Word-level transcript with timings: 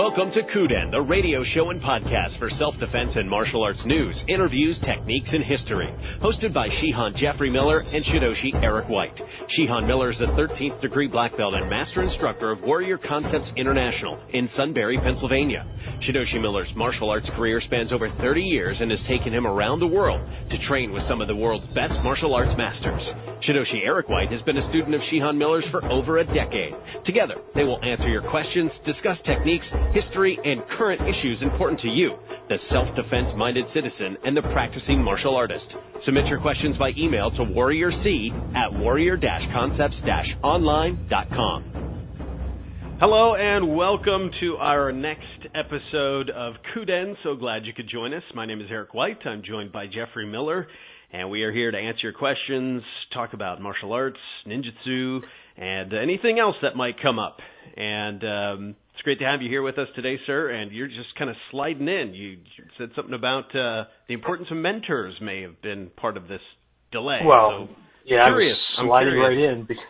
Welcome 0.00 0.32
to 0.32 0.40
Kuden, 0.56 0.90
the 0.90 1.02
radio 1.02 1.44
show 1.52 1.68
and 1.68 1.78
podcast 1.82 2.38
for 2.38 2.50
self-defense 2.58 3.10
and 3.16 3.28
martial 3.28 3.62
arts 3.62 3.78
news, 3.84 4.16
interviews, 4.28 4.74
techniques, 4.82 5.28
and 5.30 5.44
history. 5.44 5.94
Hosted 6.22 6.54
by 6.54 6.68
Shihan 6.68 7.14
Jeffrey 7.18 7.50
Miller 7.50 7.80
and 7.80 8.02
Shidoshi 8.06 8.64
Eric 8.64 8.88
White. 8.88 9.12
Shihan 9.58 9.84
Miller 9.84 10.12
is 10.12 10.18
a 10.20 10.30
13th 10.38 10.80
degree 10.80 11.08
black 11.08 11.36
belt 11.36 11.54
and 11.54 11.68
master 11.68 12.02
instructor 12.04 12.52
of 12.52 12.60
Warrior 12.62 12.98
Concepts 12.98 13.50
International 13.56 14.16
in 14.32 14.48
Sunbury, 14.56 14.96
Pennsylvania. 15.02 15.66
Shidoshi 16.06 16.40
Miller's 16.40 16.70
martial 16.76 17.10
arts 17.10 17.26
career 17.34 17.60
spans 17.66 17.92
over 17.92 18.08
30 18.20 18.42
years 18.42 18.76
and 18.80 18.92
has 18.92 19.00
taken 19.08 19.34
him 19.34 19.48
around 19.48 19.80
the 19.80 19.86
world 19.88 20.20
to 20.50 20.68
train 20.68 20.92
with 20.92 21.02
some 21.08 21.20
of 21.20 21.26
the 21.26 21.34
world's 21.34 21.66
best 21.74 21.94
martial 22.04 22.32
arts 22.32 22.56
masters. 22.56 23.02
Shidoshi 23.42 23.84
Eric 23.84 24.08
White 24.08 24.30
has 24.30 24.40
been 24.42 24.56
a 24.56 24.68
student 24.70 24.94
of 24.94 25.00
Shihan 25.12 25.36
Miller's 25.36 25.64
for 25.72 25.84
over 25.90 26.18
a 26.18 26.24
decade. 26.24 26.72
Together, 27.04 27.34
they 27.56 27.64
will 27.64 27.82
answer 27.84 28.08
your 28.08 28.22
questions, 28.30 28.70
discuss 28.86 29.18
techniques, 29.26 29.66
history, 29.92 30.38
and 30.44 30.62
current 30.78 31.02
issues 31.02 31.42
important 31.42 31.80
to 31.80 31.88
you, 31.88 32.14
the 32.50 32.58
self-defense 32.68 33.28
minded 33.36 33.64
citizen 33.72 34.18
and 34.24 34.36
the 34.36 34.42
practicing 34.42 35.00
martial 35.00 35.36
artist. 35.36 35.66
Submit 36.04 36.26
your 36.26 36.40
questions 36.40 36.76
by 36.76 36.90
email 36.98 37.30
to 37.30 37.44
warriorc 37.44 38.56
at 38.56 38.76
warrior-concepts-online.com. 38.76 41.64
Hello 42.98 43.36
and 43.36 43.76
welcome 43.76 44.32
to 44.40 44.56
our 44.56 44.90
next 44.90 45.46
episode 45.54 46.30
of 46.30 46.54
Kuden. 46.74 47.14
So 47.22 47.36
glad 47.36 47.66
you 47.66 47.72
could 47.72 47.88
join 47.88 48.12
us. 48.12 48.24
My 48.34 48.46
name 48.46 48.60
is 48.60 48.66
Eric 48.68 48.94
White. 48.94 49.24
I'm 49.24 49.44
joined 49.44 49.70
by 49.70 49.86
Jeffrey 49.86 50.26
Miller, 50.26 50.66
and 51.12 51.30
we 51.30 51.44
are 51.44 51.52
here 51.52 51.70
to 51.70 51.78
answer 51.78 52.00
your 52.02 52.14
questions, 52.14 52.82
talk 53.14 53.32
about 53.32 53.62
martial 53.62 53.92
arts, 53.92 54.18
ninjutsu, 54.44 55.20
and 55.56 55.94
anything 55.94 56.40
else 56.40 56.56
that 56.62 56.74
might 56.74 57.00
come 57.00 57.20
up. 57.20 57.38
And 57.76 58.24
um, 58.24 58.74
it's 59.00 59.04
great 59.04 59.18
to 59.18 59.24
have 59.24 59.40
you 59.40 59.48
here 59.48 59.62
with 59.62 59.78
us 59.78 59.88
today, 59.96 60.18
sir. 60.26 60.50
And 60.50 60.72
you're 60.72 60.86
just 60.86 61.16
kind 61.18 61.30
of 61.30 61.36
sliding 61.50 61.88
in. 61.88 62.12
You 62.12 62.36
said 62.76 62.90
something 62.94 63.14
about 63.14 63.46
uh, 63.56 63.84
the 64.08 64.12
importance 64.12 64.48
of 64.50 64.58
mentors 64.58 65.14
may 65.22 65.40
have 65.40 65.62
been 65.62 65.88
part 65.96 66.18
of 66.18 66.28
this 66.28 66.42
delay. 66.92 67.20
Well, 67.24 67.66
so, 67.66 67.76
yeah, 68.04 68.26
curious. 68.26 68.58
I 68.76 68.82
was 68.82 68.88
sliding 68.88 69.14
I'm 69.14 69.18
right 69.20 69.38
in. 69.38 69.64
Because 69.66 69.82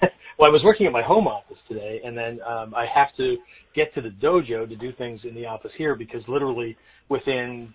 well, 0.38 0.48
I 0.48 0.52
was 0.52 0.62
working 0.64 0.86
at 0.86 0.92
my 0.92 1.02
home 1.02 1.28
office 1.28 1.58
today, 1.68 2.00
and 2.02 2.16
then 2.16 2.40
um, 2.48 2.74
I 2.74 2.86
have 2.86 3.08
to 3.18 3.36
get 3.76 3.92
to 3.92 4.00
the 4.00 4.08
dojo 4.08 4.66
to 4.66 4.74
do 4.74 4.90
things 4.94 5.20
in 5.24 5.34
the 5.34 5.44
office 5.44 5.72
here 5.76 5.94
because 5.94 6.22
literally 6.26 6.78
within 7.10 7.74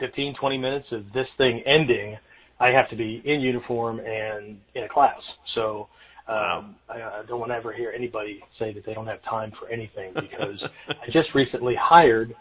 15, 0.00 0.36
20 0.40 0.56
minutes 0.56 0.86
of 0.92 1.04
this 1.12 1.26
thing 1.36 1.62
ending, 1.66 2.16
I 2.58 2.68
have 2.68 2.88
to 2.88 2.96
be 2.96 3.20
in 3.26 3.42
uniform 3.42 3.98
and 4.00 4.56
in 4.74 4.84
a 4.84 4.88
class. 4.88 5.20
So 5.54 5.88
um, 6.28 6.76
I, 6.88 7.02
I 7.02 7.22
don't 7.26 7.40
want 7.40 7.50
to 7.50 7.56
ever 7.56 7.72
hear 7.72 7.92
anybody 7.94 8.40
say 8.58 8.72
that 8.72 8.86
they 8.86 8.94
don't 8.94 9.06
have 9.06 9.22
time 9.24 9.52
for 9.58 9.68
anything 9.68 10.12
because 10.14 10.62
I 10.88 11.10
just 11.10 11.34
recently 11.34 11.74
hired 11.74 12.34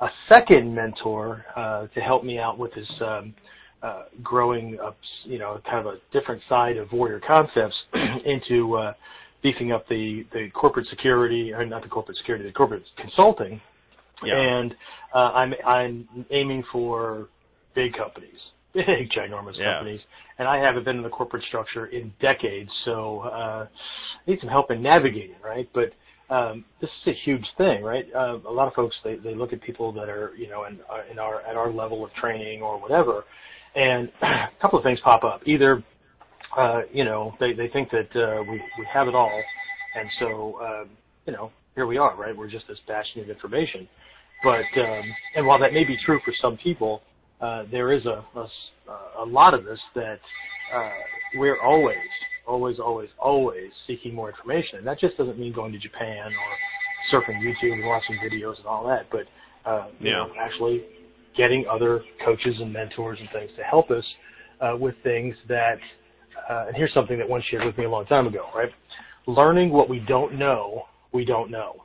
a 0.00 0.08
second 0.28 0.74
mentor 0.74 1.44
uh, 1.56 1.86
to 1.88 2.00
help 2.00 2.24
me 2.24 2.38
out 2.38 2.58
with 2.58 2.74
this 2.74 2.90
um, 3.02 3.34
uh, 3.82 4.04
growing 4.22 4.78
up, 4.80 4.96
you 5.24 5.38
know, 5.38 5.60
kind 5.64 5.86
of 5.86 5.94
a 5.94 5.98
different 6.12 6.42
side 6.48 6.76
of 6.76 6.92
Warrior 6.92 7.20
Concepts 7.26 7.76
into 8.24 8.76
uh, 8.76 8.92
beefing 9.42 9.72
up 9.72 9.88
the 9.88 10.26
the 10.32 10.48
corporate 10.54 10.86
security, 10.88 11.52
or 11.52 11.64
not 11.64 11.82
the 11.82 11.88
corporate 11.88 12.16
security, 12.18 12.44
the 12.44 12.52
corporate 12.52 12.82
consulting. 12.98 13.60
Yeah. 14.24 14.38
And 14.38 14.74
uh, 15.14 15.32
I'm 15.32 15.54
I'm 15.66 16.26
aiming 16.30 16.64
for 16.70 17.28
big 17.74 17.94
companies, 17.94 18.38
big 18.72 19.10
ginormous 19.10 19.56
Yeah. 19.56 19.74
companies, 19.74 20.00
and 20.38 20.48
I 20.48 20.58
haven't 20.58 20.84
been 20.84 20.96
in 20.96 21.02
the 21.02 21.08
corporate 21.10 21.44
structure 21.44 21.86
in 21.86 22.12
decades, 22.20 22.70
so 22.84 23.20
uh, 23.20 23.66
I 23.66 24.30
need 24.30 24.40
some 24.40 24.48
help 24.48 24.70
in 24.70 24.82
navigating, 24.82 25.36
right? 25.42 25.68
But 25.72 25.92
um, 26.30 26.64
this 26.80 26.90
is 27.02 27.08
a 27.08 27.12
huge 27.24 27.44
thing, 27.58 27.82
right? 27.82 28.06
Uh, 28.14 28.38
a 28.46 28.50
lot 28.52 28.68
of 28.68 28.74
folks 28.74 28.94
they, 29.02 29.16
they 29.16 29.34
look 29.34 29.52
at 29.52 29.60
people 29.62 29.90
that 29.92 30.08
are 30.08 30.32
you 30.36 30.48
know 30.48 30.64
in, 30.64 30.78
uh, 30.88 31.02
in 31.10 31.18
our 31.18 31.40
at 31.42 31.56
our 31.56 31.70
level 31.72 32.04
of 32.04 32.12
training 32.14 32.62
or 32.62 32.78
whatever, 32.80 33.24
and 33.74 34.10
a 34.22 34.48
couple 34.60 34.78
of 34.78 34.84
things 34.84 35.00
pop 35.02 35.24
up. 35.24 35.40
Either 35.46 35.82
uh, 36.56 36.82
you 36.92 37.04
know 37.04 37.34
they 37.40 37.52
they 37.52 37.68
think 37.68 37.90
that 37.90 38.14
uh, 38.14 38.42
we 38.44 38.62
we 38.78 38.86
have 38.92 39.08
it 39.08 39.14
all, 39.14 39.42
and 39.96 40.08
so 40.20 40.60
uh, 40.62 40.84
you 41.26 41.32
know 41.32 41.50
here 41.74 41.86
we 41.86 41.98
are, 41.98 42.16
right? 42.16 42.36
We're 42.36 42.50
just 42.50 42.66
this 42.68 42.78
bastion 42.86 43.22
of 43.22 43.30
information. 43.30 43.88
But 44.42 44.64
um, 44.80 45.02
and 45.36 45.46
while 45.46 45.58
that 45.58 45.72
may 45.72 45.84
be 45.84 45.96
true 46.04 46.20
for 46.24 46.32
some 46.40 46.56
people, 46.58 47.02
uh, 47.40 47.64
there 47.70 47.92
is 47.92 48.04
a 48.06 48.24
lot 49.26 49.54
of 49.54 49.66
us 49.66 49.78
that 49.94 50.18
uh, 50.74 50.90
we're 51.36 51.60
always, 51.62 51.96
always, 52.46 52.78
always, 52.78 53.08
always 53.18 53.70
seeking 53.86 54.14
more 54.14 54.28
information. 54.28 54.78
And 54.78 54.86
that 54.86 55.00
just 55.00 55.16
doesn't 55.16 55.38
mean 55.38 55.52
going 55.52 55.72
to 55.72 55.78
Japan 55.78 56.26
or 56.32 57.20
surfing 57.20 57.40
YouTube 57.40 57.72
and 57.72 57.86
watching 57.86 58.16
videos 58.18 58.58
and 58.58 58.66
all 58.66 58.86
that, 58.88 59.06
but 59.10 59.26
uh, 59.68 59.88
you 59.98 60.10
Yeah. 60.10 60.24
know, 60.26 60.32
actually 60.38 60.84
getting 61.36 61.66
other 61.68 62.02
coaches 62.24 62.56
and 62.60 62.72
mentors 62.72 63.18
and 63.20 63.28
things 63.30 63.50
to 63.56 63.62
help 63.62 63.90
us 63.90 64.04
uh, 64.60 64.76
with 64.78 64.94
things 65.02 65.34
that. 65.48 65.78
Uh, 66.48 66.66
and 66.68 66.76
here's 66.76 66.92
something 66.94 67.18
that 67.18 67.28
one 67.28 67.42
shared 67.50 67.64
with 67.64 67.76
me 67.76 67.84
a 67.84 67.90
long 67.90 68.06
time 68.06 68.26
ago, 68.26 68.46
right? 68.54 68.70
Learning 69.26 69.70
what 69.70 69.88
we 69.88 70.00
don't 70.00 70.38
know, 70.38 70.84
we 71.12 71.24
don't 71.24 71.50
know. 71.50 71.84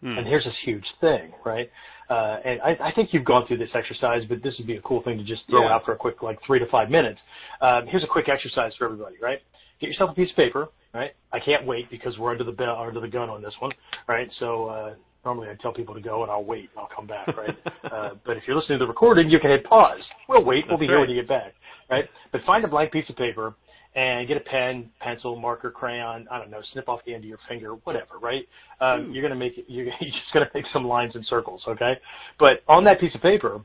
Hmm. 0.00 0.18
And 0.18 0.26
here's 0.26 0.44
this 0.44 0.54
huge 0.64 0.84
thing, 1.00 1.32
right? 1.44 1.70
Uh, 2.08 2.38
and 2.44 2.60
I, 2.62 2.76
I 2.88 2.92
think 2.92 3.12
you've 3.12 3.24
gone 3.24 3.46
through 3.46 3.58
this 3.58 3.70
exercise, 3.74 4.22
but 4.28 4.42
this 4.42 4.54
would 4.58 4.66
be 4.66 4.76
a 4.76 4.82
cool 4.82 5.02
thing 5.02 5.18
to 5.18 5.24
just 5.24 5.42
throw 5.50 5.62
Yeah. 5.62 5.74
out 5.74 5.84
for 5.84 5.92
a 5.92 5.96
quick, 5.96 6.22
like 6.22 6.38
three 6.46 6.58
to 6.58 6.66
five 6.66 6.90
minutes. 6.90 7.18
Um, 7.60 7.86
here's 7.86 8.04
a 8.04 8.08
quick 8.08 8.28
exercise 8.28 8.72
for 8.78 8.84
everybody, 8.84 9.16
right? 9.20 9.40
Get 9.80 9.88
yourself 9.90 10.10
a 10.10 10.14
piece 10.14 10.30
of 10.30 10.36
paper, 10.36 10.68
right? 10.94 11.12
I 11.32 11.40
can't 11.40 11.66
wait 11.66 11.90
because 11.90 12.16
we're 12.18 12.30
under 12.30 12.44
the 12.44 12.52
bell, 12.52 12.76
under 12.78 13.00
the 13.00 13.08
gun 13.08 13.28
on 13.28 13.42
this 13.42 13.54
one, 13.58 13.72
right? 14.08 14.30
So 14.38 14.66
uh, 14.66 14.94
normally 15.24 15.48
I 15.48 15.54
tell 15.60 15.72
people 15.72 15.94
to 15.94 16.00
go 16.00 16.22
and 16.22 16.30
I'll 16.30 16.44
wait 16.44 16.70
and 16.70 16.78
I'll 16.78 16.90
come 16.94 17.06
back, 17.06 17.26
right? 17.36 17.56
uh, 17.92 18.10
but 18.24 18.36
if 18.36 18.44
you're 18.46 18.56
listening 18.56 18.78
to 18.78 18.84
the 18.84 18.88
recording, 18.88 19.28
you 19.28 19.38
can 19.40 19.50
hit 19.50 19.64
pause. 19.64 20.00
We'll 20.28 20.44
wait. 20.44 20.64
We'll 20.68 20.78
That's 20.78 20.80
be 20.80 20.86
here 20.86 21.00
when 21.00 21.10
you 21.10 21.16
get 21.16 21.28
back, 21.28 21.54
right? 21.90 22.04
But 22.32 22.42
find 22.46 22.64
a 22.64 22.68
blank 22.68 22.92
piece 22.92 23.08
of 23.10 23.16
paper 23.16 23.54
and 23.96 24.28
get 24.28 24.36
a 24.36 24.40
pen, 24.40 24.90
pencil, 25.00 25.36
marker, 25.36 25.70
crayon. 25.70 26.28
I 26.30 26.38
don't 26.38 26.50
know, 26.50 26.60
snip 26.72 26.88
off 26.88 27.00
the 27.06 27.14
end 27.14 27.24
of 27.24 27.28
your 27.28 27.38
finger, 27.48 27.72
whatever, 27.84 28.18
right? 28.20 28.46
Um, 28.80 29.10
you're 29.10 29.22
gonna 29.22 29.34
make 29.34 29.56
it. 29.56 29.64
You're, 29.68 29.86
you're 29.86 29.94
just 30.00 30.32
gonna 30.32 30.50
make 30.54 30.64
some 30.72 30.86
lines 30.86 31.14
and 31.14 31.24
circles, 31.26 31.62
okay? 31.66 31.94
But 32.38 32.62
on 32.68 32.84
that 32.84 33.00
piece 33.00 33.14
of 33.14 33.22
paper, 33.22 33.60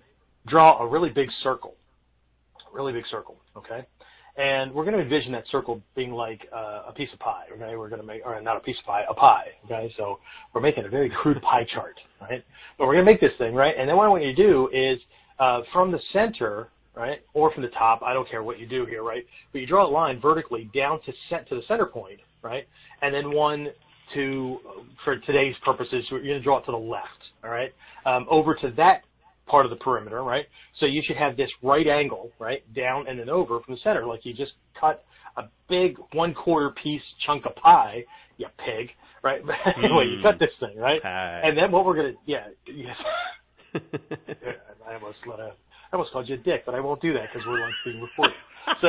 draw 0.47 0.79
a 0.79 0.87
really 0.87 1.09
big 1.09 1.27
circle, 1.43 1.75
really 2.73 2.93
big 2.93 3.03
circle, 3.11 3.35
okay? 3.55 3.85
And 4.37 4.73
we're 4.73 4.85
gonna 4.85 4.99
envision 4.99 5.33
that 5.33 5.43
circle 5.51 5.81
being 5.95 6.11
like 6.11 6.47
uh, 6.55 6.83
a 6.87 6.93
piece 6.95 7.09
of 7.13 7.19
pie, 7.19 7.43
okay? 7.53 7.75
We're 7.75 7.89
gonna 7.89 8.03
make, 8.03 8.25
or 8.25 8.39
not 8.41 8.55
a 8.55 8.61
piece 8.61 8.77
of 8.79 8.85
pie, 8.85 9.03
a 9.09 9.13
pie, 9.13 9.47
okay? 9.65 9.93
So 9.97 10.19
we're 10.53 10.61
making 10.61 10.85
a 10.85 10.89
very 10.89 11.09
crude 11.21 11.41
pie 11.41 11.65
chart, 11.73 11.95
right? 12.21 12.43
But 12.77 12.87
we're 12.87 12.93
gonna 12.93 13.05
make 13.05 13.19
this 13.19 13.33
thing, 13.37 13.53
right? 13.53 13.75
And 13.77 13.89
then 13.89 13.97
what 13.97 14.05
I 14.05 14.09
want 14.09 14.23
you 14.23 14.33
to 14.33 14.43
do 14.43 14.69
is 14.71 14.97
uh, 15.39 15.61
from 15.73 15.91
the 15.91 15.99
center, 16.13 16.69
right, 16.95 17.19
or 17.33 17.51
from 17.53 17.63
the 17.63 17.69
top. 17.69 18.01
I 18.03 18.13
don't 18.13 18.29
care 18.29 18.43
what 18.43 18.59
you 18.59 18.67
do 18.67 18.85
here, 18.85 19.03
right? 19.03 19.25
But 19.51 19.59
you 19.61 19.67
draw 19.67 19.87
a 19.87 19.91
line 19.91 20.19
vertically 20.19 20.69
down 20.75 20.99
to 21.05 21.13
set 21.29 21.47
to 21.49 21.55
the 21.55 21.61
center 21.67 21.85
point, 21.85 22.19
right, 22.41 22.67
and 23.01 23.13
then 23.13 23.31
one 23.31 23.69
to, 24.13 24.57
for 25.05 25.17
today's 25.19 25.55
purposes, 25.63 26.05
you're 26.09 26.21
going 26.21 26.33
to 26.33 26.41
draw 26.41 26.57
it 26.57 26.65
to 26.65 26.71
the 26.71 26.77
left, 26.77 27.07
all 27.43 27.49
right, 27.49 27.73
um, 28.05 28.25
over 28.29 28.55
to 28.55 28.71
that 28.77 29.03
part 29.47 29.65
of 29.65 29.69
the 29.69 29.77
perimeter, 29.77 30.23
right? 30.23 30.45
So 30.79 30.85
you 30.85 31.01
should 31.05 31.17
have 31.17 31.37
this 31.37 31.49
right 31.61 31.87
angle, 31.87 32.31
right, 32.39 32.61
down 32.73 33.07
and 33.07 33.19
then 33.19 33.29
over 33.29 33.59
from 33.61 33.75
the 33.75 33.79
center, 33.83 34.05
like 34.05 34.21
you 34.23 34.33
just 34.33 34.53
cut 34.79 35.03
a 35.37 35.43
big 35.69 35.97
one 36.13 36.33
quarter 36.33 36.73
piece 36.83 37.01
chunk 37.25 37.45
of 37.45 37.55
pie, 37.55 38.03
you 38.37 38.47
pig, 38.65 38.89
right? 39.23 39.41
anyway, 39.77 40.05
you 40.07 40.21
cut 40.23 40.39
this 40.39 40.49
thing, 40.59 40.77
right? 40.77 41.01
Pie. 41.01 41.41
And 41.43 41.57
then 41.57 41.71
what 41.71 41.85
we're 41.85 41.95
gonna, 41.95 42.13
yeah, 42.25 42.47
yes. 42.65 42.95
I 43.75 44.95
almost 44.95 45.17
let 45.27 45.39
a, 45.39 45.51
I 45.91 45.97
almost 45.97 46.13
called 46.13 46.29
you 46.29 46.35
a 46.35 46.37
dick, 46.37 46.63
but 46.65 46.73
I 46.73 46.79
won't 46.79 47.01
do 47.01 47.13
that 47.13 47.27
because 47.31 47.45
we're 47.45 47.59
like 47.59 47.73
being 47.83 48.01
recorded. 48.01 48.35
So 48.79 48.87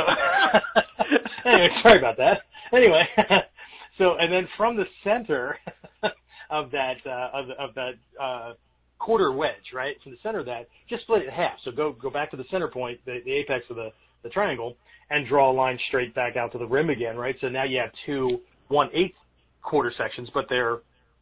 anyway, 1.45 1.69
sorry 1.83 1.99
about 1.99 2.17
that. 2.19 2.43
Anyway, 2.73 3.03
so 3.99 4.15
and 4.19 4.33
then 4.33 4.47
from 4.57 4.77
the 4.77 4.85
center 5.03 5.57
of 6.51 6.71
that 6.71 6.97
uh, 7.05 7.31
of, 7.33 7.51
of 7.59 7.75
that 7.75 7.93
uh, 8.23 8.53
quarter 8.99 9.33
wedge, 9.33 9.73
right, 9.75 9.97
from 10.03 10.13
the 10.13 10.19
center 10.23 10.39
of 10.39 10.47
that, 10.47 10.69
just 10.89 11.03
split 11.03 11.23
it 11.23 11.29
in 11.29 11.31
half. 11.33 11.55
So 11.65 11.73
go 11.73 11.93
go 12.01 12.09
back 12.11 12.31
to 12.31 12.37
the 12.37 12.45
center 12.51 12.69
point, 12.69 13.01
the, 13.05 13.19
the 13.25 13.33
apex 13.33 13.65
of 13.69 13.77
the 13.77 13.91
the 14.23 14.29
triangle, 14.29 14.77
and 15.11 15.27
draw 15.27 15.51
a 15.51 15.55
line 15.55 15.79
straight 15.89 16.15
back 16.15 16.37
out 16.37 16.53
to 16.53 16.59
the 16.59 16.67
rim 16.67 16.91
again, 16.91 17.17
right? 17.17 17.35
So 17.41 17.49
now 17.49 17.65
you 17.65 17.79
have 17.81 17.91
two 18.07 18.39
one 18.69 18.89
eighth 18.95 19.17
quarter 19.63 19.93
sections, 19.99 20.29
but 20.33 20.47
they're 20.49 20.79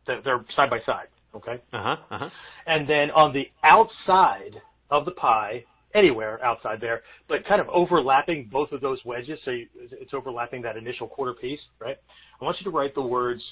they're, 0.07 0.21
they're 0.23 0.45
side 0.55 0.69
by 0.69 0.81
side. 0.85 1.07
Okay. 1.35 1.63
Uh 1.73 1.83
huh. 1.83 1.97
Uh 2.11 2.19
huh. 2.19 2.29
And 2.67 2.89
then 2.89 3.11
on 3.13 3.33
the 3.33 3.45
outside 3.65 4.61
of 4.91 5.05
the 5.05 5.11
pie, 5.13 5.65
anywhere 5.95 6.43
outside 6.45 6.81
there, 6.81 7.03
but 7.29 7.47
kind 7.49 7.61
of 7.61 7.69
overlapping 7.69 8.49
both 8.51 8.73
of 8.73 8.81
those 8.81 8.99
wedges, 9.05 9.39
so 9.45 9.51
you, 9.51 9.67
it's 9.75 10.15
overlapping 10.15 10.63
that 10.63 10.77
initial 10.77 11.09
quarter 11.09 11.35
piece, 11.35 11.61
right? 11.81 11.97
I 12.41 12.45
want 12.45 12.57
you 12.61 12.71
to 12.71 12.77
write 12.77 12.95
the 12.95 13.03
words 13.03 13.43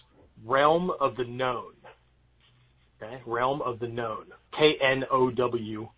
realm 0.46 0.90
of 1.00 1.16
the 1.16 1.24
known. 1.24 1.72
Okay? 3.02 3.20
Realm 3.26 3.62
of 3.62 3.78
the 3.80 3.88
known. 3.88 4.26
K 4.56 4.72
N 4.82 5.04
O 5.10 5.30
W 5.30 5.88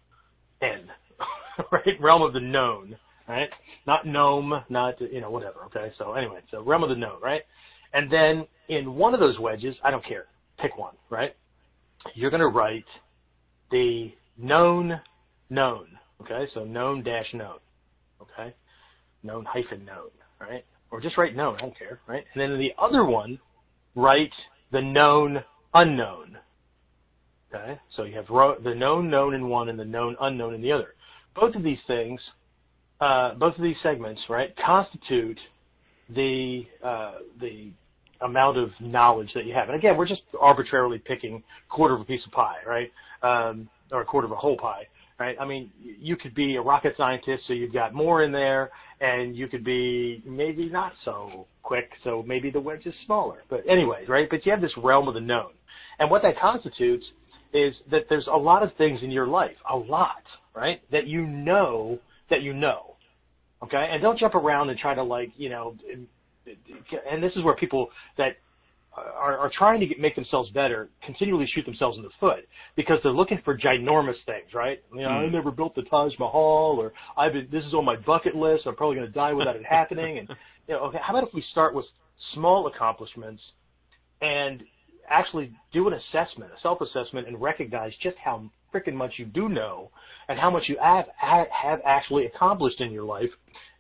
N. 0.63 0.81
right? 1.73 2.01
Realm 2.01 2.23
of 2.23 2.33
the 2.33 2.41
known. 2.41 2.97
Right? 3.29 3.49
Not 3.87 4.07
gnome, 4.07 4.65
not, 4.69 5.01
you 5.01 5.21
know, 5.21 5.31
whatever. 5.31 5.61
Okay? 5.67 5.93
So 5.99 6.15
anyway, 6.15 6.41
so 6.51 6.63
realm 6.63 6.83
of 6.83 6.89
the 6.89 6.97
known, 6.97 7.21
right? 7.23 7.43
And 7.93 8.11
then 8.11 8.47
in 8.69 8.95
one 8.95 9.15
of 9.15 9.21
those 9.21 9.39
wedges, 9.39 9.77
I 9.85 9.91
don't 9.91 10.05
care. 10.05 10.25
Pick 10.61 10.77
one, 10.77 10.95
right? 11.11 11.35
you're 12.15 12.31
going 12.31 12.41
to 12.41 12.49
write 12.49 12.85
the 13.71 14.11
known 14.39 15.01
known. 15.51 15.87
Okay, 16.23 16.47
so 16.55 16.65
known 16.65 17.03
dash 17.03 17.27
known. 17.35 17.59
Okay, 18.21 18.55
known 19.23 19.45
hyphen 19.45 19.85
known. 19.85 20.11
Right, 20.41 20.65
or 20.91 21.01
just 21.01 21.19
write 21.19 21.37
known. 21.37 21.57
I 21.57 21.61
don't 21.61 21.79
care. 21.79 22.01
Right, 22.07 22.25
and 22.35 22.41
then 22.41 22.59
the 22.59 22.73
other 22.79 23.05
one, 23.05 23.39
write 23.95 24.33
the 24.73 24.81
known 24.81 25.43
unknown. 25.75 26.39
Okay, 27.53 27.79
so 27.97 28.05
you 28.05 28.15
have 28.17 28.31
ro- 28.31 28.59
the 28.63 28.75
known 28.75 29.11
known 29.11 29.35
in 29.35 29.49
one 29.49 29.69
and 29.69 29.79
the 29.79 29.85
known 29.85 30.17
unknown 30.21 30.55
in 30.55 30.63
the 30.63 30.73
other. 30.73 30.95
Both 31.35 31.55
of 31.57 31.63
these 31.63 31.79
things, 31.87 32.21
uh, 33.01 33.35
both 33.35 33.57
of 33.57 33.63
these 33.63 33.77
segments, 33.83 34.21
right, 34.29 34.55
constitute 34.65 35.39
the 36.15 36.65
uh, 36.83 37.15
the 37.41 37.71
amount 38.21 38.59
of 38.59 38.71
knowledge 38.81 39.31
that 39.35 39.47
you 39.47 39.55
have. 39.55 39.69
And 39.69 39.77
again, 39.77 39.97
we're 39.97 40.07
just 40.07 40.23
arbitrarily 40.39 40.99
picking 40.99 41.43
quarter 41.69 41.95
of 41.95 42.03
a 42.03 42.05
piece 42.05 42.25
of 42.27 42.33
pie, 42.33 42.57
right, 42.67 42.91
um, 43.23 43.69
or 43.91 44.03
a 44.03 44.05
quarter 44.05 44.27
of 44.27 44.33
a 44.33 44.37
whole 44.37 44.57
pie, 44.57 44.87
right? 45.21 45.37
I 45.39 45.45
mean, 45.45 45.71
you 45.79 46.17
could 46.17 46.35
be 46.35 46.57
a 46.57 46.63
rocket 46.63 46.95
scientist, 46.97 47.45
so 47.47 47.53
you've 47.53 47.75
got 47.75 47.93
more 47.93 48.25
in 48.25 48.33
there, 48.33 48.71
and 49.01 49.37
you 49.37 49.47
could 49.47 49.63
be 49.63 50.23
maybe 50.27 50.69
not 50.71 50.93
so 51.05 51.47
quick, 51.63 51.91
so 52.03 52.25
maybe 52.27 52.51
the 52.51 52.61
wedge 52.61 52.87
is 52.87 52.95
smaller. 53.05 53.43
But 53.51 53.63
anyway, 53.69 54.07
right? 54.09 54.29
But 54.29 54.45
you 54.47 54.51
have 54.51 54.63
this 54.63 54.73
realm 54.79 55.07
of 55.07 55.15
the 55.15 55.21
known, 55.21 55.51
and 55.99 56.11
what 56.11 56.23
that 56.23 56.41
constitutes 56.41 57.05
is 57.53 57.75
that 57.91 58.07
there's 58.09 58.29
a 58.33 58.37
lot 58.37 58.63
of 58.63 58.71
things 58.77 59.01
in 59.03 59.11
your 59.11 59.27
life, 59.27 59.57
a 59.71 59.77
lot, 59.77 60.23
right, 60.57 60.81
that 60.91 61.07
you 61.07 61.27
know 61.27 61.99
that 62.31 62.41
you 62.43 62.55
know. 62.55 62.95
Okay, 63.63 63.89
and 63.93 64.01
don't 64.01 64.19
jump 64.19 64.35
around 64.35 64.71
and 64.71 64.79
try 64.79 64.95
to 64.95 65.03
like, 65.03 65.33
you 65.37 65.51
know, 65.51 65.77
and 67.11 67.23
this 67.23 67.33
is 67.37 67.45
where 67.45 67.55
people 67.55 67.89
that 68.17 68.37
are, 68.97 69.39
are 69.39 69.51
trying 69.57 69.81
to 69.81 69.87
get, 69.87 70.01
make 70.01 70.17
themselves 70.17 70.51
better 70.51 70.89
continually 71.05 71.49
shoot 71.55 71.65
themselves 71.65 71.97
in 71.97 72.03
the 72.03 72.11
foot 72.19 72.49
because 72.77 72.99
they're 73.03 73.13
looking 73.13 73.41
for 73.45 73.57
ginormous 73.57 74.17
things, 74.27 74.53
right? 74.55 74.83
You 74.93 75.03
know, 75.03 75.09
mm. 75.09 75.23
I 75.23 75.27
hmm. 75.27 75.33
never 75.33 75.51
built 75.51 75.75
the 75.75 75.83
Taj 75.83 76.13
Mahal, 76.19 76.77
or 76.81 76.93
I've 77.17 77.33
been, 77.33 77.49
this 77.53 77.65
is 77.65 77.75
on 77.75 77.85
my 77.85 77.97
bucket 77.97 78.35
list. 78.35 78.65
I'm 78.67 78.77
probably 78.77 78.97
going 78.97 79.07
to 79.07 79.13
die 79.13 79.33
without 79.33 79.57
it 79.57 79.65
happening. 79.65 80.19
And 80.19 80.29
you 80.69 80.75
know, 80.75 80.81
okay, 80.85 80.99
how 81.03 81.17
about 81.17 81.29
if 81.29 81.35
we 81.35 81.45
start 81.53 81.75
with 81.75 81.85
small 82.35 82.67
accomplishments 82.67 83.43
and 84.21 84.63
actually 85.09 85.53
do 85.73 85.89
an 85.89 85.95
assessment, 85.95 86.51
a 86.57 86.61
self-assessment, 86.61 87.27
and 87.27 87.41
recognize 87.41 87.93
just 88.03 88.17
how 88.23 88.51
freaking 88.75 88.95
much 88.95 89.15
you 89.17 89.25
do 89.25 89.49
know 89.49 89.91
and 90.29 90.39
how 90.39 90.51
much 90.51 90.65
you 90.69 90.77
have 90.81 91.07
have 91.17 91.81
actually 91.85 92.27
accomplished 92.27 92.81
in 92.81 92.93
your 92.93 93.05
life 93.05 93.31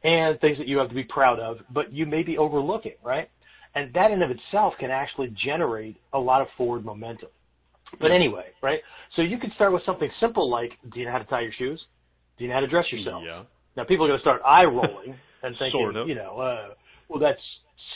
and 0.03 0.41
things 0.41 0.59
that 0.59 0.67
you 0.67 0.79
have 0.79 0.89
to 0.89 0.95
be 0.95 1.05
proud 1.05 1.39
of, 1.39 1.59
but 1.73 1.93
you 1.93 2.07
may 2.07 2.23
be 2.23 2.39
overlooking, 2.39 2.95
right? 3.05 3.31
And 3.75 3.93
that 3.95 4.11
in 4.11 4.23
of 4.23 4.31
itself 4.31 4.75
can 4.81 4.91
actually 4.91 5.35
generate 5.45 5.97
a 6.13 6.19
lot 6.19 6.41
of 6.41 6.49
forward 6.57 6.85
momentum. 6.85 7.29
But 8.01 8.13
anyway, 8.13 8.47
right? 8.63 8.81
So 9.17 9.23
you 9.23 9.39
could 9.39 9.53
start 9.55 9.73
with 9.73 9.83
something 9.85 10.09
simple 10.21 10.49
like, 10.49 10.73
do 10.93 11.01
you 11.01 11.07
know 11.07 11.13
how 11.13 11.19
to 11.19 11.25
tie 11.25 11.41
your 11.41 11.53
shoes? 11.53 11.81
Do 12.39 12.45
you 12.45 12.49
know 12.49 12.55
how 12.55 12.61
to 12.61 12.69
dress 12.69 12.87
yourself? 12.93 13.23
Yeah. 13.27 13.43
Now 13.77 13.85
people 13.85 14.05
are 14.07 14.09
going 14.09 14.19
to 14.19 14.23
start 14.23 14.43
eye 14.45 14.65
rolling 14.65 15.15
and 15.43 15.57
thinking, 15.59 15.81
sort 15.81 15.97
of. 15.97 16.09
you 16.09 16.15
know, 16.15 16.39
uh, 16.39 16.69
well 17.09 17.19
that's 17.19 17.41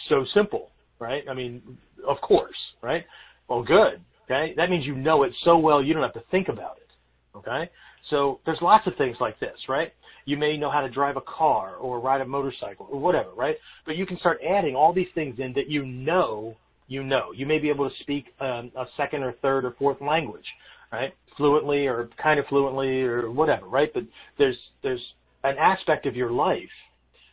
so 0.08 0.24
simple, 0.34 0.70
right? 0.98 1.22
I 1.30 1.34
mean, 1.34 1.62
of 2.06 2.20
course, 2.20 2.56
right? 2.82 3.04
Well, 3.48 3.62
good. 3.62 4.00
Okay, 4.24 4.54
that 4.56 4.70
means 4.70 4.86
you 4.86 4.94
know 4.94 5.22
it 5.24 5.32
so 5.44 5.58
well 5.58 5.82
you 5.82 5.92
don't 5.92 6.02
have 6.02 6.14
to 6.14 6.24
think 6.30 6.48
about 6.48 6.78
it. 6.78 7.38
Okay, 7.38 7.70
so 8.10 8.40
there's 8.46 8.58
lots 8.62 8.86
of 8.86 8.94
things 8.96 9.16
like 9.20 9.38
this, 9.38 9.56
right? 9.68 9.92
You 10.24 10.36
may 10.36 10.56
know 10.56 10.70
how 10.70 10.80
to 10.80 10.88
drive 10.88 11.16
a 11.16 11.20
car 11.20 11.76
or 11.76 12.00
ride 12.00 12.20
a 12.20 12.26
motorcycle 12.26 12.88
or 12.90 12.98
whatever, 12.98 13.30
right? 13.36 13.56
But 13.84 13.96
you 13.96 14.06
can 14.06 14.18
start 14.18 14.40
adding 14.48 14.74
all 14.74 14.92
these 14.92 15.08
things 15.14 15.38
in 15.38 15.52
that 15.54 15.68
you 15.68 15.84
know 15.84 16.56
you 16.88 17.02
know. 17.02 17.32
You 17.34 17.46
may 17.46 17.58
be 17.58 17.70
able 17.70 17.88
to 17.88 17.96
speak 18.00 18.26
um, 18.40 18.70
a 18.76 18.84
second 18.96 19.22
or 19.22 19.32
third 19.42 19.64
or 19.64 19.74
fourth 19.78 20.00
language, 20.00 20.44
right? 20.92 21.12
Fluently 21.36 21.86
or 21.86 22.08
kind 22.22 22.38
of 22.38 22.46
fluently 22.46 23.02
or 23.02 23.30
whatever, 23.30 23.66
right? 23.66 23.90
But 23.92 24.04
there's 24.38 24.56
there's 24.82 25.02
an 25.42 25.56
aspect 25.58 26.06
of 26.06 26.16
your 26.16 26.30
life, 26.30 26.62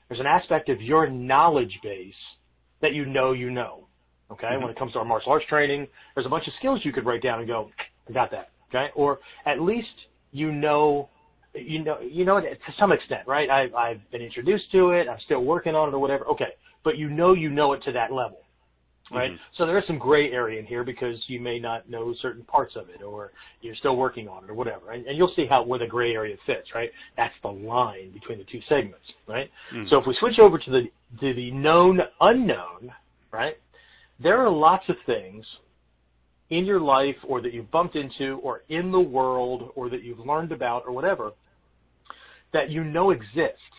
there's 0.09 0.19
an 0.19 0.27
aspect 0.27 0.69
of 0.69 0.81
your 0.81 1.09
knowledge 1.09 1.79
base 1.83 2.13
that 2.81 2.93
you 2.93 3.05
know 3.05 3.31
you 3.31 3.49
know. 3.49 3.87
Okay, 4.31 4.47
mm-hmm. 4.47 4.63
when 4.63 4.71
it 4.71 4.79
comes 4.79 4.93
to 4.93 4.99
our 4.99 5.05
martial 5.05 5.31
arts 5.31 5.45
training, 5.49 5.87
there's 6.15 6.25
a 6.25 6.29
bunch 6.29 6.47
of 6.47 6.53
skills 6.57 6.81
you 6.83 6.93
could 6.93 7.05
write 7.05 7.21
down 7.21 7.39
and 7.39 7.47
go, 7.47 7.69
I 8.09 8.13
got 8.13 8.31
that. 8.31 8.49
Okay, 8.69 8.87
or 8.95 9.19
at 9.45 9.61
least 9.61 9.87
you 10.31 10.51
know 10.51 11.09
you 11.53 11.83
know, 11.83 11.99
you 11.99 12.25
know, 12.25 12.37
it 12.37 12.59
to 12.65 12.73
some 12.79 12.91
extent, 12.91 13.27
right? 13.27 13.49
I, 13.49 13.67
I've 13.77 14.11
been 14.11 14.21
introduced 14.21 14.71
to 14.71 14.91
it. 14.91 15.07
I'm 15.09 15.19
still 15.25 15.43
working 15.43 15.75
on 15.75 15.89
it 15.89 15.93
or 15.93 15.99
whatever. 15.99 16.25
Okay, 16.27 16.53
but 16.83 16.97
you 16.97 17.09
know, 17.09 17.33
you 17.33 17.49
know 17.49 17.73
it 17.73 17.83
to 17.83 17.91
that 17.91 18.11
level, 18.11 18.39
right? 19.11 19.31
Mm-hmm. 19.31 19.41
So 19.57 19.65
there 19.65 19.77
is 19.77 19.85
some 19.85 19.97
gray 19.97 20.31
area 20.31 20.59
in 20.59 20.65
here 20.65 20.83
because 20.83 21.17
you 21.27 21.39
may 21.39 21.59
not 21.59 21.89
know 21.89 22.13
certain 22.21 22.43
parts 22.43 22.75
of 22.75 22.89
it, 22.89 23.03
or 23.03 23.31
you're 23.61 23.75
still 23.75 23.97
working 23.97 24.27
on 24.27 24.45
it, 24.45 24.49
or 24.49 24.53
whatever. 24.53 24.91
And, 24.91 25.05
and 25.05 25.17
you'll 25.17 25.33
see 25.35 25.45
how 25.49 25.63
where 25.63 25.79
the 25.79 25.87
gray 25.87 26.13
area 26.13 26.37
fits, 26.45 26.69
right? 26.73 26.89
That's 27.17 27.33
the 27.41 27.49
line 27.49 28.11
between 28.11 28.37
the 28.37 28.45
two 28.45 28.61
segments, 28.69 29.05
right? 29.27 29.49
Mm-hmm. 29.73 29.89
So 29.89 29.97
if 29.97 30.07
we 30.07 30.15
switch 30.19 30.39
over 30.39 30.57
to 30.57 30.71
the 30.71 30.83
to 31.19 31.33
the 31.33 31.51
known 31.51 31.99
unknown, 32.21 32.93
right? 33.31 33.57
There 34.21 34.39
are 34.39 34.49
lots 34.49 34.87
of 34.87 34.95
things 35.05 35.45
in 36.51 36.65
your 36.65 36.79
life 36.79 37.15
or 37.27 37.41
that 37.41 37.53
you've 37.53 37.71
bumped 37.71 37.95
into 37.95 38.39
or 38.43 38.61
in 38.69 38.91
the 38.91 38.99
world 38.99 39.71
or 39.75 39.89
that 39.89 40.03
you've 40.03 40.19
learned 40.19 40.51
about 40.51 40.83
or 40.85 40.91
whatever 40.91 41.31
that 42.53 42.69
you 42.69 42.83
know 42.83 43.11
exist, 43.11 43.71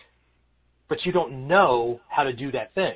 but 0.89 0.97
you 1.05 1.11
don't 1.11 1.47
know 1.47 1.99
how 2.09 2.23
to 2.23 2.33
do 2.33 2.51
that 2.51 2.73
thing. 2.73 2.95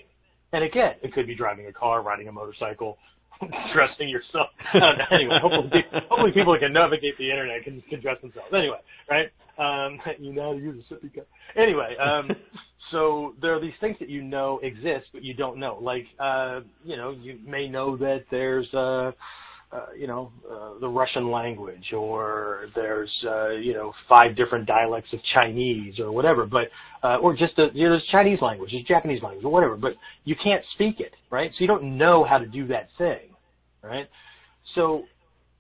And 0.53 0.63
again, 0.63 0.93
it 1.03 1.13
could 1.13 1.27
be 1.27 1.35
driving 1.35 1.67
a 1.67 1.73
car, 1.73 2.01
riding 2.01 2.27
a 2.27 2.31
motorcycle, 2.31 2.97
dressing 3.73 4.09
yourself. 4.09 4.47
anyway, 5.11 5.37
hopefully, 5.41 5.83
hopefully 6.09 6.31
people 6.33 6.53
that 6.53 6.59
can 6.59 6.73
navigate 6.73 7.17
the 7.17 7.29
internet 7.29 7.63
can, 7.63 7.81
can 7.89 8.01
dress 8.01 8.19
themselves. 8.21 8.49
Anyway, 8.53 8.79
right? 9.09 9.27
Um, 9.59 9.99
you 10.19 10.33
know 10.33 10.53
how 10.53 10.53
to 10.53 10.59
use 10.59 10.83
a 10.89 10.93
sippy 10.93 11.13
cup. 11.13 11.27
Anyway, 11.55 11.95
um, 11.97 12.31
so 12.91 13.35
there 13.41 13.55
are 13.55 13.61
these 13.61 13.73
things 13.79 13.97
that 13.99 14.09
you 14.09 14.23
know 14.23 14.59
exist, 14.63 15.07
but 15.13 15.23
you 15.23 15.33
don't 15.33 15.59
know. 15.59 15.77
Like, 15.81 16.05
uh, 16.19 16.61
you 16.83 16.97
know, 16.97 17.11
you 17.11 17.37
may 17.45 17.67
know 17.67 17.97
that 17.97 18.25
there's, 18.31 18.71
uh, 18.73 19.11
uh, 19.71 19.87
you 19.97 20.07
know, 20.07 20.31
uh, 20.49 20.79
the 20.79 20.87
Russian 20.87 21.29
language, 21.29 21.91
or 21.93 22.69
there's, 22.73 23.11
uh, 23.25 23.49
you 23.49 23.73
know, 23.73 23.91
five 24.07 24.35
different 24.35 24.65
dialects 24.65 25.11
of 25.11 25.19
Chinese, 25.33 25.99
or 25.99 26.11
whatever. 26.11 26.45
But, 26.45 26.69
uh, 27.03 27.17
or 27.17 27.35
just 27.35 27.55
the, 27.57 27.67
you 27.73 27.83
know, 27.83 27.91
there's 27.91 28.07
Chinese 28.09 28.39
language, 28.41 28.71
there's 28.71 28.85
Japanese 28.85 29.21
language, 29.21 29.43
or 29.43 29.51
whatever. 29.51 29.75
But 29.75 29.93
you 30.23 30.35
can't 30.41 30.63
speak 30.73 30.99
it, 30.99 31.13
right? 31.29 31.51
So 31.51 31.57
you 31.59 31.67
don't 31.67 31.97
know 31.97 32.23
how 32.23 32.37
to 32.37 32.45
do 32.45 32.65
that 32.67 32.87
thing, 32.97 33.29
right? 33.83 34.07
So 34.73 35.03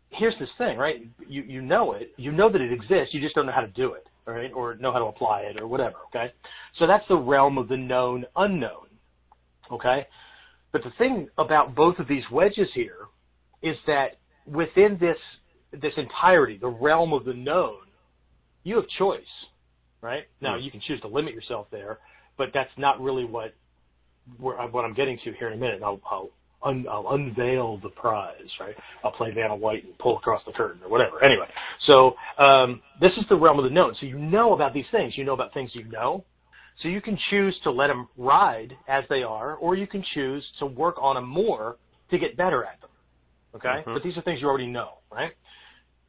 here's 0.09 0.37
this 0.39 0.49
thing, 0.57 0.77
right? 0.77 1.05
You 1.27 1.43
you 1.43 1.61
know 1.61 1.93
it, 1.93 2.11
you 2.17 2.31
know 2.31 2.49
that 2.49 2.61
it 2.61 2.71
exists, 2.71 3.13
you 3.13 3.21
just 3.21 3.35
don't 3.35 3.45
know 3.45 3.51
how 3.51 3.61
to 3.61 3.67
do 3.67 3.93
it, 3.93 4.07
right? 4.25 4.51
Or 4.53 4.75
know 4.75 4.93
how 4.93 4.99
to 4.99 5.05
apply 5.05 5.41
it, 5.41 5.59
or 5.59 5.67
whatever. 5.67 5.95
Okay. 6.07 6.31
So 6.79 6.87
that's 6.87 7.07
the 7.09 7.17
realm 7.17 7.57
of 7.57 7.67
the 7.67 7.77
known 7.77 8.25
unknown. 8.35 8.87
Okay. 9.71 10.07
But 10.71 10.83
the 10.83 10.91
thing 10.97 11.27
about 11.37 11.75
both 11.75 11.99
of 11.99 12.07
these 12.07 12.23
wedges 12.31 12.69
here 12.73 13.07
is 13.61 13.77
that 13.87 14.17
within 14.45 14.97
this 14.99 15.17
this 15.81 15.93
entirety, 15.97 16.57
the 16.57 16.67
realm 16.67 17.13
of 17.13 17.25
the 17.25 17.33
known, 17.33 17.79
you 18.63 18.75
have 18.75 18.85
choice, 18.97 19.21
right? 20.01 20.23
Now 20.41 20.57
you 20.57 20.71
can 20.71 20.81
choose 20.81 21.01
to 21.01 21.07
limit 21.07 21.33
yourself 21.33 21.67
there, 21.71 21.99
but 22.37 22.49
that's 22.53 22.71
not 22.77 23.01
really 23.01 23.25
what 23.25 23.53
what 24.39 24.85
I'm 24.85 24.93
getting 24.93 25.17
to 25.23 25.33
here 25.33 25.47
in 25.47 25.53
a 25.53 25.57
minute. 25.57 25.81
I'll, 25.83 26.01
I'll, 26.09 26.29
un, 26.63 26.85
I'll 26.89 27.07
unveil 27.11 27.79
the 27.81 27.89
prize, 27.89 28.33
right? 28.59 28.75
I'll 29.03 29.11
play 29.11 29.31
Vanna 29.33 29.55
White 29.55 29.85
and 29.85 29.97
pull 29.99 30.17
across 30.17 30.41
the 30.45 30.51
curtain 30.51 30.81
or 30.83 30.89
whatever. 30.89 31.23
Anyway, 31.23 31.47
so 31.85 32.13
um, 32.37 32.81
this 32.99 33.11
is 33.17 33.25
the 33.29 33.35
realm 33.35 33.57
of 33.57 33.63
the 33.63 33.69
known. 33.71 33.95
So 33.99 34.05
you 34.05 34.19
know 34.19 34.53
about 34.53 34.73
these 34.73 34.85
things. 34.91 35.17
You 35.17 35.23
know 35.23 35.33
about 35.33 35.53
things 35.53 35.71
you 35.73 35.85
know. 35.85 36.23
So 36.81 36.89
you 36.89 37.01
can 37.01 37.17
choose 37.29 37.57
to 37.63 37.71
let 37.71 37.87
them 37.87 38.07
ride 38.17 38.73
as 38.87 39.03
they 39.09 39.23
are, 39.23 39.55
or 39.55 39.75
you 39.75 39.87
can 39.87 40.03
choose 40.13 40.45
to 40.59 40.65
work 40.65 40.95
on 40.99 41.15
them 41.15 41.27
more 41.27 41.77
to 42.11 42.19
get 42.19 42.37
better 42.37 42.63
at 42.63 42.79
them. 42.81 42.89
Okay? 43.55 43.67
Mm-hmm. 43.67 43.93
But 43.93 44.03
these 44.03 44.17
are 44.17 44.21
things 44.21 44.41
you 44.41 44.47
already 44.47 44.67
know, 44.67 44.99
right? 45.11 45.31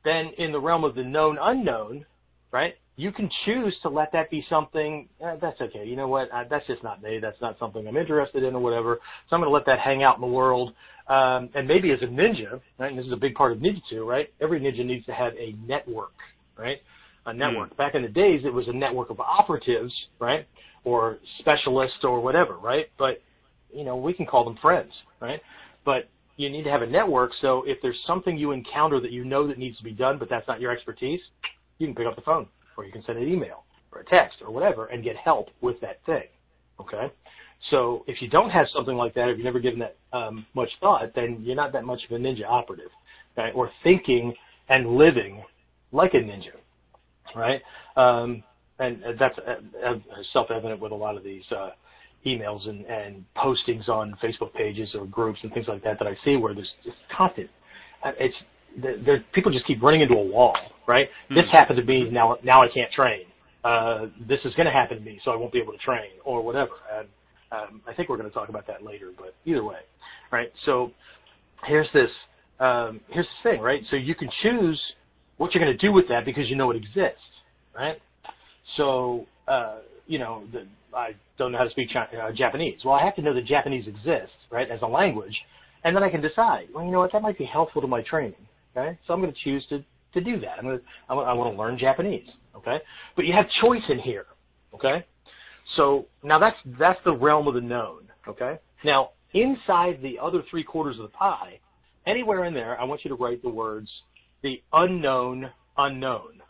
Then 0.04 0.30
in 0.38 0.52
the 0.52 0.60
realm 0.60 0.84
of 0.84 0.94
the 0.94 1.04
known 1.04 1.38
unknown, 1.40 2.04
right? 2.52 2.74
You 2.96 3.12
can 3.12 3.30
choose 3.44 3.76
to 3.82 3.88
let 3.88 4.10
that 4.12 4.30
be 4.30 4.44
something, 4.50 5.08
eh, 5.20 5.36
that's 5.40 5.60
okay. 5.60 5.84
You 5.84 5.94
know 5.94 6.08
what? 6.08 6.30
Uh, 6.32 6.44
that's 6.50 6.66
just 6.66 6.82
not 6.82 7.00
me. 7.00 7.20
That's 7.20 7.40
not 7.40 7.56
something 7.58 7.86
I'm 7.86 7.96
interested 7.96 8.42
in 8.42 8.54
or 8.56 8.60
whatever. 8.60 8.98
So 9.28 9.36
I'm 9.36 9.40
going 9.40 9.50
to 9.50 9.54
let 9.54 9.66
that 9.66 9.78
hang 9.78 10.02
out 10.02 10.16
in 10.16 10.20
the 10.20 10.26
world. 10.26 10.72
Um, 11.06 11.48
and 11.54 11.66
maybe 11.68 11.92
as 11.92 12.00
a 12.02 12.06
ninja, 12.06 12.60
right? 12.78 12.90
And 12.90 12.98
this 12.98 13.06
is 13.06 13.12
a 13.12 13.16
big 13.16 13.34
part 13.34 13.52
of 13.52 13.58
ninjutsu, 13.58 14.04
right? 14.04 14.28
Every 14.40 14.60
ninja 14.60 14.84
needs 14.84 15.06
to 15.06 15.12
have 15.12 15.32
a 15.34 15.54
network, 15.66 16.12
right? 16.58 16.78
A 17.26 17.32
network. 17.32 17.72
Mm. 17.72 17.76
Back 17.76 17.94
in 17.94 18.02
the 18.02 18.08
days, 18.08 18.42
it 18.44 18.52
was 18.52 18.66
a 18.68 18.72
network 18.72 19.10
of 19.10 19.20
operatives, 19.20 19.92
right? 20.18 20.46
Or 20.84 21.18
specialists 21.38 21.98
or 22.02 22.20
whatever, 22.20 22.56
right? 22.58 22.86
But, 22.98 23.22
you 23.72 23.84
know, 23.84 23.96
we 23.96 24.12
can 24.12 24.26
call 24.26 24.44
them 24.44 24.58
friends, 24.60 24.90
right? 25.20 25.40
But 25.84 26.08
you 26.38 26.48
need 26.48 26.62
to 26.62 26.70
have 26.70 26.82
a 26.82 26.86
network. 26.86 27.32
So 27.42 27.64
if 27.66 27.78
there's 27.82 27.98
something 28.06 28.38
you 28.38 28.52
encounter 28.52 29.00
that 29.00 29.10
you 29.10 29.24
know 29.24 29.46
that 29.48 29.58
needs 29.58 29.76
to 29.78 29.84
be 29.84 29.92
done, 29.92 30.18
but 30.18 30.30
that's 30.30 30.48
not 30.48 30.60
your 30.60 30.70
expertise, 30.70 31.20
you 31.78 31.86
can 31.86 31.94
pick 31.94 32.06
up 32.06 32.16
the 32.16 32.22
phone 32.22 32.46
or 32.76 32.86
you 32.86 32.92
can 32.92 33.02
send 33.04 33.18
an 33.18 33.28
email 33.28 33.64
or 33.92 34.00
a 34.00 34.04
text 34.04 34.38
or 34.40 34.52
whatever 34.52 34.86
and 34.86 35.04
get 35.04 35.16
help 35.16 35.48
with 35.60 35.78
that 35.80 36.00
thing. 36.06 36.22
Okay. 36.80 37.12
So 37.70 38.04
if 38.06 38.22
you 38.22 38.28
don't 38.28 38.50
have 38.50 38.66
something 38.72 38.96
like 38.96 39.14
that, 39.14 39.28
if 39.28 39.36
you've 39.36 39.44
never 39.44 39.58
given 39.58 39.80
that 39.80 39.96
um, 40.12 40.46
much 40.54 40.70
thought, 40.80 41.10
then 41.16 41.38
you're 41.42 41.56
not 41.56 41.72
that 41.72 41.84
much 41.84 42.00
of 42.08 42.16
a 42.16 42.18
ninja 42.18 42.46
operative. 42.48 42.90
okay, 43.36 43.50
or 43.52 43.70
thinking 43.82 44.32
and 44.68 44.96
living 44.96 45.42
like 45.90 46.14
a 46.14 46.18
ninja, 46.18 46.54
right? 47.34 47.60
Um, 47.96 48.44
and 48.78 49.02
that's 49.18 49.36
uh, 49.38 49.84
uh, 49.84 49.94
self-evident 50.32 50.80
with 50.80 50.92
a 50.92 50.94
lot 50.94 51.16
of 51.16 51.24
these 51.24 51.42
uh, 51.50 51.70
emails 52.26 52.68
and, 52.68 52.84
and 52.86 53.24
postings 53.36 53.88
on 53.88 54.16
Facebook 54.22 54.52
pages 54.54 54.88
or 54.94 55.06
groups 55.06 55.38
and 55.42 55.52
things 55.52 55.66
like 55.68 55.82
that 55.84 55.98
that 55.98 56.08
I 56.08 56.16
see 56.24 56.36
where 56.36 56.54
there's 56.54 56.70
just 56.84 56.96
constant. 57.16 57.48
uh, 58.04 58.12
It's 58.18 58.34
there, 58.76 59.24
people 59.32 59.50
just 59.50 59.66
keep 59.66 59.82
running 59.82 60.02
into 60.02 60.14
a 60.14 60.22
wall, 60.24 60.56
right? 60.86 61.08
Hmm. 61.28 61.34
This 61.34 61.46
happened 61.50 61.78
to 61.78 61.84
me, 61.84 62.08
now 62.10 62.36
now 62.44 62.62
I 62.62 62.68
can't 62.68 62.90
train. 62.92 63.22
Uh, 63.64 64.06
this 64.28 64.40
is 64.44 64.54
going 64.54 64.66
to 64.66 64.72
happen 64.72 64.98
to 64.98 65.04
me, 65.04 65.20
so 65.24 65.30
I 65.32 65.36
won't 65.36 65.52
be 65.52 65.58
able 65.58 65.72
to 65.72 65.78
train 65.78 66.10
or 66.24 66.42
whatever. 66.42 66.72
And 66.96 67.08
um, 67.50 67.82
I 67.88 67.92
think 67.94 68.08
we're 68.08 68.16
going 68.16 68.28
to 68.28 68.34
talk 68.34 68.48
about 68.48 68.66
that 68.68 68.82
later, 68.84 69.10
but 69.16 69.34
either 69.44 69.64
way, 69.64 69.78
right? 70.30 70.52
So 70.64 70.92
here's 71.66 71.88
this 71.92 72.10
um, 72.60 73.00
here's 73.08 73.26
the 73.44 73.50
thing, 73.50 73.60
right? 73.60 73.82
So 73.90 73.96
you 73.96 74.14
can 74.14 74.28
choose 74.42 74.80
what 75.38 75.54
you're 75.54 75.64
going 75.64 75.76
to 75.76 75.86
do 75.86 75.92
with 75.92 76.08
that 76.08 76.24
because 76.24 76.48
you 76.48 76.56
know 76.56 76.70
it 76.70 76.76
exists, 76.76 77.22
right? 77.74 78.00
So 78.76 79.26
uh, 79.48 79.78
you 80.06 80.18
know, 80.18 80.44
the, 80.52 80.66
I 80.94 81.10
don't 81.38 81.52
know 81.52 81.58
how 81.58 81.64
to 81.64 81.70
speak 81.70 81.92
Chi- 81.92 82.16
uh, 82.16 82.32
Japanese. 82.32 82.80
Well, 82.84 82.94
I 82.94 83.04
have 83.04 83.16
to 83.16 83.22
know 83.22 83.34
that 83.34 83.46
Japanese 83.46 83.86
exists, 83.86 84.36
right, 84.50 84.70
as 84.70 84.80
a 84.82 84.86
language, 84.86 85.36
and 85.84 85.94
then 85.94 86.02
I 86.02 86.10
can 86.10 86.20
decide. 86.20 86.68
Well, 86.74 86.84
you 86.84 86.90
know 86.90 87.00
what? 87.00 87.12
That 87.12 87.22
might 87.22 87.38
be 87.38 87.44
helpful 87.44 87.80
to 87.82 87.88
my 87.88 88.02
training. 88.02 88.34
Okay, 88.76 88.98
so 89.06 89.14
I'm 89.14 89.20
going 89.20 89.32
to 89.32 89.38
choose 89.44 89.64
to 89.70 89.84
to 90.14 90.20
do 90.20 90.40
that. 90.40 90.58
I'm 90.58 90.64
going 90.64 90.78
to 90.78 90.84
I 91.08 91.14
want, 91.14 91.28
I 91.28 91.32
want 91.32 91.54
to 91.54 91.58
learn 91.58 91.78
Japanese. 91.78 92.28
Okay, 92.56 92.78
but 93.16 93.24
you 93.24 93.34
have 93.34 93.46
choice 93.60 93.82
in 93.88 93.98
here. 93.98 94.26
Okay, 94.74 95.04
so 95.76 96.06
now 96.22 96.38
that's 96.38 96.56
that's 96.78 96.98
the 97.04 97.14
realm 97.14 97.48
of 97.48 97.54
the 97.54 97.60
known. 97.60 98.02
Okay, 98.26 98.58
now 98.84 99.10
inside 99.34 100.00
the 100.02 100.18
other 100.20 100.42
three 100.50 100.64
quarters 100.64 100.96
of 100.96 101.02
the 101.02 101.16
pie, 101.16 101.58
anywhere 102.06 102.44
in 102.44 102.54
there, 102.54 102.80
I 102.80 102.84
want 102.84 103.04
you 103.04 103.08
to 103.10 103.16
write 103.16 103.42
the 103.42 103.48
words 103.48 103.88
the 104.42 104.62
unknown 104.72 105.50
unknown. 105.76 106.42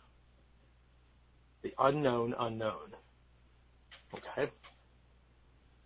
The 1.63 1.73
unknown 1.79 2.33
unknown. 2.39 2.93
Okay? 4.13 4.51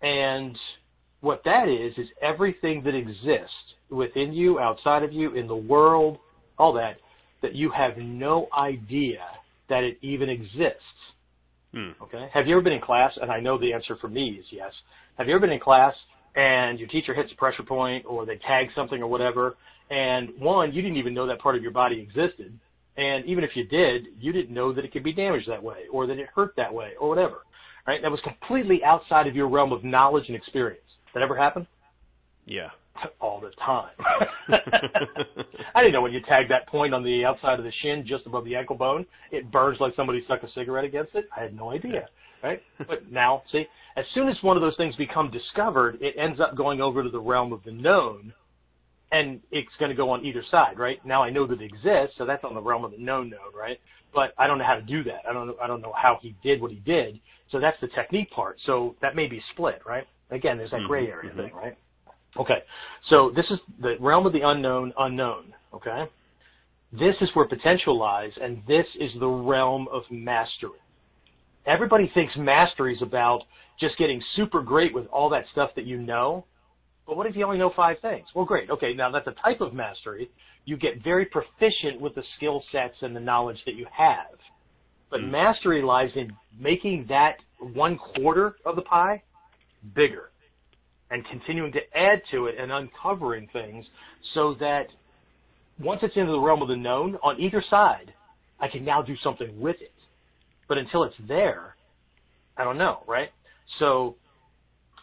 And 0.02 0.58
what 1.22 1.42
that 1.46 1.70
is, 1.70 1.98
is 1.98 2.10
everything 2.22 2.84
that 2.84 2.96
exists 2.96 3.54
within 3.90 4.34
you, 4.34 4.60
outside 4.60 5.04
of 5.04 5.14
you, 5.14 5.36
in 5.36 5.48
the 5.48 5.56
world, 5.56 6.18
all 6.58 6.74
that, 6.74 6.98
that 7.42 7.56
you 7.56 7.72
have 7.72 7.98
no 7.98 8.48
idea 8.58 9.20
that 9.70 9.84
it 9.84 9.98
even 10.02 10.30
exists. 10.30 10.82
Hmm. 11.74 11.92
Okay? 12.02 12.30
Have 12.34 12.48
you 12.48 12.56
ever 12.56 12.62
been 12.62 12.74
in 12.74 12.82
class, 12.82 13.12
and 13.22 13.32
I 13.32 13.40
know 13.40 13.58
the 13.58 13.74
answer 13.74 13.98
for 14.00 14.08
me 14.08 14.38
is 14.40 14.46
yes. 14.52 14.72
Have 15.18 15.28
you 15.28 15.34
ever 15.34 15.42
been 15.42 15.54
in 15.54 15.60
class 15.60 15.94
and 16.36 16.80
your 16.80 16.88
teacher 16.88 17.14
hits 17.14 17.32
a 17.32 17.36
pressure 17.36 17.64
point 17.64 18.06
or 18.08 18.26
they 18.26 18.38
tag 18.38 18.68
something 18.76 19.02
or 19.02 19.08
whatever, 19.08 19.56
and 19.90 20.30
one, 20.40 20.74
you 20.74 20.82
didn't 20.82 20.98
even 20.98 21.14
know 21.14 21.28
that 21.28 21.40
part 21.40 21.56
of 21.56 21.62
your 21.62 21.72
body 21.72 22.00
existed, 22.00 22.58
and 22.98 23.26
even 23.26 23.44
if 23.44 23.52
you 23.56 23.66
did, 23.66 24.06
you 24.20 24.32
didn't 24.32 24.54
know 24.54 24.74
that 24.74 24.86
it 24.86 24.92
could 24.92 25.04
be 25.04 25.14
damaged 25.14 25.50
that 25.50 25.62
way 25.62 25.84
or 25.92 26.08
that 26.08 26.18
it 26.18 26.28
hurt 26.34 26.54
that 26.58 26.74
way 26.74 26.92
or 27.00 27.10
whatever. 27.10 27.42
Right? 27.88 28.02
That 28.02 28.12
was 28.12 28.22
completely 28.24 28.82
outside 28.86 29.28
of 29.28 29.36
your 29.36 29.50
realm 29.50 29.74
of 29.74 29.84
knowledge 29.84 30.26
and 30.28 30.36
experience. 30.36 30.80
That 31.14 31.22
ever 31.22 31.36
happen? 31.36 31.68
Yeah. 32.46 32.70
All 33.20 33.42
the 33.42 33.52
time. 33.64 33.92
I 35.76 35.82
didn't 35.82 35.94
know 35.94 36.02
when 36.02 36.14
you 36.14 36.22
tag 36.22 36.48
that 36.50 36.68
point 36.68 36.94
on 36.94 37.04
the 37.04 37.26
outside 37.26 37.60
of 37.60 37.66
the 37.66 37.72
shin 37.82 38.06
just 38.08 38.26
above 38.26 38.46
the 38.46 38.56
ankle 38.56 38.78
bone, 38.78 39.06
it 39.32 39.52
burns 39.52 39.80
like 39.80 39.94
somebody 39.96 40.24
stuck 40.26 40.44
a 40.44 40.52
cigarette 40.54 40.86
against 40.86 41.14
it. 41.16 41.28
I 41.36 41.42
had 41.42 41.56
no 41.56 41.72
idea. 41.72 42.08
Right? 42.42 42.62
But 42.78 43.12
now, 43.12 43.44
see, 43.52 43.66
as 43.96 44.06
soon 44.14 44.28
as 44.28 44.36
one 44.42 44.58
of 44.58 44.62
those 44.62 44.76
things 44.76 44.96
become 44.96 45.32
discovered, 45.32 45.98
it 46.02 46.16
ends 46.18 46.40
up 46.40 46.58
going 46.58 46.82
over 46.82 47.04
to 47.04 47.10
the 47.10 47.20
realm 47.20 47.54
of 47.54 47.64
the 47.64 47.72
known 47.72 48.34
and 49.14 49.40
it's 49.52 49.70
going 49.80 49.90
to 49.90 49.96
go 49.96 50.10
on 50.10 50.26
either 50.26 50.44
side, 50.50 50.78
right? 50.80 50.98
Now 51.06 51.24
I 51.24 51.30
know 51.30 51.46
that 51.46 51.62
it 51.62 51.66
exists, 51.66 52.16
so 52.18 52.26
that's 52.26 52.44
on 52.44 52.56
the 52.56 52.62
realm 52.62 52.84
of 52.84 52.92
the 52.92 52.98
known 52.98 53.30
known, 53.30 53.54
right? 53.58 53.80
But 54.14 54.34
I 54.40 54.48
don't 54.48 54.58
know 54.58 54.66
how 54.66 54.76
to 54.76 54.82
do 54.82 55.04
that. 55.04 55.22
I 55.30 55.34
don't 55.34 55.48
know. 55.48 55.56
I 55.62 55.68
don't 55.68 55.82
know 55.82 55.94
how 55.96 56.18
he 56.22 56.36
did 56.44 56.60
what 56.60 56.72
he 56.72 56.78
did. 56.80 57.20
So 57.54 57.60
that's 57.60 57.80
the 57.82 57.88
technique 57.90 58.32
part. 58.32 58.58
So 58.66 58.96
that 59.02 59.16
may 59.16 59.28
be 59.28 59.42
split, 59.54 59.80
right? 59.86 60.06
Again, 60.32 60.58
there's 60.58 60.72
that 60.72 60.82
gray 60.88 61.08
area 61.08 61.32
Mhm, 61.32 61.36
thing, 61.36 61.54
right? 61.54 61.78
Okay. 62.36 62.64
So 63.04 63.30
this 63.30 63.50
is 63.52 63.60
the 63.80 63.96
realm 64.00 64.26
of 64.26 64.34
the 64.34 64.42
unknown, 64.42 64.92
unknown. 64.98 65.54
Okay. 65.72 66.10
This 66.92 67.16
is 67.22 67.34
where 67.36 67.46
potential 67.46 67.96
lies, 67.96 68.36
and 68.40 68.66
this 68.66 68.88
is 68.96 69.14
the 69.20 69.28
realm 69.28 69.88
of 69.90 70.10
mastery. 70.10 70.80
Everybody 71.68 72.08
thinks 72.08 72.36
mastery 72.36 72.96
is 72.96 73.02
about 73.04 73.44
just 73.80 73.98
getting 73.98 74.22
super 74.36 74.62
great 74.62 74.94
with 74.94 75.06
all 75.08 75.30
that 75.30 75.48
stuff 75.52 75.76
that 75.76 75.86
you 75.86 76.00
know. 76.00 76.46
But 77.06 77.18
what 77.18 77.28
if 77.28 77.36
you 77.36 77.46
only 77.46 77.60
know 77.60 77.70
five 77.70 78.00
things? 78.00 78.28
Well, 78.34 78.46
great. 78.46 78.72
Okay, 78.72 78.96
now 78.96 79.12
that's 79.12 79.28
a 79.28 79.34
type 79.44 79.62
of 79.62 79.74
mastery. 79.74 80.32
You 80.66 80.76
get 80.76 81.04
very 81.04 81.26
proficient 81.28 82.02
with 82.02 82.16
the 82.16 82.24
skill 82.36 82.64
sets 82.72 82.96
and 83.02 83.16
the 83.16 83.20
knowledge 83.20 83.64
that 83.66 83.76
you 83.76 83.86
have. 83.92 84.40
But 85.14 85.22
Mm. 85.22 85.30
mastery 85.30 85.84
lies 85.84 86.12
in 86.16 86.36
making 86.58 87.06
that 87.06 87.40
one 87.60 88.00
quarter 88.00 88.58
of 88.66 88.76
the 88.76 88.82
pie 88.82 89.22
bigger 89.94 90.32
and 91.12 91.24
continuing 91.28 91.72
to 91.72 91.98
add 91.98 92.24
to 92.32 92.48
it 92.48 92.58
and 92.58 92.72
uncovering 92.72 93.48
things 93.50 93.88
so 94.34 94.56
that 94.56 94.88
once 95.78 96.02
it's 96.02 96.18
into 96.18 96.32
the 96.32 96.40
realm 96.40 96.64
of 96.64 96.68
the 96.68 96.76
known, 96.76 97.20
on 97.22 97.40
either 97.40 97.62
side, 97.62 98.12
I 98.60 98.68
can 98.68 98.84
now 98.84 99.04
do 99.04 99.16
something 99.18 99.60
with 99.62 99.80
it. 99.82 99.94
But 100.68 100.80
until 100.80 101.04
it's 101.04 101.18
there, 101.28 101.76
I 102.58 102.64
don't 102.64 102.80
know, 102.80 103.04
right? 103.06 103.32
So, 103.78 104.16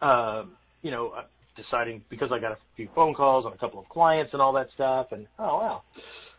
uh, 0.02 0.47
you 0.83 0.90
know, 0.90 1.11
uh, 1.11 1.26
deciding 1.55 2.02
because 2.09 2.33
I 2.33 2.40
got 2.40 2.50
a 2.50 2.59
few 2.75 2.88
phone 2.97 3.14
calls 3.14 3.45
and 3.45 3.55
a 3.55 3.59
couple 3.59 3.79
of 3.79 3.88
clients 3.88 4.33
and 4.33 4.43
all 4.43 4.52
that 4.55 4.71
stuff, 4.75 5.12
and 5.12 5.29
oh 5.38 5.59
wow, 5.59 5.83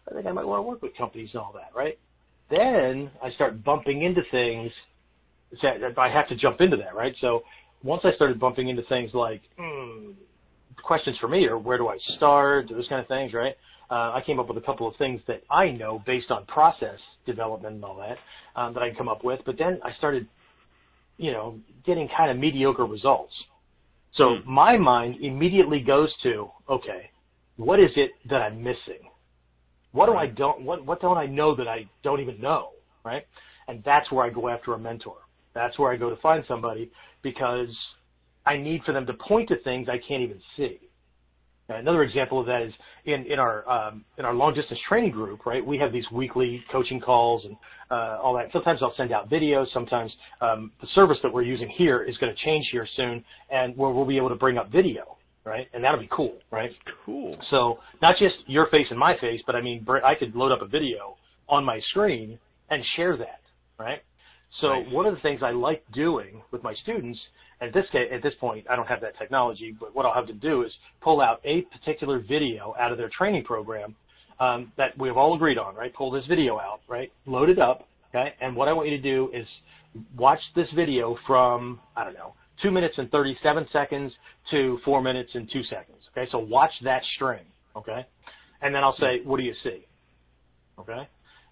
I 0.09 0.13
think 0.13 0.25
I 0.25 0.33
might 0.33 0.45
want 0.45 0.59
to 0.59 0.63
work 0.63 0.81
with 0.81 0.93
companies 0.97 1.29
and 1.31 1.41
all 1.41 1.53
that, 1.53 1.69
right? 1.73 1.97
Then 2.51 3.09
I 3.23 3.31
start 3.31 3.63
bumping 3.63 4.03
into 4.03 4.21
things 4.29 4.71
that 5.63 5.97
I 5.97 6.09
have 6.09 6.27
to 6.29 6.35
jump 6.35 6.61
into 6.61 6.77
that, 6.77 6.95
right? 6.95 7.15
So 7.21 7.43
once 7.83 8.01
I 8.05 8.13
started 8.13 8.39
bumping 8.39 8.69
into 8.69 8.83
things 8.83 9.11
like 9.13 9.41
hmm, 9.57 10.11
questions 10.83 11.17
for 11.19 11.27
me 11.27 11.45
or 11.45 11.57
where 11.57 11.77
do 11.77 11.87
I 11.87 11.97
start, 12.17 12.69
those 12.69 12.87
kind 12.87 13.01
of 13.01 13.07
things, 13.07 13.33
right? 13.33 13.55
Uh, 13.89 14.13
I 14.13 14.23
came 14.25 14.39
up 14.39 14.47
with 14.47 14.57
a 14.57 14.61
couple 14.61 14.87
of 14.87 14.95
things 14.95 15.21
that 15.27 15.43
I 15.49 15.69
know 15.69 16.01
based 16.05 16.31
on 16.31 16.45
process 16.45 16.99
development 17.25 17.75
and 17.75 17.83
all 17.85 17.97
that 17.97 18.17
um, 18.59 18.73
that 18.73 18.83
I 18.83 18.87
can 18.89 18.97
come 18.97 19.09
up 19.09 19.23
with. 19.23 19.41
But 19.45 19.57
then 19.57 19.79
I 19.83 19.93
started, 19.97 20.27
you 21.17 21.31
know, 21.31 21.59
getting 21.85 22.07
kind 22.15 22.31
of 22.31 22.37
mediocre 22.37 22.85
results. 22.85 23.33
So 24.15 24.37
Hmm. 24.37 24.53
my 24.53 24.77
mind 24.77 25.17
immediately 25.21 25.81
goes 25.81 26.09
to, 26.23 26.49
okay, 26.69 27.09
what 27.57 27.79
is 27.79 27.91
it 27.95 28.11
that 28.29 28.41
I'm 28.41 28.63
missing? 28.63 29.10
What 29.91 30.05
do 30.05 30.13
I 30.13 30.27
don't 30.27 30.61
what 30.61 30.85
what 30.85 31.01
don't 31.01 31.17
I 31.17 31.25
know 31.25 31.55
that 31.55 31.67
I 31.67 31.85
don't 32.03 32.21
even 32.21 32.39
know, 32.39 32.69
right? 33.03 33.25
And 33.67 33.83
that's 33.83 34.11
where 34.11 34.25
I 34.25 34.29
go 34.29 34.49
after 34.49 34.73
a 34.73 34.79
mentor. 34.79 35.17
That's 35.53 35.77
where 35.77 35.91
I 35.91 35.97
go 35.97 36.09
to 36.09 36.15
find 36.17 36.43
somebody 36.47 36.91
because 37.21 37.69
I 38.45 38.57
need 38.57 38.83
for 38.83 38.93
them 38.93 39.05
to 39.05 39.13
point 39.13 39.49
to 39.49 39.57
things 39.63 39.87
I 39.89 39.97
can't 40.07 40.23
even 40.23 40.41
see. 40.57 40.79
Now, 41.69 41.77
Another 41.77 42.03
example 42.03 42.39
of 42.39 42.45
that 42.47 42.61
is 42.61 42.73
in, 43.05 43.25
in 43.31 43.39
our 43.39 43.67
um, 43.69 44.03
in 44.17 44.25
our 44.25 44.33
long 44.33 44.53
distance 44.53 44.79
training 44.87 45.11
group, 45.11 45.45
right? 45.45 45.65
We 45.65 45.77
have 45.77 45.93
these 45.93 46.05
weekly 46.11 46.63
coaching 46.71 46.99
calls 46.99 47.45
and 47.45 47.55
uh, 47.89 48.19
all 48.21 48.33
that. 48.35 48.51
Sometimes 48.51 48.79
I'll 48.81 48.93
send 48.97 49.11
out 49.11 49.29
videos. 49.29 49.67
Sometimes 49.73 50.11
um, 50.41 50.71
the 50.81 50.87
service 50.95 51.17
that 51.23 51.31
we're 51.31 51.43
using 51.43 51.69
here 51.69 52.03
is 52.03 52.17
going 52.17 52.33
to 52.33 52.43
change 52.43 52.67
here 52.71 52.87
soon, 52.95 53.23
and 53.49 53.75
where 53.77 53.91
we'll 53.91 54.05
be 54.05 54.17
able 54.17 54.29
to 54.29 54.35
bring 54.35 54.57
up 54.57 54.71
video, 54.71 55.17
right? 55.45 55.67
And 55.73 55.83
that'll 55.83 55.99
be 55.99 56.09
cool, 56.11 56.37
right? 56.51 56.71
Cool. 57.05 57.37
So 57.49 57.79
not 58.01 58.15
just 58.17 58.35
your 58.47 58.67
face 58.69 58.87
and 58.89 58.99
my 58.99 59.17
face, 59.19 59.41
but 59.45 59.55
I 59.55 59.61
mean, 59.61 59.85
I 60.03 60.15
could 60.15 60.35
load 60.35 60.51
up 60.51 60.61
a 60.61 60.67
video 60.67 61.17
on 61.49 61.65
my 61.65 61.79
screen 61.89 62.39
and 62.69 62.83
share 62.95 63.17
that, 63.17 63.41
right? 63.77 64.01
So 64.59 64.67
Nice. 64.67 64.91
one 64.91 65.05
of 65.05 65.15
the 65.15 65.21
things 65.21 65.41
I 65.43 65.51
like 65.51 65.83
doing 65.93 66.41
with 66.51 66.61
my 66.63 66.73
students, 66.75 67.19
at 67.61 67.73
this 67.73 67.85
ca- 67.91 68.09
at 68.11 68.21
this 68.21 68.33
point, 68.39 68.65
I 68.69 68.75
don't 68.75 68.87
have 68.87 69.01
that 69.01 69.17
technology, 69.17 69.75
but 69.79 69.95
what 69.95 70.05
I'll 70.05 70.13
have 70.13 70.27
to 70.27 70.33
do 70.33 70.63
is 70.63 70.71
pull 71.01 71.21
out 71.21 71.39
a 71.45 71.61
particular 71.61 72.19
video 72.19 72.75
out 72.79 72.91
of 72.91 72.97
their 72.97 73.09
training 73.09 73.43
program 73.45 73.95
um, 74.39 74.71
that 74.77 74.97
we 74.97 75.07
have 75.07 75.17
all 75.17 75.35
agreed 75.35 75.57
on, 75.57 75.75
right? 75.75 75.93
Pull 75.93 76.11
this 76.11 76.25
video 76.27 76.59
out, 76.59 76.81
right? 76.87 77.11
Load 77.25 77.49
it 77.49 77.59
up, 77.59 77.87
okay? 78.09 78.33
And 78.41 78.55
what 78.55 78.67
I 78.67 78.73
want 78.73 78.89
you 78.89 78.97
to 78.97 79.03
do 79.03 79.29
is 79.33 79.47
watch 80.17 80.39
this 80.55 80.67
video 80.75 81.17
from 81.27 81.79
I 81.95 82.03
don't 82.03 82.13
know 82.13 82.33
two 82.61 82.71
minutes 82.71 82.95
and 82.97 83.09
37 83.11 83.67
seconds 83.71 84.11
to 84.51 84.79
four 84.83 85.01
minutes 85.01 85.31
and 85.33 85.49
two 85.51 85.63
seconds. 85.63 85.97
Okay, 86.11 86.29
so 86.31 86.39
watch 86.39 86.71
that 86.83 87.01
string. 87.15 87.43
Okay, 87.75 88.05
and 88.61 88.73
then 88.75 88.83
I'll 88.83 88.97
say, 88.97 89.21
what 89.23 89.37
do 89.37 89.43
you 89.43 89.53
see? 89.63 89.85
Okay, 90.79 91.07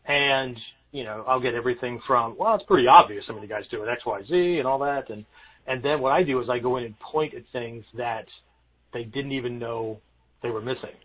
and 0.08 0.58
you 0.92 1.04
know 1.04 1.24
I'll 1.28 1.40
get 1.40 1.54
everything 1.54 2.00
from 2.06 2.36
well, 2.38 2.56
it's 2.56 2.66
pretty 2.66 2.88
obvious. 2.88 3.24
I 3.30 3.34
mean, 3.34 3.42
the 3.42 3.48
guys 3.48 3.64
do 3.72 3.84
it 3.84 3.90
X, 3.90 4.06
Y, 4.06 4.22
Z, 4.28 4.58
and 4.60 4.68
all 4.68 4.80
that, 4.80 5.10
and 5.10 5.26
and 5.68 5.84
then 5.84 6.02
what 6.02 6.12
I 6.12 6.24
do 6.24 6.42
is 6.42 6.50
I 6.50 6.60
go 6.60 6.78
in 6.78 6.84
and 6.84 7.00
point 7.00 7.34
at 7.34 7.44
things 7.54 7.86
that 7.96 8.26
they 8.94 9.04
didn't 9.04 9.32
even 9.32 9.60
know 9.60 10.00
they 10.42 10.50
were 10.50 10.62
missing. 10.62 10.96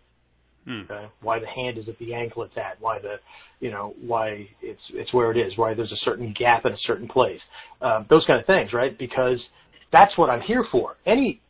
Hmm. 0.65 0.81
Okay, 0.89 1.05
why 1.21 1.37
the 1.39 1.45
hand 1.45 1.77
is 1.77 1.87
at 1.87 1.97
the 1.99 2.13
ankle 2.15 2.41
it's 2.41 2.57
at, 2.57 2.81
why 2.81 2.97
the, 2.97 3.17
you 3.59 3.69
know, 3.69 3.93
why 4.01 4.47
it's 4.63 4.81
it's 4.93 5.13
where 5.13 5.29
it 5.31 5.37
is, 5.37 5.55
why 5.57 5.75
there's 5.75 5.91
a 5.91 6.03
certain 6.03 6.33
gap 6.37 6.65
in 6.65 6.73
a 6.73 6.77
certain 6.87 7.07
place, 7.07 7.39
um, 7.81 8.07
those 8.09 8.25
kind 8.25 8.39
of 8.39 8.47
things, 8.47 8.73
right? 8.73 8.97
Because 8.97 9.39
that's 9.95 10.17
what 10.17 10.29
I'm 10.29 10.41
here 10.41 10.65
for. 10.71 10.97
Any, 11.05 11.41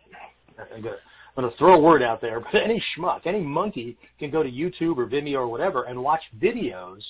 I'm 0.60 0.82
going 0.82 1.50
to 1.52 1.58
throw 1.58 1.76
a 1.76 1.80
word 1.80 2.04
out 2.04 2.22
there, 2.22 2.40
but 2.52 2.62
any 2.64 2.82
schmuck, 2.96 3.22
any 3.26 3.42
monkey 3.42 3.98
can 4.20 4.30
go 4.30 4.44
to 4.44 4.50
YouTube 4.50 4.98
or 4.98 5.08
Vimeo 5.08 5.40
or 5.40 5.48
whatever 5.48 5.84
and 5.84 6.02
watch 6.02 6.22
videos 6.40 7.02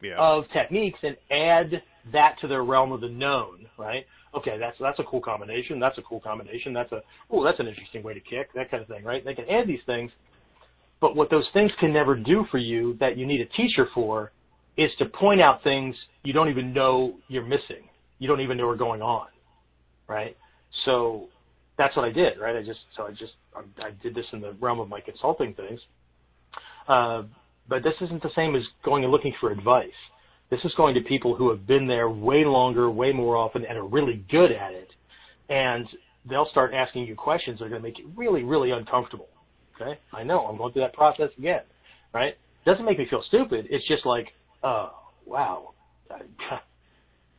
Yeah. 0.00 0.16
of 0.18 0.44
techniques 0.52 0.98
and 1.02 1.16
add 1.30 1.82
that 2.12 2.36
to 2.40 2.48
their 2.48 2.64
realm 2.64 2.92
of 2.92 3.00
the 3.00 3.08
known, 3.08 3.66
right? 3.78 4.06
Okay, 4.34 4.58
that's 4.58 4.76
that's 4.80 4.98
a 4.98 5.04
cool 5.04 5.20
combination. 5.20 5.78
That's 5.78 5.96
a 5.98 6.02
cool 6.02 6.20
combination. 6.20 6.72
That's 6.72 6.90
a 6.92 7.02
oh, 7.30 7.44
that's 7.44 7.60
an 7.60 7.68
interesting 7.68 8.02
way 8.02 8.14
to 8.14 8.20
kick. 8.20 8.52
That 8.54 8.70
kind 8.70 8.82
of 8.82 8.88
thing, 8.88 9.04
right? 9.04 9.24
They 9.24 9.34
can 9.34 9.48
add 9.48 9.68
these 9.68 9.84
things, 9.86 10.10
but 11.00 11.14
what 11.14 11.30
those 11.30 11.46
things 11.52 11.70
can 11.78 11.92
never 11.92 12.16
do 12.16 12.44
for 12.50 12.58
you 12.58 12.96
that 12.98 13.16
you 13.16 13.26
need 13.26 13.40
a 13.40 13.46
teacher 13.56 13.86
for 13.94 14.32
is 14.76 14.90
to 14.98 15.04
point 15.06 15.40
out 15.40 15.62
things 15.62 15.94
you 16.24 16.32
don't 16.32 16.48
even 16.48 16.72
know 16.72 17.14
you're 17.28 17.44
missing. 17.46 17.88
You 18.18 18.26
don't 18.26 18.40
even 18.40 18.56
know 18.56 18.68
are 18.68 18.76
going 18.76 19.02
on, 19.02 19.28
right? 20.08 20.36
So 20.84 21.28
that's 21.78 21.96
what 21.96 22.04
I 22.04 22.12
did, 22.12 22.38
right? 22.38 22.56
I 22.56 22.62
just 22.62 22.80
so 22.96 23.04
I 23.04 23.10
just 23.10 23.32
I, 23.54 23.86
I 23.86 23.90
did 24.02 24.14
this 24.14 24.26
in 24.32 24.40
the 24.40 24.52
realm 24.60 24.80
of 24.80 24.88
my 24.88 25.00
consulting 25.00 25.54
things. 25.54 25.80
Uh, 26.88 27.22
but 27.68 27.82
this 27.82 27.94
isn't 28.00 28.22
the 28.22 28.30
same 28.34 28.54
as 28.54 28.62
going 28.84 29.04
and 29.04 29.12
looking 29.12 29.34
for 29.40 29.50
advice. 29.50 29.88
This 30.50 30.60
is 30.64 30.72
going 30.76 30.94
to 30.94 31.00
people 31.00 31.34
who 31.34 31.50
have 31.50 31.66
been 31.66 31.86
there 31.86 32.08
way 32.10 32.44
longer, 32.44 32.90
way 32.90 33.12
more 33.12 33.36
often, 33.36 33.64
and 33.64 33.78
are 33.78 33.86
really 33.86 34.24
good 34.30 34.52
at 34.52 34.72
it. 34.72 34.88
And 35.48 35.86
they'll 36.28 36.48
start 36.50 36.74
asking 36.74 37.06
you 37.06 37.16
questions 37.16 37.58
that 37.58 37.66
are 37.66 37.68
going 37.68 37.82
to 37.82 37.88
make 37.88 37.98
you 37.98 38.10
really, 38.14 38.44
really 38.44 38.70
uncomfortable. 38.70 39.28
Okay? 39.80 39.98
I 40.12 40.22
know. 40.22 40.46
I'm 40.46 40.58
going 40.58 40.72
through 40.72 40.82
that 40.82 40.92
process 40.92 41.30
again. 41.38 41.62
Right? 42.12 42.34
Doesn't 42.66 42.84
make 42.84 42.98
me 42.98 43.06
feel 43.08 43.22
stupid. 43.26 43.66
It's 43.70 43.86
just 43.88 44.06
like, 44.06 44.28
oh, 44.62 44.92
wow. 45.26 45.72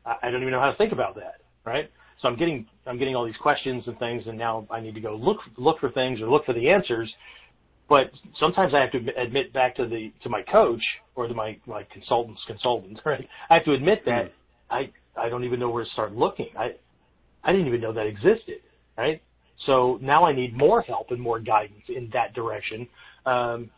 I, 0.05 0.15
I 0.23 0.31
don't 0.31 0.41
even 0.41 0.51
know 0.51 0.59
how 0.59 0.71
to 0.71 0.77
think 0.77 0.91
about 0.91 1.15
that. 1.15 1.41
Right? 1.63 1.89
So 2.22 2.27
I'm 2.27 2.38
getting 2.38 2.65
I'm 2.86 2.98
getting 2.98 3.15
all 3.15 3.25
these 3.25 3.38
questions 3.41 3.84
and 3.88 3.98
things, 4.00 4.24
and 4.27 4.38
now 4.38 4.67
I 4.72 4.79
need 4.79 4.95
to 4.95 5.01
go 5.01 5.15
look 5.15 5.38
look 5.57 5.79
for 5.79 5.91
things 5.91 6.22
or 6.22 6.29
look 6.29 6.45
for 6.45 6.53
the 6.53 6.69
answers 6.69 7.13
but 7.88 8.12
sometimes 8.39 8.74
I 8.74 8.79
have 8.79 8.91
to 8.91 9.22
admit 9.22 9.53
back 9.53 9.75
to 9.75 9.88
the 9.88 10.12
to 10.24 10.29
my 10.29 10.41
coach 10.41 10.81
or 11.15 11.27
to 11.27 11.34
my 11.34 11.57
my 11.65 11.84
consultant's 11.91 12.41
consultant, 12.48 13.00
right? 13.05 13.27
I 13.50 13.55
have 13.55 13.65
to 13.65 13.74
admit 13.74 14.03
that 14.05 14.31
I 14.69 14.91
I 15.15 15.29
don't 15.29 15.43
even 15.43 15.60
know 15.60 15.69
where 15.69 15.84
to 15.84 15.89
start 15.91 16.13
looking. 16.13 16.50
I 16.57 16.75
I 17.43 17.51
didn't 17.51 17.67
even 17.67 17.81
know 17.81 17.93
that 17.93 18.07
existed, 18.07 18.62
right? 18.98 19.22
So 19.65 20.00
now 20.01 20.25
I 20.25 20.34
need 20.34 20.57
more 20.57 20.81
help 20.81 21.12
and 21.12 21.22
more 21.22 21.39
guidance 21.39 21.84
in 21.88 22.10
that 22.13 22.34
direction, 22.34 22.88
um, 23.25 23.69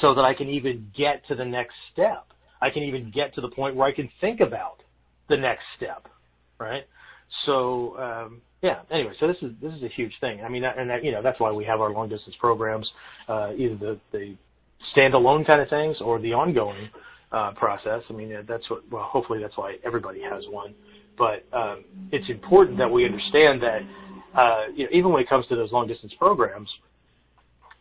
so 0.00 0.14
that 0.14 0.24
I 0.24 0.34
can 0.34 0.48
even 0.48 0.90
get 0.96 1.26
to 1.28 1.34
the 1.34 1.44
next 1.44 1.74
step. 1.92 2.26
I 2.60 2.68
can 2.68 2.82
even 2.82 3.10
get 3.10 3.34
to 3.36 3.40
the 3.40 3.48
point 3.48 3.76
where 3.76 3.88
I 3.88 3.92
can 3.92 4.10
think 4.20 4.40
about 4.40 4.82
the 5.28 5.36
next 5.36 5.62
step, 5.76 6.08
right? 6.58 6.82
So 7.46 7.96
um, 7.98 8.42
yeah. 8.62 8.80
Anyway, 8.90 9.12
so 9.20 9.26
this 9.26 9.36
is 9.42 9.52
this 9.62 9.72
is 9.72 9.82
a 9.82 9.88
huge 9.88 10.12
thing. 10.20 10.42
I 10.44 10.48
mean, 10.48 10.64
and 10.64 10.90
that, 10.90 11.04
you 11.04 11.12
know 11.12 11.22
that's 11.22 11.40
why 11.40 11.50
we 11.52 11.64
have 11.64 11.80
our 11.80 11.90
long 11.92 12.08
distance 12.08 12.36
programs, 12.38 12.88
uh, 13.28 13.52
either 13.56 13.76
the 13.76 14.00
the 14.12 14.36
standalone 14.96 15.46
kind 15.46 15.60
of 15.60 15.68
things 15.68 15.96
or 16.00 16.20
the 16.20 16.32
ongoing 16.32 16.88
uh, 17.32 17.52
process. 17.52 18.02
I 18.08 18.12
mean, 18.12 18.34
that's 18.48 18.68
what. 18.70 18.88
Well, 18.90 19.04
hopefully 19.04 19.40
that's 19.40 19.56
why 19.56 19.76
everybody 19.84 20.20
has 20.22 20.44
one. 20.48 20.74
But 21.18 21.44
um, 21.52 21.84
it's 22.12 22.28
important 22.30 22.78
that 22.78 22.90
we 22.90 23.04
understand 23.04 23.62
that 23.62 23.80
uh, 24.34 24.64
you 24.74 24.84
know, 24.84 24.90
even 24.92 25.12
when 25.12 25.22
it 25.22 25.28
comes 25.28 25.46
to 25.48 25.56
those 25.56 25.72
long 25.72 25.86
distance 25.88 26.12
programs, 26.18 26.68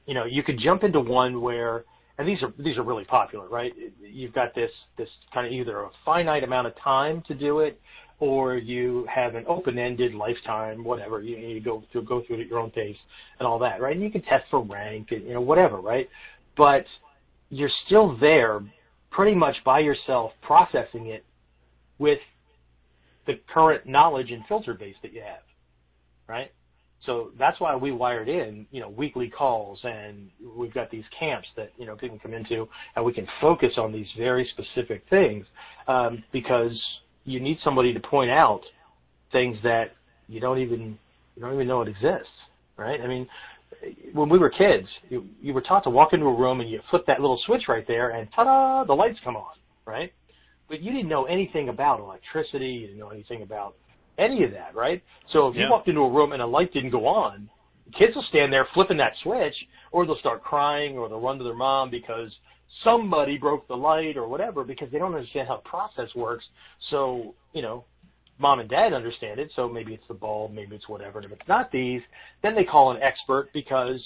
you 0.05 0.13
know, 0.13 0.25
you 0.25 0.43
could 0.43 0.59
jump 0.59 0.83
into 0.83 0.99
one 0.99 1.41
where, 1.41 1.83
and 2.17 2.27
these 2.27 2.41
are 2.41 2.51
these 2.57 2.77
are 2.77 2.83
really 2.83 3.05
popular, 3.05 3.47
right? 3.47 3.71
You've 4.01 4.33
got 4.33 4.55
this 4.55 4.71
this 4.97 5.07
kind 5.33 5.45
of 5.45 5.53
either 5.53 5.81
a 5.81 5.89
finite 6.03 6.43
amount 6.43 6.67
of 6.67 6.73
time 6.83 7.23
to 7.27 7.35
do 7.35 7.59
it, 7.59 7.79
or 8.19 8.57
you 8.57 9.07
have 9.13 9.35
an 9.35 9.45
open-ended 9.47 10.13
lifetime, 10.13 10.83
whatever. 10.83 11.21
You, 11.21 11.37
you 11.37 11.61
go 11.61 11.83
through 11.91 12.03
go 12.03 12.23
through 12.25 12.37
it 12.37 12.41
at 12.41 12.47
your 12.47 12.59
own 12.59 12.71
pace 12.71 12.97
and 13.39 13.47
all 13.47 13.59
that, 13.59 13.81
right? 13.81 13.95
And 13.95 14.03
you 14.03 14.11
can 14.11 14.21
test 14.23 14.45
for 14.51 14.63
rank 14.63 15.07
and 15.11 15.23
you 15.23 15.33
know 15.33 15.41
whatever, 15.41 15.77
right? 15.77 16.09
But 16.57 16.85
you're 17.49 17.71
still 17.85 18.17
there, 18.19 18.61
pretty 19.11 19.35
much 19.35 19.55
by 19.65 19.79
yourself, 19.79 20.31
processing 20.41 21.07
it 21.07 21.25
with 21.97 22.19
the 23.25 23.39
current 23.53 23.85
knowledge 23.85 24.31
and 24.31 24.43
filter 24.47 24.73
base 24.73 24.95
that 25.01 25.13
you 25.13 25.21
have, 25.21 25.43
right? 26.27 26.51
So 27.05 27.31
that's 27.39 27.59
why 27.61 27.75
we 27.75 27.91
wired 27.91 28.27
in, 28.27 28.65
you 28.71 28.81
know, 28.81 28.89
weekly 28.89 29.29
calls 29.29 29.79
and 29.83 30.29
we've 30.57 30.73
got 30.73 30.91
these 30.91 31.05
camps 31.17 31.47
that, 31.55 31.71
you 31.77 31.85
know, 31.85 31.95
people 31.95 32.19
can 32.19 32.31
come 32.31 32.33
into 32.33 32.67
and 32.95 33.05
we 33.05 33.13
can 33.13 33.27
focus 33.39 33.73
on 33.77 33.93
these 33.93 34.07
very 34.17 34.49
specific 34.53 35.03
things 35.09 35.45
um, 35.87 36.23
because 36.33 36.77
you 37.29 37.39
need 37.39 37.59
somebody 37.63 37.93
to 37.93 37.99
point 37.99 38.31
out 38.31 38.61
things 39.31 39.57
that 39.63 39.91
you 40.27 40.39
don't 40.39 40.57
even 40.57 40.97
you 41.35 41.41
don't 41.41 41.53
even 41.53 41.67
know 41.67 41.81
it 41.81 41.87
exists, 41.87 42.33
right? 42.77 42.99
I 42.99 43.07
mean, 43.07 43.27
when 44.13 44.29
we 44.29 44.37
were 44.39 44.49
kids, 44.49 44.87
you, 45.09 45.25
you 45.41 45.53
were 45.53 45.61
taught 45.61 45.83
to 45.83 45.89
walk 45.89 46.13
into 46.13 46.25
a 46.25 46.33
room 46.33 46.59
and 46.59 46.69
you 46.69 46.81
flip 46.89 47.05
that 47.07 47.21
little 47.21 47.39
switch 47.45 47.63
right 47.69 47.85
there, 47.87 48.09
and 48.09 48.27
ta-da, 48.35 48.83
the 48.83 48.93
lights 48.93 49.19
come 49.23 49.37
on, 49.37 49.53
right? 49.85 50.11
But 50.67 50.81
you 50.81 50.91
didn't 50.91 51.07
know 51.07 51.25
anything 51.25 51.69
about 51.69 51.99
electricity. 51.99 52.65
You 52.67 52.87
didn't 52.87 52.99
know 52.99 53.09
anything 53.09 53.41
about 53.43 53.75
any 54.17 54.43
of 54.43 54.51
that, 54.51 54.75
right? 54.75 55.01
So 55.31 55.47
if 55.47 55.55
you 55.55 55.61
Yeah. 55.61 55.69
walked 55.69 55.87
into 55.87 56.01
a 56.01 56.09
room 56.09 56.33
and 56.33 56.41
a 56.41 56.45
light 56.45 56.73
didn't 56.73 56.89
go 56.89 57.07
on, 57.07 57.49
kids 57.93 58.15
will 58.15 58.23
stand 58.23 58.51
there 58.51 58.65
flipping 58.73 58.97
that 58.97 59.13
switch, 59.23 59.55
or 59.91 60.05
they'll 60.05 60.17
start 60.17 60.43
crying, 60.43 60.97
or 60.97 61.07
they'll 61.07 61.21
run 61.21 61.37
to 61.37 61.43
their 61.43 61.53
mom 61.55 61.89
because 61.89 62.35
somebody 62.83 63.37
broke 63.37 63.67
the 63.67 63.75
light 63.75 64.17
or 64.17 64.27
whatever 64.27 64.63
because 64.63 64.91
they 64.91 64.99
don't 64.99 65.13
understand 65.13 65.47
how 65.47 65.57
the 65.57 65.69
process 65.69 66.13
works. 66.15 66.45
So, 66.89 67.35
you 67.53 67.61
know, 67.61 67.85
mom 68.37 68.59
and 68.59 68.69
dad 68.69 68.93
understand 68.93 69.39
it, 69.39 69.51
so 69.55 69.67
maybe 69.67 69.93
it's 69.93 70.07
the 70.07 70.13
bulb, 70.13 70.53
maybe 70.53 70.75
it's 70.75 70.87
whatever. 70.87 71.19
And 71.19 71.25
if 71.25 71.31
it's 71.31 71.47
not 71.47 71.71
these, 71.71 72.01
then 72.41 72.55
they 72.55 72.63
call 72.63 72.91
an 72.91 73.01
expert 73.01 73.49
because 73.53 74.01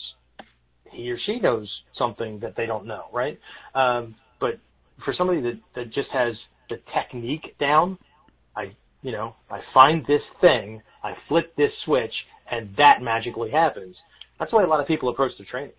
he 0.92 1.10
or 1.12 1.18
she 1.26 1.40
knows 1.40 1.70
something 1.98 2.40
that 2.40 2.56
they 2.56 2.66
don't 2.66 2.86
know, 2.86 3.06
right? 3.14 3.40
Um, 3.76 4.16
but 4.40 4.60
for 5.06 5.14
somebody 5.18 5.42
that, 5.42 5.60
that 5.76 5.94
just 5.94 6.10
has 6.10 6.36
the 6.70 6.78
technique 6.94 7.56
down, 7.60 7.98
I, 8.56 8.76
you 9.02 9.12
know, 9.12 9.36
I 9.50 9.60
find 9.74 10.06
this 10.08 10.22
thing, 10.42 10.82
I 11.04 11.14
flip 11.28 11.56
this 11.56 11.72
switch, 11.86 12.14
and 12.52 12.70
that 12.78 13.02
magically 13.02 13.52
happens. 13.52 13.96
That's 14.40 14.52
the 14.52 14.58
way 14.58 14.64
a 14.64 14.68
lot 14.68 14.80
of 14.80 14.88
people 14.88 15.10
approach 15.10 15.32
their 15.38 15.48
training. 15.50 15.74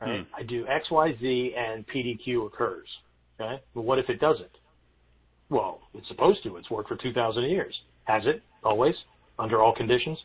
Right? 0.00 0.20
Hmm. 0.20 0.34
I 0.34 0.42
do 0.42 0.66
X, 0.66 0.90
Y, 0.90 1.14
Z, 1.20 1.54
and 1.56 1.84
PDQ 1.88 2.46
occurs. 2.46 2.86
Okay, 3.40 3.62
but 3.74 3.82
what 3.82 3.98
if 3.98 4.08
it 4.08 4.20
doesn't? 4.20 4.50
Well, 5.50 5.80
it's 5.94 6.08
supposed 6.08 6.42
to. 6.44 6.56
It's 6.56 6.70
worked 6.70 6.88
for 6.88 6.96
2,000 6.96 7.44
years. 7.44 7.74
Has 8.04 8.22
it? 8.26 8.42
Always? 8.64 8.94
Under 9.38 9.62
all 9.62 9.74
conditions? 9.74 10.18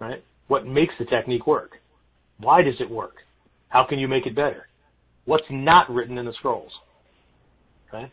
Right? 0.00 0.22
What 0.48 0.66
makes 0.66 0.94
the 0.98 1.04
technique 1.06 1.46
work? 1.46 1.72
Why 2.38 2.62
does 2.62 2.74
it 2.80 2.90
work? 2.90 3.16
How 3.68 3.84
can 3.88 3.98
you 3.98 4.08
make 4.08 4.26
it 4.26 4.34
better? 4.34 4.66
What's 5.24 5.44
not 5.50 5.90
written 5.90 6.18
in 6.18 6.26
the 6.26 6.32
scrolls? 6.34 6.72
Okay? 7.88 8.10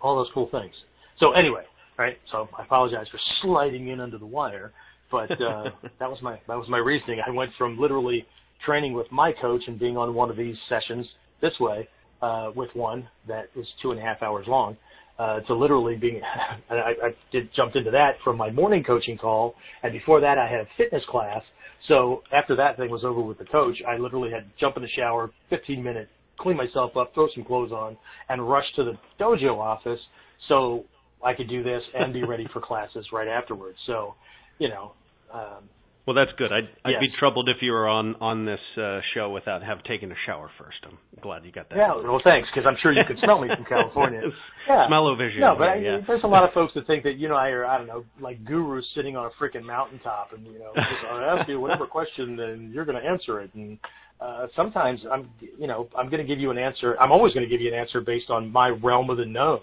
All 0.00 0.16
those 0.16 0.28
cool 0.32 0.48
things. 0.50 0.74
So 1.18 1.32
anyway, 1.32 1.64
right? 1.98 2.16
So 2.30 2.48
I 2.56 2.62
apologize 2.62 3.06
for 3.10 3.18
sliding 3.42 3.88
in 3.88 4.00
under 4.00 4.18
the 4.18 4.26
wire, 4.26 4.72
but 5.10 5.30
uh, 5.32 5.64
that 5.98 6.08
was 6.08 6.18
my 6.22 6.38
that 6.46 6.56
was 6.56 6.68
my 6.68 6.78
reasoning. 6.78 7.20
I 7.26 7.30
went 7.30 7.50
from 7.58 7.78
literally 7.78 8.24
training 8.64 8.92
with 8.92 9.10
my 9.10 9.32
coach 9.40 9.62
and 9.66 9.78
being 9.78 9.96
on 9.96 10.14
one 10.14 10.30
of 10.30 10.36
these 10.36 10.56
sessions 10.68 11.06
this 11.40 11.58
way 11.60 11.88
uh, 12.22 12.50
with 12.54 12.70
one 12.74 13.08
that 13.26 13.50
is 13.56 13.66
two 13.82 13.90
and 13.90 14.00
a 14.00 14.02
half 14.02 14.22
hours 14.22 14.46
long 14.48 14.76
uh, 15.18 15.40
to 15.40 15.54
literally 15.54 15.96
being, 15.96 16.20
I, 16.70 16.74
I 16.74 17.10
did 17.32 17.48
jumped 17.54 17.76
into 17.76 17.90
that 17.90 18.12
from 18.22 18.36
my 18.36 18.50
morning 18.50 18.84
coaching 18.84 19.18
call, 19.18 19.54
and 19.82 19.92
before 19.92 20.20
that 20.20 20.38
I 20.38 20.48
had 20.48 20.60
a 20.60 20.68
fitness 20.76 21.02
class. 21.08 21.42
So 21.88 22.22
after 22.32 22.56
that 22.56 22.76
thing 22.76 22.90
was 22.90 23.04
over 23.04 23.20
with 23.20 23.38
the 23.38 23.44
coach, 23.44 23.76
I 23.86 23.96
literally 23.96 24.30
had 24.30 24.40
to 24.40 24.50
jump 24.60 24.76
in 24.76 24.82
the 24.82 24.88
shower, 24.88 25.30
15 25.50 25.82
minutes, 25.82 26.10
clean 26.38 26.56
myself 26.56 26.96
up, 26.96 27.14
throw 27.14 27.28
some 27.34 27.44
clothes 27.44 27.72
on, 27.72 27.96
and 28.28 28.48
rush 28.48 28.66
to 28.76 28.84
the 28.84 28.92
dojo 29.20 29.58
office 29.58 30.00
so 30.48 30.84
I 31.24 31.34
could 31.34 31.48
do 31.48 31.62
this 31.62 31.82
and 31.94 32.12
be 32.12 32.24
ready 32.24 32.46
for 32.52 32.60
classes 32.64 33.06
right 33.12 33.28
afterwards. 33.28 33.78
So, 33.86 34.14
you 34.58 34.68
know, 34.68 34.92
um, 35.32 35.68
Well, 36.08 36.14
that's 36.14 36.32
good. 36.38 36.50
I'd, 36.50 36.70
I'd 36.86 37.00
be 37.00 37.10
troubled 37.18 37.50
if 37.50 37.58
you 37.60 37.70
were 37.70 37.86
on 37.86 38.14
on 38.22 38.46
this 38.46 38.64
uh, 38.80 39.00
show 39.12 39.28
without 39.28 39.62
have 39.62 39.84
taken 39.84 40.10
a 40.10 40.14
shower 40.24 40.48
first. 40.58 40.78
I'm 40.86 40.96
glad 41.20 41.44
you 41.44 41.52
got 41.52 41.68
that. 41.68 41.76
yeah, 41.76 41.94
well, 42.02 42.18
thanks, 42.24 42.48
because 42.48 42.66
I'm 42.66 42.78
sure 42.80 42.92
you 42.94 43.02
could 43.06 43.18
smell 43.22 43.38
me 43.38 43.48
from 43.54 43.66
California. 43.66 44.22
Yeah. 44.68 44.86
Smell-o-vision 44.86 45.40
No, 45.40 45.54
but 45.56 45.68
I, 45.68 45.74
yeah. 45.76 45.98
there's 46.06 46.24
a 46.24 46.26
lot 46.26 46.44
of 46.44 46.52
folks 46.52 46.74
that 46.74 46.86
think 46.86 47.02
that 47.04 47.16
you 47.16 47.26
know 47.26 47.36
I 47.36 47.48
are 47.48 47.64
I 47.64 47.78
don't 47.78 47.86
know 47.86 48.04
like 48.20 48.44
gurus 48.44 48.84
sitting 48.94 49.16
on 49.16 49.24
a 49.24 49.30
freaking 49.42 49.64
mountaintop 49.64 50.34
and 50.34 50.44
you 50.46 50.58
know 50.58 50.72
just 50.74 51.10
I 51.10 51.24
ask 51.38 51.48
you 51.48 51.58
whatever 51.58 51.86
question 51.86 52.38
and 52.38 52.70
you're 52.74 52.84
going 52.84 53.00
to 53.02 53.08
answer 53.08 53.40
it 53.40 53.50
and 53.54 53.78
uh, 54.20 54.46
sometimes 54.54 55.00
I'm 55.10 55.30
you 55.58 55.66
know 55.66 55.88
I'm 55.96 56.10
going 56.10 56.20
to 56.20 56.28
give 56.28 56.38
you 56.38 56.50
an 56.50 56.58
answer 56.58 56.96
I'm 57.00 57.10
always 57.12 57.32
going 57.32 57.46
to 57.46 57.50
give 57.50 57.62
you 57.62 57.72
an 57.72 57.78
answer 57.78 58.02
based 58.02 58.28
on 58.28 58.52
my 58.52 58.68
realm 58.68 59.08
of 59.08 59.16
the 59.16 59.24
known 59.24 59.60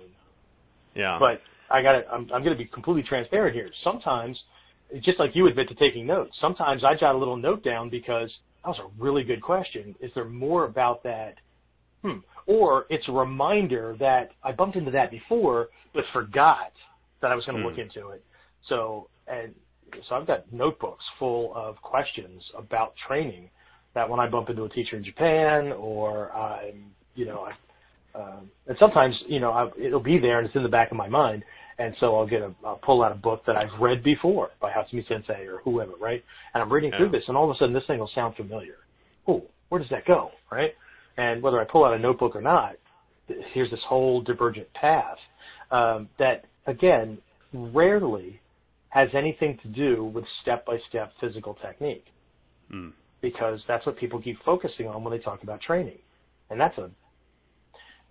Yeah. 0.95 1.17
but 1.19 1.39
I 1.69 1.83
got 1.83 1.91
to 1.91 2.07
I'm, 2.07 2.21
I'm 2.33 2.43
going 2.43 2.57
to 2.57 2.63
be 2.63 2.65
completely 2.65 3.03
transparent 3.03 3.53
here 3.55 3.69
sometimes 3.83 4.39
just 5.03 5.19
like 5.19 5.31
you 5.33 5.47
admit 5.47 5.67
to 5.69 5.75
taking 5.75 6.05
notes 6.05 6.35
sometimes 6.39 6.83
I 6.83 6.95
jot 6.99 7.15
a 7.15 7.17
little 7.17 7.37
note 7.37 7.63
down 7.63 7.89
because 7.89 8.31
that 8.63 8.69
was 8.69 8.79
a 8.79 9.01
really 9.01 9.23
good 9.23 9.41
question 9.41 9.95
is 9.99 10.11
there 10.15 10.25
more 10.25 10.65
about 10.65 11.03
that 11.03 11.35
hmm. 12.01 12.19
Or 12.47 12.85
it's 12.89 13.07
a 13.07 13.11
reminder 13.11 13.95
that 13.99 14.29
I 14.43 14.51
bumped 14.51 14.75
into 14.75 14.91
that 14.91 15.09
before, 15.09 15.69
but 15.93 16.03
forgot 16.13 16.71
that 17.21 17.31
I 17.31 17.35
was 17.35 17.45
going 17.45 17.57
to 17.57 17.63
Hmm. 17.63 17.69
look 17.69 17.79
into 17.79 18.09
it. 18.09 18.23
So, 18.69 19.09
and 19.27 19.55
so 20.07 20.15
I've 20.15 20.27
got 20.27 20.51
notebooks 20.51 21.03
full 21.17 21.53
of 21.55 21.81
questions 21.81 22.43
about 22.55 22.93
training 23.07 23.49
that 23.93 24.09
when 24.09 24.19
I 24.19 24.27
bump 24.27 24.49
into 24.49 24.63
a 24.63 24.69
teacher 24.69 24.97
in 24.97 25.03
Japan 25.03 25.71
or 25.71 26.31
I'm, 26.33 26.91
you 27.15 27.25
know, 27.25 27.47
I, 27.47 28.19
um, 28.19 28.51
and 28.67 28.77
sometimes, 28.77 29.15
you 29.27 29.39
know, 29.39 29.51
I, 29.51 29.69
it'll 29.79 29.99
be 29.99 30.19
there 30.19 30.37
and 30.37 30.47
it's 30.47 30.55
in 30.55 30.63
the 30.63 30.69
back 30.69 30.91
of 30.91 30.97
my 30.97 31.07
mind. 31.07 31.43
And 31.77 31.93
so 31.99 32.15
I'll 32.15 32.27
get 32.27 32.41
a, 32.41 32.53
I'll 32.65 32.77
pull 32.77 33.03
out 33.03 33.11
a 33.11 33.15
book 33.15 33.43
that 33.47 33.57
I've 33.57 33.81
read 33.81 34.01
before 34.01 34.51
by 34.61 34.71
Hatsumi 34.71 35.05
Sensei 35.07 35.45
or 35.45 35.59
whoever, 35.63 35.91
right? 35.99 36.23
And 36.53 36.63
I'm 36.63 36.71
reading 36.71 36.91
yeah. 36.91 36.99
through 36.99 37.11
this 37.11 37.23
and 37.27 37.35
all 37.35 37.49
of 37.49 37.55
a 37.55 37.59
sudden 37.59 37.73
this 37.73 37.83
thing 37.85 37.99
will 37.99 38.09
sound 38.15 38.35
familiar. 38.35 38.75
Oh, 39.27 39.43
where 39.69 39.81
does 39.81 39.89
that 39.89 40.05
go, 40.05 40.31
right? 40.51 40.71
And 41.17 41.41
whether 41.43 41.59
I 41.59 41.65
pull 41.65 41.83
out 41.83 41.93
a 41.93 41.99
notebook 41.99 42.35
or 42.35 42.41
not, 42.41 42.75
here's 43.53 43.71
this 43.71 43.79
whole 43.87 44.21
divergent 44.21 44.71
path 44.73 45.17
um, 45.71 46.07
that, 46.19 46.45
again, 46.67 47.17
rarely 47.53 48.39
has 48.89 49.09
anything 49.13 49.57
to 49.63 49.67
do 49.67 50.05
with 50.05 50.23
step-by-step 50.41 51.11
physical 51.19 51.55
technique. 51.55 52.05
Mm. 52.73 52.93
Because 53.21 53.59
that's 53.67 53.85
what 53.85 53.97
people 53.97 54.21
keep 54.21 54.37
focusing 54.45 54.87
on 54.87 55.03
when 55.03 55.11
they 55.11 55.23
talk 55.23 55.43
about 55.43 55.59
training. 55.61 55.97
And 56.49 56.59
that's 56.59 56.77
a, 56.77 56.89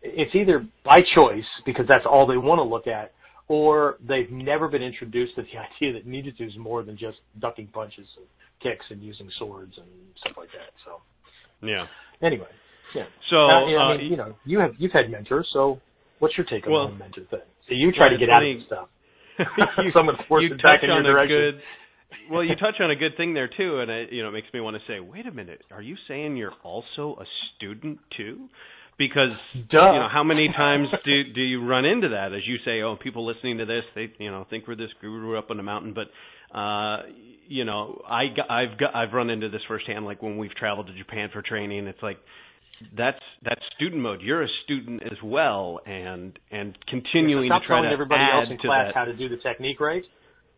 it's 0.03 0.35
either 0.35 0.67
by 0.85 1.01
choice 1.15 1.45
because 1.65 1.87
that's 1.89 2.05
all 2.05 2.27
they 2.27 2.37
want 2.37 2.59
to 2.59 2.65
look 2.65 2.87
at, 2.87 3.13
or 3.49 3.97
they've 4.07 4.31
never 4.31 4.69
been 4.69 4.83
introduced 4.83 5.35
to 5.37 5.43
the 5.43 5.49
idea 5.89 5.93
that 5.93 6.09
ninjutsu 6.09 6.49
is 6.49 6.57
more 6.59 6.83
than 6.83 6.97
just 6.97 7.19
ducking 7.41 7.69
punches 7.69 8.07
and 8.17 8.27
kicks 8.63 8.85
and 8.91 9.03
using 9.03 9.29
swords 9.39 9.73
and 9.77 9.87
stuff 10.21 10.37
like 10.37 10.49
that. 10.53 10.73
So, 10.85 11.01
yeah. 11.67 11.87
Anyway, 12.23 12.49
yeah. 12.95 13.05
So, 13.31 13.37
uh, 13.37 13.49
I 13.49 13.67
mean, 13.67 13.77
uh, 13.77 14.11
you 14.11 14.17
know, 14.17 14.35
you 14.45 14.59
have 14.59 14.73
you've 14.79 14.93
had 14.93 15.11
mentors, 15.11 15.49
so 15.53 15.81
what's 16.19 16.37
your 16.37 16.47
take 16.47 16.67
on 16.67 16.73
well, 16.73 16.89
the 16.89 16.95
mentor 16.95 17.23
thing? 17.31 17.41
So 17.69 17.75
you 17.75 17.93
try 17.93 18.07
well, 18.07 18.11
to 18.11 18.19
get 18.19 18.29
funny. 18.29 18.51
out 18.51 18.53
of 18.53 18.59
this 18.59 18.67
stuff. 18.67 18.89
you, 19.85 19.91
Someone 19.95 20.17
forced 20.29 20.45
you 20.45 20.55
it 20.55 20.63
back 20.63 20.81
in 20.83 20.89
your 20.89 21.03
direction. 21.03 21.37
Good, 21.37 21.61
well, 22.31 22.45
you 22.45 22.55
touch 22.57 22.77
on 22.81 22.91
a 22.91 22.97
good 22.97 23.17
thing 23.17 23.35
there 23.35 23.49
too, 23.49 23.81
and 23.81 23.91
it, 23.91 24.13
you 24.13 24.23
know, 24.23 24.29
it 24.29 24.33
makes 24.33 24.47
me 24.55 24.61
want 24.61 24.77
to 24.77 24.83
say, 24.91 25.01
wait 25.01 25.27
a 25.27 25.33
minute, 25.33 25.63
are 25.71 25.83
you 25.83 25.97
saying 26.09 26.37
you're 26.37 26.55
also 26.63 27.17
a 27.21 27.25
student 27.57 27.99
too? 28.17 28.49
Because 28.97 29.31
Duh. 29.55 29.93
you 29.93 29.99
know, 29.99 30.09
how 30.11 30.23
many 30.23 30.49
times 30.49 30.89
do 31.05 31.25
do 31.35 31.41
you 31.41 31.67
run 31.67 31.85
into 31.85 32.11
that? 32.11 32.33
As 32.33 32.47
you 32.47 32.57
say, 32.65 32.83
oh, 32.83 32.97
people 32.97 33.27
listening 33.27 33.59
to 33.59 33.67
this, 33.67 33.83
they 33.95 34.13
you 34.19 34.31
know 34.31 34.47
think 34.49 34.69
we're 34.69 34.77
this 34.77 34.91
guru 35.01 35.37
up 35.37 35.51
on 35.51 35.57
the 35.57 35.65
mountain, 35.65 35.95
but 35.95 36.09
uh, 36.57 37.03
you 37.49 37.65
know, 37.65 38.03
I 38.09 38.27
I've 38.49 38.79
got, 38.79 38.95
I've 38.95 39.13
run 39.13 39.31
into 39.31 39.49
this 39.49 39.63
firsthand. 39.67 40.05
Like 40.05 40.23
when 40.23 40.39
we've 40.39 40.55
traveled 40.55 40.87
to 40.87 40.95
Japan 40.95 41.31
for 41.33 41.43
training, 41.43 41.87
it's 41.87 42.03
like 42.03 42.19
that's 42.97 43.19
that's 43.43 43.61
student 43.77 44.01
mode. 44.01 44.21
You're 44.23 44.43
a 44.43 44.49
student 44.65 45.03
as 45.03 45.19
well, 45.23 45.81
and 45.87 46.39
and 46.51 46.79
continuing 46.89 47.49
Stop 47.49 47.63
to 47.63 47.67
try 47.67 47.77
telling 47.77 47.91
to 47.91 47.93
everybody 47.93 48.23
add 48.23 48.41
else 48.41 48.51
in 48.51 48.59
to 48.59 48.67
class 48.67 48.89
that. 48.89 48.95
how 48.95 49.05
to 49.05 49.15
do 49.15 49.29
the 49.29 49.37
technique 49.39 49.81
right. 49.81 50.05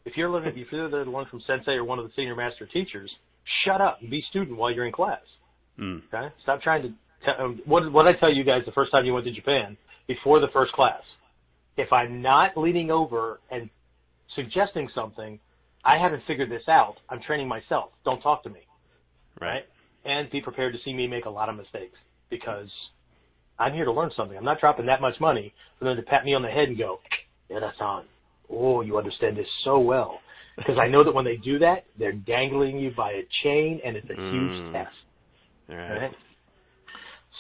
If 0.05 0.17
you're 0.17 0.31
learning, 0.31 0.53
if 0.57 0.71
you're 0.71 0.89
the 0.89 1.11
one 1.11 1.27
from 1.31 1.41
Sensei 1.47 1.73
or 1.73 1.85
one 1.85 1.99
of 1.99 2.05
the 2.05 2.13
senior 2.15 2.37
master 2.37 2.67
teachers, 2.67 3.11
shut 3.65 3.81
up 3.81 3.99
and 4.01 4.11
be 4.11 4.23
student 4.31 4.57
while 4.57 4.71
you're 4.71 4.87
in 4.87 4.93
class. 4.93 5.21
Mm. 5.81 6.03
Okay, 6.13 6.35
stop 6.43 6.63
trying 6.63 6.83
to. 6.83 6.89
What 7.65 7.91
what 7.93 8.07
I 8.07 8.13
tell 8.15 8.33
you 8.33 8.45
guys 8.45 8.63
the 8.67 8.73
first 8.73 8.91
time 8.93 9.05
you 9.05 9.13
went 9.15 9.27
to 9.27 9.33
Japan 9.33 9.77
before 10.07 10.41
the 10.41 10.49
first 10.53 10.73
class? 10.73 11.03
If 11.77 11.93
I'm 11.93 12.23
not 12.23 12.57
leaning 12.57 12.91
over 12.91 13.41
and 13.51 13.69
suggesting 14.35 14.89
something, 14.95 15.39
I 15.85 15.99
haven't 15.99 16.23
figured 16.27 16.51
this 16.51 16.69
out. 16.69 16.95
I'm 17.11 17.21
training 17.21 17.49
myself. 17.49 17.91
Don't 18.05 18.21
talk 18.21 18.43
to 18.45 18.51
me. 18.51 18.61
Right. 19.41 19.65
And 20.05 20.31
be 20.31 20.41
prepared 20.41 20.73
to 20.73 20.79
see 20.85 20.95
me 20.95 21.07
make 21.07 21.27
a 21.27 21.31
lot 21.31 21.49
of 21.49 21.57
mistakes 21.57 21.99
because 22.31 22.69
I'm 23.59 23.73
here 23.75 23.85
to 23.85 23.93
learn 23.93 24.11
something. 24.17 24.37
I'm 24.37 24.45
not 24.45 24.61
dropping 24.61 24.87
that 24.87 25.01
much 25.01 25.21
money 25.21 25.53
for 25.79 25.85
them 25.85 25.97
to 25.97 26.03
pat 26.03 26.25
me 26.25 26.35
on 26.35 26.43
the 26.43 26.49
head 26.49 26.69
and 26.69 26.79
go, 26.79 27.01
yeah, 27.51 27.61
that's 27.61 27.81
on. 27.81 28.05
Oh, 28.51 28.81
you 28.81 28.97
understand 28.99 29.37
this 29.37 29.47
so 29.65 29.79
well. 29.79 30.21
Because 30.57 30.79
I 30.79 30.89
know 30.89 31.05
that 31.05 31.13
when 31.15 31.25
they 31.25 31.37
do 31.37 31.59
that, 31.59 31.85
they're 31.99 32.13
dangling 32.13 32.79
you 32.79 32.93
by 32.97 33.13
a 33.13 33.23
chain 33.43 33.81
and 33.85 33.97
it's 33.97 34.09
a 34.09 34.15
Mm. 34.15 34.31
huge 34.31 34.73
test. 34.73 34.97
All 35.69 35.77
right. 35.77 36.01
Right? 36.03 36.13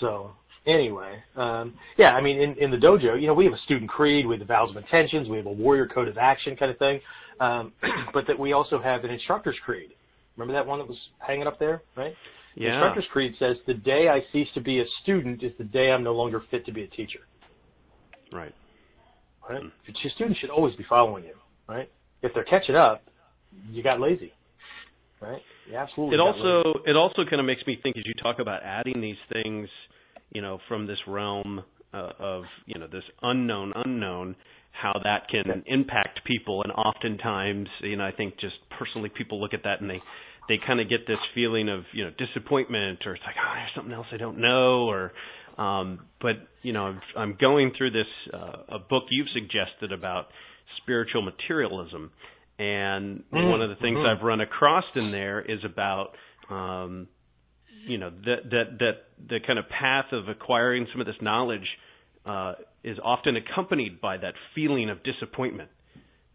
So 0.01 0.33
anyway, 0.67 1.23
um, 1.37 1.75
yeah, 1.97 2.15
I 2.15 2.21
mean, 2.21 2.41
in, 2.41 2.55
in 2.59 2.71
the 2.71 2.77
dojo, 2.77 3.21
you 3.21 3.27
know, 3.27 3.35
we 3.35 3.45
have 3.45 3.55
a 3.55 3.59
student 3.59 3.91
creed, 3.91 4.27
we 4.27 4.35
have 4.35 4.41
the 4.41 4.47
vows 4.47 4.71
of 4.71 4.77
intentions, 4.77 5.29
we 5.29 5.37
have 5.37 5.47
a 5.47 5.53
warrior 5.53 5.87
code 5.87 6.09
of 6.09 6.19
action 6.19 6.57
kind 6.57 6.71
of 6.71 6.79
thing, 6.79 7.01
um, 7.41 7.73
but 8.13 8.27
that 8.27 8.39
we 8.39 8.53
also 8.53 8.81
have 8.81 9.05
an 9.05 9.11
instructor's 9.11 9.57
creed. 9.65 9.91
Remember 10.37 10.53
that 10.53 10.67
one 10.67 10.79
that 10.79 10.89
was 10.89 10.99
hanging 11.19 11.47
up 11.47 11.59
there, 11.59 11.83
right? 11.97 12.15
The 12.57 12.63
Yeah. 12.63 12.75
instructor's 12.75 13.07
creed 13.13 13.35
says, 13.39 13.57
"The 13.67 13.75
day 13.75 14.09
I 14.09 14.23
cease 14.33 14.49
to 14.55 14.61
be 14.61 14.81
a 14.81 14.85
student 15.03 15.43
is 15.43 15.53
the 15.59 15.65
day 15.65 15.91
I'm 15.93 16.03
no 16.03 16.13
longer 16.13 16.41
fit 16.51 16.65
to 16.67 16.73
be 16.73 16.85
a 16.85 16.89
teacher." 16.89 17.21
Right. 18.33 18.55
Right? 19.49 19.63
Hmm. 19.63 19.69
Your 19.87 20.13
students 20.13 20.41
should 20.41 20.51
always 20.51 20.75
be 20.75 20.85
following 20.85 21.25
you, 21.25 21.35
right? 21.69 21.91
If 22.23 22.35
they're 22.35 22.45
catching 22.45 22.75
up, 22.75 23.03
you 23.71 23.83
got 23.83 24.01
lazy, 24.01 24.33
right? 25.21 25.43
You 25.71 25.77
absolutely. 25.77 26.15
It 26.17 26.21
also 26.21 26.81
it 26.87 26.97
also 26.97 27.25
kind 27.29 27.41
of 27.41 27.47
makes 27.47 27.63
me 27.67 27.79
think 27.83 27.97
as 27.97 28.05
you 28.07 28.15
talk 28.23 28.39
about 28.39 28.63
adding 28.63 29.01
these 29.01 29.17
things, 29.33 29.69
you 30.31 30.43
know, 30.43 30.59
from 30.69 30.87
this 30.87 30.99
realm 31.07 31.63
uh, 31.93 32.11
of 32.19 32.45
you 32.67 32.79
know 32.79 32.87
this 32.87 33.05
unknown 33.23 33.73
unknown, 33.75 34.37
how 34.73 34.93
that 35.03 35.29
can 35.29 35.63
impact 35.67 36.21
people, 36.25 36.63
and 36.63 36.73
oftentimes, 36.73 37.69
you 37.83 37.97
know, 37.97 38.05
I 38.05 38.13
think 38.13 38.39
just 38.39 38.57
personally 38.79 39.11
people 39.17 39.41
look 39.41 39.55
at 39.55 39.65
that 39.65 39.81
and 39.81 39.91
they 39.91 40.01
they 40.49 40.57
kind 40.65 40.81
of 40.81 40.89
get 40.89 41.07
this 41.07 41.19
feeling 41.35 41.69
of 41.69 41.81
you 41.93 42.05
know 42.05 42.11
disappointment 42.19 43.01
or 43.07 43.15
it's 43.15 43.25
like 43.25 43.37
oh 43.39 43.53
there's 43.55 43.71
something 43.75 43.93
else 43.93 44.07
I 44.13 44.17
don't 44.17 44.39
know 44.39 44.87
or 44.89 45.13
um, 45.59 46.01
but 46.21 46.37
you 46.63 46.73
know 46.73 46.83
I'm, 46.83 47.01
I'm 47.17 47.37
going 47.41 47.73
through 47.77 47.91
this 47.91 48.07
uh, 48.33 48.77
a 48.77 48.79
book 48.79 49.05
you've 49.11 49.29
suggested 49.33 49.93
about 49.93 50.27
spiritual 50.83 51.23
materialism 51.23 52.11
and 52.59 53.23
Mm, 53.33 53.51
one 53.51 53.63
of 53.63 53.69
the 53.69 53.77
things 53.77 53.99
mhm. 53.99 54.07
I've 54.07 54.23
run 54.23 54.41
across 54.41 54.85
in 54.95 55.11
there 55.13 55.41
is 55.41 55.63
about 55.65 56.17
um, 56.51 57.09
you 57.87 57.99
know 57.99 58.11
that 58.25 58.51
that 58.51 58.79
that 58.79 58.95
the 59.29 59.41
kind 59.47 59.59
of 59.59 59.69
path 59.69 60.13
of 60.13 60.29
acquiring 60.29 60.87
some 60.93 61.01
of 61.01 61.07
this 61.07 61.21
knowledge 61.21 61.67
uh, 62.25 62.55
is 62.83 62.99
often 63.05 63.37
accompanied 63.37 64.01
by 64.01 64.17
that 64.17 64.35
feeling 64.55 64.91
of 64.91 65.03
disappointment. 65.03 65.71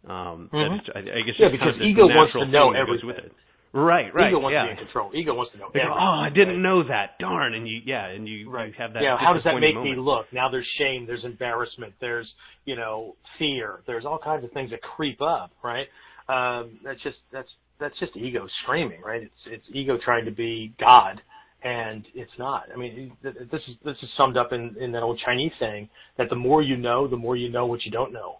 Um, 0.08 0.48
Mhm. 0.52 0.78
it's- 0.80 0.90
I, 0.94 0.98
I 0.98 1.02
guess 1.02 1.14
Yeah, 1.14 1.22
it's 1.22 1.38
kind 1.38 1.52
because 1.52 1.76
of 1.76 1.82
ego 1.82 2.06
wants 2.08 2.32
to 2.32 2.46
know 2.46 2.72
thing 2.72 2.72
that 2.74 2.86
goes 2.86 3.04
with 3.04 3.16
everything. 3.18 3.30
it. 3.36 3.36
Right, 3.74 4.12
right, 4.12 4.28
Ego 4.28 4.38
wants 4.40 4.52
yeah. 4.52 4.62
to 4.62 4.66
be 4.66 4.70
in 4.72 4.76
control. 4.76 5.10
Ego 5.14 5.32
wants 5.34 5.52
to 5.52 5.58
know. 5.58 5.70
Go, 5.72 5.80
oh, 5.80 6.20
I 6.20 6.28
didn't 6.28 6.60
know 6.60 6.82
that. 6.82 7.18
Darn, 7.18 7.54
and 7.54 7.66
you, 7.66 7.80
yeah, 7.86 8.04
and 8.06 8.28
you, 8.28 8.50
Right. 8.50 8.66
you 8.68 8.74
have 8.74 8.92
that. 8.92 9.02
yeah, 9.02 9.16
how 9.16 9.32
does 9.32 9.44
that 9.44 9.54
make 9.54 9.70
disappointing 9.72 9.96
me 9.96 9.98
look? 9.98 10.30
Now 10.30 10.50
there's 10.50 10.66
shame, 10.76 11.06
there's 11.06 11.24
embarrassment, 11.24 11.94
there's, 11.98 12.30
you 12.66 12.76
know, 12.76 13.16
fear, 13.38 13.80
there's 13.86 14.04
all 14.04 14.18
kinds 14.18 14.44
of 14.44 14.52
things 14.52 14.70
that 14.72 14.82
creep 14.82 15.22
up, 15.22 15.52
right? 15.62 15.88
Um, 16.32 16.78
that's 16.84 17.02
just 17.02 17.18
that's 17.32 17.48
that's 17.78 17.98
just 17.98 18.16
ego 18.16 18.46
screaming, 18.62 19.00
right? 19.02 19.22
It's 19.22 19.42
it's 19.46 19.64
ego 19.72 19.98
trying 20.02 20.24
to 20.24 20.30
be 20.30 20.72
God, 20.80 21.20
and 21.62 22.04
it's 22.14 22.32
not. 22.38 22.64
I 22.72 22.78
mean, 22.78 23.12
th- 23.22 23.36
th- 23.36 23.50
this 23.50 23.60
is 23.68 23.74
this 23.84 23.96
is 24.02 24.08
summed 24.16 24.36
up 24.36 24.52
in 24.52 24.76
in 24.80 24.92
that 24.92 25.02
old 25.02 25.20
Chinese 25.24 25.52
saying 25.60 25.88
that 26.16 26.30
the 26.30 26.36
more 26.36 26.62
you 26.62 26.76
know, 26.76 27.06
the 27.06 27.16
more 27.16 27.36
you 27.36 27.50
know 27.50 27.66
what 27.66 27.84
you 27.84 27.90
don't 27.90 28.12
know, 28.12 28.36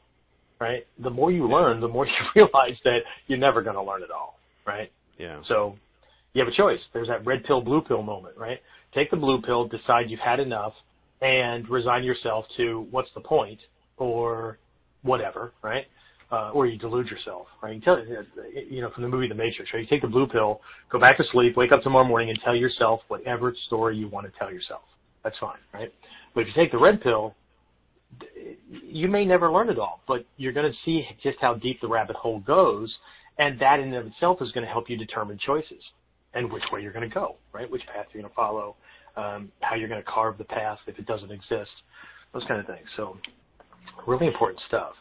right? 0.61 0.87
The 1.03 1.11
more 1.11 1.31
you 1.31 1.49
learn, 1.49 1.81
the 1.81 1.89
more 1.89 2.07
you 2.07 2.13
realize 2.35 2.79
that 2.85 3.01
you're 3.27 3.39
never 3.39 3.63
going 3.63 3.77
to 3.77 3.83
learn 3.83 4.03
it 4.03 4.11
all, 4.11 4.39
right? 4.67 4.91
Yeah. 5.19 5.41
So 5.49 5.77
you 6.33 6.43
have 6.43 6.53
a 6.53 6.57
choice. 6.57 6.81
There's 6.93 7.09
that 7.09 7.27
red 7.27 7.45
pill, 7.45 7.61
blue 7.61 7.83
pill 7.83 8.03
moment, 8.03 8.37
right? 8.39 8.61
Take 8.95 9.11
the 9.11 9.17
blue 9.17 9.43
pill, 9.43 9.67
decide 9.67 10.09
you've 10.09 10.21
had 10.21 10.41
enough, 10.41 10.73
and 11.21 11.69
resign 11.69 12.05
yourself 12.05 12.47
to 12.57 12.87
what's 12.91 13.11
the 13.15 13.21
point 13.21 13.61
or 13.97 14.59
whatever, 15.03 15.53
right? 15.63 15.87
Uh, 16.33 16.51
or 16.53 16.67
you 16.67 16.79
delude 16.79 17.07
yourself, 17.09 17.47
right? 17.63 17.75
You 17.75 17.81
tell, 17.83 18.03
you 18.71 18.81
know, 18.81 18.91
from 18.95 19.03
the 19.03 19.09
movie 19.09 19.29
The 19.29 19.35
Matrix, 19.35 19.71
right? 19.75 19.81
You 19.81 19.87
take 19.87 20.01
the 20.01 20.09
blue 20.09 20.27
pill, 20.27 20.63
go 20.91 20.99
back 20.99 21.19
to 21.19 21.25
sleep, 21.31 21.59
wake 21.59 21.73
up 21.73 21.83
tomorrow 21.83 22.07
morning, 22.07 22.31
and 22.31 22.39
tell 22.43 22.57
yourself 22.57 23.01
whatever 23.09 23.55
story 23.67 23.99
you 23.99 24.09
want 24.09 24.27
to 24.27 24.33
tell 24.39 24.51
yourself. 24.51 24.81
That's 25.25 25.37
fine, 25.39 25.59
right? 25.75 25.93
But 26.35 26.41
if 26.41 26.47
you 26.47 26.55
take 26.55 26.73
the 26.73 26.79
red 26.79 27.03
pill, 27.03 27.35
you 28.71 29.09
may 29.09 29.27
never 29.27 29.53
learn 29.53 29.69
it 29.69 29.79
all, 29.79 30.01
but 30.09 30.25
you're 30.39 30.55
going 30.55 30.71
to 30.71 30.79
see 30.85 31.05
just 31.23 31.37
how 31.41 31.55
deep 31.55 31.81
the 31.83 31.89
rabbit 31.89 32.17
hole 32.17 32.41
goes, 32.41 32.91
and 33.39 33.61
that 33.61 33.81
in 33.81 33.89
and 33.89 33.97
of 33.97 34.07
itself 34.07 34.39
is 34.41 34.51
going 34.53 34.65
to 34.65 34.73
help 34.73 34.89
you 34.89 34.97
determine 34.97 35.39
choices 35.45 35.83
and 36.35 36.51
which 36.51 36.63
way 36.73 36.81
you're 36.81 36.93
going 36.93 37.09
to 37.09 37.15
go, 37.15 37.37
right? 37.53 37.71
Which 37.71 37.83
path 37.95 38.07
you're 38.13 38.23
going 38.23 38.31
to 38.31 38.35
follow, 38.35 38.77
um, 39.17 39.53
how 39.61 39.77
you're 39.77 39.89
going 39.89 40.03
to 40.03 40.11
carve 40.11 40.39
the 40.39 40.45
path 40.45 40.79
if 40.87 40.99
it 40.99 41.07
doesn't 41.07 41.31
exist, 41.31 41.71
those 42.33 42.43
kind 42.49 42.61
of 42.61 42.67
things. 42.67 42.87
So, 42.97 43.19
really 44.07 44.27
important 44.27 44.61
stuff. 44.69 44.93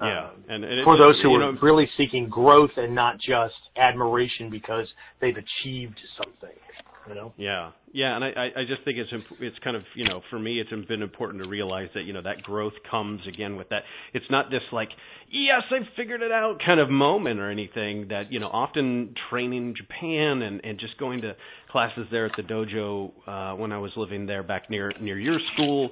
Yeah, 0.00 0.28
Um, 0.28 0.44
and, 0.48 0.64
and 0.64 0.80
it- 0.80 0.84
for 0.84 0.96
those 0.96 1.20
who 1.20 1.34
are 1.34 1.52
know, 1.52 1.58
really 1.60 1.88
seeking 1.96 2.28
growth 2.28 2.70
and 2.76 2.94
not 2.94 3.18
just 3.20 3.54
admiration 3.76 4.48
because 4.50 4.88
they've 5.20 5.36
achieved 5.36 5.98
something, 6.16 6.56
you 7.08 7.14
know. 7.14 7.32
Yeah, 7.36 7.72
yeah, 7.92 8.14
and 8.16 8.24
I, 8.24 8.50
I 8.56 8.64
just 8.66 8.82
think 8.84 8.96
it's 8.98 9.12
imp- 9.12 9.40
it's 9.40 9.58
kind 9.64 9.76
of 9.76 9.82
you 9.94 10.04
know 10.08 10.22
for 10.30 10.38
me 10.38 10.60
it's 10.60 10.70
been 10.88 11.02
important 11.02 11.42
to 11.42 11.48
realize 11.48 11.88
that 11.94 12.02
you 12.04 12.12
know 12.12 12.22
that 12.22 12.42
growth 12.42 12.72
comes 12.90 13.20
again 13.26 13.56
with 13.56 13.68
that. 13.70 13.82
It's 14.14 14.24
not 14.30 14.50
this 14.50 14.62
like 14.72 14.88
yes 15.30 15.62
I 15.70 15.78
figured 15.96 16.22
it 16.22 16.32
out 16.32 16.60
kind 16.64 16.80
of 16.80 16.88
moment 16.88 17.40
or 17.40 17.50
anything 17.50 18.08
that 18.08 18.32
you 18.32 18.38
know 18.40 18.48
often 18.48 19.14
training 19.28 19.68
in 19.68 19.74
Japan 19.76 20.42
and 20.42 20.64
and 20.64 20.78
just 20.78 20.96
going 20.98 21.20
to 21.22 21.34
classes 21.70 22.06
there 22.10 22.26
at 22.26 22.32
the 22.36 22.42
dojo 22.42 23.12
uh, 23.26 23.56
when 23.56 23.72
I 23.72 23.78
was 23.78 23.92
living 23.96 24.24
there 24.26 24.42
back 24.42 24.70
near 24.70 24.92
near 25.00 25.18
your 25.18 25.38
school. 25.54 25.90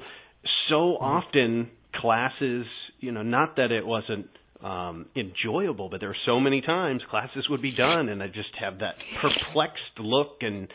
So 0.68 0.96
often 0.98 1.68
classes, 2.00 2.66
you 3.00 3.12
know, 3.12 3.22
not 3.22 3.56
that 3.56 3.70
it 3.72 3.86
wasn't 3.86 4.26
um 4.60 5.06
enjoyable 5.14 5.88
but 5.88 6.00
there 6.00 6.08
were 6.08 6.16
so 6.26 6.40
many 6.40 6.60
times 6.60 7.00
classes 7.08 7.46
would 7.48 7.62
be 7.62 7.70
done 7.70 8.08
and 8.08 8.20
i 8.20 8.26
just 8.26 8.48
have 8.58 8.80
that 8.80 8.94
perplexed 9.22 10.00
look 10.00 10.38
and 10.40 10.66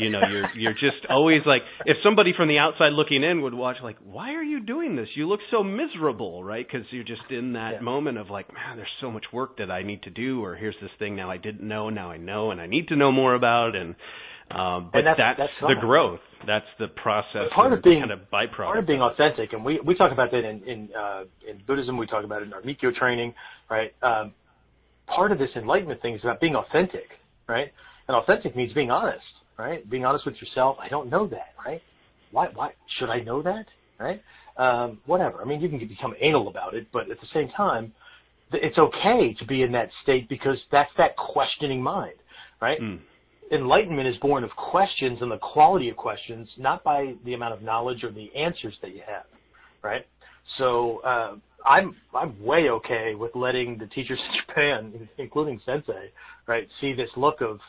you 0.00 0.10
know 0.10 0.20
you're 0.28 0.48
you're 0.56 0.72
just 0.72 1.06
always 1.08 1.40
like 1.46 1.62
if 1.86 1.96
somebody 2.02 2.32
from 2.36 2.48
the 2.48 2.58
outside 2.58 2.92
looking 2.92 3.22
in 3.22 3.40
would 3.42 3.54
watch 3.54 3.76
like 3.84 3.96
why 4.04 4.32
are 4.34 4.42
you 4.42 4.58
doing 4.58 4.96
this 4.96 5.06
you 5.14 5.28
look 5.28 5.38
so 5.52 5.62
miserable 5.62 6.42
right 6.42 6.66
because 6.66 6.84
you're 6.90 7.04
just 7.04 7.22
in 7.30 7.52
that 7.52 7.74
Yeah. 7.74 7.80
moment 7.82 8.18
of 8.18 8.30
like 8.30 8.52
man 8.52 8.76
there's 8.76 8.88
so 9.00 9.12
much 9.12 9.26
work 9.32 9.58
that 9.58 9.70
i 9.70 9.84
need 9.84 10.02
to 10.02 10.10
do 10.10 10.44
or 10.44 10.56
here's 10.56 10.74
this 10.82 10.90
thing 10.98 11.14
now 11.14 11.30
i 11.30 11.36
didn't 11.36 11.62
know 11.66 11.88
now 11.88 12.10
i 12.10 12.16
know 12.16 12.50
and 12.50 12.60
i 12.60 12.66
need 12.66 12.88
to 12.88 12.96
know 12.96 13.12
more 13.12 13.36
about 13.36 13.76
and 13.76 13.94
um 14.50 14.90
but 14.92 14.98
And 14.98 15.06
that's- 15.06 15.36
that's 15.38 15.52
the 15.60 15.80
growth 15.80 16.20
that's 16.46 16.66
the 16.78 16.88
process 16.88 17.44
But 17.48 17.50
part 17.52 17.72
of 17.72 17.82
being- 17.82 18.00
kind 18.00 18.10
of 18.10 18.20
byproduct 18.30 18.56
part 18.56 18.78
of 18.78 18.86
being 18.86 19.02
authentic, 19.02 19.52
and 19.52 19.64
we 19.64 19.78
we 19.80 19.94
talk 19.94 20.10
about 20.12 20.30
that 20.30 20.44
in 20.44 20.62
in 20.64 20.88
uh, 20.94 21.24
in 21.46 21.58
Buddhism. 21.66 21.96
We 21.98 22.06
talk 22.06 22.24
about 22.24 22.40
it 22.42 22.46
in 22.46 22.52
our 22.54 22.62
Mikkyo 22.62 22.94
training, 22.94 23.34
right? 23.68 23.92
Um, 24.02 24.32
part 25.06 25.32
of 25.32 25.38
this 25.38 25.50
enlightenment 25.54 26.00
thing 26.00 26.14
is 26.14 26.22
about 26.24 26.40
being 26.40 26.56
authentic, 26.56 27.08
right? 27.46 27.70
And 28.08 28.16
authentic 28.16 28.56
means 28.56 28.72
being 28.72 28.90
honest, 28.90 29.26
right? 29.58 29.88
Being 29.88 30.04
honest 30.06 30.24
with 30.24 30.40
yourself. 30.40 30.78
I 30.80 30.88
don't 30.88 31.10
know 31.10 31.26
that, 31.26 31.52
right? 31.64 31.82
Why 32.30 32.46
why 32.54 32.72
should 32.98 33.10
I 33.10 33.20
know 33.20 33.42
that, 33.42 33.66
right? 33.98 34.22
Um, 34.56 34.98
whatever. 35.06 35.42
I 35.42 35.44
mean, 35.44 35.60
you 35.60 35.68
can 35.68 35.78
become 35.78 36.14
anal 36.20 36.48
about 36.48 36.74
it, 36.74 36.86
but 36.92 37.10
at 37.10 37.20
the 37.20 37.26
same 37.34 37.50
time, 37.50 37.92
it's 38.52 38.78
okay 38.78 39.34
to 39.34 39.44
be 39.46 39.62
in 39.62 39.72
that 39.72 39.90
state 40.02 40.28
because 40.28 40.58
that's 40.72 40.90
that 40.96 41.16
questioning 41.16 41.82
mind, 41.82 42.16
right? 42.60 42.80
Mm. 42.80 42.98
Enlightenment 43.50 44.08
is 44.08 44.16
born 44.18 44.44
of 44.44 44.50
questions 44.50 45.18
and 45.20 45.30
the 45.30 45.38
quality 45.38 45.88
of 45.88 45.96
questions, 45.96 46.48
not 46.56 46.84
by 46.84 47.14
the 47.24 47.34
amount 47.34 47.54
of 47.54 47.62
knowledge 47.62 48.04
or 48.04 48.10
the 48.12 48.30
answers 48.36 48.74
that 48.82 48.94
you 48.94 49.02
have, 49.06 49.24
right? 49.82 50.06
So 50.58 51.00
uh, 51.04 51.36
I'm 51.66 51.96
I'm 52.14 52.42
way 52.42 52.68
okay 52.70 53.14
with 53.14 53.34
letting 53.34 53.78
the 53.78 53.86
teachers 53.86 54.18
in 54.32 54.40
Japan, 54.46 55.08
including 55.18 55.60
Sensei, 55.64 56.10
right, 56.46 56.68
see 56.80 56.92
this 56.92 57.10
look 57.16 57.40
of 57.40 57.60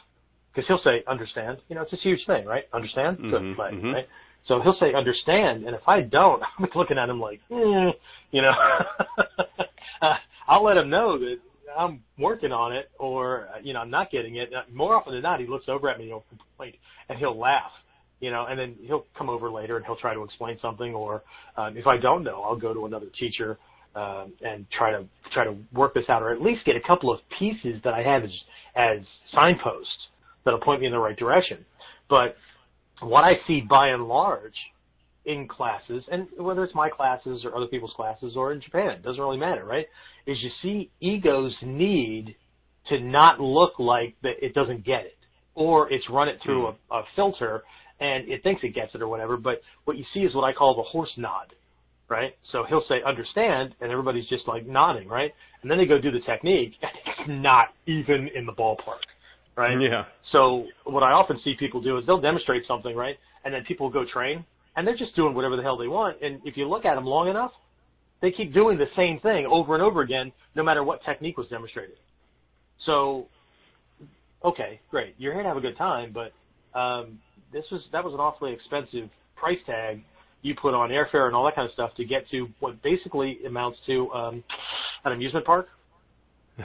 because 0.54 0.68
he'll 0.68 0.82
say 0.84 1.04
understand, 1.08 1.58
you 1.70 1.76
know, 1.76 1.82
it's 1.84 1.94
a 1.94 1.98
huge 1.98 2.20
thing, 2.28 2.46
right? 2.46 2.66
Understand, 2.74 3.18
Mhm, 3.20 3.30
good, 3.30 3.56
play, 3.56 3.72
mhm. 3.72 3.94
right? 3.94 4.08
So 4.48 4.60
he'll 4.60 4.78
say 4.80 4.94
understand, 4.94 5.66
and 5.66 5.76
if 5.76 5.88
I 5.88 6.02
don't, 6.02 6.44
I'm 6.60 6.68
looking 6.76 6.98
at 6.98 7.10
him 7.10 7.22
like, 7.22 7.40
mm, 7.50 7.94
you 8.32 8.42
know, 8.42 8.52
uh, 10.02 10.16
I'll 10.48 10.64
let 10.64 10.78
him 10.78 10.90
know 10.90 11.18
that 11.18 11.40
I'm 11.78 12.02
working 12.18 12.52
on 12.52 12.74
it, 12.74 12.92
or 13.00 13.48
you 13.64 13.74
know, 13.74 13.80
I'm 13.80 13.90
not 13.90 14.12
getting 14.12 14.38
it. 14.38 14.52
More 14.72 14.96
often 14.96 15.14
than 15.14 15.22
not, 15.22 15.40
he 15.40 15.48
looks 15.48 15.66
over 15.68 15.90
at 15.90 16.00
me 16.00 16.08
he'll 16.08 16.26
complain, 16.30 16.74
and 17.10 17.18
he'll 17.18 17.38
laugh, 17.38 17.72
you 18.20 18.32
know, 18.32 18.46
and 18.50 18.60
then 18.60 18.76
he'll 18.86 19.06
come 19.18 19.30
over 19.30 19.50
later 19.50 19.78
and 19.78 19.86
he'll 19.86 19.96
try 19.98 20.14
to 20.14 20.24
explain 20.24 20.58
something, 20.62 20.94
or 20.94 21.24
um, 21.58 21.78
if 21.78 21.88
I 21.88 21.98
don't 21.98 22.24
know, 22.24 22.42
I'll 22.42 22.56
go 22.56 22.74
to 22.74 22.86
another 22.86 23.08
teacher 23.20 23.58
um, 23.96 24.34
and 24.42 24.66
try 24.78 24.92
to 24.92 25.06
try 25.34 25.44
to 25.44 25.56
work 25.74 25.94
this 25.94 26.06
out, 26.10 26.22
or 26.22 26.32
at 26.32 26.42
least 26.42 26.66
get 26.66 26.76
a 26.76 26.82
couple 26.88 27.12
of 27.12 27.20
pieces 27.38 27.82
that 27.84 27.94
I 27.94 28.04
have 28.04 28.24
as 28.24 28.32
as 28.76 29.00
signposts 29.34 29.90
that'll 30.46 30.60
point 30.60 30.82
me 30.82 30.88
in 30.88 30.94
the 30.94 31.00
right 31.00 31.18
direction. 31.18 31.66
But 32.10 32.36
what 33.02 33.24
I 33.24 33.34
see 33.48 33.62
by 33.62 33.90
and 33.90 34.08
large 34.08 34.56
in 35.26 35.48
classes, 35.48 36.04
and 36.12 36.28
whether 36.38 36.64
it's 36.64 36.74
my 36.74 36.90
classes 36.90 37.42
or 37.46 37.56
other 37.56 37.68
people's 37.68 37.94
classes 37.96 38.34
or 38.36 38.54
in 38.54 38.62
Japan, 38.62 38.92
it 38.92 39.04
doesn't 39.04 39.22
really 39.22 39.38
matter, 39.38 39.66
right? 39.66 39.86
Is 40.26 40.38
you 40.42 40.50
see 40.62 40.90
egos 41.00 41.54
need 41.62 42.36
to 42.90 43.00
not 43.00 43.40
look 43.40 43.74
like 43.78 44.16
that 44.24 44.34
it 44.42 44.54
doesn't 44.54 44.84
get 44.84 45.02
it, 45.02 45.18
or 45.54 45.92
it's 45.92 46.10
run 46.10 46.28
it 46.28 46.40
through 46.44 46.72
hmm. 46.72 46.94
a, 46.94 46.98
a 47.00 47.04
filter 47.16 47.64
and 48.02 48.28
it 48.28 48.44
thinks 48.44 48.62
it 48.64 48.74
gets 48.74 48.94
it 48.96 49.02
or 49.02 49.08
whatever. 49.08 49.38
But 49.38 49.62
what 49.86 49.96
you 49.96 50.04
see 50.14 50.22
is 50.22 50.34
what 50.34 50.44
I 50.44 50.52
call 50.52 50.76
the 50.76 50.82
horse 50.82 51.12
nod, 51.18 51.54
right? 52.10 52.36
So 52.52 52.66
he'll 52.68 52.84
say 52.90 52.96
understand, 53.06 53.76
and 53.80 53.92
everybody's 53.92 54.28
just 54.28 54.48
like 54.48 54.66
nodding, 54.66 55.08
right? 55.08 55.32
And 55.62 55.70
then 55.70 55.78
they 55.78 55.86
go 55.86 56.02
do 56.02 56.12
the 56.12 56.20
technique, 56.22 56.74
and 56.82 56.92
it's 57.06 57.44
not 57.44 57.68
even 57.86 58.30
in 58.36 58.46
the 58.46 58.54
ballpark, 58.54 59.06
right? 59.56 59.80
yeah 59.80 60.06
So 60.32 60.66
what 60.86 61.04
I 61.04 61.12
often 61.12 61.40
see 61.44 61.54
people 61.58 61.82
do 61.82 61.98
is 62.00 62.06
they'll 62.08 62.20
demonstrate 62.20 62.64
something, 62.68 62.96
right? 62.96 63.16
And 63.46 63.54
then 63.54 63.64
people 63.66 63.90
go 63.90 64.04
train, 64.12 64.44
and 64.76 64.88
they're 64.88 64.98
just 64.98 65.16
doing 65.16 65.34
whatever 65.34 65.56
the 65.56 65.62
hell 65.64 65.78
they 65.78 65.88
want. 65.88 66.22
And 66.22 66.40
if 66.46 66.58
you 66.58 66.68
look 66.68 66.86
at 66.86 66.96
them 66.96 67.06
long 67.06 67.28
enough, 67.28 67.52
they 68.22 68.32
keep 68.32 68.54
doing 68.54 68.78
the 68.78 68.86
same 68.96 69.20
thing 69.20 69.46
over 69.46 69.74
and 69.74 69.84
over 69.84 70.02
again, 70.02 70.32
no 70.56 70.64
matter 70.64 70.84
what 70.84 71.04
technique 71.04 71.38
was 71.38 71.48
demonstrated. 71.48 71.96
So, 72.86 73.28
okay, 74.44 74.80
great, 74.90 75.16
you're 75.18 75.34
here 75.34 75.44
to 75.44 75.48
have 75.48 75.58
a 75.58 75.62
good 75.62 75.78
time, 75.78 76.14
but 76.14 76.32
um, 76.80 77.20
this 77.52 77.66
was 77.72 77.82
that 77.92 78.04
was 78.04 78.14
an 78.14 78.20
awfully 78.20 78.54
expensive 78.54 79.10
price 79.36 79.60
tag 79.66 80.02
you 80.44 80.56
put 80.56 80.74
on 80.74 80.90
airfare 80.90 81.28
and 81.28 81.36
all 81.36 81.46
that 81.46 81.54
kind 81.56 81.68
of 81.68 81.74
stuff 81.74 81.92
to 81.96 82.06
get 82.06 82.28
to 82.32 82.48
what 82.60 82.82
basically 82.82 83.40
amounts 83.46 83.78
to 83.86 84.12
um, 84.12 84.44
an 85.06 85.12
amusement 85.12 85.46
park 85.46 85.68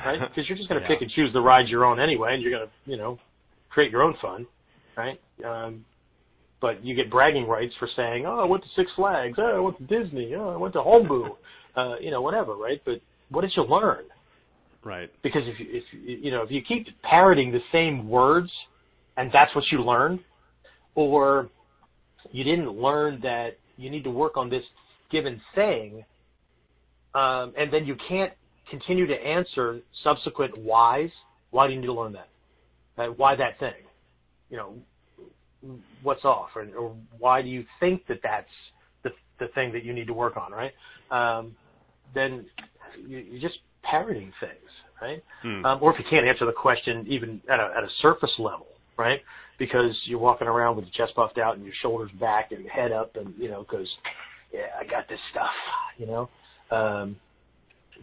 right? 0.05 0.21
Because 0.29 0.49
you're 0.49 0.57
just 0.57 0.69
going 0.69 0.81
to 0.81 0.87
Yeah. 0.89 0.95
pick 0.95 1.03
and 1.03 1.11
choose 1.11 1.33
the 1.33 1.41
rides 1.41 1.69
you're 1.71 1.85
on 1.85 2.01
anyway, 2.01 2.35
and 2.35 2.43
you're 2.43 2.51
going 2.51 2.67
to, 2.69 2.91
you 2.91 2.97
know, 2.97 3.19
create 3.71 3.91
your 3.91 4.03
own 4.03 4.15
fun, 4.21 4.47
right? 4.97 5.21
Um, 5.45 5.85
but 6.61 6.85
you 6.85 6.95
get 6.95 7.11
bragging 7.11 7.47
rights 7.47 7.75
for 7.79 7.89
saying, 7.97 8.25
"Oh, 8.27 8.41
I 8.41 8.45
went 8.45 8.63
to 8.65 8.69
Six 8.77 8.91
Flags. 8.97 9.39
Oh, 9.39 9.57
I 9.57 9.59
went 9.59 9.79
to 9.79 9.85
Disney. 9.85 10.35
Oh, 10.35 10.49
I 10.49 10.57
went 10.57 10.75
to 10.75 10.81
Hombu. 10.81 11.31
Uh, 11.77 11.99
you 12.01 12.11
know, 12.11 12.23
whatever, 12.23 12.55
right? 12.55 12.81
But 12.87 13.03
what 13.29 13.43
did 13.43 13.53
you 13.55 13.63
learn? 13.65 14.05
right 14.83 15.11
Because 15.23 15.43
if 15.45 15.61
you, 15.61 15.67
if 15.69 15.85
you 15.93 16.17
you 16.23 16.31
know 16.31 16.43
if 16.43 16.51
you 16.51 16.63
keep 16.63 16.87
parroting 17.03 17.53
the 17.53 17.61
same 17.71 18.09
words, 18.09 18.51
and 19.19 19.31
that's 19.31 19.55
what 19.55 19.65
you 19.71 19.83
learned, 19.83 20.21
or 20.95 21.51
you 22.33 22.45
didn't 22.45 22.71
learn 22.71 23.21
that 23.23 23.59
you 23.77 23.91
need 23.91 24.05
to 24.05 24.11
work 24.11 24.39
on 24.39 24.49
this 24.49 24.63
given 25.11 25.41
saying, 25.55 26.05
um, 27.15 27.53
and 27.59 27.73
then 27.73 27.85
you 27.85 27.97
can't 28.09 28.33
continue 28.71 29.07
to 29.07 29.15
answer 29.15 29.81
subsequent 30.03 30.57
whys. 30.57 31.11
Why 31.51 31.67
do 31.67 31.75
you 31.75 31.81
need 31.81 31.87
to 31.87 31.93
learn 31.93 32.15
that? 32.15 32.29
Uh, 32.97 33.09
why 33.09 33.37
that 33.37 33.59
thing? 33.59 33.85
You 34.51 34.57
know, 34.57 34.75
what's 36.03 36.25
off, 36.25 36.51
or, 36.55 36.67
or 36.77 36.95
why 37.19 37.43
do 37.43 37.49
you 37.49 37.65
think 37.81 38.07
that 38.09 38.21
that's 38.23 38.51
the 39.03 39.11
the 39.39 39.49
thing 39.49 39.73
that 39.73 39.85
you 39.85 39.93
need 39.93 40.07
to 40.07 40.15
work 40.15 40.37
on, 40.37 40.53
right? 40.53 40.73
Um, 41.11 41.57
then 42.15 42.47
you, 43.07 43.19
you're 43.19 43.41
just 43.41 43.59
parroting 43.83 44.33
things, 44.41 44.71
right? 45.01 45.23
Hmm. 45.43 45.65
Um, 45.65 45.79
or 45.83 45.93
if 45.93 45.99
you 45.99 46.05
can't 46.09 46.27
answer 46.27 46.47
the 46.47 46.53
question 46.53 47.05
even 47.09 47.41
at 47.51 47.61
a, 47.61 47.73
at 47.77 47.85
a 47.85 47.89
surface 48.01 48.33
level, 48.39 48.67
right? 48.99 49.21
Because 49.59 49.97
you're 50.05 50.19
walking 50.19 50.49
around 50.49 50.77
with 50.77 50.87
your 50.87 51.07
chest 51.07 51.17
puffed 51.17 51.39
out 51.39 51.57
and 51.57 51.65
your 51.65 51.75
shoulders 51.83 52.11
back 52.21 52.53
and 52.53 52.63
your 52.63 52.73
head 52.73 52.93
up, 52.93 53.17
and 53.17 53.35
you 53.39 53.49
know, 53.49 53.65
because 53.69 53.89
yeah, 54.53 54.67
I 54.79 54.85
got 54.85 55.09
this 55.09 55.21
stuff, 55.31 55.51
you 55.99 56.07
know. 56.07 56.29
Um, 56.71 57.17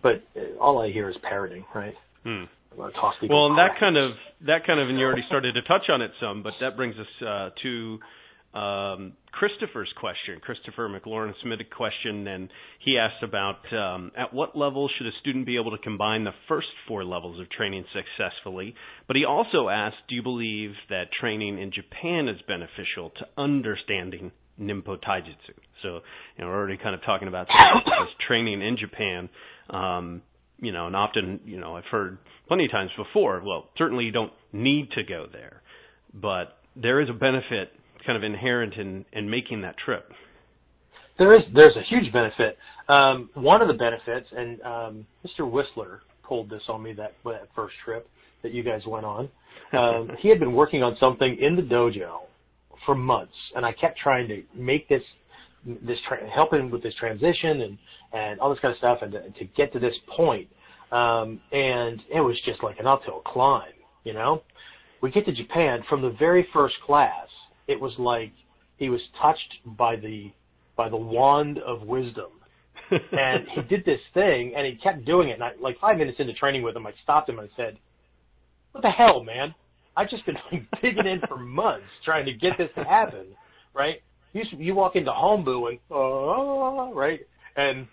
but 0.02 0.24
all 0.60 0.82
I 0.82 0.92
hear 0.92 1.10
is 1.10 1.18
parroting, 1.22 1.66
right? 1.76 1.94
Hmm. 2.24 2.44
I'm 2.74 2.78
gonna 2.78 2.94
toss 2.94 3.16
people. 3.22 3.38
Well, 3.38 3.50
and 3.50 3.58
that 3.58 3.80
kind 3.80 3.98
of 3.98 4.12
that 4.46 4.66
kind 4.66 4.80
of, 4.80 4.90
and 4.90 4.98
you 5.00 5.06
already 5.06 5.24
started 5.28 5.54
to 5.54 5.62
touch 5.64 5.90
on 5.90 6.02
it 6.02 6.12
some, 6.20 6.44
but 6.44 6.54
that 6.60 6.76
brings 6.76 6.96
us 6.98 7.26
uh, 7.26 7.50
to 7.62 8.00
um, 8.54 9.14
Christopher's 9.32 9.92
question. 10.00 10.40
Christopher 10.42 10.88
McLaurin 10.88 11.34
submitted 11.42 11.68
a 11.72 11.76
question, 11.76 12.28
and 12.28 12.50
he 12.80 12.98
asked 12.98 13.24
about 13.24 13.62
um, 13.74 14.12
at 14.18 14.34
what 14.34 14.56
level 14.56 14.90
should 14.96 15.08
a 15.08 15.12
student 15.22 15.46
be 15.46 15.58
able 15.58 15.72
to 15.72 15.78
combine 15.80 16.24
the 16.24 16.34
first 16.48 16.68
four 16.88 17.04
levels 17.04 17.40
of 17.40 17.50
training 17.50 17.84
successfully. 17.94 18.76
But 19.08 19.16
he 19.16 19.26
also 19.26 19.70
asked, 19.70 19.98
do 20.08 20.16
you 20.16 20.24
believe 20.24 20.72
that 20.90 21.06
training 21.20 21.60
in 21.60 21.72
Japan 21.72 22.28
is 22.28 22.40
beneficial 22.48 23.12
to 23.18 23.28
understanding 23.38 24.32
Nimpo 24.60 24.98
Taijutsu? 25.02 25.56
So, 25.82 26.02
you 26.38 26.44
know, 26.44 26.48
we're 26.48 26.58
already 26.58 26.78
kind 26.78 26.94
of 26.94 27.04
talking 27.04 27.28
about 27.28 27.48
this 27.48 28.10
training 28.28 28.62
in 28.62 28.78
Japan. 28.78 29.30
Um, 29.70 30.22
you 30.64 30.72
know, 30.72 30.88
and 30.88 30.96
often, 30.96 31.42
you 31.46 31.60
know, 31.60 31.76
I've 31.76 31.86
heard 31.86 32.18
plenty 32.48 32.66
of 32.66 32.72
times 32.72 32.90
before, 32.98 33.44
well, 33.46 33.70
certainly 33.78 34.06
you 34.06 34.12
don't 34.12 34.32
need 34.54 34.90
to 34.92 35.04
go 35.04 35.28
there, 35.32 35.62
but 36.14 36.58
there 36.76 37.02
is 37.02 37.10
a 37.10 37.14
benefit 37.14 37.72
kind 38.06 38.18
of 38.18 38.24
inherent 38.24 38.76
in, 38.76 39.06
in 39.12 39.30
making 39.30 39.62
that 39.62 39.76
trip. 39.78 40.10
There 41.20 41.36
is 41.36 41.44
there's 41.54 41.76
a 41.76 41.84
huge 41.84 42.12
benefit. 42.12 42.58
Um, 42.90 43.30
one 43.36 43.62
of 43.62 43.68
the 43.68 43.76
benefits, 43.76 44.28
and 44.36 44.62
um, 44.62 45.06
Mr. 45.26 45.50
Whistler 45.50 46.02
pulled 46.28 46.50
this 46.50 46.64
on 46.68 46.82
me 46.82 46.94
that 46.94 47.14
that 47.26 47.50
first 47.56 47.76
trip 47.86 48.10
that 48.42 48.52
you 48.52 48.64
guys 48.64 48.82
went 48.88 49.06
on. 49.06 49.30
Um, 49.74 50.10
he 50.22 50.30
had 50.30 50.40
been 50.40 50.54
working 50.54 50.82
on 50.82 50.98
something 51.00 51.38
in 51.40 51.56
the 51.56 51.62
dojo 51.62 52.22
for 52.86 52.96
months, 52.96 53.34
and 53.56 53.64
I 53.66 53.74
kept 53.74 54.00
trying 54.00 54.28
to 54.30 54.44
make 54.56 54.90
this 54.90 55.04
this 55.66 55.98
tra- 56.08 56.30
help 56.30 56.52
him 56.54 56.72
with 56.72 56.84
this 56.84 56.94
transition 57.00 57.62
and 57.62 57.78
and 58.14 58.40
all 58.40 58.50
this 58.50 58.60
kind 58.60 58.72
of 58.72 58.78
stuff, 58.78 59.00
and 59.02 59.12
to, 59.12 59.30
to 59.32 59.46
get 59.56 59.74
to 59.74 59.80
this 59.80 59.96
point. 60.16 60.48
Um, 60.92 61.42
and 61.52 62.00
it 62.14 62.22
was 62.22 62.38
just 62.46 62.62
like 62.64 62.80
an 62.80 62.86
uphill 62.86 63.22
climb, 63.26 63.74
you 64.04 64.14
know. 64.14 64.44
We 65.02 65.12
get 65.12 65.26
to 65.26 65.34
Japan 65.34 65.84
from 65.90 66.02
the 66.02 66.12
very 66.12 66.48
first 66.54 66.76
class. 66.86 67.28
It 67.68 67.80
was 67.80 67.94
like 67.98 68.32
he 68.78 68.90
was 68.90 69.02
touched 69.22 69.54
by 69.78 69.96
the 69.96 70.32
by 70.76 70.90
the 70.90 70.98
wand 70.98 71.60
of 71.60 71.84
wisdom 71.84 72.32
and 72.92 73.48
he 73.54 73.62
did 73.64 73.86
this 73.86 74.00
thing 74.14 74.54
and 74.56 74.66
he 74.66 74.76
kept 74.76 75.06
doing 75.06 75.30
it 75.30 75.34
and 75.34 75.44
I, 75.44 75.52
like 75.62 75.80
five 75.80 75.98
minutes 75.98 76.20
into 76.20 76.34
training 76.34 76.64
with 76.64 76.76
him 76.76 76.86
I 76.86 76.92
stopped 77.04 77.30
him 77.30 77.40
and 77.40 77.48
I 77.48 77.56
said 77.56 77.78
what 78.72 78.82
the 78.82 78.90
hell 78.90 79.24
man 79.24 79.54
I've 79.96 80.10
just 80.10 80.26
been 80.26 80.36
like, 80.52 80.64
digging 80.82 81.06
in 81.06 81.22
for 81.28 81.38
months 81.38 81.86
trying 82.04 82.26
to 82.26 82.34
get 82.34 82.58
this 82.58 82.70
to 82.76 82.84
happen 82.84 83.28
right 83.74 84.02
you 84.34 84.44
you 84.58 84.76
walk 84.76 84.96
into 84.96 85.12
Hombu 85.12 85.70
and 85.70 85.80
oh 85.92 86.92
right 86.94 87.22
and 87.56 87.88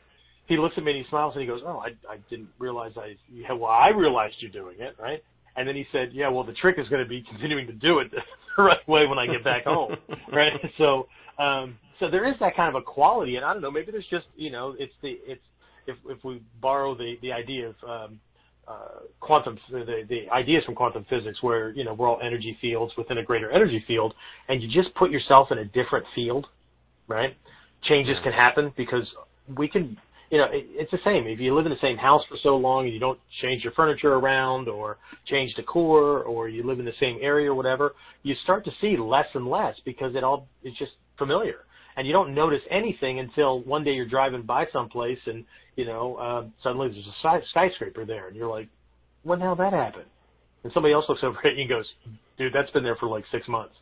he 0.50 0.58
looks 0.58 0.74
at 0.76 0.84
me 0.84 0.90
and 0.92 1.04
he 1.04 1.08
smiles 1.08 1.32
and 1.34 1.40
he 1.40 1.46
goes, 1.46 1.62
"Oh, 1.64 1.78
I 1.78 1.88
I 2.12 2.18
didn't 2.28 2.48
realize 2.58 2.92
I 2.96 3.14
yeah, 3.32 3.52
well 3.52 3.70
I 3.70 3.88
realized 3.88 4.34
you're 4.40 4.50
doing 4.50 4.76
it, 4.80 4.96
right?" 5.00 5.22
And 5.56 5.66
then 5.66 5.76
he 5.76 5.86
said, 5.92 6.10
"Yeah, 6.12 6.28
well 6.28 6.44
the 6.44 6.52
trick 6.52 6.76
is 6.78 6.88
going 6.88 7.02
to 7.02 7.08
be 7.08 7.22
continuing 7.22 7.66
to 7.68 7.72
do 7.72 8.00
it 8.00 8.10
the 8.10 8.62
right 8.62 8.86
way 8.88 9.06
when 9.06 9.18
I 9.18 9.26
get 9.26 9.44
back 9.44 9.64
home, 9.64 9.96
right?" 10.32 10.52
So 10.76 11.06
um 11.38 11.78
so 12.00 12.10
there 12.10 12.26
is 12.26 12.34
that 12.40 12.56
kind 12.56 12.74
of 12.74 12.82
a 12.82 12.84
quality, 12.84 13.36
and 13.36 13.44
I 13.44 13.52
don't 13.52 13.62
know, 13.62 13.70
maybe 13.70 13.92
there's 13.92 14.08
just 14.10 14.26
you 14.36 14.50
know 14.50 14.74
it's 14.78 14.92
the 15.02 15.18
it's 15.24 15.42
if 15.86 15.96
if 16.08 16.24
we 16.24 16.42
borrow 16.60 16.94
the 16.94 17.14
the 17.22 17.32
idea 17.32 17.68
of 17.68 17.74
um, 17.88 18.20
uh, 18.66 19.00
quantum 19.20 19.58
the 19.70 20.02
the 20.08 20.28
ideas 20.30 20.64
from 20.64 20.74
quantum 20.74 21.06
physics 21.08 21.42
where 21.42 21.70
you 21.70 21.84
know 21.84 21.94
we're 21.94 22.08
all 22.08 22.20
energy 22.22 22.56
fields 22.60 22.92
within 22.98 23.18
a 23.18 23.22
greater 23.22 23.50
energy 23.52 23.84
field, 23.86 24.14
and 24.48 24.62
you 24.62 24.68
just 24.68 24.94
put 24.96 25.10
yourself 25.10 25.52
in 25.52 25.58
a 25.58 25.64
different 25.64 26.04
field, 26.14 26.46
right? 27.06 27.36
Changes 27.82 28.16
can 28.24 28.32
happen 28.32 28.72
because 28.76 29.06
we 29.56 29.68
can 29.68 29.96
you 30.30 30.38
know, 30.38 30.44
it, 30.44 30.66
it's 30.70 30.90
the 30.90 30.98
same. 31.04 31.26
If 31.26 31.40
you 31.40 31.54
live 31.54 31.66
in 31.66 31.72
the 31.72 31.78
same 31.80 31.96
house 31.96 32.22
for 32.28 32.36
so 32.42 32.56
long 32.56 32.84
and 32.84 32.94
you 32.94 33.00
don't 33.00 33.18
change 33.42 33.64
your 33.64 33.72
furniture 33.72 34.14
around 34.14 34.68
or 34.68 34.98
change 35.26 35.52
decor 35.54 36.22
or 36.22 36.48
you 36.48 36.62
live 36.62 36.78
in 36.78 36.84
the 36.84 36.92
same 37.00 37.18
area 37.20 37.50
or 37.50 37.54
whatever, 37.54 37.94
you 38.22 38.34
start 38.44 38.64
to 38.64 38.70
see 38.80 38.96
less 38.96 39.26
and 39.34 39.48
less 39.48 39.74
because 39.84 40.14
it 40.14 40.24
all 40.24 40.46
is 40.62 40.72
just 40.78 40.92
familiar. 41.18 41.64
And 41.96 42.06
you 42.06 42.12
don't 42.12 42.32
notice 42.32 42.60
anything 42.70 43.18
until 43.18 43.62
one 43.64 43.82
day 43.82 43.90
you're 43.90 44.08
driving 44.08 44.42
by 44.42 44.66
someplace 44.72 45.18
and, 45.26 45.44
you 45.74 45.84
know, 45.84 46.14
uh, 46.16 46.44
suddenly 46.62 46.88
there's 46.88 47.06
a 47.06 47.40
skyscraper 47.50 48.06
there 48.06 48.28
and 48.28 48.36
you're 48.36 48.48
like, 48.48 48.68
when 49.24 49.40
the 49.40 49.44
hell 49.44 49.56
that 49.56 49.72
happen? 49.72 50.04
And 50.62 50.72
somebody 50.72 50.94
else 50.94 51.06
looks 51.08 51.20
over 51.24 51.38
at 51.44 51.56
you 51.56 51.62
and 51.62 51.68
goes, 51.68 51.86
dude, 52.38 52.52
that's 52.54 52.70
been 52.70 52.84
there 52.84 52.96
for 52.96 53.08
like 53.08 53.24
six 53.32 53.48
months. 53.48 53.74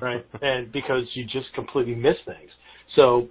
Right? 0.00 0.26
and 0.42 0.72
because 0.72 1.04
you 1.14 1.24
just 1.24 1.46
completely 1.54 1.94
miss 1.94 2.16
things. 2.26 2.50
So 2.96 3.28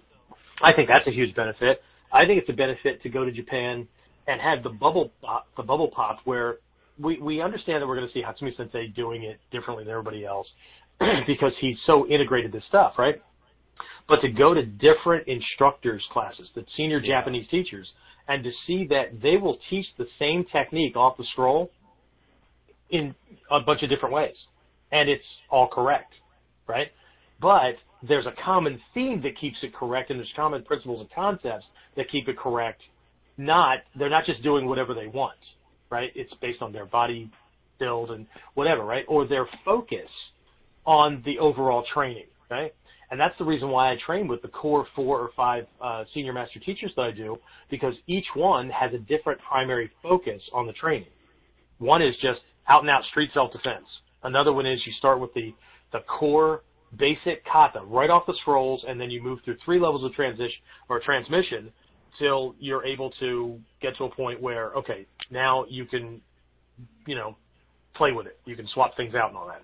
I 0.64 0.72
think 0.74 0.88
that's 0.88 1.06
a 1.06 1.12
huge 1.12 1.36
benefit. 1.36 1.82
I 2.12 2.26
think 2.26 2.40
it's 2.40 2.50
a 2.50 2.54
benefit 2.54 3.02
to 3.04 3.10
go 3.10 3.26
to 3.26 3.32
Japan 3.32 3.88
and 4.28 4.42
have 4.42 4.64
the 4.64 4.70
bubble 4.70 5.12
pop, 5.22 5.48
the 5.58 5.64
bubble 5.64 5.90
pop 5.90 6.20
where 6.26 6.58
we 7.00 7.20
we 7.20 7.42
understand 7.42 7.82
that 7.82 7.88
we're 7.88 7.98
going 7.98 8.08
to 8.08 8.14
see 8.14 8.24
Hatsumi 8.24 8.56
Sensei 8.56 8.88
doing 8.88 9.24
it 9.24 9.40
differently 9.52 9.84
than 9.84 9.92
everybody 9.92 10.26
else 10.26 10.48
because 11.28 11.52
he's 11.60 11.78
so 11.86 12.08
integrated 12.08 12.52
this 12.52 12.64
stuff, 12.70 12.94
right? 12.98 13.22
But 14.08 14.22
to 14.22 14.30
go 14.30 14.54
to 14.54 14.66
different 14.66 15.28
instructors 15.28 16.04
classes, 16.12 16.48
the 16.56 16.64
senior 16.78 17.00
yeah. 17.00 17.20
Japanese 17.20 17.48
teachers, 17.50 17.88
and 18.28 18.44
to 18.44 18.52
see 18.66 18.88
that 18.90 19.22
they 19.22 19.38
will 19.38 19.58
teach 19.70 19.86
the 19.98 20.06
same 20.20 20.46
technique 20.52 20.96
off 20.96 21.18
the 21.18 21.26
scroll 21.32 21.72
in 22.90 23.14
a 23.52 23.60
bunch 23.60 23.82
of 23.84 23.90
different 23.90 24.14
ways, 24.14 24.36
and 24.92 25.10
it's 25.10 25.24
all 25.50 25.68
correct, 25.68 26.14
right? 26.68 26.88
But 27.42 27.76
there's 28.08 28.26
a 28.26 28.34
common 28.44 28.80
theme 28.94 29.22
that 29.24 29.40
keeps 29.40 29.58
it 29.64 29.74
correct, 29.74 30.10
and 30.10 30.20
there's 30.20 30.32
common 30.36 30.64
principles 30.64 31.02
and 31.02 31.10
concepts 31.14 31.66
that 31.96 32.10
keep 32.12 32.28
it 32.28 32.38
correct. 32.38 32.82
Not 33.38 33.80
they're 33.98 34.10
not 34.10 34.26
just 34.26 34.44
doing 34.44 34.66
whatever 34.66 34.94
they 34.94 35.08
want, 35.08 35.38
right? 35.90 36.10
It's 36.16 36.34
based 36.42 36.62
on 36.62 36.72
their 36.72 36.86
body 36.86 37.30
build 37.80 38.12
and 38.12 38.26
whatever, 38.54 38.84
right? 38.84 39.06
Or 39.08 39.28
their 39.28 39.48
focus 39.64 40.10
on 40.86 41.22
the 41.26 41.40
overall 41.40 41.84
training, 41.94 42.28
right? 42.50 42.74
And 43.12 43.20
that's 43.20 43.38
the 43.38 43.46
reason 43.46 43.70
why 43.70 43.92
I 43.92 43.98
train 44.06 44.28
with 44.28 44.42
the 44.42 44.48
core 44.48 44.88
four 44.96 45.20
or 45.20 45.30
five 45.36 45.66
uh, 45.82 46.06
senior 46.14 46.34
master 46.34 46.60
teachers 46.60 46.92
that 46.96 47.04
I 47.04 47.12
do, 47.12 47.38
because 47.70 47.94
each 48.08 48.26
one 48.36 48.70
has 48.70 48.94
a 48.94 48.98
different 48.98 49.40
primary 49.48 49.92
focus 50.02 50.42
on 50.54 50.66
the 50.66 50.74
training. 50.74 51.10
One 51.78 52.02
is 52.02 52.16
just 52.22 52.40
out 52.68 52.82
and 52.82 52.90
out 52.90 53.04
street 53.12 53.30
self 53.34 53.52
defense. 53.52 53.86
Another 54.24 54.54
one 54.54 54.66
is 54.66 54.80
you 54.86 54.94
start 54.98 55.20
with 55.20 55.34
the 55.34 55.54
the 55.92 56.00
core 56.00 56.62
basic 56.98 57.46
kata 57.46 57.82
right 57.86 58.10
off 58.10 58.26
the 58.26 58.36
scrolls, 58.42 58.84
and 58.88 59.00
then 59.00 59.10
you 59.10 59.22
move 59.22 59.40
through 59.46 59.58
three 59.64 59.80
levels 59.80 60.04
of 60.04 60.14
transition 60.14 60.60
or 60.90 61.00
transmission 61.00 61.72
till 62.20 62.56
you're 62.60 62.86
able 62.86 63.12
to 63.20 63.60
get 63.82 63.96
to 63.98 64.06
a 64.06 64.10
point 64.10 64.42
where 64.42 64.74
okay, 64.74 65.06
now 65.32 65.66
you 65.70 65.86
can, 65.86 66.22
you 67.06 67.16
know, 67.16 67.36
play 67.96 68.12
with 68.12 68.28
it. 68.28 68.38
You 68.46 68.56
can 68.56 68.68
swap 68.74 68.96
things 68.98 69.16
out 69.16 69.30
and 69.30 69.38
all 69.38 69.48
that. 69.48 69.62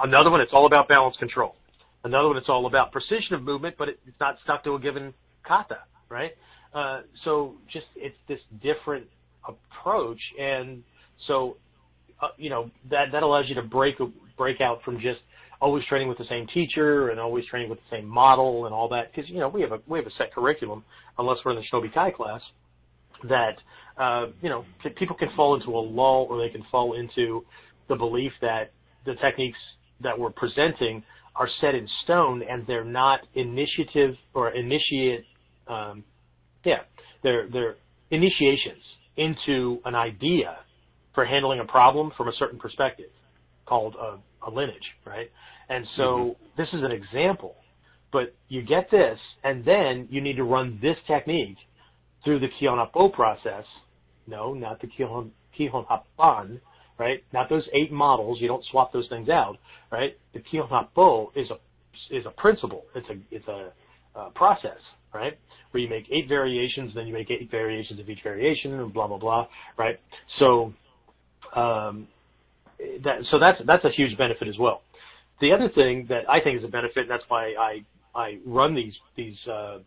Another 0.00 0.30
one, 0.30 0.40
it's 0.40 0.52
all 0.52 0.66
about 0.66 0.88
balance 0.88 1.16
control. 1.18 1.56
Another 2.04 2.28
one, 2.28 2.36
it's 2.36 2.48
all 2.48 2.66
about 2.66 2.92
precision 2.92 3.34
of 3.34 3.42
movement, 3.42 3.74
but 3.78 3.88
it, 3.88 3.98
it's 4.06 4.18
not 4.20 4.36
stuck 4.44 4.62
to 4.64 4.74
a 4.74 4.80
given 4.80 5.12
kata, 5.46 5.78
right? 6.08 6.32
Uh, 6.72 7.00
so 7.24 7.54
just 7.72 7.86
it's 7.96 8.16
this 8.28 8.38
different 8.62 9.06
approach, 9.48 10.20
and 10.38 10.82
so 11.26 11.56
uh, 12.20 12.28
you 12.36 12.50
know 12.50 12.70
that 12.90 13.06
that 13.12 13.22
allows 13.22 13.46
you 13.48 13.54
to 13.54 13.62
break 13.62 13.96
break 14.36 14.60
out 14.60 14.82
from 14.84 15.00
just 15.00 15.20
always 15.60 15.84
training 15.86 16.08
with 16.08 16.18
the 16.18 16.26
same 16.28 16.46
teacher 16.48 17.10
and 17.10 17.20
always 17.20 17.44
training 17.46 17.70
with 17.70 17.78
the 17.78 17.96
same 17.96 18.06
model 18.06 18.66
and 18.66 18.74
all 18.74 18.88
that 18.88 19.12
because 19.14 19.28
you 19.30 19.38
know 19.38 19.48
we 19.48 19.60
have 19.62 19.72
a 19.72 19.78
we 19.86 19.98
have 19.98 20.06
a 20.06 20.10
set 20.18 20.32
curriculum 20.34 20.84
unless 21.18 21.38
we're 21.44 21.52
in 21.52 21.58
the 21.58 21.64
Shinobi 21.72 21.92
Kai 21.92 22.10
class 22.10 22.40
that 23.28 23.56
uh, 23.98 24.26
you 24.42 24.48
know 24.48 24.64
people 24.96 25.16
can 25.16 25.28
fall 25.36 25.54
into 25.54 25.70
a 25.70 25.80
lull 25.80 26.26
or 26.28 26.38
they 26.38 26.50
can 26.50 26.64
fall 26.70 26.94
into 26.94 27.44
the 27.88 27.96
belief 27.96 28.32
that 28.40 28.72
the 29.04 29.14
techniques 29.16 29.58
that 30.02 30.18
we're 30.18 30.30
presenting 30.30 31.02
are 31.34 31.48
set 31.60 31.74
in 31.74 31.88
stone 32.04 32.42
and 32.48 32.66
they're 32.66 32.84
not 32.84 33.20
initiative 33.34 34.14
or 34.34 34.50
initiate 34.50 35.24
um, 35.68 36.04
yeah 36.64 36.80
they're 37.22 37.48
they're 37.50 37.76
initiations 38.10 38.82
into 39.16 39.78
an 39.84 39.94
idea 39.94 40.58
for 41.14 41.24
handling 41.24 41.60
a 41.60 41.64
problem 41.64 42.12
from 42.16 42.28
a 42.28 42.32
certain 42.38 42.58
perspective 42.58 43.10
called 43.64 43.94
a, 43.96 44.18
a 44.46 44.50
lineage, 44.50 44.94
right? 45.04 45.30
And 45.68 45.86
so 45.96 46.02
mm-hmm. 46.02 46.62
this 46.62 46.68
is 46.72 46.82
an 46.82 46.92
example. 46.92 47.56
But 48.12 48.34
you 48.48 48.62
get 48.62 48.90
this, 48.90 49.18
and 49.44 49.64
then 49.64 50.08
you 50.10 50.20
need 50.20 50.36
to 50.36 50.44
run 50.44 50.78
this 50.80 50.96
technique 51.06 51.56
through 52.24 52.40
the 52.40 52.48
Kihon 52.60 52.78
Happo 52.78 53.12
process. 53.12 53.64
No, 54.26 54.54
not 54.54 54.80
the 54.80 54.86
Kihon, 54.86 55.30
Kihon 55.58 55.86
Happan, 55.86 56.60
right? 56.98 57.22
Not 57.32 57.48
those 57.48 57.64
eight 57.74 57.92
models. 57.92 58.38
You 58.40 58.48
don't 58.48 58.64
swap 58.70 58.92
those 58.92 59.08
things 59.08 59.28
out, 59.28 59.58
right? 59.90 60.16
The 60.34 60.40
Kihon 60.40 60.70
Happo 60.70 61.30
is 61.34 61.50
a 61.50 61.58
is 62.10 62.24
a 62.26 62.30
principle. 62.30 62.84
It's 62.94 63.08
a 63.08 63.16
it's 63.30 63.48
a 63.48 63.72
uh, 64.18 64.30
process, 64.30 64.78
right? 65.14 65.38
Where 65.70 65.82
you 65.82 65.88
make 65.88 66.06
eight 66.10 66.28
variations, 66.28 66.94
then 66.94 67.06
you 67.06 67.12
make 67.12 67.30
eight 67.30 67.50
variations 67.50 68.00
of 68.00 68.08
each 68.08 68.22
variation, 68.22 68.72
and 68.74 68.92
blah 68.92 69.08
blah 69.08 69.18
blah, 69.18 69.46
right? 69.76 70.00
So 70.38 70.72
um, 71.54 72.08
that 73.04 73.20
so 73.30 73.38
that's 73.38 73.60
that's 73.66 73.84
a 73.84 73.90
huge 73.90 74.16
benefit 74.18 74.48
as 74.48 74.58
well. 74.58 74.82
The 75.40 75.52
other 75.52 75.68
thing 75.68 76.06
that 76.08 76.28
I 76.28 76.40
think 76.40 76.58
is 76.58 76.64
a 76.64 76.68
benefit, 76.68 77.02
and 77.02 77.10
that's 77.10 77.24
why 77.28 77.54
I 77.58 77.84
I 78.14 78.38
run 78.46 78.74
these 78.74 78.94
these 79.16 79.36
uh, 79.46 79.50
uh, 79.50 79.78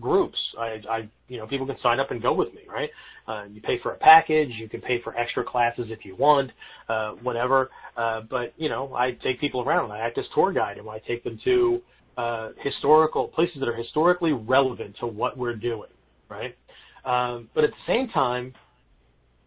groups. 0.00 0.38
I, 0.58 0.80
I 0.88 1.08
you 1.28 1.38
know 1.38 1.46
people 1.46 1.66
can 1.66 1.76
sign 1.82 2.00
up 2.00 2.10
and 2.10 2.22
go 2.22 2.32
with 2.32 2.52
me, 2.54 2.62
right? 2.68 2.90
Uh, 3.26 3.44
you 3.50 3.60
pay 3.60 3.78
for 3.82 3.92
a 3.92 3.96
package, 3.96 4.50
you 4.58 4.68
can 4.68 4.80
pay 4.80 5.02
for 5.02 5.16
extra 5.16 5.44
classes 5.44 5.86
if 5.90 6.04
you 6.04 6.16
want, 6.16 6.50
uh, 6.88 7.12
whatever. 7.22 7.70
Uh, 7.96 8.22
but 8.22 8.54
you 8.56 8.68
know 8.68 8.94
I 8.94 9.12
take 9.22 9.40
people 9.40 9.62
around. 9.62 9.92
I 9.92 9.98
act 9.98 10.18
as 10.18 10.24
tour 10.34 10.52
guide, 10.52 10.78
and 10.78 10.88
I 10.88 10.98
take 11.00 11.24
them 11.24 11.38
to 11.44 11.82
uh, 12.16 12.50
historical 12.62 13.28
places 13.28 13.56
that 13.60 13.68
are 13.68 13.76
historically 13.76 14.32
relevant 14.32 14.96
to 15.00 15.06
what 15.06 15.36
we're 15.36 15.54
doing, 15.56 15.90
right? 16.28 16.56
Um, 17.04 17.48
but 17.54 17.64
at 17.64 17.70
the 17.70 17.92
same 17.92 18.08
time, 18.08 18.54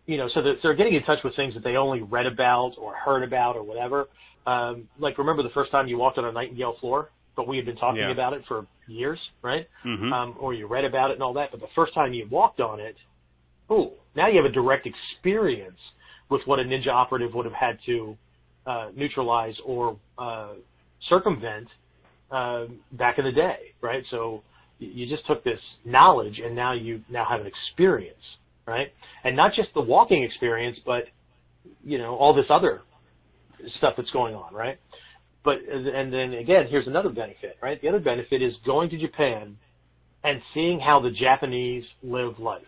you 0.05 0.17
know, 0.17 0.27
so 0.33 0.41
that 0.41 0.55
they're 0.61 0.73
getting 0.73 0.95
in 0.95 1.03
touch 1.03 1.19
with 1.23 1.35
things 1.35 1.53
that 1.53 1.63
they 1.63 1.75
only 1.75 2.01
read 2.01 2.25
about 2.25 2.73
or 2.77 2.93
heard 2.93 3.23
about 3.23 3.55
or 3.55 3.63
whatever. 3.63 4.07
Um, 4.45 4.87
like 4.99 5.17
remember 5.17 5.43
the 5.43 5.49
first 5.49 5.71
time 5.71 5.87
you 5.87 5.97
walked 5.97 6.17
on 6.17 6.25
a 6.25 6.31
Nightingale 6.31 6.75
floor, 6.79 7.09
but 7.35 7.47
we 7.47 7.57
had 7.57 7.65
been 7.65 7.75
talking 7.75 8.01
yeah. 8.01 8.11
about 8.11 8.33
it 8.33 8.43
for 8.47 8.65
years, 8.87 9.19
right? 9.41 9.67
Mm-hmm. 9.85 10.11
Um, 10.11 10.35
or 10.39 10.53
you 10.53 10.67
read 10.67 10.85
about 10.85 11.11
it 11.11 11.13
and 11.13 11.23
all 11.23 11.33
that, 11.33 11.51
but 11.51 11.59
the 11.59 11.67
first 11.75 11.93
time 11.93 12.13
you 12.13 12.27
walked 12.29 12.59
on 12.59 12.79
it, 12.79 12.95
ooh, 13.71 13.91
now 14.15 14.27
you 14.27 14.37
have 14.37 14.49
a 14.49 14.53
direct 14.53 14.87
experience 14.87 15.79
with 16.29 16.41
what 16.45 16.59
a 16.59 16.63
ninja 16.63 16.87
operative 16.87 17.33
would 17.33 17.45
have 17.45 17.53
had 17.53 17.77
to 17.85 18.17
uh, 18.65 18.89
neutralize 18.95 19.55
or 19.65 19.97
uh, 20.17 20.53
circumvent 21.09 21.67
uh, 22.31 22.65
back 22.93 23.19
in 23.19 23.25
the 23.25 23.31
day, 23.31 23.73
right? 23.81 24.03
So 24.09 24.41
you 24.79 25.07
just 25.07 25.25
took 25.27 25.43
this 25.43 25.59
knowledge 25.85 26.41
and 26.43 26.55
now 26.55 26.73
you 26.73 27.01
now 27.09 27.25
have 27.29 27.41
an 27.41 27.47
experience 27.47 28.17
right? 28.71 28.87
And 29.23 29.35
not 29.35 29.53
just 29.55 29.69
the 29.73 29.81
walking 29.81 30.23
experience, 30.23 30.77
but 30.85 31.03
you 31.83 31.97
know 31.97 32.15
all 32.15 32.33
this 32.33 32.45
other 32.49 32.81
stuff 33.77 33.93
that's 33.97 34.09
going 34.11 34.33
on, 34.33 34.53
right? 34.53 34.79
But 35.43 35.57
and 35.67 36.11
then 36.13 36.33
again, 36.33 36.65
here's 36.69 36.87
another 36.87 37.09
benefit, 37.09 37.57
right? 37.61 37.81
The 37.81 37.89
other 37.89 37.99
benefit 37.99 38.41
is 38.41 38.53
going 38.65 38.89
to 38.91 38.97
Japan 38.97 39.57
and 40.23 40.41
seeing 40.53 40.79
how 40.79 40.99
the 41.01 41.11
Japanese 41.11 41.83
live 42.03 42.39
life. 42.39 42.61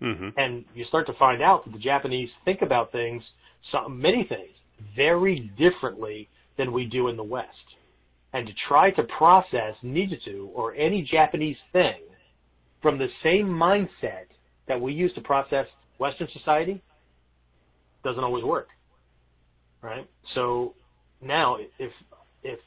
Mm-hmm. 0.00 0.28
And 0.36 0.64
you 0.74 0.84
start 0.86 1.06
to 1.06 1.12
find 1.14 1.42
out 1.42 1.64
that 1.64 1.72
the 1.72 1.78
Japanese 1.78 2.28
think 2.44 2.62
about 2.62 2.90
things, 2.92 3.22
some, 3.70 4.00
many 4.00 4.26
things, 4.28 4.50
very 4.96 5.50
differently 5.56 6.28
than 6.58 6.72
we 6.72 6.86
do 6.86 7.08
in 7.08 7.16
the 7.16 7.22
West. 7.22 7.48
And 8.32 8.46
to 8.46 8.52
try 8.68 8.90
to 8.92 9.02
process 9.18 9.74
Ninjutsu 9.84 10.48
or 10.54 10.74
any 10.74 11.06
Japanese 11.08 11.56
thing 11.72 12.00
from 12.80 12.98
the 12.98 13.08
same 13.22 13.46
mindset 13.46 14.26
that 14.68 14.80
we 14.80 14.92
use 14.92 15.12
to 15.14 15.20
process 15.20 15.66
Western 15.98 16.28
society 16.32 16.82
doesn't 18.04 18.22
always 18.22 18.44
work, 18.44 18.68
right? 19.82 20.08
So 20.34 20.74
now, 21.20 21.56
if 21.78 21.92
if 22.42 22.58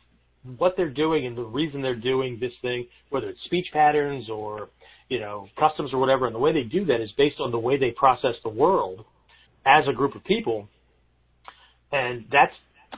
what 0.57 0.75
they're 0.77 0.89
doing 0.89 1.25
and 1.25 1.37
the 1.37 1.43
reason 1.43 1.81
they're 1.81 1.95
doing 1.95 2.37
this 2.39 2.53
thing, 2.61 2.87
whether 3.09 3.29
it's 3.29 3.39
speech 3.45 3.67
patterns 3.73 4.29
or 4.29 4.69
you 5.09 5.19
know 5.19 5.47
customs 5.59 5.93
or 5.93 5.99
whatever, 5.99 6.25
and 6.25 6.35
the 6.35 6.39
way 6.39 6.53
they 6.53 6.63
do 6.63 6.85
that 6.85 7.01
is 7.01 7.11
based 7.17 7.39
on 7.39 7.51
the 7.51 7.59
way 7.59 7.77
they 7.77 7.91
process 7.91 8.35
the 8.43 8.49
world 8.49 9.05
as 9.65 9.85
a 9.87 9.93
group 9.93 10.15
of 10.15 10.23
people, 10.23 10.67
and 11.91 12.25
that's 12.31 12.53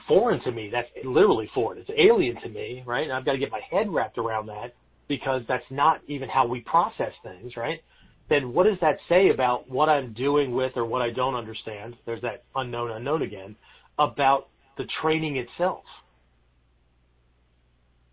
foreign 0.06 0.40
to 0.42 0.52
me. 0.52 0.70
That's 0.70 0.88
literally 1.04 1.50
foreign. 1.54 1.78
It's 1.78 1.90
alien 1.96 2.40
to 2.42 2.48
me, 2.48 2.82
right? 2.86 3.04
And 3.04 3.12
I've 3.12 3.24
got 3.24 3.32
to 3.32 3.38
get 3.38 3.50
my 3.50 3.60
head 3.70 3.88
wrapped 3.90 4.18
around 4.18 4.46
that 4.46 4.74
because 5.08 5.42
that's 5.48 5.64
not 5.70 6.00
even 6.06 6.28
how 6.28 6.46
we 6.46 6.60
process 6.60 7.12
things, 7.22 7.56
right? 7.56 7.80
Then 8.28 8.52
what 8.52 8.64
does 8.64 8.78
that 8.80 8.98
say 9.08 9.30
about 9.30 9.70
what 9.70 9.88
I'm 9.88 10.12
doing 10.12 10.52
with 10.52 10.72
or 10.76 10.84
what 10.84 11.00
I 11.00 11.10
don't 11.10 11.34
understand? 11.34 11.96
There's 12.04 12.22
that 12.22 12.44
unknown 12.54 12.90
unknown 12.90 13.22
again 13.22 13.56
about 13.98 14.48
the 14.76 14.86
training 15.02 15.36
itself, 15.36 15.82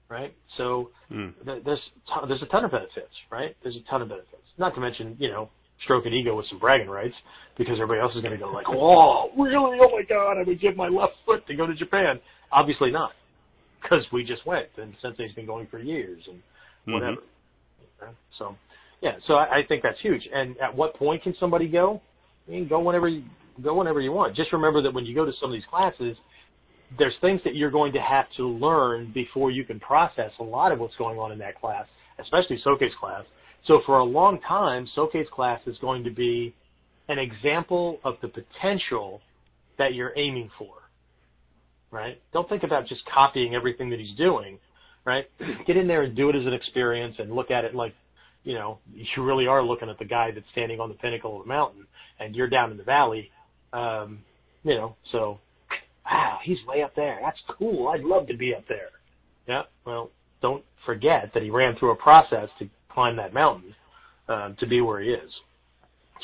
right? 0.10 0.34
So 0.58 0.92
mm. 1.12 1.34
th- 1.46 1.64
there's 1.66 1.80
t- 2.08 2.28
there's 2.28 2.42
a 2.42 2.48
ton 2.48 2.66
of 2.66 2.72
benefits, 2.72 3.14
right? 3.32 3.56
There's 3.62 3.76
a 3.76 3.90
ton 3.90 4.02
of 4.02 4.10
benefits. 4.10 4.42
Not 4.58 4.74
to 4.76 4.82
mention, 4.82 5.18
you 5.20 5.30
know, 5.30 5.50
stroke 5.84 6.06
an 6.06 6.14
ego 6.14 6.36
with 6.36 6.48
some 6.50 6.60
bragging 6.60 6.90
rights 6.90 7.16
because 7.58 7.76
everybody 7.76 8.00
else 8.00 8.16
is 8.16 8.22
going 8.22 8.34
to 8.34 8.38
go 8.38 8.52
like, 8.52 8.68
"Whoa, 8.70 9.32
really? 9.38 9.78
Oh 9.82 9.90
my 9.92 10.04
God! 10.08 10.38
I 10.40 10.44
would 10.44 10.62
give 10.62 10.76
my 10.76 10.88
left 10.88 11.14
foot 11.26 11.46
to 11.48 11.56
go 11.56 11.68
to 11.68 11.76
Japan." 11.76 12.20
Obviously 12.52 12.92
not, 12.92 13.12
because 13.82 14.06
we 14.14 14.24
just 14.24 14.46
went, 14.46 14.68
and 14.78 14.96
Sensei's 15.02 15.34
been 15.34 15.46
going 15.46 15.68
for 15.68 15.80
years 15.80 16.22
and 16.28 16.38
mm-hmm. 16.38 16.94
whatever. 16.94 17.18
Mm-hmm. 17.18 18.12
So, 18.38 18.56
yeah, 19.02 19.14
so 19.28 19.36
I, 19.36 19.60
I 19.60 19.62
think 19.68 19.84
that's 19.84 20.00
huge. 20.02 20.28
And 20.34 20.58
at 20.60 20.76
what 20.76 20.96
point 20.96 21.24
can 21.24 21.36
somebody 21.40 21.68
go? 21.68 22.02
I 22.48 22.52
mean, 22.52 22.68
go 22.68 22.80
whenever 22.80 23.08
you 23.08 23.24
go 23.64 23.74
whenever 23.74 24.02
you 24.02 24.12
want. 24.12 24.36
Just 24.36 24.52
remember 24.54 24.82
that 24.82 24.94
when 24.94 25.06
you 25.06 25.16
go 25.16 25.26
to 25.26 25.32
some 25.40 25.50
of 25.50 25.54
these 25.54 25.66
classes, 25.70 26.18
there's 26.98 27.14
things 27.22 27.42
that 27.44 27.56
you're 27.56 27.72
going 27.72 27.94
to 27.94 28.02
have 28.02 28.26
to 28.38 28.48
learn 28.48 29.12
before 29.14 29.52
you 29.52 29.64
can 29.64 29.80
process 29.80 30.32
a 30.40 30.44
lot 30.44 30.72
of 30.72 30.80
what's 30.80 30.96
going 30.96 31.18
on 31.20 31.32
in 31.32 31.40
that 31.40 31.60
class, 31.60 31.86
especially 32.20 32.60
Soke's 32.64 32.94
class. 33.00 33.24
So 33.68 33.82
for 33.86 34.00
a 34.00 34.04
long 34.04 34.40
time, 34.48 34.88
Soke's 34.96 35.28
class 35.34 35.60
is 35.66 35.78
going 35.80 36.04
to 36.04 36.12
be 36.12 36.54
an 37.08 37.18
example 37.20 38.00
of 38.04 38.16
the 38.22 38.28
potential 38.28 39.22
that 39.78 39.94
you're 39.94 40.14
aiming 40.16 40.50
for. 40.58 40.74
Right? 41.92 42.22
Don't 42.34 42.48
think 42.50 42.64
about 42.64 42.88
just 42.88 43.02
copying 43.14 43.56
everything 43.56 43.90
that 43.92 44.00
he's 44.00 44.16
doing. 44.18 44.60
Right? 45.06 45.26
Get 45.68 45.78
in 45.78 45.88
there 45.88 46.04
and 46.04 46.16
do 46.16 46.30
it 46.30 46.36
as 46.36 46.46
an 46.46 46.54
experience 46.54 47.16
and 47.20 47.32
look 47.34 47.52
at 47.52 47.64
it 47.64 47.76
like, 47.76 47.94
you 48.46 48.54
know, 48.54 48.78
you 48.94 49.24
really 49.24 49.48
are 49.48 49.62
looking 49.62 49.90
at 49.90 50.00
the 50.00 50.06
guy 50.06 50.32
that's 50.32 50.46
standing 50.54 50.80
on 50.80 50.88
the 50.88 50.96
pinnacle 50.96 51.38
of 51.38 51.44
the 51.44 51.50
mountain 51.50 51.86
and 52.20 52.36
you're 52.36 52.48
down 52.48 52.72
in 52.72 52.78
the 52.78 52.84
valley. 52.84 53.30
Um, 53.74 54.20
you 54.64 54.76
know, 54.76 54.96
so 55.12 55.40
wow, 56.06 56.40
he's 56.44 56.60
way 56.68 56.84
up 56.84 56.96
there. 56.96 57.20
That's 57.22 57.40
cool. 57.58 57.90
I'd 57.90 58.04
love 58.04 58.28
to 58.28 58.38
be 58.38 58.56
up 58.56 58.64
there. 58.70 58.90
Yeah. 59.48 59.64
Well, 59.86 60.12
don't 60.42 60.64
forget 60.86 61.32
that 61.34 61.44
he 61.44 61.50
ran 61.50 61.76
through 61.78 61.92
a 61.92 61.96
process 61.96 62.50
to 62.60 62.70
climb 62.90 63.18
that 63.18 63.34
mountain 63.34 63.76
uh, 64.30 64.54
to 64.60 64.68
be 64.68 64.80
where 64.80 65.02
he 65.02 65.10
is. 65.10 65.32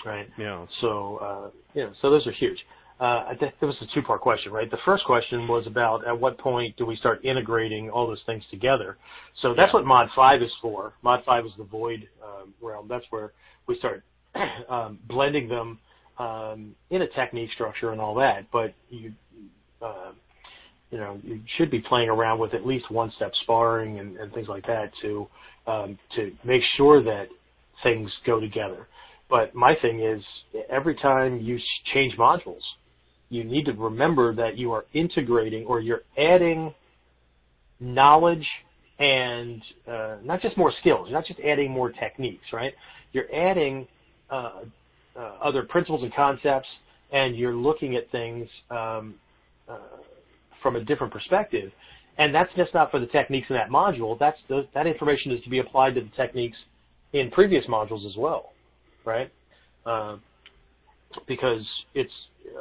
Right. 0.05 0.27
Yeah. 0.37 0.65
So 0.79 1.17
uh, 1.17 1.49
yeah. 1.73 1.89
So 2.01 2.09
those 2.09 2.25
are 2.27 2.31
huge. 2.31 2.57
Uh, 3.01 3.25
I 3.29 3.35
think 3.39 3.55
there 3.59 3.67
was 3.67 3.77
a 3.81 3.93
two-part 3.95 4.21
question, 4.21 4.51
right? 4.51 4.69
The 4.69 4.77
first 4.85 5.03
question 5.05 5.47
was 5.47 5.65
about 5.65 6.07
at 6.07 6.17
what 6.17 6.37
point 6.37 6.77
do 6.77 6.85
we 6.85 6.95
start 6.97 7.25
integrating 7.25 7.89
all 7.89 8.05
those 8.05 8.21
things 8.27 8.43
together. 8.51 8.97
So 9.41 9.55
that's 9.55 9.73
what 9.73 9.85
Mod 9.85 10.09
5 10.15 10.43
is 10.43 10.51
for. 10.61 10.93
Mod 11.01 11.21
5 11.25 11.45
is 11.47 11.51
the 11.57 11.63
void 11.63 12.07
um, 12.23 12.53
realm. 12.61 12.87
That's 12.87 13.05
where 13.09 13.31
we 13.67 13.77
start 13.79 14.03
um, 14.69 14.99
blending 15.07 15.49
them 15.49 15.79
um, 16.19 16.75
in 16.91 17.01
a 17.01 17.07
technique 17.07 17.49
structure 17.55 17.91
and 17.91 17.99
all 17.99 18.13
that. 18.15 18.51
But 18.53 18.75
you 18.89 19.13
you 20.91 20.97
know, 20.97 21.17
you 21.23 21.41
should 21.57 21.71
be 21.71 21.79
playing 21.79 22.09
around 22.09 22.37
with 22.37 22.53
at 22.53 22.65
least 22.67 22.91
one 22.91 23.11
step 23.15 23.31
sparring 23.43 23.99
and, 23.99 24.31
things 24.33 24.47
like 24.47 24.65
that 24.67 24.91
to 25.01 25.27
um, 25.65 25.97
to 26.15 26.31
make 26.43 26.61
sure 26.75 27.01
that 27.01 27.27
things 27.81 28.11
go 28.25 28.39
together. 28.39 28.87
But 29.29 29.55
my 29.55 29.73
thing 29.81 30.01
is, 30.03 30.21
every 30.69 30.95
time 30.95 31.39
you 31.39 31.57
change 31.93 32.17
modules, 32.17 32.59
you 33.31 33.45
need 33.45 33.65
to 33.65 33.71
remember 33.71 34.35
that 34.35 34.57
you 34.57 34.73
are 34.73 34.83
integrating 34.93 35.65
or 35.65 35.79
you're 35.79 36.01
adding 36.17 36.73
knowledge 37.79 38.45
and 38.99 39.61
uh, 39.87 40.17
not 40.21 40.41
just 40.41 40.57
more 40.57 40.73
skills. 40.81 41.07
You're 41.09 41.17
not 41.17 41.25
just 41.25 41.39
adding 41.39 41.71
more 41.71 41.91
techniques, 41.91 42.43
right? 42.51 42.73
You're 43.13 43.33
adding 43.33 43.87
uh, 44.29 44.63
uh, 45.15 45.19
other 45.41 45.63
principles 45.63 46.03
and 46.03 46.13
concepts, 46.13 46.67
and 47.13 47.37
you're 47.37 47.55
looking 47.55 47.95
at 47.95 48.11
things 48.11 48.49
um, 48.69 49.15
uh, 49.67 49.77
from 50.61 50.75
a 50.75 50.83
different 50.83 51.13
perspective. 51.13 51.71
And 52.17 52.35
that's 52.35 52.51
just 52.57 52.73
not 52.73 52.91
for 52.91 52.99
the 52.99 53.07
techniques 53.07 53.47
in 53.49 53.55
that 53.55 53.69
module. 53.69 54.19
That's 54.19 54.37
the, 54.49 54.67
that 54.73 54.87
information 54.87 55.31
is 55.31 55.41
to 55.43 55.49
be 55.49 55.59
applied 55.59 55.95
to 55.95 56.01
the 56.01 56.11
techniques 56.17 56.57
in 57.13 57.31
previous 57.31 57.65
modules 57.67 58.05
as 58.05 58.17
well, 58.17 58.51
right? 59.05 59.31
Because 61.27 61.65
it's 61.93 62.11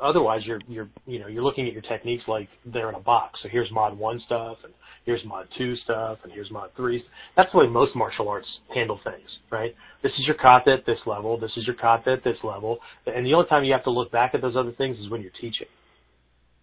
otherwise 0.02 0.42
you're 0.44 0.60
you're 0.68 0.88
you 1.06 1.18
know 1.18 1.26
you're 1.26 1.42
looking 1.42 1.66
at 1.66 1.72
your 1.72 1.82
techniques 1.82 2.24
like 2.28 2.48
they're 2.66 2.88
in 2.88 2.94
a 2.94 3.00
box. 3.00 3.40
So 3.42 3.48
here's 3.48 3.70
mod 3.70 3.98
one 3.98 4.20
stuff, 4.26 4.58
and 4.64 4.72
here's 5.04 5.24
mod 5.24 5.48
two 5.56 5.76
stuff, 5.76 6.18
and 6.24 6.32
here's 6.32 6.50
mod 6.50 6.70
three. 6.76 7.04
That's 7.36 7.50
the 7.52 7.58
way 7.58 7.66
most 7.66 7.96
martial 7.96 8.28
arts 8.28 8.48
handle 8.74 9.00
things, 9.04 9.28
right? 9.50 9.74
This 10.02 10.12
is 10.18 10.26
your 10.26 10.36
kata 10.36 10.72
at 10.72 10.86
this 10.86 10.98
level. 11.06 11.38
This 11.38 11.52
is 11.56 11.66
your 11.66 11.76
kata 11.76 12.12
at 12.12 12.24
this 12.24 12.38
level, 12.42 12.78
and 13.06 13.24
the 13.26 13.34
only 13.34 13.48
time 13.48 13.64
you 13.64 13.72
have 13.72 13.84
to 13.84 13.90
look 13.90 14.10
back 14.12 14.34
at 14.34 14.40
those 14.40 14.56
other 14.56 14.72
things 14.72 14.98
is 14.98 15.08
when 15.10 15.22
you're 15.22 15.32
teaching 15.40 15.66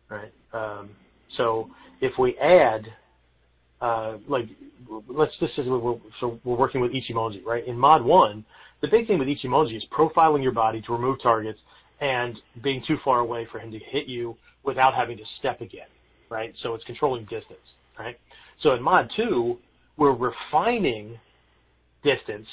right? 0.09 0.31
Um, 0.53 0.89
so 1.37 1.69
if 2.01 2.13
we 2.17 2.37
add, 2.37 2.87
uh, 3.81 4.17
like, 4.27 4.45
let's 5.07 5.33
just 5.39 5.55
say 5.55 5.63
we're, 5.67 5.97
so 6.19 6.39
we're 6.43 6.57
working 6.57 6.81
with 6.81 6.91
Ichimonji, 6.91 7.43
right? 7.45 7.65
In 7.67 7.77
Mod 7.77 8.03
1, 8.03 8.45
the 8.81 8.87
big 8.87 9.07
thing 9.07 9.19
with 9.19 9.27
Ichimonji 9.27 9.75
is 9.75 9.83
profiling 9.95 10.43
your 10.43 10.51
body 10.51 10.81
to 10.81 10.93
remove 10.93 11.21
targets 11.21 11.59
and 11.99 12.37
being 12.61 12.83
too 12.87 12.97
far 13.03 13.19
away 13.19 13.47
for 13.51 13.59
him 13.59 13.71
to 13.71 13.79
hit 13.79 14.07
you 14.07 14.37
without 14.63 14.93
having 14.93 15.17
to 15.17 15.23
step 15.39 15.61
again, 15.61 15.87
right? 16.29 16.53
So 16.61 16.73
it's 16.73 16.83
controlling 16.83 17.23
distance, 17.23 17.59
right? 17.97 18.19
So 18.61 18.73
in 18.73 18.81
Mod 18.83 19.09
2, 19.15 19.57
we're 19.97 20.13
refining 20.13 21.17
distance 22.03 22.47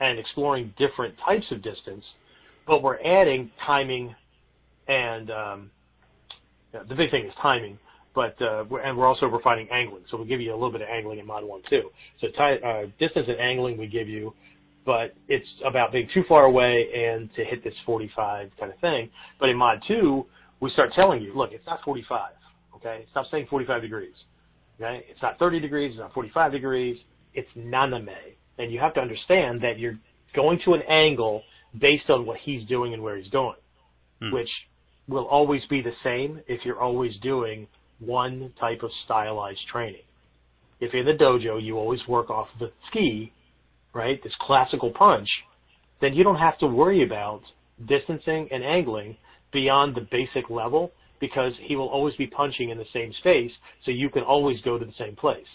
and 0.00 0.18
exploring 0.18 0.72
different 0.78 1.14
types 1.24 1.46
of 1.50 1.62
distance, 1.62 2.04
but 2.66 2.82
we're 2.82 3.00
adding 3.04 3.50
timing 3.66 4.14
and 4.88 5.30
um, 5.30 5.70
the 6.72 6.94
big 6.94 7.10
thing 7.10 7.26
is 7.26 7.32
timing, 7.40 7.78
but 8.14 8.40
uh, 8.42 8.64
we're, 8.68 8.80
and 8.80 8.96
we're 8.96 9.06
also 9.06 9.26
refining 9.26 9.68
angling. 9.70 10.04
So 10.10 10.16
we'll 10.16 10.26
give 10.26 10.40
you 10.40 10.52
a 10.52 10.54
little 10.54 10.72
bit 10.72 10.80
of 10.82 10.88
angling 10.88 11.18
in 11.18 11.26
Mod 11.26 11.44
1 11.44 11.62
too. 11.68 11.90
So 12.20 12.28
t- 12.28 12.58
uh, 12.64 12.86
distance 12.98 13.26
and 13.28 13.38
angling 13.38 13.76
we 13.76 13.86
give 13.86 14.08
you, 14.08 14.34
but 14.84 15.14
it's 15.28 15.46
about 15.64 15.92
being 15.92 16.08
too 16.12 16.24
far 16.28 16.44
away 16.44 16.86
and 16.94 17.32
to 17.34 17.44
hit 17.44 17.62
this 17.62 17.74
45 17.84 18.50
kind 18.58 18.72
of 18.72 18.78
thing. 18.80 19.10
But 19.38 19.48
in 19.48 19.56
Mod 19.56 19.82
2, 19.86 20.24
we 20.60 20.70
start 20.70 20.92
telling 20.94 21.22
you, 21.22 21.36
look, 21.36 21.50
it's 21.52 21.66
not 21.66 21.80
45. 21.84 22.32
Okay, 22.76 23.06
stop 23.10 23.26
saying 23.30 23.46
45 23.50 23.82
degrees. 23.82 24.14
Okay, 24.80 25.04
it's 25.10 25.20
not 25.20 25.38
30 25.38 25.60
degrees. 25.60 25.92
It's 25.92 26.00
not 26.00 26.14
45 26.14 26.52
degrees. 26.52 26.96
It's 27.34 27.48
naname, 27.56 28.08
and 28.58 28.72
you 28.72 28.80
have 28.80 28.94
to 28.94 29.00
understand 29.00 29.60
that 29.62 29.78
you're 29.78 29.98
going 30.34 30.58
to 30.64 30.74
an 30.74 30.82
angle 30.88 31.42
based 31.78 32.08
on 32.08 32.26
what 32.26 32.38
he's 32.42 32.66
doing 32.66 32.94
and 32.94 33.02
where 33.02 33.16
he's 33.16 33.30
going, 33.30 33.58
hmm. 34.20 34.32
which 34.32 34.48
will 35.08 35.26
always 35.26 35.62
be 35.68 35.82
the 35.82 35.92
same 36.02 36.40
if 36.48 36.64
you're 36.64 36.80
always 36.80 37.12
doing 37.22 37.66
one 37.98 38.52
type 38.58 38.82
of 38.82 38.90
stylized 39.04 39.60
training. 39.70 40.02
If 40.80 40.94
in 40.94 41.04
the 41.04 41.12
dojo 41.12 41.62
you 41.62 41.76
always 41.76 42.00
work 42.08 42.30
off 42.30 42.48
the 42.58 42.72
tsuki, 42.94 43.30
right, 43.92 44.22
this 44.22 44.32
classical 44.40 44.90
punch, 44.90 45.28
then 46.00 46.14
you 46.14 46.24
don't 46.24 46.36
have 46.36 46.58
to 46.58 46.66
worry 46.66 47.04
about 47.04 47.42
distancing 47.86 48.48
and 48.50 48.64
angling 48.64 49.16
beyond 49.52 49.94
the 49.94 50.06
basic 50.10 50.48
level 50.50 50.92
because 51.20 51.52
he 51.60 51.76
will 51.76 51.88
always 51.88 52.14
be 52.16 52.26
punching 52.26 52.70
in 52.70 52.78
the 52.78 52.86
same 52.92 53.12
space, 53.20 53.52
so 53.84 53.90
you 53.90 54.08
can 54.08 54.22
always 54.22 54.60
go 54.62 54.78
to 54.78 54.84
the 54.84 54.92
same 54.98 55.16
place. 55.16 55.46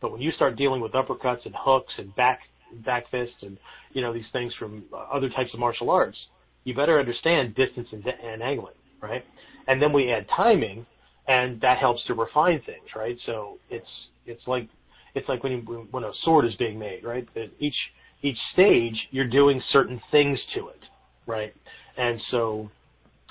But 0.00 0.12
when 0.12 0.20
you 0.20 0.30
start 0.32 0.56
dealing 0.56 0.80
with 0.80 0.92
uppercuts 0.92 1.44
and 1.44 1.54
hooks 1.56 1.92
and 1.98 2.14
back 2.14 2.40
back 2.86 3.10
fists 3.10 3.34
and 3.42 3.58
you 3.92 4.00
know 4.00 4.12
these 4.12 4.30
things 4.32 4.52
from 4.56 4.84
uh, 4.92 4.98
other 5.12 5.28
types 5.30 5.52
of 5.52 5.58
martial 5.58 5.90
arts, 5.90 6.16
you 6.64 6.74
better 6.74 7.00
understand 7.00 7.54
distance 7.56 7.88
and, 7.90 8.06
and 8.06 8.42
angling 8.42 8.74
right? 9.00 9.24
And 9.66 9.80
then 9.80 9.92
we 9.92 10.12
add 10.12 10.26
timing, 10.34 10.86
and 11.28 11.60
that 11.60 11.78
helps 11.78 12.04
to 12.06 12.14
refine 12.14 12.60
things, 12.64 12.88
right? 12.94 13.16
So 13.26 13.58
it's 13.68 13.86
it's 14.26 14.42
like 14.46 14.68
it's 15.14 15.28
like 15.28 15.42
when 15.42 15.52
you, 15.52 15.88
when 15.90 16.04
a 16.04 16.12
sword 16.24 16.46
is 16.46 16.54
being 16.56 16.78
made, 16.78 17.04
right? 17.04 17.26
Each 17.58 17.74
each 18.22 18.38
stage 18.52 18.96
you're 19.10 19.28
doing 19.28 19.62
certain 19.72 20.00
things 20.10 20.38
to 20.54 20.68
it, 20.68 20.80
right? 21.26 21.54
And 21.96 22.20
so 22.30 22.70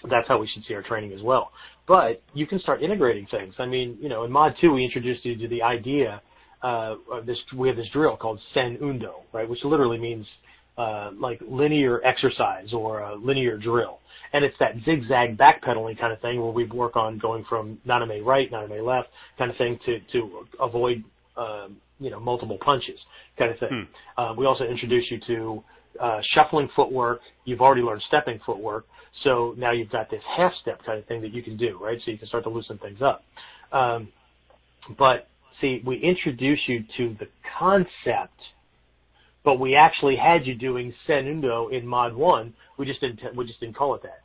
that's 0.10 0.28
how 0.28 0.40
we 0.40 0.48
should 0.48 0.64
see 0.68 0.74
our 0.74 0.82
training 0.82 1.14
as 1.14 1.22
well. 1.22 1.52
But 1.88 2.22
you 2.34 2.48
can 2.48 2.60
start 2.60 2.82
integrating 2.84 3.28
things. 3.32 3.54
I 3.60 3.66
mean, 3.66 3.98
you 4.00 4.10
know, 4.10 4.24
in 4.24 4.32
Mod 4.32 4.56
2 4.62 4.72
we 4.72 4.84
introduced 4.84 5.26
you 5.26 5.36
to 5.38 5.48
the 5.48 5.62
idea 5.62 6.22
uh, 6.64 6.96
of 7.12 7.26
this. 7.26 7.38
We 7.56 7.68
have 7.68 7.78
this 7.78 7.88
drill 7.94 8.18
called 8.18 8.40
Sen 8.54 8.78
Undo, 8.82 9.14
right, 9.34 9.48
which 9.48 9.64
literally 9.64 9.98
means 9.98 10.26
uh, 10.80 11.12
like 11.20 11.42
linear 11.48 12.02
exercise 12.06 12.72
or 12.74 13.00
a 13.00 13.16
linear 13.16 13.58
drill. 13.58 14.00
And 14.32 14.46
it's 14.46 14.56
that 14.60 14.76
zigzag 14.86 15.38
backpedaling 15.38 16.00
kind 16.00 16.14
of 16.14 16.22
thing 16.22 16.42
where 16.42 16.52
we 16.52 16.66
work 16.68 16.96
on 16.96 17.18
going 17.18 17.44
from 17.50 17.80
naname 17.88 18.24
right, 18.24 18.50
naname 18.52 18.86
left 18.86 19.10
kind 19.38 19.52
of 19.52 19.58
thing 19.58 19.80
to, 19.86 20.00
to 20.14 20.46
avoid, 20.62 21.04
um, 21.38 21.78
you 22.00 22.10
know, 22.10 22.20
multiple 22.20 22.58
punches 22.64 23.00
kind 23.38 23.52
of 23.52 23.60
thing. 23.60 23.88
Hmm. 24.16 24.22
Uh, 24.22 24.34
we 24.36 24.46
also 24.46 24.64
introduce 24.64 25.06
you 25.10 25.20
to 25.28 25.64
uh, 26.02 26.20
shuffling 26.34 26.70
footwork. 26.76 27.22
You've 27.46 27.62
already 27.62 27.82
learned 27.82 28.04
stepping 28.08 28.40
footwork. 28.46 28.86
So 29.24 29.54
now 29.58 29.72
you've 29.72 29.90
got 29.90 30.10
this 30.10 30.22
half 30.38 30.54
step 30.62 30.82
kind 30.86 31.00
of 31.00 31.06
thing 31.06 31.22
that 31.22 31.34
you 31.34 31.44
can 31.44 31.58
do, 31.58 31.80
right? 31.82 32.00
So 32.06 32.12
you 32.12 32.18
can 32.18 32.28
start 32.28 32.44
to 32.44 32.50
loosen 32.50 32.78
things 32.78 33.00
up. 33.02 33.24
Um, 33.72 34.10
but 34.98 35.28
see, 35.60 35.82
we 35.86 35.98
introduce 35.98 36.60
you 36.68 36.84
to 36.98 37.16
the 37.20 37.28
concept 37.58 38.40
but 39.44 39.60
we 39.60 39.76
actually 39.76 40.16
had 40.16 40.46
you 40.46 40.56
doing 40.56 40.94
Senundo 41.08 41.72
in 41.72 41.88
Mod 41.88 42.14
1. 42.14 42.54
We 42.78 42.86
just 42.86 43.02
didn't, 43.02 43.36
we 43.36 43.46
just 43.46 43.60
didn't 43.60 43.76
call 43.76 43.96
it 43.96 44.04
that, 44.04 44.22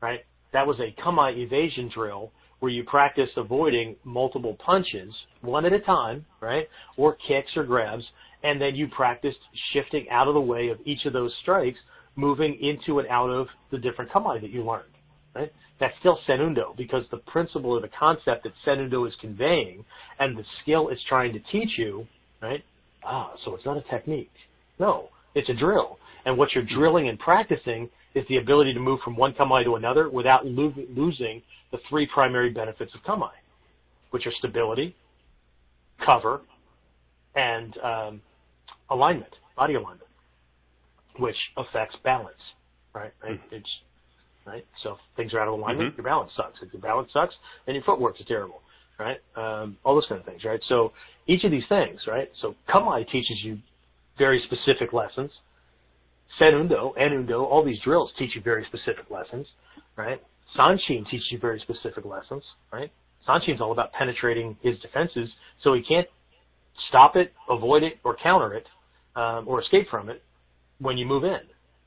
right? 0.00 0.20
That 0.52 0.66
was 0.66 0.78
a 0.80 0.98
kamae 1.00 1.36
evasion 1.36 1.90
drill 1.92 2.30
where 2.62 2.70
you 2.70 2.84
practice 2.84 3.28
avoiding 3.36 3.96
multiple 4.04 4.56
punches, 4.64 5.12
one 5.40 5.66
at 5.66 5.72
a 5.72 5.80
time, 5.80 6.24
right? 6.40 6.68
Or 6.96 7.16
kicks 7.26 7.50
or 7.56 7.64
grabs, 7.64 8.04
and 8.44 8.60
then 8.60 8.76
you 8.76 8.86
practiced 8.86 9.40
shifting 9.72 10.06
out 10.12 10.28
of 10.28 10.34
the 10.34 10.40
way 10.40 10.68
of 10.68 10.78
each 10.84 11.04
of 11.04 11.12
those 11.12 11.32
strikes, 11.42 11.80
moving 12.14 12.56
into 12.60 13.00
and 13.00 13.08
out 13.08 13.30
of 13.30 13.48
the 13.72 13.78
different 13.78 14.12
kamae 14.12 14.40
that 14.40 14.50
you 14.50 14.64
learned, 14.64 14.92
right? 15.34 15.52
That's 15.80 15.92
still 15.98 16.20
Senundo 16.28 16.76
because 16.76 17.02
the 17.10 17.16
principle 17.16 17.72
or 17.72 17.80
the 17.80 17.90
concept 17.98 18.44
that 18.44 18.52
Senundo 18.64 19.08
is 19.08 19.14
conveying 19.20 19.84
and 20.20 20.38
the 20.38 20.44
skill 20.62 20.88
it's 20.90 21.02
trying 21.08 21.32
to 21.32 21.40
teach 21.50 21.70
you, 21.76 22.06
right? 22.40 22.64
Ah, 23.04 23.32
so 23.44 23.56
it's 23.56 23.64
not 23.64 23.76
a 23.76 23.82
technique. 23.90 24.30
No, 24.78 25.08
it's 25.34 25.48
a 25.48 25.54
drill. 25.54 25.98
And 26.26 26.38
what 26.38 26.50
you're 26.54 26.62
drilling 26.62 27.08
and 27.08 27.18
practicing 27.18 27.90
is 28.14 28.24
the 28.28 28.36
ability 28.36 28.74
to 28.74 28.80
move 28.80 29.00
from 29.04 29.16
one 29.16 29.32
kamae 29.32 29.64
to 29.64 29.76
another 29.76 30.10
without 30.10 30.46
lo- 30.46 30.74
losing 30.94 31.42
the 31.70 31.78
three 31.88 32.06
primary 32.12 32.50
benefits 32.50 32.92
of 32.94 33.02
kamae, 33.02 33.30
which 34.10 34.26
are 34.26 34.32
stability, 34.38 34.94
cover, 36.04 36.42
and 37.34 37.76
um, 37.78 38.20
alignment, 38.90 39.32
body 39.56 39.74
alignment, 39.74 40.08
which 41.18 41.36
affects 41.56 41.96
balance. 42.04 42.36
Right? 42.94 43.12
right? 43.22 43.40
Mm-hmm. 43.40 43.54
It's 43.56 43.70
right. 44.46 44.66
So 44.82 44.92
if 44.92 44.98
things 45.16 45.32
are 45.32 45.40
out 45.40 45.48
of 45.48 45.54
alignment, 45.54 45.90
mm-hmm. 45.90 46.02
your 46.02 46.04
balance 46.04 46.32
sucks. 46.36 46.58
If 46.62 46.72
your 46.72 46.82
balance 46.82 47.10
sucks, 47.12 47.34
then 47.66 47.74
your 47.74 47.84
footwork 47.84 48.20
is 48.20 48.26
terrible. 48.26 48.60
Right? 48.98 49.18
Um, 49.36 49.78
all 49.84 49.94
those 49.94 50.06
kind 50.08 50.20
of 50.20 50.26
things. 50.26 50.44
Right? 50.44 50.60
So 50.68 50.92
each 51.26 51.44
of 51.44 51.50
these 51.50 51.64
things. 51.68 52.00
Right? 52.06 52.28
So 52.40 52.54
kamae 52.68 53.08
teaches 53.10 53.38
you 53.42 53.58
very 54.18 54.42
specific 54.44 54.92
lessons. 54.92 55.30
Senundo, 56.40 56.96
Enundo, 56.96 57.44
all 57.44 57.64
these 57.64 57.78
drills 57.84 58.10
teach 58.18 58.34
you 58.34 58.42
very 58.42 58.64
specific 58.66 59.10
lessons, 59.10 59.46
right? 59.96 60.22
Sanshin 60.56 61.08
teaches 61.10 61.26
you 61.30 61.38
very 61.38 61.60
specific 61.60 62.04
lessons, 62.04 62.42
right? 62.72 62.90
Sanshin's 63.28 63.60
all 63.60 63.72
about 63.72 63.92
penetrating 63.92 64.56
his 64.62 64.78
defenses, 64.80 65.28
so 65.62 65.74
he 65.74 65.82
can't 65.82 66.06
stop 66.88 67.16
it, 67.16 67.32
avoid 67.48 67.82
it, 67.82 67.94
or 68.04 68.16
counter 68.22 68.54
it, 68.54 68.66
um, 69.16 69.46
or 69.46 69.60
escape 69.60 69.88
from 69.90 70.08
it 70.08 70.22
when 70.78 70.98
you 70.98 71.06
move 71.06 71.24
in, 71.24 71.40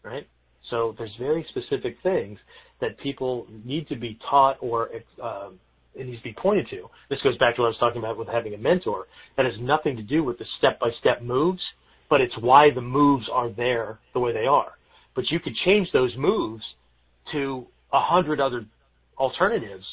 right? 0.03 0.27
So 0.69 0.95
there's 0.97 1.13
very 1.19 1.45
specific 1.49 1.97
things 2.01 2.39
that 2.81 2.97
people 2.99 3.47
need 3.63 3.87
to 3.89 3.95
be 3.95 4.17
taught 4.29 4.57
or 4.61 4.89
uh, 5.21 5.49
it 5.93 6.05
needs 6.05 6.17
to 6.19 6.23
be 6.23 6.33
pointed 6.33 6.67
to. 6.69 6.89
This 7.09 7.21
goes 7.21 7.37
back 7.37 7.55
to 7.55 7.61
what 7.61 7.67
I 7.67 7.69
was 7.69 7.77
talking 7.79 7.99
about 7.99 8.17
with 8.17 8.27
having 8.27 8.53
a 8.53 8.57
mentor. 8.57 9.05
That 9.37 9.45
has 9.45 9.55
nothing 9.59 9.95
to 9.97 10.03
do 10.03 10.23
with 10.23 10.37
the 10.39 10.45
step-by-step 10.57 11.21
moves 11.21 11.61
but 12.09 12.21
it's 12.21 12.37
why 12.39 12.69
the 12.73 12.81
moves 12.81 13.27
are 13.31 13.49
there 13.49 13.99
the 14.13 14.19
way 14.19 14.33
they 14.33 14.45
are. 14.45 14.73
But 15.15 15.31
you 15.31 15.39
could 15.39 15.55
change 15.65 15.91
those 15.91 16.15
moves 16.17 16.63
to 17.31 17.65
a 17.93 18.01
hundred 18.01 18.39
other 18.39 18.65
alternatives 19.17 19.85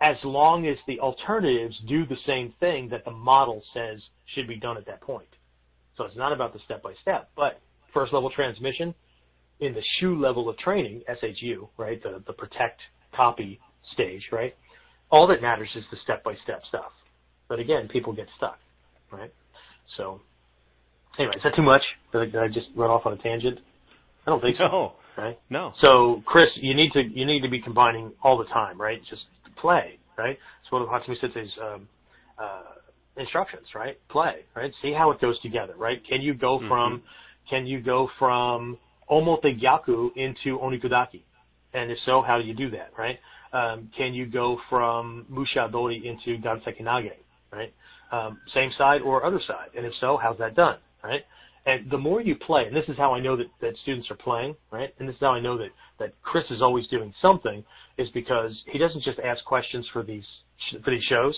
as 0.00 0.16
long 0.24 0.66
as 0.66 0.76
the 0.86 0.98
alternatives 1.00 1.76
do 1.86 2.06
the 2.06 2.16
same 2.26 2.54
thing 2.60 2.88
that 2.88 3.04
the 3.04 3.10
model 3.10 3.62
says 3.74 4.00
should 4.34 4.48
be 4.48 4.56
done 4.56 4.76
at 4.76 4.86
that 4.86 5.00
point. 5.02 5.28
So 5.96 6.04
it's 6.04 6.16
not 6.16 6.32
about 6.32 6.54
the 6.54 6.60
step 6.64 6.82
by 6.82 6.94
step, 7.02 7.28
but 7.36 7.60
first 7.92 8.12
level 8.12 8.30
transmission 8.30 8.94
in 9.60 9.74
the 9.74 9.82
SHU 9.98 10.18
level 10.18 10.48
of 10.48 10.56
training, 10.58 11.02
SHU, 11.20 11.68
right, 11.76 12.02
the, 12.02 12.22
the 12.26 12.32
protect 12.32 12.80
copy 13.14 13.60
stage, 13.92 14.22
right? 14.32 14.54
All 15.10 15.26
that 15.26 15.42
matters 15.42 15.68
is 15.74 15.84
the 15.90 15.98
step 16.02 16.24
by 16.24 16.34
step 16.44 16.62
stuff. 16.68 16.92
But 17.48 17.58
again, 17.58 17.88
people 17.88 18.12
get 18.14 18.28
stuck, 18.36 18.58
right? 19.12 19.32
So 19.96 20.22
Anyway, 21.18 21.34
is 21.36 21.42
that 21.42 21.54
too 21.54 21.62
much? 21.62 21.82
Did 22.12 22.36
I, 22.36 22.48
just 22.48 22.68
run 22.74 22.90
off 22.90 23.04
on 23.04 23.12
a 23.12 23.16
tangent? 23.16 23.58
I 24.26 24.30
don't 24.30 24.40
think 24.40 24.56
so. 24.56 24.64
No. 24.64 24.92
Right? 25.16 25.38
No. 25.50 25.72
So, 25.80 26.22
Chris, 26.24 26.48
you 26.56 26.74
need 26.74 26.92
to 26.92 27.02
you 27.02 27.26
need 27.26 27.42
to 27.42 27.48
be 27.48 27.60
combining 27.60 28.12
all 28.22 28.38
the 28.38 28.44
time, 28.44 28.80
right? 28.80 29.00
Just 29.10 29.22
play, 29.56 29.98
right? 30.16 30.38
It's 30.62 30.72
one 30.72 30.82
of 30.82 30.88
Hatsumi 30.88 31.20
Sensei's 31.20 31.50
um, 31.60 31.88
uh, 32.38 32.62
instructions, 33.16 33.66
right? 33.74 33.98
Play, 34.08 34.44
right? 34.54 34.72
See 34.82 34.92
how 34.92 35.10
it 35.10 35.20
goes 35.20 35.38
together, 35.40 35.74
right? 35.76 36.00
Can 36.08 36.22
you 36.22 36.34
go 36.34 36.58
mm-hmm. 36.58 36.68
from 36.68 37.02
can 37.48 37.66
you 37.66 37.80
go 37.80 38.08
from 38.18 38.78
omote 39.10 39.60
gyaku 39.60 40.10
into 40.16 40.58
onikudaki? 40.58 41.22
And 41.74 41.90
if 41.90 41.98
so, 42.06 42.22
how 42.22 42.38
do 42.38 42.44
you 42.44 42.54
do 42.54 42.70
that, 42.70 42.92
right? 42.96 43.18
Um, 43.52 43.90
can 43.96 44.14
you 44.14 44.26
go 44.26 44.58
from 44.68 45.26
musha 45.28 45.68
dori 45.70 46.02
into 46.06 46.40
ganseki 46.40 46.82
nage, 46.82 47.12
right? 47.52 47.72
Um, 48.12 48.38
same 48.54 48.70
side 48.78 49.02
or 49.02 49.24
other 49.24 49.40
side? 49.46 49.70
And 49.76 49.84
if 49.84 49.92
so, 50.00 50.18
how's 50.20 50.38
that 50.38 50.54
done? 50.54 50.78
Right? 51.02 51.22
And 51.66 51.90
the 51.90 51.98
more 51.98 52.20
you 52.20 52.36
play, 52.36 52.64
and 52.66 52.74
this 52.74 52.88
is 52.88 52.96
how 52.96 53.12
I 53.12 53.20
know 53.20 53.36
that, 53.36 53.46
that 53.60 53.74
students 53.82 54.10
are 54.10 54.16
playing, 54.16 54.56
right? 54.70 54.94
And 54.98 55.08
this 55.08 55.14
is 55.14 55.20
how 55.20 55.32
I 55.32 55.40
know 55.40 55.58
that, 55.58 55.68
that 55.98 56.14
Chris 56.22 56.44
is 56.50 56.62
always 56.62 56.86
doing 56.86 57.12
something, 57.20 57.62
is 57.98 58.08
because 58.14 58.52
he 58.72 58.78
doesn't 58.78 59.04
just 59.04 59.18
ask 59.18 59.44
questions 59.44 59.86
for 59.92 60.02
these 60.02 60.24
for 60.84 60.90
these 60.90 61.04
shows. 61.04 61.36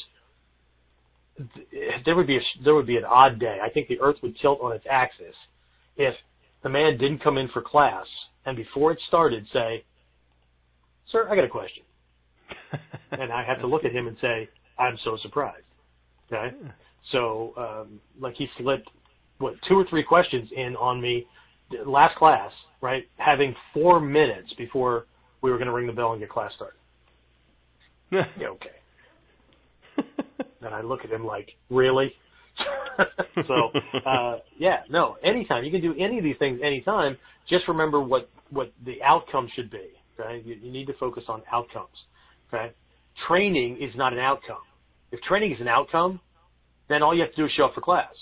There 2.04 2.14
would 2.14 2.26
be 2.26 2.36
a, 2.36 2.40
there 2.64 2.74
would 2.74 2.86
be 2.86 2.96
an 2.96 3.04
odd 3.04 3.40
day. 3.40 3.58
I 3.62 3.68
think 3.70 3.88
the 3.88 4.00
Earth 4.00 4.16
would 4.22 4.36
tilt 4.40 4.60
on 4.62 4.72
its 4.72 4.84
axis 4.88 5.34
if 5.96 6.14
the 6.62 6.68
man 6.68 6.98
didn't 6.98 7.22
come 7.22 7.36
in 7.36 7.48
for 7.48 7.62
class 7.62 8.06
and 8.46 8.56
before 8.56 8.92
it 8.92 8.98
started 9.08 9.46
say, 9.52 9.84
"Sir, 11.10 11.28
I 11.28 11.34
got 11.34 11.44
a 11.44 11.48
question," 11.48 11.82
and 13.12 13.32
I 13.32 13.44
have 13.44 13.60
to 13.60 13.66
look 13.66 13.84
at 13.84 13.92
him 13.92 14.06
and 14.06 14.16
say, 14.20 14.48
"I'm 14.78 14.98
so 15.04 15.16
surprised." 15.22 15.64
Okay, 16.32 16.56
so 17.10 17.52
um, 17.56 18.00
like 18.20 18.34
he 18.36 18.48
slipped 18.58 18.88
what 19.42 19.54
two 19.68 19.74
or 19.74 19.84
three 19.90 20.02
questions 20.02 20.48
in 20.56 20.76
on 20.76 21.00
me 21.00 21.26
last 21.86 22.16
class, 22.16 22.50
right? 22.80 23.04
Having 23.16 23.54
four 23.74 24.00
minutes 24.00 24.52
before 24.56 25.06
we 25.42 25.50
were 25.50 25.56
going 25.58 25.66
to 25.66 25.72
ring 25.72 25.86
the 25.86 25.92
bell 25.92 26.12
and 26.12 26.20
get 26.20 26.30
class 26.30 26.52
started. 26.54 26.76
yeah, 28.12 28.48
okay. 28.48 28.68
and 30.60 30.74
I 30.74 30.82
look 30.82 31.00
at 31.04 31.10
him 31.10 31.24
like, 31.24 31.50
really? 31.70 32.12
so, 33.46 33.70
uh, 34.06 34.38
yeah, 34.58 34.80
no, 34.90 35.16
anytime. 35.24 35.64
You 35.64 35.70
can 35.70 35.80
do 35.80 35.94
any 35.98 36.18
of 36.18 36.24
these 36.24 36.36
things 36.38 36.60
anytime. 36.62 37.16
Just 37.48 37.66
remember 37.68 38.00
what, 38.00 38.28
what 38.50 38.72
the 38.84 39.02
outcome 39.02 39.48
should 39.54 39.70
be. 39.70 39.88
Right, 40.18 40.44
You, 40.44 40.56
you 40.62 40.70
need 40.70 40.86
to 40.86 40.94
focus 41.00 41.24
on 41.28 41.42
outcomes. 41.50 41.88
Okay? 42.52 42.72
Training 43.26 43.78
is 43.80 43.96
not 43.96 44.12
an 44.12 44.18
outcome. 44.18 44.58
If 45.10 45.20
training 45.22 45.52
is 45.52 45.60
an 45.60 45.68
outcome, 45.68 46.20
then 46.88 47.02
all 47.02 47.14
you 47.14 47.22
have 47.22 47.30
to 47.30 47.36
do 47.36 47.46
is 47.46 47.52
show 47.56 47.64
up 47.64 47.74
for 47.74 47.80
class. 47.80 48.12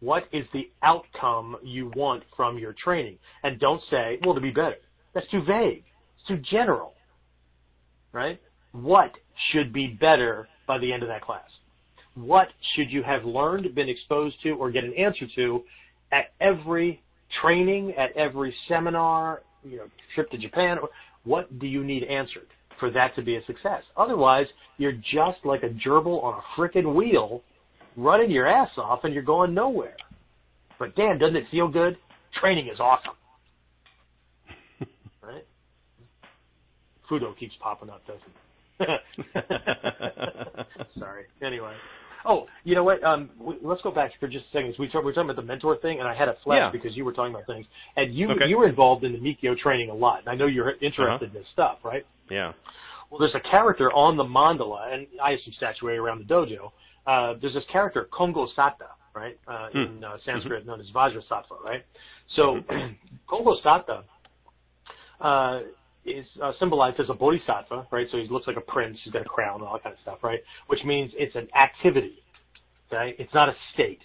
What 0.00 0.24
is 0.32 0.44
the 0.52 0.70
outcome 0.82 1.56
you 1.62 1.90
want 1.96 2.22
from 2.36 2.58
your 2.58 2.74
training? 2.82 3.18
And 3.42 3.58
don't 3.58 3.80
say, 3.90 4.18
well, 4.24 4.34
to 4.34 4.40
be 4.40 4.50
better. 4.50 4.76
That's 5.14 5.28
too 5.30 5.42
vague. 5.46 5.84
It's 6.18 6.28
too 6.28 6.38
general. 6.50 6.92
Right? 8.12 8.40
What 8.72 9.12
should 9.50 9.72
be 9.72 9.86
better 9.86 10.48
by 10.66 10.78
the 10.78 10.92
end 10.92 11.02
of 11.02 11.08
that 11.08 11.22
class? 11.22 11.48
What 12.14 12.48
should 12.74 12.90
you 12.90 13.02
have 13.02 13.24
learned, 13.24 13.74
been 13.74 13.88
exposed 13.88 14.36
to, 14.42 14.50
or 14.52 14.70
get 14.70 14.84
an 14.84 14.94
answer 14.94 15.26
to 15.36 15.62
at 16.12 16.32
every 16.40 17.02
training, 17.42 17.92
at 17.98 18.16
every 18.16 18.54
seminar, 18.68 19.42
you 19.64 19.78
know, 19.78 19.86
trip 20.14 20.30
to 20.30 20.38
Japan? 20.38 20.78
What 21.24 21.58
do 21.58 21.66
you 21.66 21.84
need 21.84 22.04
answered 22.04 22.46
for 22.78 22.90
that 22.90 23.14
to 23.16 23.22
be 23.22 23.36
a 23.36 23.44
success? 23.46 23.82
Otherwise, 23.96 24.46
you're 24.78 24.92
just 24.92 25.38
like 25.44 25.62
a 25.62 25.68
gerbil 25.68 26.22
on 26.22 26.40
a 26.40 26.60
frickin' 26.60 26.94
wheel 26.94 27.42
running 27.96 28.30
your 28.30 28.46
ass 28.46 28.70
off 28.76 29.00
and 29.04 29.14
you're 29.14 29.22
going 29.22 29.54
nowhere. 29.54 29.96
But 30.78 30.94
damn, 30.94 31.18
doesn't 31.18 31.36
it 31.36 31.44
feel 31.50 31.68
good? 31.68 31.96
Training 32.40 32.68
is 32.68 32.78
awesome. 32.78 33.14
right? 35.22 35.44
Fudo 37.10 37.36
keeps 37.38 37.54
popping 37.60 37.88
up, 37.90 38.02
doesn't 38.06 38.22
it? 38.22 39.00
Sorry. 40.98 41.24
Anyway. 41.42 41.72
Oh, 42.28 42.46
you 42.64 42.74
know 42.74 42.82
what? 42.82 43.02
Um, 43.04 43.30
we, 43.40 43.56
let's 43.62 43.80
go 43.82 43.92
back 43.92 44.10
for 44.18 44.26
just 44.26 44.46
a 44.46 44.52
second. 44.52 44.74
We, 44.78 44.88
talk, 44.88 45.02
we 45.02 45.06
were 45.06 45.12
talking 45.12 45.30
about 45.30 45.40
the 45.40 45.46
mentor 45.46 45.76
thing, 45.78 46.00
and 46.00 46.08
I 46.08 46.14
had 46.14 46.28
a 46.28 46.34
flash 46.42 46.58
yeah. 46.58 46.70
because 46.72 46.96
you 46.96 47.04
were 47.04 47.12
talking 47.12 47.32
about 47.32 47.46
things, 47.46 47.66
and 47.96 48.12
you 48.14 48.28
okay. 48.32 48.46
you 48.48 48.58
were 48.58 48.68
involved 48.68 49.04
in 49.04 49.12
the 49.12 49.18
Mikkyo 49.18 49.56
training 49.56 49.90
a 49.90 49.94
lot. 49.94 50.20
And 50.20 50.28
I 50.28 50.34
know 50.34 50.46
you're 50.46 50.70
interested 50.70 51.06
uh-huh. 51.06 51.24
in 51.24 51.32
this 51.32 51.46
stuff, 51.52 51.78
right? 51.84 52.04
Yeah. 52.28 52.52
Well, 53.10 53.20
there's 53.20 53.36
a 53.36 53.48
character 53.48 53.92
on 53.92 54.16
the 54.16 54.24
mandala, 54.24 54.92
and 54.92 55.06
I 55.22 55.30
have 55.30 55.38
some 55.44 55.54
statuary 55.56 55.98
around 55.98 56.18
the 56.18 56.34
dojo 56.34 56.72
uh, 57.06 57.34
there's 57.40 57.54
this 57.54 57.64
character 57.70 58.08
Kongo 58.12 58.48
Satta, 58.56 58.88
right? 59.14 59.38
Uh, 59.46 59.68
Hmm. 59.72 59.78
In 59.78 60.04
uh, 60.04 60.16
Sanskrit, 60.24 60.66
known 60.66 60.80
as 60.80 60.86
Vajrasattva, 60.94 61.62
right? 61.64 61.84
So, 62.34 62.60
Kongosatta 63.28 64.02
uh, 65.20 65.60
is 66.04 66.26
uh, 66.42 66.52
symbolized 66.58 67.00
as 67.00 67.06
a 67.10 67.14
bodhisattva, 67.14 67.88
right? 67.90 68.06
So 68.10 68.18
he 68.18 68.28
looks 68.28 68.46
like 68.46 68.56
a 68.56 68.60
prince. 68.60 68.98
He's 69.04 69.12
got 69.12 69.22
a 69.22 69.28
crown 69.28 69.60
and 69.60 69.64
all 69.64 69.74
that 69.74 69.82
kind 69.82 69.94
of 69.94 70.00
stuff, 70.02 70.18
right? 70.22 70.40
Which 70.68 70.84
means 70.84 71.10
it's 71.16 71.34
an 71.34 71.48
activity, 71.56 72.22
right? 72.92 73.14
It's 73.18 73.32
not 73.34 73.48
a 73.48 73.54
state, 73.74 74.00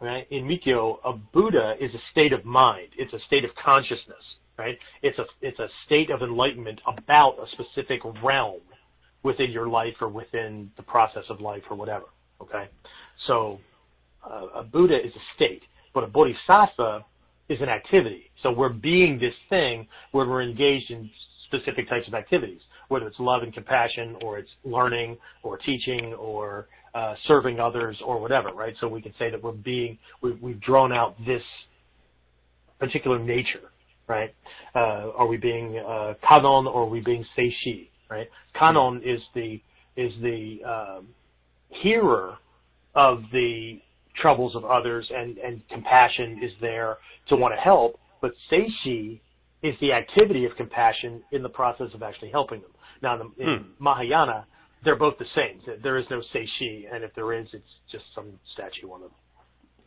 right? 0.00 0.26
In 0.30 0.44
Mikkyo, 0.44 0.98
a 1.04 1.12
Buddha 1.12 1.74
is 1.80 1.90
a 1.94 2.00
state 2.10 2.32
of 2.32 2.44
mind. 2.44 2.88
It's 2.96 3.12
a 3.12 3.18
state 3.26 3.44
of 3.44 3.50
consciousness, 3.62 4.24
right? 4.58 4.78
It's 5.02 5.18
a 5.18 5.24
it's 5.40 5.58
a 5.58 5.68
state 5.86 6.10
of 6.10 6.22
enlightenment 6.22 6.80
about 6.86 7.36
a 7.38 7.46
specific 7.52 8.00
realm 8.22 8.60
within 9.22 9.50
your 9.50 9.68
life 9.68 9.94
or 10.00 10.08
within 10.08 10.70
the 10.76 10.82
process 10.82 11.24
of 11.28 11.40
life 11.40 11.62
or 11.70 11.76
whatever, 11.76 12.06
okay? 12.42 12.68
So 13.26 13.58
uh, 14.28 14.60
a 14.60 14.62
Buddha 14.62 14.96
is 14.96 15.12
a 15.14 15.24
state, 15.36 15.62
but 15.94 16.04
a 16.04 16.06
bodhisattva 16.06 17.04
is 17.48 17.60
an 17.60 17.68
activity. 17.68 18.30
So 18.42 18.52
we're 18.52 18.70
being 18.70 19.18
this 19.18 19.34
thing 19.48 19.86
where 20.12 20.26
we're 20.26 20.42
engaged 20.42 20.90
in 20.90 21.10
specific 21.46 21.88
types 21.88 22.08
of 22.08 22.14
activities, 22.14 22.60
whether 22.88 23.06
it's 23.06 23.18
love 23.18 23.42
and 23.42 23.52
compassion, 23.52 24.16
or 24.22 24.38
it's 24.38 24.50
learning, 24.64 25.18
or 25.42 25.58
teaching, 25.58 26.14
or 26.14 26.66
uh, 26.94 27.14
serving 27.26 27.60
others, 27.60 27.96
or 28.04 28.20
whatever, 28.20 28.50
right? 28.52 28.74
So 28.80 28.88
we 28.88 29.02
can 29.02 29.12
say 29.18 29.30
that 29.30 29.42
we're 29.42 29.52
being, 29.52 29.98
we, 30.22 30.32
we've 30.32 30.60
drawn 30.60 30.92
out 30.92 31.16
this 31.26 31.42
particular 32.78 33.18
nature, 33.18 33.70
right? 34.08 34.34
Uh, 34.74 35.10
are 35.16 35.26
we 35.26 35.36
being 35.36 35.78
uh, 35.78 36.14
kannon 36.28 36.66
or 36.66 36.82
are 36.82 36.88
we 36.88 37.00
being 37.00 37.24
seishi, 37.38 37.88
right? 38.10 38.28
Kannon 38.58 39.02
is 39.04 39.20
the 39.34 39.60
is 39.94 40.12
the 40.22 40.58
um, 40.66 41.08
hearer 41.82 42.36
of 42.94 43.22
the 43.32 43.80
troubles 44.20 44.54
of 44.54 44.64
others, 44.64 45.10
and 45.14 45.38
and 45.38 45.62
compassion 45.68 46.40
is 46.42 46.52
there 46.60 46.98
to 47.28 47.36
want 47.36 47.54
to 47.54 47.60
help. 47.60 47.98
But 48.20 48.32
seishi 48.50 49.20
is 49.62 49.74
the 49.80 49.92
activity 49.92 50.44
of 50.44 50.52
compassion 50.56 51.22
in 51.32 51.42
the 51.42 51.48
process 51.48 51.88
of 51.94 52.02
actually 52.02 52.30
helping 52.30 52.60
them. 52.60 52.70
Now, 53.02 53.20
in, 53.20 53.30
the, 53.36 53.42
in 53.42 53.66
Mahayana, 53.78 54.46
they're 54.84 54.96
both 54.96 55.14
the 55.18 55.24
same. 55.34 55.60
There 55.82 55.98
is 55.98 56.06
no 56.10 56.20
seishi, 56.34 56.92
and 56.92 57.04
if 57.04 57.14
there 57.14 57.32
is, 57.32 57.46
it's 57.52 57.64
just 57.90 58.04
some 58.14 58.26
statue 58.54 58.90
on 58.92 59.02
the 59.02 59.08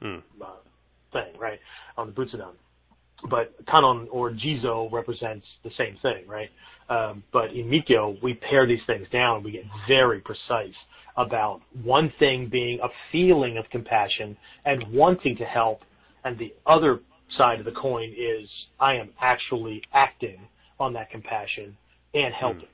Hmm. 0.01 0.17
uh, 0.41 0.47
thing, 1.13 1.39
right, 1.39 1.59
on 1.97 2.07
the 2.07 2.13
Butsudan. 2.13 2.53
But 3.29 3.53
kannon 3.65 4.07
or 4.11 4.29
jizo 4.31 4.91
represents 4.91 5.45
the 5.63 5.71
same 5.77 5.97
thing, 6.01 6.27
right? 6.27 6.49
Um, 6.89 7.23
but 7.31 7.53
in 7.53 7.67
Mikkyo, 7.69 8.21
we 8.21 8.33
pare 8.33 8.67
these 8.67 8.83
things 8.85 9.07
down. 9.11 9.41
We 9.41 9.51
get 9.51 9.63
very 9.87 10.19
precise 10.19 10.75
about 11.17 11.61
one 11.83 12.11
thing 12.19 12.47
being 12.47 12.79
a 12.81 12.87
feeling 13.11 13.57
of 13.57 13.69
compassion 13.69 14.35
and 14.65 14.83
wanting 14.93 15.35
to 15.37 15.45
help, 15.45 15.81
and 16.23 16.37
the 16.37 16.53
other 16.65 16.99
side 17.37 17.59
of 17.59 17.65
the 17.65 17.71
coin 17.71 18.13
is 18.17 18.49
I 18.79 18.95
am 18.95 19.11
actually 19.21 19.81
acting 19.93 20.39
on 20.79 20.93
that 20.93 21.09
compassion 21.09 21.75
and 22.13 22.33
helping. 22.33 22.67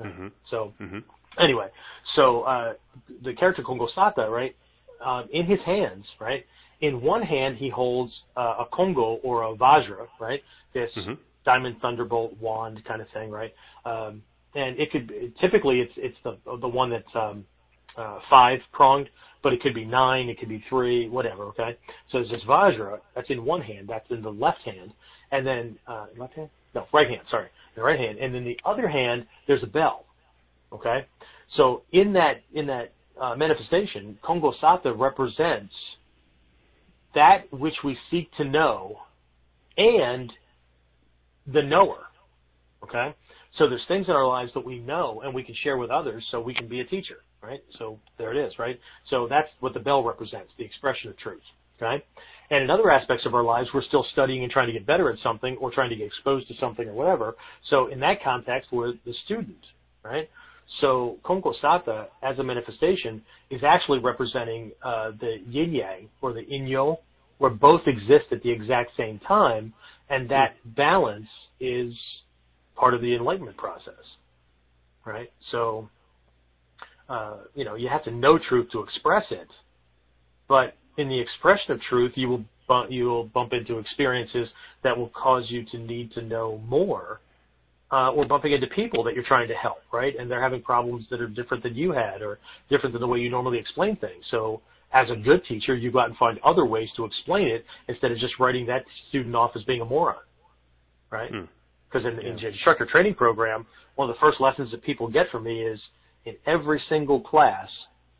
Mhm. 0.00 0.32
So 0.46 0.74
Mhm. 0.80 1.04
anyway, 1.38 1.70
so 2.14 2.42
uh, 2.42 2.74
the 3.22 3.34
character 3.34 3.62
Kongosatta, 3.62 4.28
right, 4.30 4.54
um, 5.00 5.28
in 5.30 5.46
his 5.46 5.60
hands, 5.60 6.06
right, 6.18 6.46
in 6.80 7.00
one 7.00 7.22
hand 7.22 7.56
he 7.56 7.68
holds 7.68 8.12
uh, 8.36 8.56
a 8.60 8.66
Kongo 8.66 9.20
or 9.22 9.44
a 9.44 9.54
Vajra, 9.54 10.08
right, 10.18 10.42
this 10.72 10.92
Mhm. 10.96 11.18
diamond 11.44 11.80
thunderbolt 11.80 12.36
wand 12.38 12.84
kind 12.84 13.00
of 13.00 13.08
thing, 13.10 13.30
right, 13.30 13.54
um, 13.84 14.22
and 14.54 14.78
it 14.78 14.90
could 14.90 15.06
be, 15.08 15.32
typically 15.40 15.80
it's 15.80 15.96
it's 15.96 16.18
the 16.22 16.38
the 16.58 16.68
one 16.68 16.90
that's 16.90 17.14
um, 17.14 17.44
uh, 17.96 18.18
five 18.30 18.58
pronged, 18.72 19.08
but 19.42 19.52
it 19.52 19.60
could 19.60 19.74
be 19.74 19.84
nine, 19.84 20.28
it 20.28 20.38
could 20.38 20.48
be 20.48 20.64
three, 20.68 21.08
whatever. 21.08 21.44
Okay, 21.44 21.76
so 22.10 22.18
there's 22.18 22.30
this 22.30 22.42
Vajra 22.48 22.98
that's 23.14 23.30
in 23.30 23.44
one 23.44 23.60
hand, 23.60 23.88
that's 23.88 24.10
in 24.10 24.22
the 24.22 24.30
left 24.30 24.62
hand, 24.64 24.92
and 25.32 25.46
then 25.46 25.78
uh, 25.86 26.06
left 26.18 26.34
hand, 26.34 26.48
no, 26.74 26.86
right 26.92 27.08
hand, 27.08 27.22
sorry, 27.30 27.48
the 27.76 27.82
right 27.82 27.98
hand, 27.98 28.18
and 28.18 28.34
then 28.34 28.44
the 28.44 28.58
other 28.64 28.88
hand 28.88 29.26
there's 29.46 29.62
a 29.62 29.68
bell. 29.68 30.06
Okay, 30.72 31.06
so 31.56 31.82
in 31.92 32.12
that 32.14 32.42
in 32.52 32.66
that 32.66 32.92
uh, 33.20 33.36
manifestation, 33.36 34.18
Kongo 34.22 34.52
Satta 34.60 34.92
represents 34.92 35.74
that 37.14 37.52
which 37.52 37.74
we 37.84 37.96
seek 38.10 38.28
to 38.36 38.44
know 38.44 38.96
and 39.76 40.32
the 41.52 41.62
knower. 41.62 42.06
Okay, 42.82 43.14
so 43.58 43.68
there's 43.68 43.84
things 43.88 44.06
in 44.08 44.14
our 44.14 44.26
lives 44.26 44.50
that 44.54 44.64
we 44.64 44.78
know 44.78 45.22
and 45.24 45.34
we 45.34 45.42
can 45.42 45.54
share 45.62 45.76
with 45.76 45.90
others, 45.90 46.24
so 46.30 46.40
we 46.40 46.54
can 46.54 46.68
be 46.68 46.80
a 46.80 46.84
teacher. 46.84 47.18
Right, 47.46 47.60
so 47.78 47.98
there 48.16 48.32
it 48.32 48.46
is. 48.46 48.58
Right, 48.58 48.78
so 49.10 49.26
that's 49.28 49.48
what 49.60 49.74
the 49.74 49.80
bell 49.80 50.02
represents, 50.02 50.50
the 50.56 50.64
expression 50.64 51.10
of 51.10 51.18
truth. 51.18 51.42
Okay, 51.76 52.02
and 52.50 52.62
in 52.64 52.70
other 52.70 52.90
aspects 52.90 53.26
of 53.26 53.34
our 53.34 53.42
lives, 53.42 53.68
we're 53.74 53.82
still 53.84 54.06
studying 54.12 54.42
and 54.44 54.52
trying 54.52 54.68
to 54.68 54.72
get 54.72 54.86
better 54.86 55.10
at 55.10 55.18
something 55.22 55.56
or 55.60 55.70
trying 55.72 55.90
to 55.90 55.96
get 55.96 56.06
exposed 56.06 56.48
to 56.48 56.54
something 56.58 56.88
or 56.88 56.94
whatever. 56.94 57.34
So 57.70 57.88
in 57.88 58.00
that 58.00 58.22
context, 58.22 58.70
we're 58.72 58.92
the 59.04 59.14
student. 59.24 59.58
Right, 60.02 60.28
so 60.80 61.18
Kongo 61.22 61.52
Satta, 61.62 62.06
as 62.22 62.38
a 62.38 62.42
manifestation, 62.42 63.22
is 63.50 63.62
actually 63.64 63.98
representing 63.98 64.72
uh, 64.82 65.12
the 65.20 65.36
yin 65.46 65.72
yang 65.72 66.08
or 66.22 66.32
the 66.32 66.42
inyo, 66.42 66.98
where 67.38 67.50
both 67.50 67.82
exist 67.86 68.26
at 68.32 68.42
the 68.42 68.50
exact 68.50 68.90
same 68.96 69.18
time, 69.20 69.72
and 70.08 70.30
that 70.30 70.56
balance 70.64 71.28
is 71.60 71.92
part 72.76 72.94
of 72.94 73.00
the 73.00 73.14
enlightenment 73.14 73.56
process, 73.56 74.04
right? 75.04 75.30
So, 75.52 75.88
uh, 77.08 77.38
you 77.54 77.64
know, 77.64 77.74
you 77.74 77.88
have 77.88 78.04
to 78.04 78.10
know 78.10 78.38
truth 78.38 78.70
to 78.72 78.82
express 78.82 79.24
it, 79.30 79.48
but 80.48 80.74
in 80.96 81.08
the 81.08 81.18
expression 81.18 81.72
of 81.72 81.80
truth, 81.88 82.12
you 82.14 82.28
will 82.28 82.44
bump, 82.68 82.90
you 82.90 83.04
will 83.04 83.24
bump 83.24 83.52
into 83.52 83.78
experiences 83.78 84.48
that 84.82 84.96
will 84.96 85.10
cause 85.10 85.44
you 85.48 85.64
to 85.66 85.78
need 85.78 86.12
to 86.12 86.22
know 86.22 86.60
more 86.66 87.20
uh, 87.92 88.10
or 88.10 88.26
bumping 88.26 88.52
into 88.52 88.66
people 88.68 89.04
that 89.04 89.14
you're 89.14 89.24
trying 89.24 89.48
to 89.48 89.54
help, 89.54 89.78
right? 89.92 90.14
And 90.18 90.30
they're 90.30 90.42
having 90.42 90.62
problems 90.62 91.04
that 91.10 91.20
are 91.20 91.28
different 91.28 91.62
than 91.62 91.74
you 91.74 91.92
had 91.92 92.22
or 92.22 92.38
different 92.70 92.92
than 92.92 93.00
the 93.00 93.06
way 93.06 93.18
you 93.18 93.30
normally 93.30 93.58
explain 93.58 93.96
things. 93.96 94.24
So 94.30 94.62
as 94.92 95.08
a 95.10 95.16
good 95.16 95.44
teacher, 95.46 95.74
you 95.74 95.92
go 95.92 96.00
out 96.00 96.08
and 96.08 96.16
find 96.16 96.38
other 96.44 96.64
ways 96.64 96.88
to 96.96 97.04
explain 97.04 97.48
it 97.48 97.64
instead 97.88 98.10
of 98.10 98.18
just 98.18 98.34
writing 98.40 98.66
that 98.66 98.84
student 99.08 99.34
off 99.34 99.52
as 99.54 99.62
being 99.64 99.80
a 99.80 99.84
moron, 99.84 100.16
right? 101.10 101.30
Hmm. 101.30 101.44
Because 101.88 102.06
in, 102.06 102.18
in 102.26 102.36
the 102.36 102.48
instructor 102.48 102.86
training 102.86 103.14
program, 103.14 103.66
one 103.94 104.10
of 104.10 104.16
the 104.16 104.20
first 104.20 104.40
lessons 104.40 104.70
that 104.72 104.82
people 104.82 105.08
get 105.08 105.26
from 105.30 105.44
me 105.44 105.62
is 105.62 105.78
in 106.24 106.36
every 106.46 106.80
single 106.88 107.20
class, 107.20 107.68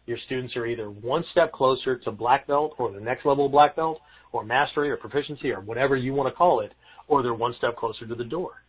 your 0.07 0.18
students 0.26 0.55
are 0.57 0.66
either 0.66 0.90
one 0.90 1.24
step 1.32 1.52
closer 1.52 1.96
to 1.98 2.11
black 2.11 2.46
belt 2.46 2.74
or 2.78 2.92
the 2.92 3.00
next 3.00 3.24
level 3.24 3.46
of 3.46 3.52
black 3.52 3.76
belt 3.76 4.00
or 4.32 4.44
mastery 4.44 4.90
or 4.90 4.96
proficiency 4.96 5.50
or 5.50 5.61
whatever 5.61 5.96
you 5.96 6.12
want 6.12 6.28
to 6.28 6.36
call 6.36 6.61
it, 6.61 6.72
or 7.09 7.22
they're 7.22 7.34
one 7.34 7.55
step 7.57 7.76
closer 7.76 8.07
to 8.07 8.14
the 8.14 8.24
door. 8.24 8.62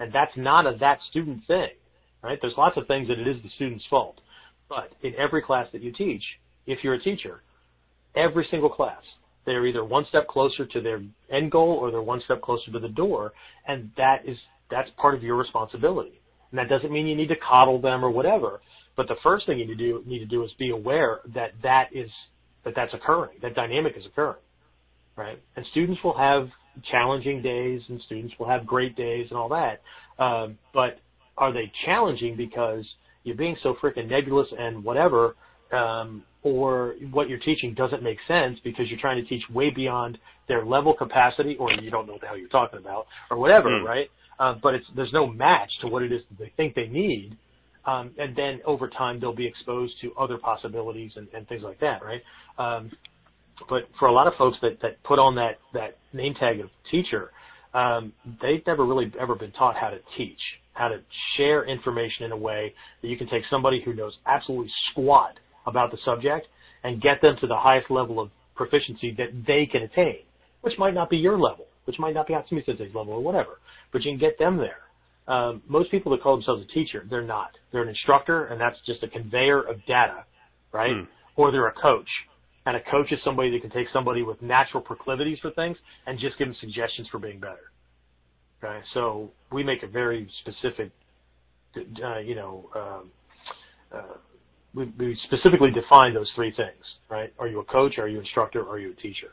And 0.00 0.12
that's 0.12 0.36
not 0.36 0.66
a 0.66 0.76
that 0.80 0.98
student 1.10 1.46
thing, 1.46 1.70
right? 2.22 2.38
There's 2.40 2.54
lots 2.56 2.76
of 2.76 2.86
things 2.86 3.08
that 3.08 3.18
it 3.18 3.28
is 3.28 3.40
the 3.42 3.50
student's 3.54 3.84
fault. 3.88 4.20
But 4.68 4.92
in 5.02 5.14
every 5.16 5.42
class 5.42 5.68
that 5.72 5.82
you 5.82 5.92
teach, 5.92 6.22
if 6.66 6.82
you're 6.82 6.94
a 6.94 7.02
teacher, 7.02 7.42
every 8.16 8.46
single 8.50 8.70
class, 8.70 9.02
they're 9.44 9.66
either 9.66 9.84
one 9.84 10.06
step 10.08 10.26
closer 10.28 10.66
to 10.66 10.80
their 10.80 11.02
end 11.30 11.50
goal 11.50 11.78
or 11.80 11.90
they're 11.90 12.02
one 12.02 12.22
step 12.24 12.40
closer 12.40 12.70
to 12.72 12.78
the 12.78 12.88
door, 12.88 13.32
and 13.66 13.90
that 13.96 14.22
is 14.26 14.36
that's 14.70 14.88
part 14.96 15.14
of 15.14 15.22
your 15.22 15.36
responsibility. 15.36 16.20
And 16.50 16.58
that 16.58 16.68
doesn't 16.68 16.92
mean 16.92 17.06
you 17.06 17.16
need 17.16 17.28
to 17.28 17.36
coddle 17.36 17.80
them 17.80 18.04
or 18.04 18.10
whatever. 18.10 18.60
But 18.96 19.08
the 19.08 19.16
first 19.22 19.46
thing 19.46 19.58
you 19.58 19.66
need 19.66 19.78
to 19.78 19.84
do 19.90 20.02
need 20.06 20.18
to 20.20 20.26
do 20.26 20.44
is 20.44 20.50
be 20.58 20.70
aware 20.70 21.20
that 21.34 21.52
that 21.62 21.88
is 21.92 22.10
that 22.64 22.74
that's 22.76 22.94
occurring, 22.94 23.38
that 23.42 23.54
dynamic 23.54 23.94
is 23.96 24.04
occurring, 24.06 24.36
right? 25.16 25.38
And 25.56 25.64
students 25.72 26.02
will 26.04 26.16
have 26.16 26.48
challenging 26.90 27.42
days, 27.42 27.80
and 27.88 28.00
students 28.06 28.34
will 28.38 28.48
have 28.48 28.66
great 28.66 28.96
days, 28.96 29.26
and 29.30 29.38
all 29.38 29.48
that. 29.48 29.82
Um, 30.22 30.58
but 30.72 31.00
are 31.36 31.52
they 31.52 31.72
challenging 31.84 32.36
because 32.36 32.84
you're 33.24 33.36
being 33.36 33.56
so 33.62 33.74
freaking 33.82 34.08
nebulous 34.08 34.48
and 34.56 34.84
whatever, 34.84 35.34
um, 35.72 36.22
or 36.42 36.94
what 37.10 37.28
you're 37.28 37.38
teaching 37.38 37.74
doesn't 37.74 38.02
make 38.02 38.18
sense 38.28 38.58
because 38.64 38.88
you're 38.88 39.00
trying 39.00 39.22
to 39.22 39.28
teach 39.28 39.42
way 39.52 39.70
beyond 39.70 40.18
their 40.48 40.64
level 40.64 40.92
capacity, 40.94 41.56
or 41.58 41.70
you 41.72 41.90
don't 41.90 42.06
know 42.06 42.12
what 42.12 42.20
the 42.20 42.26
hell 42.26 42.36
you're 42.36 42.48
talking 42.48 42.78
about, 42.78 43.06
or 43.30 43.38
whatever, 43.38 43.68
Mm. 43.70 43.84
right? 43.84 44.10
Uh, 44.38 44.54
but 44.62 44.74
it's 44.74 44.86
there's 44.96 45.12
no 45.12 45.26
match 45.26 45.70
to 45.80 45.88
what 45.88 46.02
it 46.02 46.10
is 46.12 46.22
that 46.28 46.38
they 46.38 46.52
think 46.56 46.74
they 46.74 46.88
need. 46.88 47.36
Um, 47.84 48.12
and 48.18 48.36
then 48.36 48.60
over 48.64 48.88
time 48.88 49.18
they'll 49.18 49.34
be 49.34 49.46
exposed 49.46 49.94
to 50.02 50.12
other 50.18 50.38
possibilities 50.38 51.12
and, 51.16 51.28
things 51.48 51.62
like 51.62 51.80
that, 51.80 52.00
right? 52.04 52.22
Um, 52.58 52.90
but 53.68 53.88
for 53.98 54.08
a 54.08 54.12
lot 54.12 54.26
of 54.26 54.34
folks 54.38 54.56
that, 54.62 55.02
put 55.04 55.18
on 55.18 55.34
that, 55.36 55.58
name 56.12 56.34
tag 56.34 56.60
of 56.60 56.68
teacher, 56.90 57.30
um, 57.74 58.12
they've 58.40 58.64
never 58.66 58.84
really 58.84 59.10
ever 59.18 59.34
been 59.34 59.52
taught 59.52 59.76
how 59.76 59.88
to 59.88 59.98
teach, 60.16 60.38
how 60.74 60.88
to 60.88 61.00
share 61.36 61.64
information 61.64 62.24
in 62.26 62.32
a 62.32 62.36
way 62.36 62.74
that 63.00 63.08
you 63.08 63.16
can 63.16 63.28
take 63.28 63.42
somebody 63.50 63.82
who 63.82 63.94
knows 63.94 64.12
absolutely 64.26 64.70
squat 64.90 65.38
about 65.66 65.90
the 65.90 65.98
subject 66.04 66.46
and 66.84 67.00
get 67.00 67.20
them 67.22 67.36
to 67.40 67.46
the 67.46 67.56
highest 67.56 67.90
level 67.90 68.20
of 68.20 68.30
proficiency 68.54 69.14
that 69.16 69.28
they 69.46 69.66
can 69.66 69.82
attain, 69.82 70.18
which 70.60 70.74
might 70.78 70.94
not 70.94 71.08
be 71.08 71.16
your 71.16 71.38
level, 71.38 71.66
which 71.84 71.98
might 71.98 72.14
not 72.14 72.26
be 72.26 72.34
Hatsumi 72.34 72.64
Sensei's 72.64 72.94
level 72.94 73.14
or 73.14 73.22
whatever, 73.22 73.58
but 73.92 74.02
you 74.02 74.12
can 74.12 74.20
get 74.20 74.38
them 74.38 74.56
there. 74.58 74.81
Um, 75.28 75.62
most 75.68 75.90
people 75.90 76.10
that 76.12 76.22
call 76.22 76.36
themselves 76.36 76.64
a 76.68 76.72
teacher, 76.72 77.06
they're 77.08 77.22
not. 77.22 77.50
They're 77.70 77.82
an 77.82 77.88
instructor, 77.88 78.46
and 78.46 78.60
that's 78.60 78.76
just 78.86 79.02
a 79.02 79.08
conveyor 79.08 79.62
of 79.62 79.84
data, 79.86 80.24
right? 80.72 80.94
Hmm. 80.94 81.04
Or 81.36 81.52
they're 81.52 81.68
a 81.68 81.72
coach, 81.72 82.08
And 82.66 82.76
a 82.76 82.80
coach 82.90 83.10
is 83.12 83.18
somebody 83.24 83.50
that 83.50 83.60
can 83.60 83.70
take 83.70 83.88
somebody 83.92 84.22
with 84.22 84.40
natural 84.42 84.82
proclivities 84.82 85.38
for 85.40 85.50
things 85.52 85.76
and 86.06 86.18
just 86.18 86.38
give 86.38 86.48
them 86.48 86.56
suggestions 86.60 87.08
for 87.10 87.18
being 87.18 87.40
better. 87.40 87.72
Okay, 88.62 88.80
so 88.94 89.30
we 89.50 89.64
make 89.64 89.82
a 89.82 89.88
very 89.88 90.28
specific, 90.40 90.92
uh, 91.76 92.18
you 92.18 92.34
know, 92.36 92.68
um, 92.76 93.10
uh, 93.92 94.14
we, 94.74 94.92
we 94.98 95.18
specifically 95.26 95.70
define 95.70 96.14
those 96.14 96.30
three 96.34 96.52
things, 96.52 96.84
right? 97.10 97.32
Are 97.38 97.48
you 97.48 97.60
a 97.60 97.64
coach? 97.64 97.98
Are 97.98 98.08
you 98.08 98.18
an 98.18 98.24
instructor? 98.24 98.68
Are 98.68 98.78
you 98.78 98.92
a 98.92 98.94
teacher? 98.94 99.32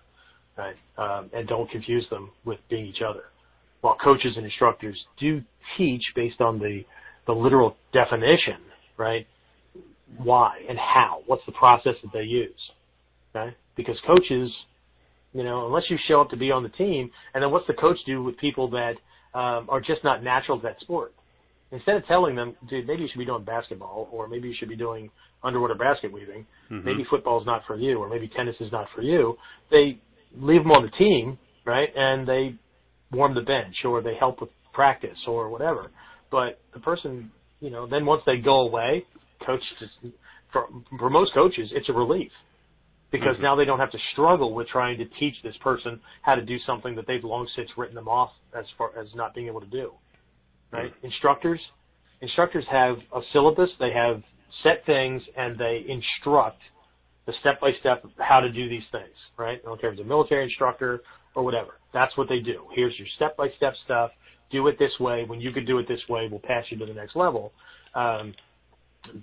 Right? 0.58 0.76
Um, 0.98 1.30
and 1.34 1.48
don't 1.48 1.70
confuse 1.70 2.10
them 2.10 2.32
with 2.46 2.60
being 2.70 2.86
each 2.86 3.02
other. 3.08 3.26
While 3.82 3.98
coaches 4.04 4.34
and 4.36 4.46
instructors 4.46 4.98
do 5.20 5.42
teach 5.78 6.04
based 6.16 6.42
on 6.42 6.60
the, 6.60 6.84
the 7.28 7.34
literal 7.34 7.78
definition, 7.94 8.58
right? 8.98 9.26
Why 10.18 10.60
and 10.68 10.78
how? 10.78 11.22
What's 11.28 11.46
the 11.46 11.52
process 11.54 11.94
that 12.04 12.12
they 12.12 12.24
use? 12.24 12.60
Okay? 13.36 13.56
Because 13.78 13.96
coaches, 14.06 14.52
you 15.34 15.44
know, 15.44 15.68
unless 15.68 15.84
you 15.90 15.98
show 16.08 16.22
up 16.22 16.30
to 16.32 16.38
be 16.38 16.52
on 16.52 16.64
the 16.64 16.70
team, 16.70 17.10
and 17.34 17.44
then 17.44 17.52
what's 17.52 17.68
the 17.68 17.74
coach 17.74 17.98
do 18.06 18.24
with 18.24 18.38
people 18.38 18.70
that 18.72 18.94
um, 19.34 19.68
are 19.70 19.80
just 19.80 20.04
not 20.04 20.24
natural 20.24 20.58
to 20.58 20.64
that 20.64 20.80
sport? 20.82 21.14
Instead 21.72 21.96
of 21.98 22.06
telling 22.08 22.36
them, 22.36 22.56
dude, 22.68 22.88
maybe 22.88 23.04
you 23.04 23.10
should 23.10 23.20
be 23.20 23.26
doing 23.26 23.44
basketball, 23.44 24.10
or 24.12 24.28
maybe 24.28 24.48
you 24.48 24.56
should 24.58 24.70
be 24.70 24.76
doing 24.76 25.10
underwater 25.44 25.76
basket 25.76 26.12
weaving, 26.12 26.46
mm-hmm. 26.72 26.84
maybe 26.84 27.06
football 27.10 27.40
is 27.40 27.46
not 27.46 27.62
for 27.68 27.76
you, 27.78 28.00
or 28.00 28.10
maybe 28.10 28.28
tennis 28.36 28.56
is 28.60 28.72
not 28.72 28.88
for 28.96 29.04
you, 29.04 29.38
they 29.70 30.00
leave 30.36 30.64
them 30.64 30.72
on 30.72 30.84
the 30.84 30.92
team, 30.98 31.38
right? 31.66 31.90
And 31.96 32.28
they 32.28 32.56
warm 33.12 33.36
the 33.36 33.41
bench, 33.41 33.76
or 33.86 34.01
they 34.01 34.16
help 34.16 34.41
with 34.41 34.49
practice, 34.74 35.18
or 35.28 35.49
whatever. 35.49 35.91
But 36.32 36.60
the 36.74 36.80
person, 36.80 37.32
you 37.60 37.70
know, 37.70 37.88
then 37.88 38.05
once 38.05 38.22
they 38.26 38.38
go 38.38 38.62
away, 38.62 39.05
coach 39.45 39.62
just 39.80 40.14
for, 40.51 40.68
for 40.97 41.10
most 41.10 41.34
coaches, 41.34 41.70
it's 41.74 41.89
a 41.89 41.93
relief 41.93 42.32
because 43.12 43.36
mm-hmm. 43.36 43.43
now 43.43 43.55
they 43.55 43.66
don't 43.66 43.80
have 43.80 43.91
to 43.91 43.97
struggle 44.14 44.53
with 44.53 44.68
trying 44.68 44.97
to 44.97 45.05
teach 45.20 45.36
this 45.43 45.55
person 45.64 45.99
how 46.22 46.36
to 46.36 46.41
do 46.41 46.57
something 46.66 46.95
that 46.95 47.07
they've 47.07 47.24
long 47.24 47.47
since 47.55 47.70
written 47.78 47.95
them 47.95 48.07
off 48.07 48.32
as 48.57 48.66
far 48.78 48.91
as 48.99 49.07
not 49.16 49.34
being 49.34 49.47
able 49.47 49.62
to 49.62 49.68
do. 49.68 49.91
Right? 50.72 50.93
Mm-hmm. 50.95 51.07
Instructors, 51.07 51.60
instructors 52.22 52.66
have 52.70 52.97
a 53.16 53.22
syllabus, 53.34 53.70
they 53.80 53.91
have 53.93 54.22
set 54.64 54.86
things, 54.86 55.22
and 55.38 55.57
they 55.57 55.86
instruct 55.88 56.60
the 57.26 57.34
step 57.41 57.62
by 57.62 57.72
step 57.80 58.03
how 58.18 58.39
to 58.39 58.51
do 58.51 58.70
these 58.70 58.84
things. 58.91 59.16
Right? 59.38 59.60
I 59.64 59.68
don't 59.68 59.80
care 59.80 59.91
if 59.91 59.99
it's 59.99 60.05
a 60.05 60.07
military 60.07 60.43
instructor 60.43 61.01
or 61.36 61.44
whatever. 61.44 61.80
That's 61.94 62.16
what 62.18 62.30
they 62.30 62.40
do. 62.40 62.66
Here's 62.74 62.98
your 62.98 63.08
step 63.16 63.38
by 63.38 63.48
step 63.58 63.74
stuff. 63.86 64.12
Do 64.52 64.68
it 64.68 64.78
this 64.80 64.92
way. 65.00 65.26
When 65.26 65.40
you 65.40 65.52
can 65.52 65.66
do 65.66 65.78
it 65.80 65.88
this 65.88 66.02
way, 66.10 66.28
we'll 66.30 66.40
pass 66.40 66.66
you 66.70 66.78
to 66.80 66.86
the 66.86 66.94
next 66.94 67.16
level. 67.16 67.52
Um, 67.94 68.34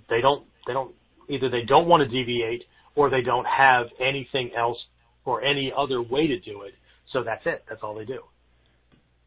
they 0.09 0.21
don't. 0.21 0.45
They 0.65 0.73
don't. 0.73 0.93
Either 1.29 1.49
they 1.49 1.63
don't 1.63 1.87
want 1.87 2.01
to 2.01 2.07
deviate 2.07 2.63
or 2.95 3.09
they 3.09 3.21
don't 3.21 3.45
have 3.45 3.87
anything 3.99 4.51
else 4.57 4.77
or 5.25 5.43
any 5.43 5.71
other 5.77 6.01
way 6.01 6.27
to 6.27 6.39
do 6.39 6.61
it. 6.63 6.73
So 7.11 7.23
that's 7.23 7.45
it. 7.45 7.63
That's 7.69 7.81
all 7.83 7.95
they 7.95 8.05
do. 8.05 8.21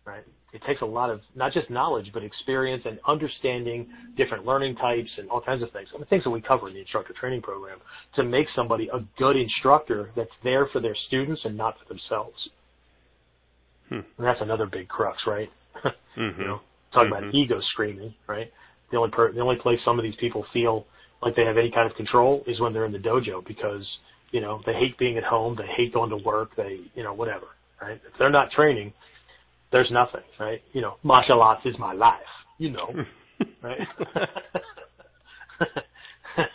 Right? 0.04 0.24
It 0.52 0.62
takes 0.66 0.82
a 0.82 0.86
lot 0.86 1.10
of 1.10 1.20
not 1.36 1.52
just 1.52 1.70
knowledge, 1.70 2.10
but 2.12 2.24
experience 2.24 2.82
and 2.84 2.98
understanding 3.06 3.86
different 4.16 4.44
learning 4.44 4.74
types 4.76 5.10
and 5.18 5.30
all 5.30 5.40
kinds 5.40 5.62
of 5.62 5.70
things. 5.70 5.88
I 5.94 5.98
mean, 5.98 6.06
things 6.06 6.24
that 6.24 6.30
we 6.30 6.40
cover 6.40 6.68
in 6.68 6.74
the 6.74 6.80
instructor 6.80 7.14
training 7.18 7.42
program 7.42 7.78
to 8.16 8.24
make 8.24 8.46
somebody 8.56 8.88
a 8.92 9.04
good 9.16 9.36
instructor 9.36 10.10
that's 10.16 10.30
there 10.42 10.66
for 10.72 10.80
their 10.80 10.96
students 11.06 11.42
and 11.44 11.56
not 11.56 11.76
for 11.78 11.86
themselves. 11.86 12.36
Hmm. 13.90 14.00
And 14.16 14.26
that's 14.26 14.40
another 14.40 14.66
big 14.66 14.88
crux, 14.88 15.18
right? 15.26 15.50
mm-hmm. 15.84 16.40
You 16.40 16.46
know, 16.46 16.60
talking 16.92 17.10
mm-hmm. 17.10 17.24
about 17.24 17.34
ego 17.34 17.60
screaming, 17.72 18.14
right? 18.26 18.50
The 18.90 18.96
only 18.96 19.10
per- 19.10 19.32
the 19.32 19.40
only 19.40 19.56
place 19.56 19.78
some 19.84 19.98
of 19.98 20.04
these 20.04 20.16
people 20.18 20.46
feel 20.52 20.86
like 21.22 21.36
they 21.36 21.44
have 21.44 21.58
any 21.58 21.70
kind 21.70 21.90
of 21.90 21.96
control 21.96 22.42
is 22.46 22.60
when 22.60 22.72
they're 22.72 22.86
in 22.86 22.92
the 22.92 22.98
dojo 22.98 23.46
because 23.46 23.86
you 24.30 24.40
know 24.40 24.62
they 24.64 24.72
hate 24.72 24.96
being 24.98 25.18
at 25.18 25.24
home, 25.24 25.56
they 25.56 25.66
hate 25.76 25.92
going 25.92 26.10
to 26.10 26.16
work, 26.16 26.50
they 26.56 26.80
you 26.94 27.02
know 27.02 27.12
whatever, 27.12 27.46
right? 27.82 28.00
If 28.06 28.18
they're 28.18 28.30
not 28.30 28.50
training, 28.52 28.92
there's 29.72 29.90
nothing, 29.90 30.22
right? 30.38 30.60
You 30.72 30.80
know, 30.82 30.94
martial 31.02 31.42
arts 31.42 31.66
is 31.66 31.74
my 31.78 31.92
life, 31.92 32.14
you 32.58 32.70
know, 32.70 32.94
right? 33.62 33.78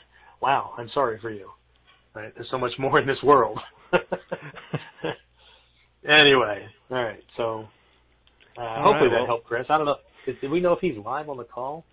wow, 0.42 0.74
I'm 0.78 0.90
sorry 0.94 1.20
for 1.22 1.30
you. 1.32 1.50
Right? 2.14 2.34
There's 2.34 2.50
so 2.50 2.58
much 2.58 2.72
more 2.80 2.98
in 2.98 3.06
this 3.06 3.22
world. 3.24 3.60
Anyway, 6.08 6.66
all 6.89 7.03
right. 7.03 7.20
So 7.38 7.66
uh, 8.58 8.84
hopefully 8.84 9.10
right, 9.10 9.22
that 9.22 9.26
helped, 9.28 9.45
Chris. 9.45 9.66
I 9.70 9.78
don't 9.78 9.86
know. 9.86 9.95
Did, 10.26 10.41
did 10.41 10.51
we 10.51 10.60
know 10.60 10.74
if 10.74 10.80
he's 10.80 10.97
live 10.97 11.30
on 11.30 11.38
the 11.38 11.43
call? 11.43 11.86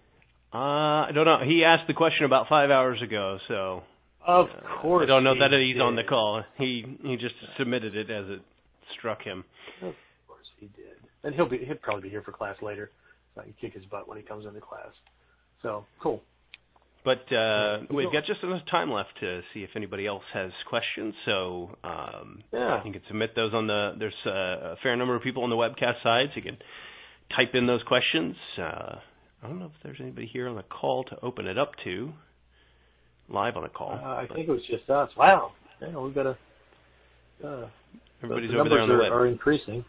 Uh, 0.54 1.08
I 1.08 1.10
don't 1.14 1.24
know. 1.24 1.38
He 1.44 1.64
asked 1.64 1.86
the 1.88 1.94
question 1.94 2.26
about 2.26 2.46
five 2.48 2.70
hours 2.70 3.00
ago, 3.02 3.38
so. 3.48 3.82
Of 4.26 4.46
course. 4.82 5.02
Uh, 5.02 5.04
I 5.04 5.06
don't 5.06 5.24
know 5.24 5.34
that 5.34 5.50
he's 5.50 5.74
did. 5.74 5.82
on 5.82 5.96
the 5.96 6.04
call. 6.04 6.44
He 6.58 6.84
he 7.02 7.16
just 7.16 7.34
submitted 7.58 7.96
it 7.96 8.10
as 8.10 8.26
it 8.28 8.40
struck 8.98 9.22
him. 9.22 9.44
Of 9.82 9.94
course 10.28 10.46
he 10.60 10.66
did, 10.66 10.96
and 11.24 11.34
he'll 11.34 11.48
be 11.48 11.58
he'll 11.58 11.76
probably 11.76 12.02
be 12.02 12.08
here 12.10 12.22
for 12.22 12.32
class 12.32 12.56
later. 12.62 12.90
So 13.34 13.40
I 13.40 13.44
can 13.44 13.54
kick 13.60 13.72
his 13.72 13.84
butt 13.86 14.06
when 14.06 14.18
he 14.18 14.22
comes 14.22 14.46
into 14.46 14.60
class. 14.60 14.92
So 15.62 15.84
cool. 16.00 16.22
But 17.05 17.32
uh, 17.34 17.80
we've 17.90 18.12
got 18.12 18.26
just 18.26 18.44
enough 18.44 18.62
time 18.70 18.90
left 18.90 19.11
to 19.20 19.40
see 19.53 19.61
if 19.64 19.70
anybody 19.74 20.07
else 20.07 20.22
has 20.32 20.53
questions. 20.68 21.14
So 21.26 21.76
um, 21.82 22.44
yeah. 22.53 22.84
you 22.84 22.92
can 22.92 23.03
submit 23.09 23.34
those 23.34 23.53
on 23.53 23.66
the. 23.66 23.94
There's 23.98 24.14
a, 24.24 24.30
a 24.30 24.76
fair 24.82 24.96
number 24.96 25.16
of 25.16 25.22
people 25.22 25.42
on 25.42 25.50
the 25.50 25.57
webcast 25.57 26.03
side, 26.05 26.26
so 26.32 26.36
you 26.36 26.42
can 26.42 26.59
type 27.36 27.55
in 27.55 27.66
those 27.66 27.82
questions. 27.82 28.36
Uh, 28.57 28.96
I 29.42 29.48
don't 29.48 29.59
know 29.59 29.66
if 29.66 29.72
there's 29.82 29.98
anybody 30.00 30.30
here 30.32 30.48
on 30.48 30.55
the 30.55 30.62
call 30.62 31.03
to 31.05 31.16
open 31.22 31.46
it 31.46 31.59
up 31.59 31.72
to. 31.84 32.12
Live 33.28 33.57
on 33.57 33.64
the 33.64 33.68
call. 33.68 33.92
Uh, 33.92 34.22
I 34.22 34.26
think 34.32 34.48
it 34.48 34.53
was 34.53 34.62
just 34.70 34.88
us. 34.88 35.11
Wow. 35.16 35.53
Yeah, 35.80 35.98
we've 35.98 36.14
got 36.14 36.26
a. 36.26 36.36
Uh, 37.44 37.66
Everybody's 38.22 38.53
the 38.53 38.59
over 38.59 38.68
there 38.68 38.80
on 38.80 38.88
the 38.88 38.94
are, 38.94 39.03
web. 39.03 39.12
are 39.12 39.26
increasing. 39.26 39.84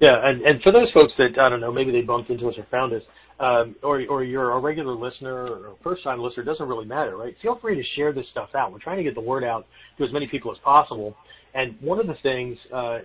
Yeah, 0.00 0.16
and 0.22 0.40
and 0.42 0.62
for 0.62 0.72
those 0.72 0.90
folks 0.92 1.12
that 1.18 1.38
I 1.38 1.48
don't 1.50 1.60
know, 1.60 1.72
maybe 1.72 1.92
they 1.92 2.00
bumped 2.00 2.30
into 2.30 2.48
us 2.48 2.54
or 2.56 2.66
found 2.70 2.94
us, 2.94 3.02
um, 3.42 3.76
or 3.82 4.02
or 4.08 4.24
you're 4.24 4.52
a 4.52 4.58
regular 4.58 4.94
listener 4.94 5.46
or 5.46 5.76
first 5.82 6.02
time 6.04 6.20
listener, 6.20 6.44
doesn't 6.44 6.66
really 6.66 6.86
matter, 6.86 7.16
right? 7.16 7.34
Feel 7.42 7.58
free 7.60 7.74
to 7.74 7.82
share 7.96 8.12
this 8.12 8.26
stuff 8.30 8.50
out. 8.54 8.72
We're 8.72 8.78
trying 8.78 8.98
to 8.98 9.02
get 9.02 9.14
the 9.14 9.20
word 9.20 9.44
out 9.44 9.66
to 9.98 10.04
as 10.04 10.12
many 10.12 10.26
people 10.26 10.50
as 10.52 10.58
possible. 10.58 11.14
And 11.54 11.76
one 11.80 12.00
of 12.00 12.06
the 12.06 12.16
things, 12.22 12.56
uh, 12.72 13.00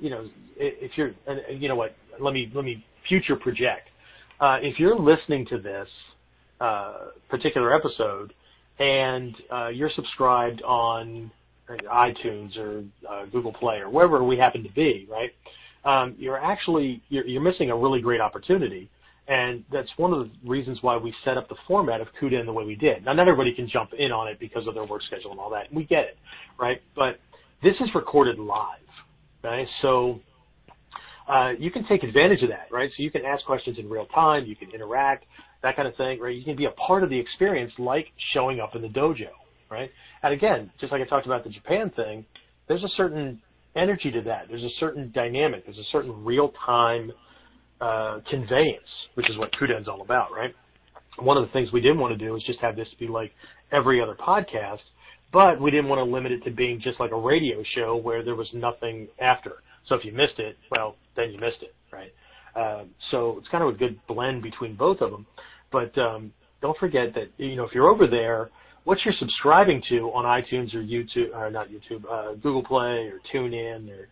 you 0.00 0.08
know, 0.08 0.26
if 0.56 0.92
you're, 0.96 1.12
you 1.50 1.68
know 1.68 1.76
what, 1.76 1.94
let 2.18 2.32
me 2.32 2.50
let 2.54 2.64
me 2.64 2.84
future 3.08 3.36
project 3.36 3.88
uh, 4.40 4.58
if 4.62 4.78
you're 4.78 4.98
listening 4.98 5.46
to 5.46 5.58
this 5.58 5.88
uh, 6.60 7.08
particular 7.28 7.74
episode 7.74 8.32
and 8.78 9.34
uh, 9.52 9.68
you're 9.68 9.90
subscribed 9.94 10.62
on 10.62 11.30
iTunes 11.92 12.56
or 12.58 12.82
uh, 13.08 13.26
Google 13.26 13.52
Play 13.52 13.76
or 13.76 13.90
wherever 13.90 14.24
we 14.24 14.36
happen 14.36 14.62
to 14.62 14.72
be, 14.72 15.06
right? 15.10 15.30
Um, 15.84 16.14
you're 16.18 16.42
actually 16.42 17.02
you're, 17.08 17.26
you're, 17.26 17.42
missing 17.42 17.70
a 17.70 17.76
really 17.76 18.00
great 18.00 18.20
opportunity, 18.20 18.90
and 19.28 19.64
that's 19.72 19.88
one 19.96 20.12
of 20.12 20.20
the 20.20 20.48
reasons 20.48 20.78
why 20.82 20.96
we 20.96 21.14
set 21.24 21.36
up 21.36 21.48
the 21.48 21.56
format 21.66 22.00
of 22.00 22.08
Kuden 22.20 22.40
in 22.40 22.46
the 22.46 22.52
way 22.52 22.64
we 22.64 22.74
did. 22.74 23.04
Now, 23.04 23.12
not 23.12 23.28
everybody 23.28 23.54
can 23.54 23.68
jump 23.68 23.90
in 23.96 24.10
on 24.10 24.28
it 24.28 24.40
because 24.40 24.66
of 24.66 24.74
their 24.74 24.84
work 24.84 25.02
schedule 25.02 25.30
and 25.30 25.40
all 25.40 25.50
that. 25.50 25.72
We 25.72 25.84
get 25.84 26.04
it, 26.04 26.18
right? 26.58 26.82
But 26.96 27.20
this 27.62 27.74
is 27.80 27.88
recorded 27.94 28.38
live, 28.38 28.78
right? 29.44 29.66
So 29.82 30.20
uh, 31.28 31.52
you 31.58 31.70
can 31.70 31.86
take 31.86 32.02
advantage 32.02 32.42
of 32.42 32.48
that, 32.48 32.66
right? 32.72 32.90
So 32.96 33.02
you 33.02 33.10
can 33.10 33.24
ask 33.24 33.44
questions 33.44 33.78
in 33.78 33.88
real 33.88 34.06
time, 34.06 34.46
you 34.46 34.56
can 34.56 34.70
interact, 34.72 35.26
that 35.62 35.76
kind 35.76 35.86
of 35.86 35.94
thing, 35.96 36.18
right? 36.18 36.34
You 36.34 36.44
can 36.44 36.56
be 36.56 36.64
a 36.64 36.70
part 36.70 37.04
of 37.04 37.10
the 37.10 37.18
experience 37.18 37.72
like 37.78 38.06
showing 38.32 38.60
up 38.60 38.74
in 38.74 38.82
the 38.82 38.88
dojo, 38.88 39.28
right? 39.70 39.90
And 40.22 40.32
again, 40.32 40.70
just 40.80 40.92
like 40.92 41.02
I 41.02 41.04
talked 41.04 41.26
about 41.26 41.44
the 41.44 41.50
Japan 41.50 41.90
thing, 41.94 42.24
there's 42.66 42.82
a 42.82 42.88
certain 42.96 43.40
energy 43.76 44.10
to 44.10 44.22
that. 44.22 44.46
There's 44.48 44.64
a 44.64 44.74
certain 44.80 45.12
dynamic. 45.14 45.64
There's 45.64 45.78
a 45.78 45.90
certain 45.92 46.24
real 46.24 46.52
time 46.66 47.12
uh, 47.80 48.20
conveyance, 48.28 48.82
which 49.14 49.28
is 49.30 49.38
what 49.38 49.50
Kuden's 49.52 49.88
all 49.88 50.02
about, 50.02 50.32
right? 50.32 50.54
One 51.18 51.36
of 51.36 51.46
the 51.46 51.52
things 51.52 51.72
we 51.72 51.80
didn't 51.80 51.98
want 51.98 52.16
to 52.18 52.24
do 52.24 52.36
is 52.36 52.42
just 52.44 52.60
have 52.60 52.76
this 52.76 52.88
be 52.98 53.08
like 53.08 53.32
every 53.72 54.02
other 54.02 54.14
podcast, 54.14 54.78
but 55.32 55.60
we 55.60 55.70
didn't 55.70 55.88
want 55.88 55.98
to 55.98 56.04
limit 56.04 56.32
it 56.32 56.42
to 56.44 56.50
being 56.50 56.80
just 56.80 56.98
like 57.00 57.10
a 57.12 57.18
radio 57.18 57.62
show 57.74 57.96
where 57.96 58.24
there 58.24 58.34
was 58.34 58.48
nothing 58.52 59.08
after. 59.20 59.54
So 59.86 59.94
if 59.94 60.04
you 60.04 60.12
missed 60.12 60.38
it, 60.38 60.56
well, 60.70 60.96
then 61.16 61.30
you 61.30 61.38
missed 61.38 61.62
it, 61.62 61.74
right? 61.92 62.12
Um, 62.56 62.90
so 63.10 63.36
it's 63.38 63.48
kind 63.48 63.62
of 63.62 63.74
a 63.74 63.78
good 63.78 63.98
blend 64.08 64.42
between 64.42 64.76
both 64.76 65.00
of 65.00 65.10
them. 65.10 65.26
But 65.72 65.96
um, 65.98 66.32
don't 66.60 66.76
forget 66.78 67.14
that 67.14 67.28
you 67.36 67.56
know 67.56 67.64
if 67.64 67.72
you're 67.74 67.88
over 67.88 68.06
there, 68.06 68.50
what 68.84 68.98
you're 69.04 69.14
subscribing 69.18 69.82
to 69.88 70.10
on 70.10 70.24
iTunes 70.24 70.74
or 70.74 70.82
YouTube, 70.82 71.34
or 71.34 71.50
not 71.50 71.68
YouTube, 71.68 72.04
uh, 72.10 72.34
Google 72.34 72.64
Play 72.64 73.10
or 73.10 73.20
TuneIn 73.32 73.88
or 73.90 74.08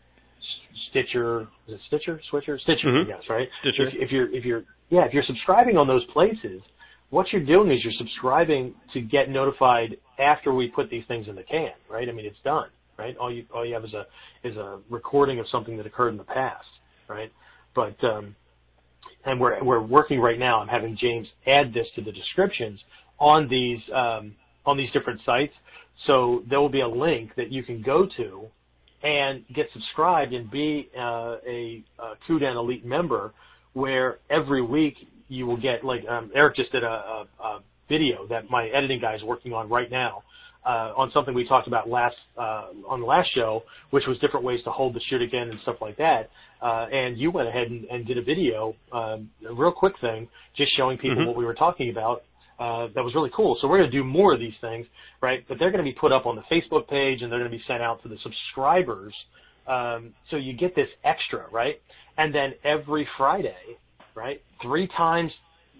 Stitcher, 0.90 1.42
is 1.66 1.74
it 1.74 1.80
Stitcher, 1.86 2.20
Switcher, 2.30 2.58
Stitcher, 2.58 2.88
mm-hmm. 2.88 3.10
yes, 3.10 3.22
right? 3.28 3.48
Stitcher. 3.60 3.88
If, 3.88 3.94
if 3.94 4.10
you're 4.12 4.34
if 4.34 4.44
you're 4.44 4.64
yeah, 4.90 5.04
if 5.04 5.12
you're 5.12 5.24
subscribing 5.24 5.76
on 5.76 5.86
those 5.86 6.04
places, 6.12 6.62
what 7.10 7.32
you're 7.32 7.44
doing 7.44 7.70
is 7.70 7.82
you're 7.84 7.92
subscribing 7.98 8.74
to 8.92 9.00
get 9.00 9.28
notified 9.28 9.96
after 10.18 10.54
we 10.54 10.68
put 10.68 10.90
these 10.90 11.04
things 11.08 11.28
in 11.28 11.34
the 11.34 11.42
can, 11.42 11.72
right? 11.90 12.08
I 12.08 12.12
mean, 12.12 12.26
it's 12.26 12.40
done 12.44 12.68
right? 12.98 13.16
All 13.16 13.32
you 13.32 13.46
all 13.54 13.64
you 13.64 13.74
have 13.74 13.84
is 13.84 13.94
a 13.94 14.06
is 14.44 14.56
a 14.56 14.80
recording 14.90 15.38
of 15.38 15.46
something 15.50 15.76
that 15.76 15.86
occurred 15.86 16.10
in 16.10 16.16
the 16.16 16.24
past, 16.24 16.66
right? 17.08 17.32
But 17.74 17.96
um, 18.04 18.34
and 19.24 19.40
we're 19.40 19.62
we're 19.62 19.80
working 19.80 20.20
right 20.20 20.38
now. 20.38 20.60
I'm 20.60 20.68
having 20.68 20.96
James 21.00 21.28
add 21.46 21.72
this 21.72 21.86
to 21.94 22.02
the 22.02 22.12
descriptions 22.12 22.80
on 23.18 23.48
these 23.48 23.80
um, 23.94 24.34
on 24.66 24.76
these 24.76 24.90
different 24.92 25.20
sites. 25.24 25.54
So 26.06 26.42
there 26.48 26.60
will 26.60 26.68
be 26.68 26.80
a 26.80 26.88
link 26.88 27.34
that 27.36 27.50
you 27.50 27.62
can 27.62 27.82
go 27.82 28.06
to 28.16 28.46
and 29.02 29.44
get 29.54 29.66
subscribed 29.72 30.32
and 30.32 30.50
be 30.50 30.88
uh, 30.98 31.36
a, 31.46 31.84
a 31.98 32.14
Kuden 32.28 32.56
Elite 32.56 32.84
member, 32.84 33.32
where 33.72 34.18
every 34.30 34.62
week 34.62 34.94
you 35.28 35.46
will 35.46 35.56
get 35.56 35.84
like 35.84 36.06
um, 36.08 36.30
Eric 36.34 36.56
just 36.56 36.72
did 36.72 36.82
a, 36.82 36.86
a, 36.86 37.26
a 37.42 37.60
video 37.88 38.26
that 38.28 38.50
my 38.50 38.68
editing 38.68 39.00
guy 39.00 39.14
is 39.14 39.22
working 39.22 39.52
on 39.52 39.68
right 39.68 39.90
now 39.90 40.22
uh, 40.66 40.92
on 40.96 41.10
something 41.12 41.34
we 41.34 41.46
talked 41.46 41.66
about 41.68 41.88
last 41.88 42.16
uh, 42.36 42.66
on 42.88 43.00
the 43.00 43.06
last 43.06 43.28
show, 43.34 43.62
which 43.90 44.04
was 44.06 44.18
different 44.18 44.44
ways 44.44 44.60
to 44.64 44.70
hold 44.70 44.94
the 44.94 45.00
shoot 45.08 45.22
again 45.22 45.48
and 45.50 45.60
stuff 45.62 45.76
like 45.80 45.96
that. 45.96 46.30
Uh, 46.60 46.86
and 46.92 47.16
you 47.18 47.30
went 47.30 47.48
ahead 47.48 47.68
and, 47.68 47.84
and 47.84 48.06
did 48.06 48.18
a 48.18 48.22
video, 48.22 48.74
um, 48.92 49.30
a 49.48 49.54
real 49.54 49.70
quick 49.72 49.94
thing, 50.00 50.28
just 50.56 50.76
showing 50.76 50.98
people 50.98 51.18
Mhm. 51.18 51.26
what 51.26 51.36
we 51.36 51.44
were 51.44 51.54
talking 51.54 51.90
about. 51.90 52.22
Uh, 52.58 52.88
that 52.94 53.04
was 53.04 53.14
really 53.14 53.30
cool. 53.34 53.56
So 53.60 53.68
we're 53.68 53.78
going 53.78 53.90
to 53.90 53.96
do 53.96 54.02
more 54.04 54.34
of 54.34 54.40
these 54.40 54.54
things, 54.60 54.86
right? 55.22 55.44
But 55.48 55.58
they're 55.58 55.70
going 55.70 55.84
to 55.84 55.88
be 55.88 55.96
put 55.98 56.12
up 56.12 56.26
on 56.26 56.34
the 56.34 56.42
Facebook 56.50 56.88
page 56.88 57.22
and 57.22 57.30
they're 57.30 57.38
going 57.38 57.50
to 57.50 57.56
be 57.56 57.62
sent 57.68 57.82
out 57.82 58.02
to 58.02 58.08
the 58.08 58.16
subscribers. 58.22 59.14
Um, 59.66 60.14
so 60.30 60.36
you 60.36 60.54
get 60.54 60.74
this 60.74 60.88
extra, 61.04 61.46
right? 61.52 61.80
And 62.16 62.34
then 62.34 62.54
every 62.64 63.06
Friday, 63.16 63.78
right, 64.14 64.42
three 64.60 64.88
times 64.96 65.30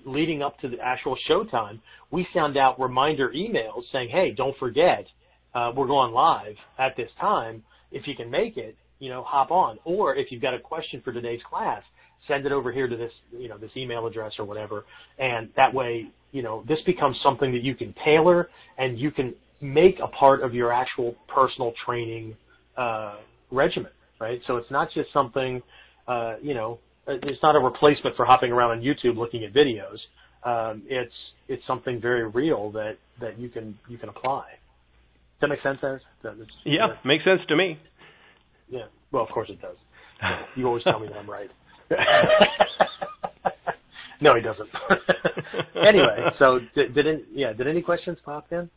leading 0.05 0.43
up 0.43 0.59
to 0.61 0.68
the 0.68 0.79
actual 0.81 1.16
showtime, 1.29 1.81
we 2.12 2.26
send 2.33 2.57
out 2.57 2.79
reminder 2.81 3.31
emails 3.31 3.83
saying, 3.93 4.11
"Hey, 4.11 4.31
don't 4.31 4.57
forget, 4.59 5.05
uh, 5.55 5.72
we're 5.74 5.87
going 5.87 6.12
live 6.12 6.55
at 6.79 6.97
this 6.97 7.11
time. 7.20 7.62
If 7.91 8.07
you 8.07 8.14
can 8.14 8.31
make 8.31 8.57
it, 8.57 8.76
you 8.99 9.09
know, 9.09 9.22
hop 9.22 9.51
on. 9.51 9.79
Or 9.85 10.14
if 10.14 10.31
you've 10.31 10.43
got 10.43 10.55
a 10.55 10.59
question 10.59 11.01
for 11.05 11.12
today's 11.12 11.41
class, 11.49 11.83
send 12.26 12.47
it 12.47 12.53
over 12.53 12.72
here 12.72 12.89
to 12.89 12.97
this, 12.97 13.12
you 13.37 13.49
know, 13.49 13.59
this 13.59 13.70
email 13.76 14.07
address 14.07 14.33
or 14.39 14.45
whatever. 14.45 14.85
And 15.18 15.49
that 15.57 15.72
way, 15.72 16.09
you 16.33 16.43
know, 16.43 16.64
this 16.68 16.79
becomes 16.87 17.16
something 17.22 17.53
that 17.53 17.62
you 17.62 17.74
can 17.74 17.95
tailor 18.05 18.49
and 18.79 18.99
you 18.99 19.11
can 19.11 19.35
make 19.61 19.99
a 20.03 20.09
part 20.09 20.43
of 20.43 20.55
your 20.55 20.72
actual 20.72 21.14
personal 21.26 21.72
training 21.85 22.37
uh, 22.76 23.16
regimen, 23.51 23.91
right? 24.20 24.41
So 24.47 24.57
it's 24.57 24.70
not 24.70 24.89
just 24.93 25.12
something, 25.12 25.62
uh, 26.07 26.35
you 26.43 26.55
know, 26.55 26.79
it's 27.07 27.43
not 27.43 27.57
a 27.57 27.59
replacement 27.59 28.14
for 28.16 28.24
hopping 28.26 28.53
around 28.53 28.70
on 28.79 28.81
YouTube 28.83 29.16
looking 29.16 29.45
at 29.45 29.53
videos. 29.55 29.99
Um, 30.45 30.83
it's 30.87 31.12
it's 31.49 31.66
something 31.66 32.01
very 32.01 32.29
real 32.29 32.70
that 32.72 32.99
that 33.20 33.39
you 33.39 33.49
can 33.49 33.76
you 33.89 33.99
can 33.99 34.09
apply. 34.11 34.45
Does 35.41 35.41
that 35.43 35.49
make 35.49 35.62
sense? 35.62 35.79
That- 35.81 36.03
that's- 36.22 36.47
Yeah, 36.64 36.89
makes 37.05 37.24
sense 37.24 37.41
to 37.49 37.57
me. 37.57 37.79
yeah. 38.68 38.85
Well, 39.11 39.22
of 39.24 39.31
course 39.31 39.49
it 39.51 39.61
does. 39.61 39.76
You 40.57 40.66
always 40.66 40.85
tell 40.85 41.01
me 41.01 41.09
that 41.09 41.16
I'm 41.16 41.29
right. 41.31 41.51
no, 44.21 44.35
he 44.35 44.43
doesn't. 44.43 44.69
anyway, 45.87 46.31
so 46.39 46.61
did, 46.75 46.95
did 46.95 47.07
any, 47.07 47.23
yeah, 47.33 47.53
did 47.53 47.66
any 47.69 47.83
questions 47.83 48.19
pop 48.25 48.51
in? 48.53 48.71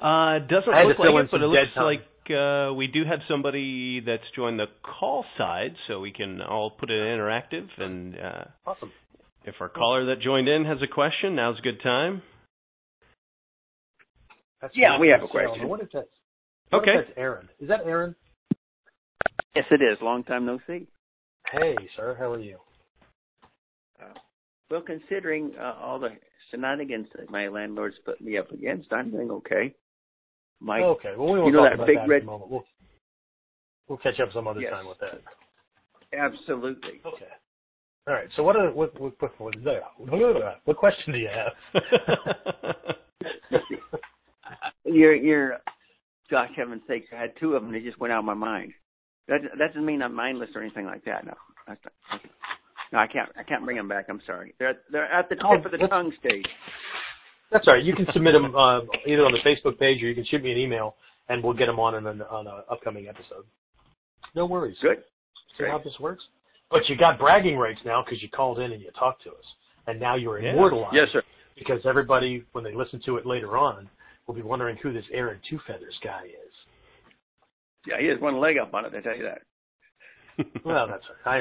Uh, 0.00 0.38
doesn't 0.48 0.72
I 0.72 0.78
had 0.78 0.82
to 0.82 0.88
look 0.88 0.98
like 0.98 1.24
it, 1.24 1.30
but 1.30 1.40
it 1.42 1.46
looks 1.46 1.74
time. 1.74 1.84
like 1.84 2.06
uh, 2.30 2.72
we 2.74 2.86
do 2.86 3.04
have 3.04 3.20
somebody 3.28 4.00
that's 4.00 4.22
joined 4.34 4.58
the 4.58 4.66
call 4.82 5.24
side, 5.36 5.74
so 5.88 6.00
we 6.00 6.12
can 6.12 6.40
all 6.40 6.70
put 6.70 6.90
it 6.90 6.94
interactive. 6.94 7.68
And 7.78 8.16
uh, 8.18 8.44
Awesome. 8.66 8.92
if 9.44 9.54
our 9.60 9.68
caller 9.68 10.06
that 10.06 10.20
joined 10.22 10.48
in 10.48 10.64
has 10.64 10.78
a 10.82 10.86
question, 10.86 11.36
now's 11.36 11.58
a 11.58 11.62
good 11.62 11.82
time. 11.82 12.22
That's 14.62 14.74
Yeah, 14.76 14.98
we 14.98 15.08
have 15.08 15.22
a 15.22 15.28
question. 15.28 15.68
What 15.68 15.80
if 15.80 15.88
that's 15.92 16.06
what 16.70 16.82
Okay. 16.82 16.90
if 16.98 17.06
that's 17.06 17.18
Aaron? 17.18 17.48
Is 17.58 17.68
that 17.68 17.80
Aaron? 17.84 18.14
Yes, 19.54 19.64
it 19.70 19.82
is. 19.82 19.98
Long 20.00 20.22
time 20.22 20.46
no 20.46 20.60
see. 20.66 20.86
Hey, 21.50 21.74
sir, 21.96 22.14
how 22.18 22.32
are 22.32 22.38
you? 22.38 22.58
Well, 24.70 24.82
considering 24.82 25.52
uh, 25.58 25.74
all 25.82 25.98
the 25.98 26.10
shenanigans 26.50 27.08
that 27.16 27.30
my 27.30 27.48
landlord's 27.48 27.96
put 28.04 28.20
me 28.20 28.38
up 28.38 28.50
against, 28.52 28.92
I'm 28.92 29.10
doing 29.10 29.30
okay. 29.30 29.74
My 30.60 30.80
okay, 30.80 31.14
well 31.16 31.32
we 31.32 31.38
won't 31.40 31.46
you 31.46 31.52
know 31.52 31.64
talk 31.64 31.70
that 31.70 31.74
about 31.74 31.86
big 31.86 31.96
that 31.96 32.08
red- 32.08 32.24
moment. 32.24 32.50
We'll 32.50 32.64
we'll 33.88 33.98
catch 33.98 34.20
up 34.20 34.28
some 34.32 34.46
other 34.46 34.60
Yes. 34.60 34.72
time 34.72 34.86
with 34.86 34.98
that. 35.00 35.20
absolutely. 36.16 37.00
Okay. 37.04 37.26
All 38.06 38.14
right. 38.14 38.28
So 38.36 38.42
what 38.42 38.56
are, 38.56 38.70
what 38.72 38.98
what 39.00 39.14
what 39.20 39.38
what, 39.38 40.60
what 40.64 40.76
question 40.76 41.12
do 41.12 41.18
you 41.18 41.28
have? 41.28 41.52
You're 44.84 45.14
you're 45.14 45.58
gosh 46.30 46.50
heaven's 46.56 46.82
sakes, 46.88 47.06
I 47.16 47.20
had 47.20 47.32
two 47.38 47.54
of 47.54 47.62
them. 47.62 47.72
They 47.72 47.80
just 47.80 47.98
went 47.98 48.12
out 48.12 48.20
of 48.20 48.24
my 48.24 48.34
mind. 48.34 48.72
That 49.28 49.40
that 49.58 49.68
doesn't 49.68 49.84
mean 49.84 50.02
I'm 50.02 50.14
mindless 50.14 50.50
or 50.54 50.62
anything 50.62 50.86
like 50.86 51.04
that. 51.04 51.24
No, 51.26 51.34
that's 51.66 51.80
not, 51.84 52.20
no, 52.92 52.98
I 52.98 53.06
can't. 53.06 53.28
I 53.36 53.42
can't 53.42 53.64
bring 53.64 53.76
them 53.76 53.88
back. 53.88 54.06
I'm 54.08 54.20
sorry. 54.26 54.54
They're 54.58 54.74
they're 54.90 55.10
at 55.12 55.28
the 55.28 55.36
tip 55.36 55.44
Oh, 55.46 55.56
of 55.56 55.70
the 55.70 55.78
tongue 55.88 56.12
stage. 56.18 56.46
That's 57.52 57.66
all 57.66 57.74
right. 57.74 57.82
You 57.84 57.94
can 57.94 58.06
submit 58.12 58.32
them 58.34 58.54
uh, 58.54 58.80
either 59.06 59.24
on 59.24 59.32
the 59.32 59.40
Facebook 59.44 59.78
page 59.78 60.02
or 60.02 60.06
you 60.08 60.14
can 60.14 60.24
shoot 60.26 60.42
me 60.42 60.52
an 60.52 60.58
email, 60.58 60.96
and 61.28 61.42
we'll 61.42 61.54
get 61.54 61.66
them 61.66 61.80
on 61.80 61.94
in 61.96 62.06
an 62.06 62.22
on 62.22 62.46
an 62.46 62.62
upcoming 62.70 63.08
episode. 63.08 63.44
No 64.34 64.46
worries. 64.46 64.76
Good. 64.82 64.98
See 65.56 65.64
Great. 65.64 65.70
how 65.72 65.78
this 65.78 65.94
works? 66.00 66.22
But 66.70 66.88
you 66.88 66.96
got 66.96 67.18
bragging 67.18 67.56
rights 67.56 67.80
now 67.84 68.04
because 68.04 68.22
you 68.22 68.28
called 68.28 68.60
in 68.60 68.70
and 68.72 68.80
you 68.80 68.90
talked 68.96 69.24
to 69.24 69.30
us, 69.30 69.44
and 69.88 69.98
now 69.98 70.14
you're 70.14 70.40
Yeah. 70.40 70.52
immortalized. 70.52 70.94
Yes, 70.94 71.08
sir. 71.12 71.22
Because 71.58 71.80
everybody, 71.84 72.44
when 72.52 72.62
they 72.64 72.72
listen 72.74 73.00
to 73.06 73.16
it 73.16 73.26
later 73.26 73.58
on, 73.58 73.88
will 74.26 74.34
be 74.34 74.42
wondering 74.42 74.76
who 74.76 74.92
this 74.92 75.04
Aaron 75.12 75.40
Two 75.50 75.58
Feathers 75.66 75.98
guy 76.04 76.22
is. 76.26 76.52
Yeah, 77.86 77.96
he 78.00 78.06
has 78.06 78.20
one 78.20 78.38
leg 78.38 78.56
up 78.58 78.72
on 78.74 78.84
it. 78.84 78.92
I 78.96 79.00
tell 79.00 79.16
you 79.16 79.24
that. 79.24 79.42
Well, 80.64 80.86
that's 80.88 81.04
I 81.24 81.40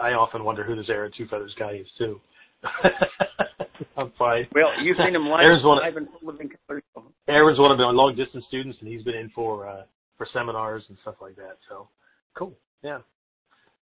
I 0.00 0.12
often 0.12 0.44
wonder 0.44 0.64
who 0.64 0.76
this 0.76 0.88
Aaron 0.88 1.12
Two 1.16 1.26
Feathers 1.28 1.54
guy 1.58 1.72
is 1.74 1.86
too. 1.98 2.20
I'm 3.96 4.12
fine. 4.18 4.46
Well, 4.54 4.70
you've 4.82 4.96
seen 5.04 5.14
him 5.14 5.26
live, 5.26 5.40
Aaron's 5.42 5.64
one 5.64 5.78
of- 5.78 5.84
live 5.84 5.96
in 5.96 6.08
living 6.22 6.50
color. 6.66 6.82
so 6.94 7.12
Aaron's 7.28 7.58
one 7.58 7.72
of 7.72 7.78
my 7.78 7.90
long 7.90 8.14
distance 8.16 8.44
students, 8.48 8.78
and 8.80 8.88
he's 8.88 9.02
been 9.02 9.14
in 9.14 9.30
for 9.34 9.68
uh, 9.68 9.82
for 10.16 10.26
seminars 10.32 10.84
and 10.88 10.98
stuff 11.02 11.16
like 11.20 11.36
that. 11.36 11.56
So 11.68 11.88
cool. 12.36 12.52
Yeah. 12.82 12.98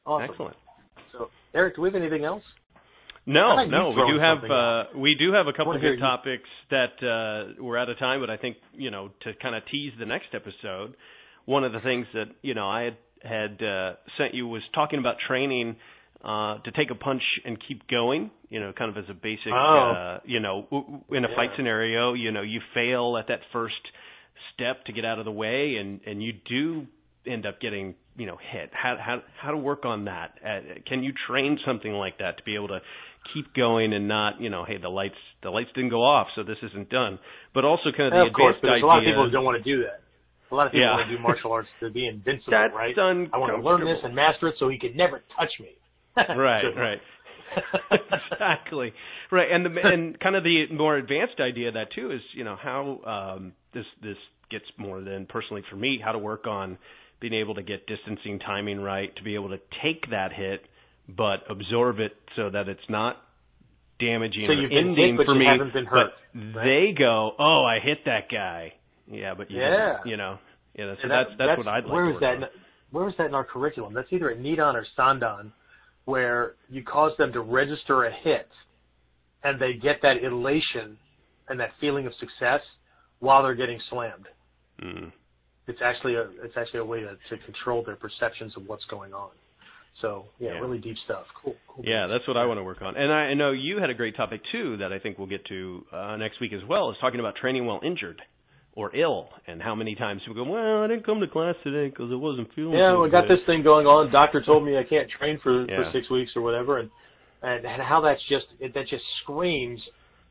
Awesome. 0.05 0.29
Excellent. 0.31 0.57
So 1.13 1.31
Eric, 1.55 1.77
do 1.77 1.83
we 1.83 1.89
have 1.89 1.97
anything 1.97 2.25
else? 2.25 2.43
No, 3.29 3.65
no, 3.67 3.89
we 3.91 4.13
do 4.13 4.21
have 4.21 4.39
uh, 4.49 4.85
we 4.97 5.17
do 5.17 5.33
have 5.33 5.49
a 5.49 5.53
couple 5.53 5.75
of 5.75 5.81
hear 5.81 5.93
good 5.93 5.97
you. 5.99 6.05
topics 6.07 6.49
that 6.71 6.95
uh, 7.03 7.61
we're 7.61 7.77
out 7.77 7.89
of 7.89 7.99
time, 7.99 8.21
but 8.21 8.31
I 8.31 8.37
think 8.37 8.57
you 8.73 8.91
know 8.93 9.11
to 9.23 9.33
kind 9.43 9.57
of 9.57 9.65
tease 9.71 9.93
the 9.99 10.07
next 10.07 10.29
episode. 10.33 10.95
One 11.45 11.65
of 11.65 11.73
the 11.73 11.81
things 11.81 12.07
that 12.15 12.27
you 12.43 12.55
know 12.55 12.69
I 12.69 12.83
had 12.83 12.97
had 13.23 13.63
uh, 13.63 13.95
sent 14.19 14.35
you 14.35 14.47
was 14.47 14.63
talking 14.75 14.99
about 14.99 15.17
training 15.27 15.77
uh, 16.25 16.59
to 16.59 16.71
take 16.77 16.91
a 16.91 16.95
punch 16.95 17.23
and 17.45 17.57
keep 17.67 17.87
going. 17.89 18.31
You 18.49 18.61
know, 18.61 18.73
kind 18.77 18.91
of 18.97 19.03
as 19.03 19.09
a 19.11 19.15
basic, 19.15 19.53
Oh. 19.53 19.93
uh, 19.97 20.21
you 20.25 20.41
know, 20.41 20.63
w- 20.71 20.85
w- 20.85 21.05
in 21.19 21.25
a 21.25 21.29
fight 21.35 21.51
scenario, 21.57 22.15
you 22.15 22.31
know, 22.31 22.43
you 22.43 22.61
fail 22.75 23.17
at 23.19 23.29
that 23.29 23.41
first 23.53 23.75
step 24.55 24.85
to 24.87 24.93
get 24.93 25.05
out 25.05 25.19
of 25.19 25.25
the 25.25 25.33
way, 25.33 25.77
and 25.81 26.01
and 26.07 26.23
you 26.23 26.33
do 26.49 26.87
end 27.27 27.45
up 27.47 27.61
getting 27.61 27.95
you 28.17 28.27
know 28.27 28.39
hit. 28.53 28.71
How 28.73 28.97
how 29.01 29.23
how 29.41 29.51
to 29.51 29.57
work 29.57 29.85
on 29.85 30.05
that? 30.07 30.35
Uh, 30.45 30.61
can 30.87 31.03
you 31.03 31.13
train 31.29 31.59
something 31.67 31.93
like 31.93 32.19
that 32.19 32.39
to 32.39 32.43
be 32.45 32.55
able 32.55 32.69
to 32.69 32.81
keep 33.35 33.53
going 33.55 33.93
and 33.93 34.07
not 34.07 34.41
you 34.41 34.49
know 34.51 34.65
hey 34.65 34.77
the 34.79 34.89
lights 34.89 35.19
the 35.43 35.51
lights 35.51 35.71
didn't 35.75 35.91
go 35.91 36.03
off 36.05 36.29
so 36.37 36.45
this 36.45 36.59
isn't 36.63 36.89
done, 36.89 37.19
but 37.55 37.65
also 37.65 37.91
kind 37.97 38.07
of 38.07 38.13
the 38.13 38.27
of 38.29 38.33
course, 38.33 38.55
advanced 38.57 38.81
but 38.81 38.87
a 38.87 38.87
lot 38.87 38.99
of 38.99 39.05
people 39.05 39.25
who 39.27 39.31
don't 39.31 39.45
want 39.45 39.63
to 39.63 39.65
do 39.69 39.83
that. 39.83 40.06
A 40.51 40.55
lot 40.55 40.67
of 40.67 40.73
people 40.73 40.87
Yeah. 40.87 40.97
want 40.97 41.09
to 41.09 41.17
do 41.17 41.23
martial 41.23 41.53
arts 41.53 41.69
to 41.81 41.91
be 41.91 42.07
invincible, 42.07 42.53
That's 42.53 42.75
right? 42.75 42.97
I 42.99 43.37
want 43.39 43.53
to 43.55 43.61
learn 43.63 43.85
this 43.85 43.99
and 44.05 44.15
master 44.15 44.49
it 44.49 44.57
so 44.59 44.69
he 44.69 44.79
could 44.79 44.95
never 44.97 45.23
touch 45.39 45.51
me. 45.61 45.77
right 46.17 46.63
right 46.75 46.99
exactly 48.33 48.93
right 49.31 49.51
and 49.53 49.67
the 49.67 49.71
and 49.83 50.19
kind 50.19 50.35
of 50.35 50.43
the 50.45 50.67
more 50.73 50.97
advanced 50.97 51.41
idea 51.41 51.69
of 51.69 51.75
that 51.75 51.93
too 51.93 52.11
is 52.11 52.21
you 52.33 52.43
know 52.43 52.57
how 52.57 53.01
um 53.37 53.53
this 53.75 53.85
this 54.03 54.17
gets 54.51 54.65
more 54.79 55.01
than 55.03 55.27
personally 55.27 55.63
for 55.71 55.77
me 55.77 56.01
how 56.03 56.13
to 56.13 56.19
work 56.19 56.47
on 56.47 56.79
being 57.21 57.35
able 57.35 57.55
to 57.55 57.63
get 57.63 57.87
distancing 57.87 58.39
timing 58.39 58.81
right 58.81 59.15
to 59.17 59.23
be 59.23 59.35
able 59.35 59.49
to 59.51 59.59
take 59.83 60.09
that 60.11 60.33
hit 60.33 60.63
but 61.09 61.41
absorb 61.51 61.99
it 62.01 62.13
so 62.35 62.51
that 62.51 62.69
it's 62.69 62.89
not 62.89 63.17
damaging 64.01 64.47
So 64.47 64.53
or 64.53 64.55
you've 64.55 64.71
been 64.71 64.79
ending 64.89 65.09
hit, 65.11 65.17
but 65.19 65.27
for 65.27 65.35
you 65.35 65.41
me 65.41 65.47
haven't 65.47 65.73
been 65.73 65.87
hurt, 65.87 66.13
but 66.35 66.59
right? 66.59 66.65
they 66.65 66.95
go 66.99 67.33
oh 67.39 67.65
i 67.65 67.79
hit 67.79 67.99
that 68.07 68.31
guy 68.31 68.73
yeah 69.11 69.35
but 69.35 69.51
you 69.51 69.59
Yeah. 69.61 69.99
you 70.05 70.17
know 70.17 70.39
yeah 70.75 70.95
so 71.03 71.09
that's, 71.09 71.31
that- 71.31 71.47
that's 71.47 71.59
what 71.59 71.69
i'd 71.69 71.85
like 71.85 71.93
Where 71.93 72.05
to 72.11 72.15
is 72.15 72.21
that? 72.21 72.37
on. 72.37 72.43
In, 72.45 72.49
where 72.91 73.09
is 73.09 73.15
that 73.19 73.27
in 73.27 73.35
our 73.35 73.45
curriculum? 73.45 73.95
That's 73.95 74.07
either 74.13 74.31
at 74.31 74.39
Nidan 74.39 74.75
or 74.75 74.87
Sandan, 74.97 75.51
where 76.05 76.55
you 76.71 76.85
cause 76.85 77.13
them 77.19 77.33
to 77.33 77.41
register 77.41 78.05
a 78.05 78.13
hit, 78.13 78.49
and 79.43 79.61
they 79.61 79.73
get 79.75 79.97
that 80.03 80.23
elation 80.23 80.97
and 81.49 81.59
that 81.59 81.71
feeling 81.81 82.07
of 82.07 82.13
success 82.21 82.61
while 83.19 83.43
they're 83.43 83.57
getting 83.57 83.81
slammed. 83.91 84.27
Mm. 84.83 85.11
It's 85.67 85.81
actually 85.85 86.15
a 86.15 86.29
it's 86.45 86.57
actually 86.57 86.79
a 86.81 86.85
way 86.85 87.01
to, 87.01 87.17
to 87.31 87.45
control 87.45 87.83
their 87.85 87.97
perceptions 87.97 88.57
of 88.57 88.63
what's 88.69 88.85
going 88.85 89.13
on. 89.13 89.31
So 90.01 90.27
yeah, 90.39 90.51
Yeah. 90.55 90.61
really 90.61 90.79
deep 90.79 90.97
stuff. 91.05 91.25
Cool. 91.43 91.57
cool 91.67 91.85
Yeah, 91.85 92.07
that's 92.07 92.27
what 92.29 92.37
I 92.37 92.47
want 92.47 92.59
to 92.61 92.65
work 92.65 92.83
on. 92.83 92.97
And 92.97 93.13
I 93.13 93.35
know 93.35 93.51
you 93.51 93.79
had 93.79 93.91
a 93.91 93.95
great 93.95 94.15
topic 94.17 94.43
too 94.53 94.77
that 94.77 94.93
I 94.93 95.01
think 95.01 95.19
we'll 95.19 95.27
get 95.27 95.45
to 95.47 95.85
uh, 95.93 96.17
next 96.17 96.41
week 96.41 96.53
as 96.53 96.63
well. 96.69 96.91
Is 96.93 96.97
talking 97.01 97.19
about 97.19 97.35
training 97.35 97.67
while 97.67 97.81
injured 97.85 98.23
or 98.77 98.95
ill, 98.95 99.31
and 99.49 99.61
how 99.61 99.75
many 99.75 99.95
times 99.97 100.21
people 100.25 100.45
go, 100.45 100.51
"Well, 100.51 100.85
I 100.85 100.87
didn't 100.87 101.05
come 101.05 101.19
to 101.21 101.27
class 101.27 101.57
today 101.65 101.89
because 101.89 102.13
I 102.13 102.15
wasn't 102.15 102.53
feeling." 102.55 102.75
Yeah, 102.79 102.97
we 102.99 103.11
got 103.11 103.27
good." 103.27 103.39
this 103.39 103.47
thing 103.47 103.63
going 103.65 103.87
on. 103.87 104.13
Doctor 104.13 104.41
told 104.43 104.65
me 104.65 104.79
I 104.79 104.85
can't 104.85 105.11
train 105.11 105.39
for 105.39 105.63
Yeah. 105.69 105.83
for 105.83 105.91
six 105.93 106.09
weeks 106.11 106.37
or 106.37 106.43
whatever, 106.43 106.79
and 106.79 106.91
and, 107.43 107.67
and 107.67 107.83
how 107.83 108.01
that's 108.01 108.23
just 108.29 108.47
it, 108.61 108.75
that 108.75 108.87
just 108.87 109.05
screams 109.23 109.81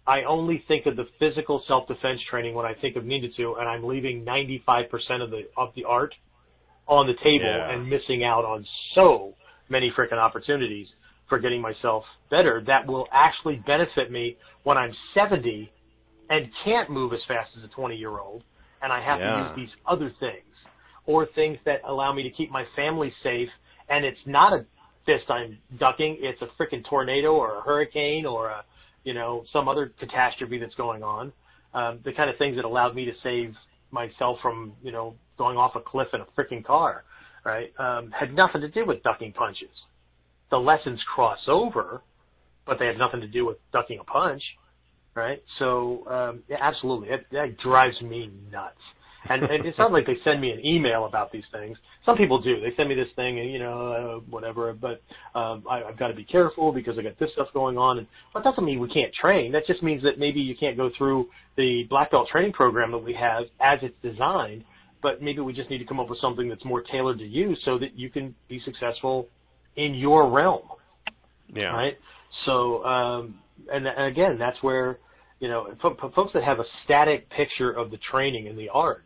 I 0.07 0.23
only 0.23 0.63
think 0.67 0.85
of 0.85 0.95
the 0.95 1.05
physical 1.19 1.63
self-defense 1.67 2.21
training 2.29 2.53
when 2.53 2.65
I 2.65 2.75
think 2.75 2.95
of 2.95 3.03
ninjutsu, 3.03 3.59
and 3.59 3.67
I'm 3.67 3.83
leaving 3.83 4.23
95% 4.23 5.23
of 5.23 5.31
the 5.31 5.47
of 5.57 5.73
the 5.75 5.83
art 5.85 6.13
on 6.87 7.07
the 7.07 7.15
table 7.15 7.45
Yeah. 7.45 7.71
and 7.71 7.89
missing 7.89 8.23
out 8.23 8.45
on 8.45 8.65
so 8.93 9.33
many 9.69 9.89
freaking 9.91 10.19
opportunities 10.19 10.87
for 11.27 11.39
getting 11.39 11.59
myself 11.59 12.05
better 12.29 12.61
that 12.67 12.85
will 12.85 13.07
actually 13.11 13.55
benefit 13.55 14.11
me 14.11 14.37
when 14.61 14.77
I'm 14.77 14.93
70 15.15 15.71
and 16.29 16.49
can't 16.63 16.89
move 16.89 17.13
as 17.13 17.19
fast 17.27 17.51
as 17.57 17.63
a 17.63 17.67
20 17.67 17.95
year 17.95 18.19
old, 18.19 18.43
and 18.81 18.91
I 18.91 19.01
have 19.01 19.19
Yeah. 19.19 19.31
to 19.31 19.43
use 19.43 19.51
these 19.55 19.75
other 19.85 20.09
things 20.19 20.55
or 21.05 21.25
things 21.27 21.59
that 21.65 21.81
allow 21.85 22.11
me 22.13 22.23
to 22.23 22.29
keep 22.31 22.51
my 22.51 22.65
family 22.75 23.13
safe. 23.21 23.49
And 23.89 24.03
it's 24.03 24.25
not 24.25 24.53
a 24.53 24.65
fist 25.05 25.29
I'm 25.29 25.59
ducking; 25.77 26.17
it's 26.19 26.41
a 26.41 26.47
freaking 26.59 26.83
tornado 26.85 27.33
or 27.33 27.57
a 27.57 27.61
hurricane 27.61 28.25
or 28.25 28.49
a 28.49 28.65
you 29.03 29.13
know 29.13 29.45
some 29.53 29.67
other 29.67 29.93
catastrophe 29.99 30.57
that's 30.57 30.75
going 30.75 31.03
on. 31.03 31.31
Um, 31.73 31.99
the 32.03 32.13
kind 32.13 32.29
of 32.29 32.37
things 32.37 32.55
that 32.55 32.65
allowed 32.65 32.95
me 32.95 33.05
to 33.05 33.13
save 33.21 33.53
myself 33.91 34.39
from 34.41 34.73
you 34.81 34.91
know 34.91 35.15
going 35.37 35.57
off 35.57 35.75
a 35.75 35.81
cliff 35.81 36.07
in 36.13 36.21
a 36.21 36.25
freaking 36.37 36.63
car, 36.63 37.03
right? 37.43 37.71
Um, 37.79 38.11
had 38.11 38.33
nothing 38.33 38.61
to 38.61 38.69
do 38.69 38.85
with 38.85 39.03
ducking 39.03 39.33
punches. 39.33 39.69
The 40.49 40.57
lessons 40.57 40.99
cross 41.13 41.39
over, 41.47 42.01
but 42.65 42.79
they 42.79 42.87
have 42.87 42.97
nothing 42.97 43.21
to 43.21 43.27
do 43.27 43.45
with 43.45 43.57
ducking 43.71 43.99
a 43.99 44.03
punch, 44.03 44.41
right? 45.15 45.41
So 45.59 46.07
um, 46.07 46.43
yeah, 46.49 46.57
absolutely, 46.61 47.09
that, 47.09 47.25
that 47.31 47.57
drives 47.59 47.99
me 48.01 48.31
nuts. 48.51 48.77
And, 49.27 49.41
and 49.41 49.65
it's 49.65 49.77
not 49.79 49.91
like 49.91 50.05
they 50.05 50.17
send 50.23 50.39
me 50.39 50.51
an 50.51 50.63
email 50.63 51.05
about 51.05 51.31
these 51.31 51.45
things. 51.51 51.77
Some 52.05 52.15
people 52.15 52.39
do. 52.39 52.61
They 52.61 52.75
send 52.77 52.89
me 52.89 52.93
this 52.95 53.07
thing, 53.15 53.39
and 53.39 53.51
you 53.51 53.57
know, 53.57 54.19
uh, 54.21 54.29
whatever. 54.29 54.71
But 54.73 55.01
um, 55.33 55.63
I, 55.67 55.81
I've 55.81 55.97
got 55.97 56.09
to 56.09 56.13
be 56.13 56.23
careful 56.23 56.71
because 56.71 56.99
I 56.99 57.01
got 57.01 57.17
this 57.17 57.31
stuff 57.33 57.47
going 57.51 57.75
on. 57.75 57.97
And 57.97 58.07
but 58.33 58.43
that 58.43 58.51
doesn't 58.51 58.65
mean 58.65 58.79
we 58.79 58.87
can't 58.87 59.11
train. 59.19 59.51
That 59.51 59.65
just 59.65 59.81
means 59.81 60.03
that 60.03 60.19
maybe 60.19 60.39
you 60.39 60.55
can't 60.55 60.77
go 60.77 60.91
through 60.95 61.27
the 61.57 61.85
black 61.89 62.11
belt 62.11 62.27
training 62.31 62.53
program 62.53 62.91
that 62.91 62.99
we 62.99 63.15
have 63.15 63.45
as 63.59 63.79
it's 63.81 63.97
designed. 64.03 64.63
But 65.01 65.23
maybe 65.23 65.41
we 65.41 65.53
just 65.53 65.71
need 65.71 65.79
to 65.79 65.85
come 65.85 65.99
up 65.99 66.07
with 66.07 66.19
something 66.19 66.47
that's 66.47 66.63
more 66.63 66.83
tailored 66.83 67.17
to 67.17 67.25
you, 67.25 67.55
so 67.65 67.79
that 67.79 67.97
you 67.97 68.11
can 68.11 68.35
be 68.47 68.61
successful 68.63 69.27
in 69.75 69.95
your 69.95 70.29
realm 70.29 70.61
Yeah. 71.53 71.73
right? 71.73 71.97
So, 72.45 72.83
um, 72.85 73.39
and, 73.71 73.87
and 73.87 74.05
again, 74.05 74.37
that's 74.37 74.61
where, 74.61 74.99
you 75.39 75.47
know, 75.47 75.67
fo- 75.81 75.95
fo- 75.95 76.11
folks 76.11 76.33
that 76.33 76.43
have 76.43 76.59
a 76.59 76.65
static 76.83 77.29
picture 77.29 77.71
of 77.71 77.91
the 77.91 77.97
training 77.97 78.47
and 78.47 78.57
the 78.57 78.69
art, 78.69 79.05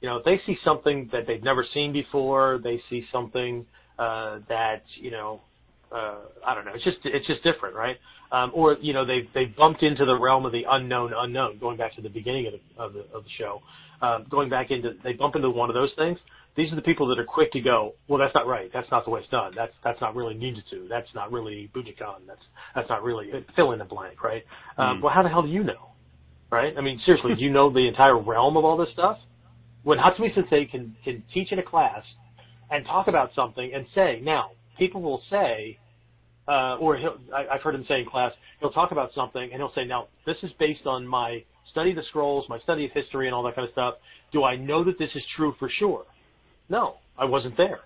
you 0.00 0.08
know, 0.08 0.16
if 0.16 0.24
they 0.24 0.40
see 0.46 0.56
something 0.64 1.08
that 1.12 1.26
they've 1.26 1.42
never 1.42 1.64
seen 1.74 1.92
before, 1.92 2.60
they 2.62 2.80
see 2.88 3.04
something 3.10 3.66
uh, 3.98 4.38
that, 4.48 4.82
you 4.94 5.10
know, 5.10 5.40
uh, 5.90 6.16
I 6.46 6.54
don't 6.54 6.64
know, 6.64 6.72
it's 6.74 6.84
just 6.84 6.98
it's 7.04 7.26
just 7.26 7.42
different, 7.42 7.74
right? 7.74 7.96
Um, 8.30 8.50
or 8.54 8.76
you 8.80 8.92
know, 8.92 9.06
they've 9.06 9.26
they've 9.34 9.54
bumped 9.56 9.82
into 9.82 10.04
the 10.04 10.18
realm 10.18 10.44
of 10.44 10.52
the 10.52 10.64
unknown 10.68 11.12
unknown. 11.16 11.58
Going 11.58 11.78
back 11.78 11.94
to 11.96 12.02
the 12.02 12.10
beginning 12.10 12.46
of 12.46 12.52
the 12.52 12.82
of 12.82 12.92
the, 12.92 13.16
of 13.16 13.24
the 13.24 13.30
show, 13.38 13.62
um, 14.02 14.26
going 14.30 14.50
back 14.50 14.70
into 14.70 14.94
they 15.02 15.14
bump 15.14 15.34
into 15.34 15.50
one 15.50 15.70
of 15.70 15.74
those 15.74 15.90
things. 15.96 16.18
These 16.58 16.72
are 16.72 16.74
the 16.74 16.82
people 16.82 17.06
that 17.06 17.20
are 17.20 17.24
quick 17.24 17.52
to 17.52 17.60
go. 17.60 17.94
Well, 18.08 18.18
that's 18.18 18.34
not 18.34 18.48
right. 18.48 18.68
That's 18.74 18.90
not 18.90 19.04
the 19.04 19.12
way 19.12 19.20
it's 19.20 19.30
done. 19.30 19.52
That's 19.54 19.72
that's 19.84 20.00
not 20.00 20.16
really 20.16 20.34
ninjutsu. 20.34 20.88
That's 20.88 21.06
not 21.14 21.30
really 21.30 21.70
Budokan. 21.72 22.26
That's 22.26 22.40
that's 22.74 22.88
not 22.88 23.04
really 23.04 23.30
fill 23.54 23.70
in 23.70 23.78
the 23.78 23.84
blank, 23.84 24.24
right? 24.24 24.42
Um, 24.76 24.98
Mm. 24.98 25.02
well, 25.02 25.14
how 25.14 25.22
the 25.22 25.28
hell 25.28 25.42
do 25.42 25.48
you 25.48 25.62
know, 25.62 25.92
right? 26.50 26.74
I 26.76 26.80
mean, 26.80 27.00
seriously, 27.06 27.36
do 27.36 27.42
you 27.42 27.50
know 27.50 27.72
the 27.72 27.86
entire 27.86 28.18
realm 28.18 28.56
of 28.56 28.64
all 28.64 28.76
this 28.76 28.88
stuff? 28.92 29.18
When 29.84 29.98
Hatsumi 29.98 30.34
Sensei 30.34 30.64
can 30.64 30.96
can 31.04 31.22
teach 31.32 31.52
in 31.52 31.60
a 31.60 31.62
class 31.62 32.02
and 32.72 32.84
talk 32.86 33.06
about 33.06 33.30
something 33.36 33.72
and 33.72 33.86
say, 33.94 34.20
now 34.20 34.50
people 34.78 35.00
will 35.00 35.22
say, 35.30 35.78
uh, 36.48 36.76
or 36.78 36.96
he'll, 36.96 37.18
I, 37.32 37.46
I've 37.54 37.62
heard 37.62 37.76
him 37.76 37.84
say 37.86 38.00
in 38.00 38.06
class, 38.06 38.32
he'll 38.58 38.72
talk 38.72 38.90
about 38.90 39.10
something 39.14 39.42
and 39.52 39.54
he'll 39.60 39.72
say, 39.76 39.84
now 39.84 40.08
this 40.26 40.36
is 40.42 40.50
based 40.58 40.86
on 40.86 41.06
my 41.06 41.44
study 41.70 41.90
of 41.90 41.96
the 41.96 42.02
scrolls, 42.08 42.46
my 42.48 42.58
study 42.60 42.84
of 42.84 42.90
history, 42.90 43.28
and 43.28 43.34
all 43.34 43.44
that 43.44 43.54
kind 43.54 43.68
of 43.68 43.72
stuff. 43.72 43.94
Do 44.32 44.42
I 44.42 44.56
know 44.56 44.82
that 44.82 44.98
this 44.98 45.10
is 45.14 45.22
true 45.36 45.54
for 45.60 45.70
sure? 45.78 46.04
No, 46.68 46.96
I 47.18 47.24
wasn't 47.24 47.56
there. 47.56 47.80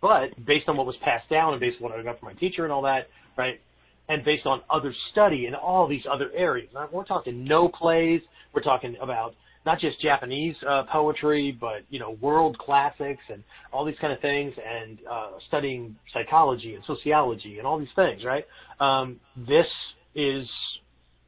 But 0.00 0.44
based 0.44 0.68
on 0.68 0.76
what 0.76 0.86
was 0.86 0.96
passed 1.02 1.28
down 1.28 1.52
and 1.52 1.60
based 1.60 1.76
on 1.82 1.90
what 1.90 1.98
I 1.98 2.02
got 2.02 2.20
from 2.20 2.28
my 2.28 2.34
teacher 2.34 2.64
and 2.64 2.72
all 2.72 2.82
that, 2.82 3.08
right? 3.36 3.60
And 4.08 4.24
based 4.24 4.46
on 4.46 4.62
other 4.70 4.94
study 5.10 5.46
in 5.46 5.54
all 5.54 5.88
these 5.88 6.04
other 6.10 6.30
areas. 6.34 6.70
We're 6.92 7.04
talking 7.04 7.44
Noh 7.44 7.68
plays. 7.68 8.20
We're 8.54 8.62
talking 8.62 8.96
about 9.02 9.34
not 9.66 9.80
just 9.80 10.00
Japanese 10.00 10.56
uh, 10.66 10.84
poetry, 10.90 11.56
but 11.60 11.82
you 11.90 11.98
know, 11.98 12.16
world 12.20 12.56
classics 12.58 13.20
and 13.28 13.42
all 13.72 13.84
these 13.84 13.96
kind 14.00 14.12
of 14.12 14.20
things, 14.20 14.54
and 14.56 14.98
uh, 15.10 15.30
studying 15.48 15.96
psychology 16.14 16.74
and 16.74 16.82
sociology 16.86 17.58
and 17.58 17.66
all 17.66 17.78
these 17.78 17.88
things, 17.94 18.22
right? 18.24 18.46
Um, 18.80 19.20
this 19.36 19.66
is 20.14 20.46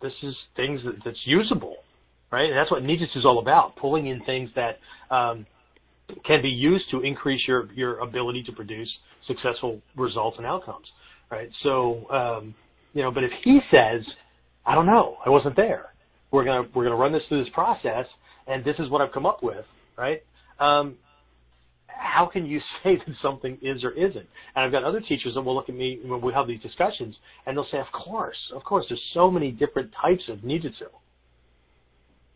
this 0.00 0.12
is 0.22 0.34
things 0.56 0.80
that, 0.84 0.94
that's 1.04 1.18
usable, 1.24 1.76
right? 2.32 2.48
And 2.48 2.56
that's 2.56 2.70
what 2.70 2.82
Ninjutsu 2.82 3.16
is 3.16 3.26
all 3.26 3.40
about: 3.40 3.76
pulling 3.76 4.06
in 4.06 4.24
things 4.24 4.48
that 4.54 4.78
um, 5.14 5.44
can 6.24 6.42
be 6.42 6.48
used 6.48 6.90
to 6.90 7.00
increase 7.00 7.40
your 7.46 7.72
your 7.72 7.98
ability 7.98 8.42
to 8.44 8.52
produce 8.52 8.90
successful 9.26 9.80
results 9.96 10.36
and 10.38 10.46
outcomes, 10.46 10.86
right? 11.30 11.50
So, 11.62 12.10
um, 12.10 12.54
you 12.94 13.02
know, 13.02 13.10
but 13.10 13.24
if 13.24 13.30
he 13.44 13.60
says, 13.70 14.04
"I 14.66 14.74
don't 14.74 14.86
know, 14.86 15.16
I 15.24 15.30
wasn't 15.30 15.56
there," 15.56 15.92
we're 16.30 16.44
gonna 16.44 16.68
we're 16.74 16.84
gonna 16.84 16.96
run 16.96 17.12
this 17.12 17.22
through 17.28 17.44
this 17.44 17.52
process, 17.52 18.06
and 18.46 18.64
this 18.64 18.76
is 18.78 18.88
what 18.90 19.00
I've 19.00 19.12
come 19.12 19.26
up 19.26 19.42
with, 19.42 19.64
right? 19.96 20.22
Um, 20.58 20.96
how 21.88 22.26
can 22.26 22.46
you 22.46 22.60
say 22.82 22.96
that 22.96 23.14
something 23.22 23.58
is 23.62 23.84
or 23.84 23.90
isn't? 23.92 24.26
And 24.56 24.64
I've 24.64 24.72
got 24.72 24.84
other 24.84 25.00
teachers 25.00 25.34
that 25.34 25.42
will 25.42 25.54
look 25.54 25.68
at 25.68 25.74
me 25.74 26.00
when 26.04 26.20
we 26.20 26.32
have 26.32 26.46
these 26.46 26.60
discussions, 26.60 27.16
and 27.46 27.56
they'll 27.56 27.66
say, 27.70 27.78
"Of 27.78 27.92
course, 27.92 28.38
of 28.54 28.64
course, 28.64 28.86
there's 28.88 29.02
so 29.14 29.30
many 29.30 29.50
different 29.50 29.90
types 30.00 30.28
of 30.28 30.38
ninjutsu." 30.38 30.88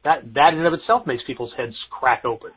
That 0.05 0.35
that 0.35 0.53
in 0.53 0.59
and 0.59 0.67
of 0.67 0.75
itself 0.75 1.07
makes 1.07 1.25
people's 1.25 1.53
heads 1.57 1.75
crack 1.91 2.25
open, 2.25 2.51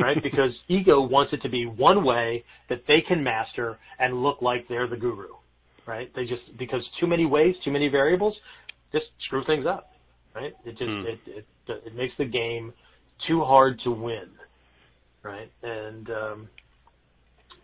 right? 0.00 0.22
because 0.22 0.52
ego 0.68 1.00
wants 1.00 1.32
it 1.32 1.42
to 1.42 1.48
be 1.48 1.66
one 1.66 2.04
way 2.04 2.44
that 2.68 2.82
they 2.88 3.00
can 3.06 3.22
master 3.22 3.78
and 3.98 4.22
look 4.22 4.42
like 4.42 4.66
they're 4.68 4.88
the 4.88 4.96
guru, 4.96 5.28
right? 5.86 6.10
They 6.14 6.24
just 6.24 6.42
because 6.58 6.82
too 6.98 7.06
many 7.06 7.26
ways, 7.26 7.54
too 7.64 7.70
many 7.70 7.88
variables, 7.88 8.36
just 8.92 9.06
screw 9.26 9.44
things 9.44 9.66
up, 9.66 9.90
right? 10.34 10.54
It 10.64 10.72
just 10.72 10.82
Hmm. 10.82 11.06
it, 11.06 11.20
it 11.26 11.46
it 11.68 11.94
makes 11.94 12.14
the 12.18 12.24
game 12.24 12.72
too 13.28 13.44
hard 13.44 13.80
to 13.84 13.90
win, 13.90 14.28
right? 15.22 15.50
And 15.62 16.10
um, 16.10 16.48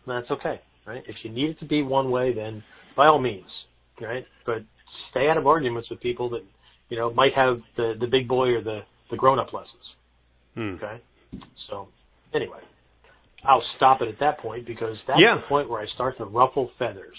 that's 0.07 0.31
okay, 0.31 0.61
right? 0.87 1.03
If 1.07 1.17
you 1.25 1.31
need 1.31 1.51
it 1.51 1.59
to 1.61 1.65
be 1.65 1.83
one 1.83 2.11
way, 2.11 2.33
then 2.33 2.63
by 2.97 3.07
all 3.07 3.19
means, 3.19 3.51
right? 4.01 4.25
But 4.45 4.63
stay 5.11 5.29
out 5.29 5.37
of 5.37 5.47
arguments 5.47 5.91
with 5.91 6.01
people 6.01 6.29
that 6.31 6.45
you 6.89 6.97
know 6.99 7.13
might 7.13 7.35
have 7.35 7.61
the 7.77 7.95
the 7.99 8.07
big 8.07 8.29
boy 8.29 8.51
or 8.51 8.63
the 8.63 8.81
the 9.11 9.17
grown 9.17 9.39
up 9.39 9.53
lessons. 9.53 9.95
Hmm. 10.55 10.75
Okay. 10.77 11.01
So 11.69 11.89
anyway, 12.35 12.61
I'll 13.45 13.65
stop 13.77 14.03
it 14.03 14.09
at 14.09 14.19
that 14.21 14.39
point 14.39 14.67
because 14.67 14.97
that's 15.07 15.21
Yeah. 15.21 15.37
the 15.37 15.43
point 15.49 15.69
where 15.69 15.81
I 15.81 15.87
start 15.95 16.17
to 16.19 16.25
ruffle 16.25 16.71
feathers, 16.79 17.17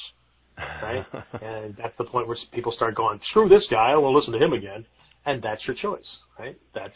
right? 0.57 1.05
and 1.41 1.75
that's 1.77 1.95
the 1.97 2.03
point 2.05 2.27
where 2.27 2.37
people 2.51 2.71
start 2.73 2.95
going, 2.95 3.19
"Screw 3.29 3.47
this 3.49 3.65
guy! 3.69 3.91
I 3.91 3.95
won't 3.97 4.15
listen 4.15 4.33
to 4.33 4.39
him 4.39 4.53
again." 4.53 4.85
And 5.25 5.41
that's 5.41 5.65
your 5.67 5.75
choice, 5.75 6.05
right? 6.39 6.57
That's 6.73 6.95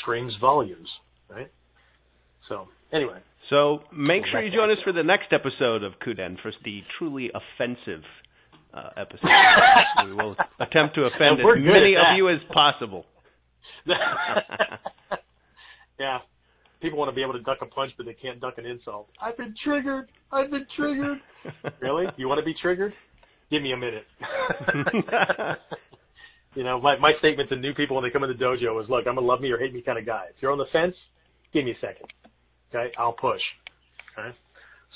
screams 0.00 0.34
volumes, 0.40 0.88
right? 1.30 1.50
So 2.48 2.68
anyway, 2.92 3.20
So 3.48 3.84
make 3.92 4.26
sure 4.26 4.42
you 4.42 4.50
join 4.50 4.70
us 4.70 4.78
for 4.84 4.92
the 4.92 5.02
next 5.02 5.32
episode 5.32 5.82
of 5.82 5.98
Kuden 5.98 6.38
for 6.42 6.52
the 6.64 6.82
truly 6.98 7.30
offensive 7.34 8.02
uh, 8.74 8.90
episode. 8.96 9.28
we 10.06 10.12
will 10.14 10.36
attempt 10.60 10.94
to 10.96 11.04
offend 11.04 11.40
as 11.40 11.46
many 11.56 11.94
of 11.96 12.16
you 12.16 12.28
as 12.28 12.38
possible. 12.52 13.06
yeah, 15.98 16.18
people 16.84 16.98
want 16.98 17.08
to 17.10 17.14
be 17.14 17.22
able 17.22 17.32
to 17.32 17.40
duck 17.40 17.58
a 17.62 17.66
punch, 17.66 17.92
but 17.96 18.04
they 18.04 18.12
can't 18.12 18.40
duck 18.40 18.58
an 18.58 18.66
insult. 18.66 19.08
I've 19.20 19.38
been 19.38 19.54
triggered. 19.64 20.10
I've 20.30 20.50
been 20.50 20.66
triggered. 20.76 21.18
really? 21.80 22.04
You 22.18 22.28
want 22.28 22.38
to 22.40 22.44
be 22.44 22.54
triggered? 22.60 22.92
Give 23.50 23.62
me 23.62 23.72
a 23.72 23.76
minute. 23.76 24.04
you 26.54 26.62
know, 26.62 26.78
my 26.80 26.98
my 26.98 27.12
statement 27.18 27.48
to 27.48 27.56
new 27.56 27.72
people 27.72 27.96
when 27.96 28.04
they 28.04 28.10
come 28.10 28.22
in 28.22 28.30
the 28.30 28.36
dojo 28.36 28.82
is, 28.82 28.90
look, 28.90 29.06
I'm 29.08 29.16
a 29.16 29.20
love 29.20 29.40
me 29.40 29.50
or 29.50 29.58
hate 29.58 29.72
me 29.72 29.80
kind 29.80 29.98
of 29.98 30.04
guy. 30.04 30.26
If 30.28 30.42
you're 30.42 30.52
on 30.52 30.58
the 30.58 30.66
fence, 30.72 30.94
give 31.52 31.64
me 31.64 31.70
a 31.70 31.78
second. 31.80 32.06
Okay, 32.68 32.92
I'll 32.98 33.12
push. 33.12 33.40
Okay, 34.18 34.36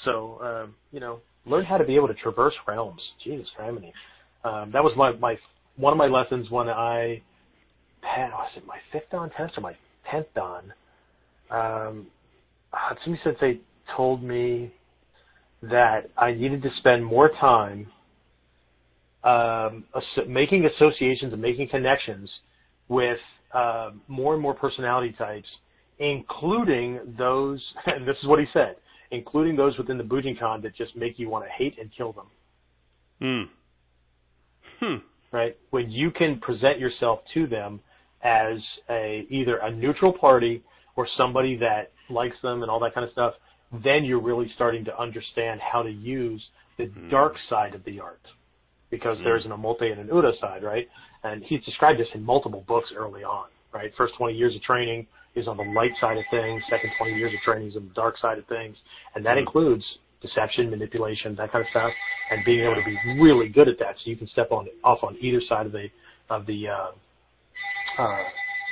so 0.04 0.38
um, 0.42 0.74
you 0.92 1.00
know, 1.00 1.20
learn 1.46 1.64
how 1.64 1.78
to 1.78 1.84
be 1.84 1.96
able 1.96 2.08
to 2.08 2.14
traverse 2.14 2.54
realms. 2.66 3.00
Jesus, 3.24 3.46
criminy. 3.58 3.92
Um, 4.44 4.72
that 4.72 4.84
was 4.84 4.92
my 4.96 5.12
my 5.12 5.36
one 5.76 5.92
of 5.92 5.98
my 5.98 6.06
lessons 6.06 6.50
when 6.50 6.68
I 6.68 7.22
had 8.02 8.30
was 8.30 8.50
it 8.56 8.66
my 8.66 8.78
fifth 8.92 9.10
dan 9.10 9.30
test 9.30 9.56
or 9.56 9.62
my 9.62 9.74
tenth 10.10 10.26
dan. 10.34 10.72
Um, 11.50 12.06
Hatsumi 12.74 13.16
Sensei 13.24 13.60
told 13.96 14.22
me 14.22 14.72
that 15.62 16.10
I 16.16 16.32
needed 16.32 16.62
to 16.62 16.70
spend 16.78 17.04
more 17.04 17.30
time 17.40 17.86
um, 19.24 19.84
as- 19.96 20.26
making 20.28 20.66
associations 20.66 21.32
and 21.32 21.42
making 21.42 21.68
connections 21.68 22.30
with 22.88 23.18
um, 23.52 24.00
more 24.08 24.34
and 24.34 24.42
more 24.42 24.54
personality 24.54 25.14
types, 25.18 25.48
including 25.98 27.00
those, 27.18 27.62
and 27.86 28.06
this 28.06 28.16
is 28.22 28.28
what 28.28 28.38
he 28.38 28.46
said, 28.52 28.76
including 29.10 29.56
those 29.56 29.76
within 29.78 29.98
the 29.98 30.04
Bujinkan 30.04 30.62
that 30.62 30.76
just 30.76 30.94
make 30.96 31.18
you 31.18 31.28
want 31.28 31.44
to 31.44 31.50
hate 31.50 31.78
and 31.78 31.90
kill 31.96 32.12
them. 32.12 32.26
Hmm. 33.20 33.42
Hmm. 34.80 34.96
right? 35.32 35.56
When 35.70 35.90
you 35.90 36.12
can 36.12 36.38
present 36.38 36.78
yourself 36.78 37.20
to 37.34 37.48
them 37.48 37.80
as 38.22 38.58
a 38.88 39.26
either 39.28 39.56
a 39.58 39.72
neutral 39.72 40.12
party 40.12 40.62
or 40.98 41.06
somebody 41.16 41.56
that 41.56 41.92
likes 42.10 42.34
them 42.42 42.62
and 42.62 42.70
all 42.70 42.80
that 42.80 42.92
kind 42.92 43.06
of 43.06 43.12
stuff, 43.12 43.34
then 43.84 44.04
you're 44.04 44.20
really 44.20 44.50
starting 44.56 44.84
to 44.84 45.00
understand 45.00 45.60
how 45.60 45.80
to 45.80 45.90
use 45.90 46.42
the 46.76 46.86
mm. 46.86 47.08
dark 47.08 47.34
side 47.48 47.72
of 47.72 47.84
the 47.84 48.00
art 48.00 48.20
because 48.90 49.16
mm. 49.18 49.22
there's 49.22 49.44
an 49.44 49.52
Omote 49.52 49.84
and 49.84 50.00
an 50.00 50.08
Ura 50.08 50.32
side, 50.40 50.64
right? 50.64 50.88
And 51.22 51.44
he's 51.44 51.62
described 51.64 52.00
this 52.00 52.08
in 52.14 52.22
multiple 52.24 52.64
books 52.66 52.88
early 52.96 53.22
on, 53.22 53.46
right? 53.72 53.92
First 53.96 54.14
20 54.18 54.34
years 54.34 54.56
of 54.56 54.62
training 54.62 55.06
is 55.36 55.46
on 55.46 55.56
the 55.56 55.62
light 55.62 55.92
side 56.00 56.18
of 56.18 56.24
things. 56.32 56.64
Second 56.68 56.90
20 56.98 57.14
years 57.14 57.32
of 57.32 57.40
training 57.42 57.68
is 57.68 57.76
on 57.76 57.86
the 57.86 57.94
dark 57.94 58.18
side 58.18 58.38
of 58.38 58.46
things. 58.48 58.76
And 59.14 59.24
that 59.24 59.36
mm. 59.36 59.42
includes 59.42 59.84
deception, 60.20 60.68
manipulation, 60.68 61.36
that 61.36 61.52
kind 61.52 61.64
of 61.64 61.70
stuff, 61.70 61.92
and 62.32 62.44
being 62.44 62.64
able 62.64 62.74
to 62.74 62.84
be 62.84 63.22
really 63.22 63.48
good 63.48 63.68
at 63.68 63.78
that 63.78 63.94
so 64.02 64.10
you 64.10 64.16
can 64.16 64.26
step 64.30 64.50
on 64.50 64.66
off 64.82 64.98
on 65.04 65.16
either 65.20 65.40
side 65.48 65.64
of 65.64 65.70
the, 65.70 65.86
of 66.28 66.44
the, 66.46 66.66
uh, 66.66 68.02
uh, 68.02 68.22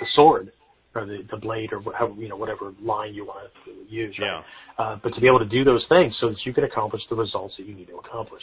the 0.00 0.06
sword 0.14 0.50
or 0.96 1.06
the, 1.06 1.18
the 1.30 1.36
blade 1.36 1.72
or 1.72 1.80
whatever, 1.80 2.12
you 2.14 2.28
know, 2.28 2.36
whatever 2.36 2.72
line 2.82 3.14
you 3.14 3.24
want 3.24 3.50
to 3.64 3.72
use. 3.92 4.16
Right? 4.18 4.42
Yeah. 4.78 4.84
Uh, 4.84 4.98
but 5.02 5.14
to 5.14 5.20
be 5.20 5.26
able 5.26 5.38
to 5.38 5.46
do 5.46 5.64
those 5.64 5.84
things 5.88 6.14
so 6.20 6.28
that 6.28 6.36
you 6.44 6.52
can 6.52 6.64
accomplish 6.64 7.02
the 7.08 7.16
results 7.16 7.54
that 7.58 7.66
you 7.66 7.74
need 7.74 7.88
to 7.88 7.96
accomplish. 7.96 8.42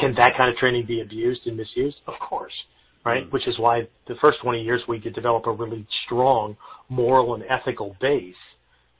Can 0.00 0.14
that 0.14 0.32
kind 0.36 0.50
of 0.50 0.56
training 0.56 0.86
be 0.86 1.00
abused 1.00 1.40
and 1.46 1.56
misused? 1.56 1.96
Of 2.06 2.14
course. 2.20 2.52
Right? 3.04 3.26
Mm. 3.26 3.32
Which 3.32 3.46
is 3.46 3.58
why 3.58 3.88
the 4.06 4.14
first 4.20 4.38
20 4.42 4.62
years 4.62 4.82
we 4.88 5.00
could 5.00 5.14
develop 5.14 5.46
a 5.46 5.52
really 5.52 5.86
strong 6.04 6.56
moral 6.88 7.34
and 7.34 7.44
ethical 7.48 7.96
base 8.00 8.34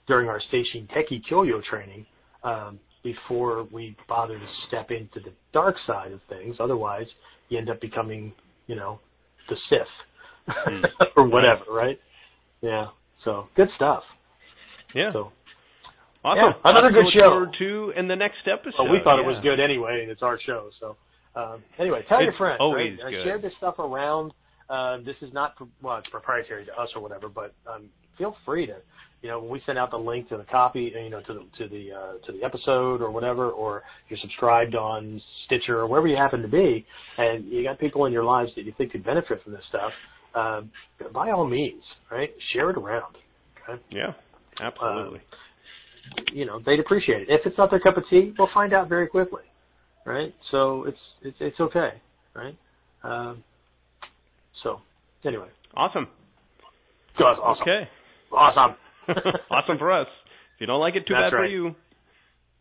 during 0.06 0.28
our 0.28 0.40
Seishin 0.52 0.88
Teki 0.88 1.22
Kyoyo 1.30 1.62
training 1.62 2.06
um, 2.42 2.78
before 3.02 3.66
we 3.72 3.96
bother 4.08 4.38
to 4.38 4.46
step 4.66 4.90
into 4.90 5.20
the 5.20 5.32
dark 5.52 5.76
side 5.86 6.12
of 6.12 6.20
things. 6.28 6.56
Otherwise, 6.58 7.06
you 7.48 7.58
end 7.58 7.70
up 7.70 7.80
becoming, 7.80 8.32
you 8.66 8.76
know, 8.76 9.00
the 9.48 9.56
Sith 9.68 9.86
mm. 10.68 10.84
or 11.16 11.28
whatever, 11.28 11.64
right? 11.70 11.98
Yeah. 12.60 12.86
So 13.24 13.46
good 13.56 13.68
stuff. 13.76 14.02
Yeah. 14.94 15.12
So 15.12 15.32
awesome. 16.24 16.54
Yeah, 16.64 16.70
another 16.70 16.90
good 16.90 17.12
show. 17.12 17.46
to 17.58 17.92
in 17.96 18.08
the 18.08 18.16
next 18.16 18.46
episode. 18.46 18.84
Well, 18.84 18.92
we 18.92 18.98
thought 19.02 19.16
yeah. 19.16 19.24
it 19.24 19.26
was 19.26 19.42
good 19.42 19.60
anyway, 19.60 20.00
and 20.02 20.10
it's 20.10 20.22
our 20.22 20.38
show. 20.44 20.70
So 20.80 20.96
um, 21.34 21.62
anyway, 21.78 22.04
tell 22.08 22.18
it's 22.18 22.24
your 22.24 22.34
friends. 22.34 22.58
Always 22.60 22.98
right? 23.02 23.10
good. 23.10 23.24
Share 23.24 23.38
this 23.38 23.52
stuff 23.58 23.78
around. 23.78 24.32
Uh, 24.68 24.98
this 24.98 25.16
is 25.22 25.32
not 25.32 25.54
well, 25.82 25.96
it's 25.98 26.08
proprietary 26.08 26.64
to 26.66 26.72
us 26.74 26.88
or 26.94 27.02
whatever, 27.02 27.28
but 27.28 27.54
um, 27.66 27.88
feel 28.16 28.36
free 28.44 28.66
to 28.66 28.76
you 29.22 29.28
know, 29.28 29.40
when 29.40 29.50
we 29.50 29.60
send 29.66 29.78
out 29.78 29.90
the 29.90 29.98
link 29.98 30.28
to 30.28 30.36
the 30.36 30.44
copy, 30.44 30.92
you 30.94 31.10
know, 31.10 31.20
to 31.22 31.34
the 31.34 31.44
to 31.58 31.68
the 31.68 31.92
uh, 31.92 32.26
to 32.26 32.32
the 32.32 32.44
episode 32.44 33.02
or 33.02 33.10
whatever, 33.10 33.50
or 33.50 33.82
you're 34.08 34.18
subscribed 34.20 34.76
on 34.76 35.20
Stitcher 35.46 35.80
or 35.80 35.86
wherever 35.88 36.06
you 36.06 36.16
happen 36.16 36.40
to 36.42 36.48
be, 36.48 36.86
and 37.16 37.44
you 37.46 37.64
got 37.64 37.80
people 37.80 38.04
in 38.06 38.12
your 38.12 38.22
lives 38.22 38.50
that 38.54 38.64
you 38.64 38.72
think 38.78 38.92
could 38.92 39.04
benefit 39.04 39.42
from 39.42 39.52
this 39.52 39.62
stuff, 39.68 39.90
uh, 40.34 40.62
by 41.12 41.30
all 41.30 41.46
means, 41.46 41.82
right? 42.10 42.30
Share 42.52 42.70
it 42.70 42.76
around. 42.76 43.16
Okay? 43.68 43.82
Yeah, 43.90 44.12
absolutely. 44.60 45.18
Uh, 45.18 46.22
you 46.32 46.46
know, 46.46 46.60
they'd 46.64 46.80
appreciate 46.80 47.22
it. 47.22 47.28
If 47.28 47.46
it's 47.46 47.58
not 47.58 47.70
their 47.70 47.80
cup 47.80 47.96
of 47.96 48.04
tea, 48.08 48.32
we'll 48.38 48.48
find 48.52 48.72
out 48.72 48.88
very 48.88 49.06
quickly, 49.06 49.42
right? 50.04 50.34
So 50.50 50.84
it's 50.84 50.98
it's 51.22 51.36
it's 51.40 51.60
okay, 51.60 52.00
right? 52.34 52.56
Um, 53.02 53.44
so 54.62 54.80
anyway, 55.24 55.48
awesome. 55.74 56.08
Awesome. 57.18 57.62
Okay, 57.62 57.88
awesome. 58.32 58.76
awesome 59.50 59.78
for 59.78 59.92
us. 59.92 60.06
If 60.54 60.60
you 60.60 60.66
don't 60.66 60.80
like 60.80 60.94
it, 60.94 61.06
too 61.06 61.14
That's 61.14 61.32
bad 61.32 61.36
right. 61.36 61.42
for 61.42 61.46
you. 61.46 61.74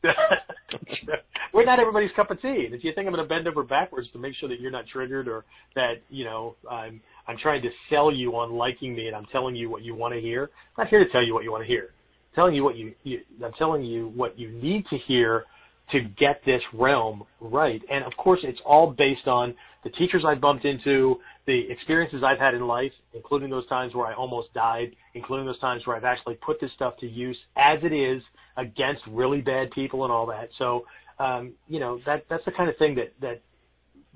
We're 1.53 1.65
not 1.65 1.79
everybody's 1.79 2.11
cup 2.15 2.31
of 2.31 2.41
tea. 2.41 2.65
And 2.65 2.73
if 2.73 2.83
you 2.83 2.91
think 2.93 3.07
I'm 3.07 3.13
going 3.13 3.23
to 3.23 3.29
bend 3.29 3.47
over 3.47 3.63
backwards 3.63 4.07
to 4.13 4.19
make 4.19 4.35
sure 4.35 4.47
that 4.49 4.59
you're 4.59 4.71
not 4.71 4.85
triggered 4.87 5.27
or 5.27 5.45
that, 5.75 5.95
you 6.09 6.23
know, 6.23 6.55
I'm 6.69 7.01
I'm 7.27 7.37
trying 7.37 7.61
to 7.63 7.69
sell 7.89 8.11
you 8.11 8.35
on 8.35 8.53
liking 8.53 8.95
me 8.95 9.07
and 9.07 9.15
I'm 9.15 9.25
telling 9.31 9.55
you 9.55 9.69
what 9.69 9.81
you 9.83 9.95
want 9.95 10.13
to 10.13 10.21
hear, 10.21 10.49
I'm 10.77 10.83
not 10.83 10.87
here 10.87 11.03
to 11.03 11.09
tell 11.11 11.23
you 11.23 11.33
what 11.33 11.43
you 11.43 11.51
want 11.51 11.63
to 11.63 11.67
hear. 11.67 11.89
I'm 12.31 12.35
telling 12.35 12.55
you 12.55 12.63
what 12.63 12.77
you, 12.77 12.93
you 13.03 13.21
I'm 13.43 13.53
telling 13.53 13.83
you 13.83 14.09
what 14.09 14.37
you 14.39 14.49
need 14.51 14.85
to 14.87 14.97
hear 15.07 15.45
to 15.91 16.01
get 16.01 16.41
this 16.45 16.61
realm 16.73 17.23
right. 17.39 17.81
And 17.89 18.03
of 18.03 18.15
course, 18.17 18.39
it's 18.43 18.59
all 18.65 18.91
based 18.91 19.27
on 19.27 19.55
the 19.83 19.89
teachers 19.91 20.23
I've 20.27 20.41
bumped 20.41 20.65
into, 20.65 21.17
the 21.45 21.69
experiences 21.69 22.23
I've 22.25 22.39
had 22.39 22.53
in 22.53 22.67
life, 22.67 22.91
including 23.13 23.49
those 23.49 23.67
times 23.67 23.95
where 23.95 24.05
I 24.05 24.13
almost 24.13 24.53
died, 24.53 24.95
including 25.13 25.45
those 25.45 25.59
times 25.59 25.85
where 25.85 25.95
I've 25.95 26.03
actually 26.03 26.35
put 26.35 26.59
this 26.59 26.71
stuff 26.75 26.97
to 26.99 27.07
use 27.07 27.37
as 27.55 27.79
it 27.83 27.93
is 27.93 28.21
against 28.57 29.01
really 29.07 29.41
bad 29.41 29.71
people 29.71 30.03
and 30.03 30.11
all 30.11 30.25
that. 30.27 30.49
So, 30.57 30.85
um, 31.19 31.53
you 31.67 31.79
know, 31.79 31.99
that 32.05 32.25
that's 32.29 32.43
the 32.45 32.51
kind 32.51 32.69
of 32.69 32.77
thing 32.77 32.95
that 32.95 33.13
that 33.21 33.41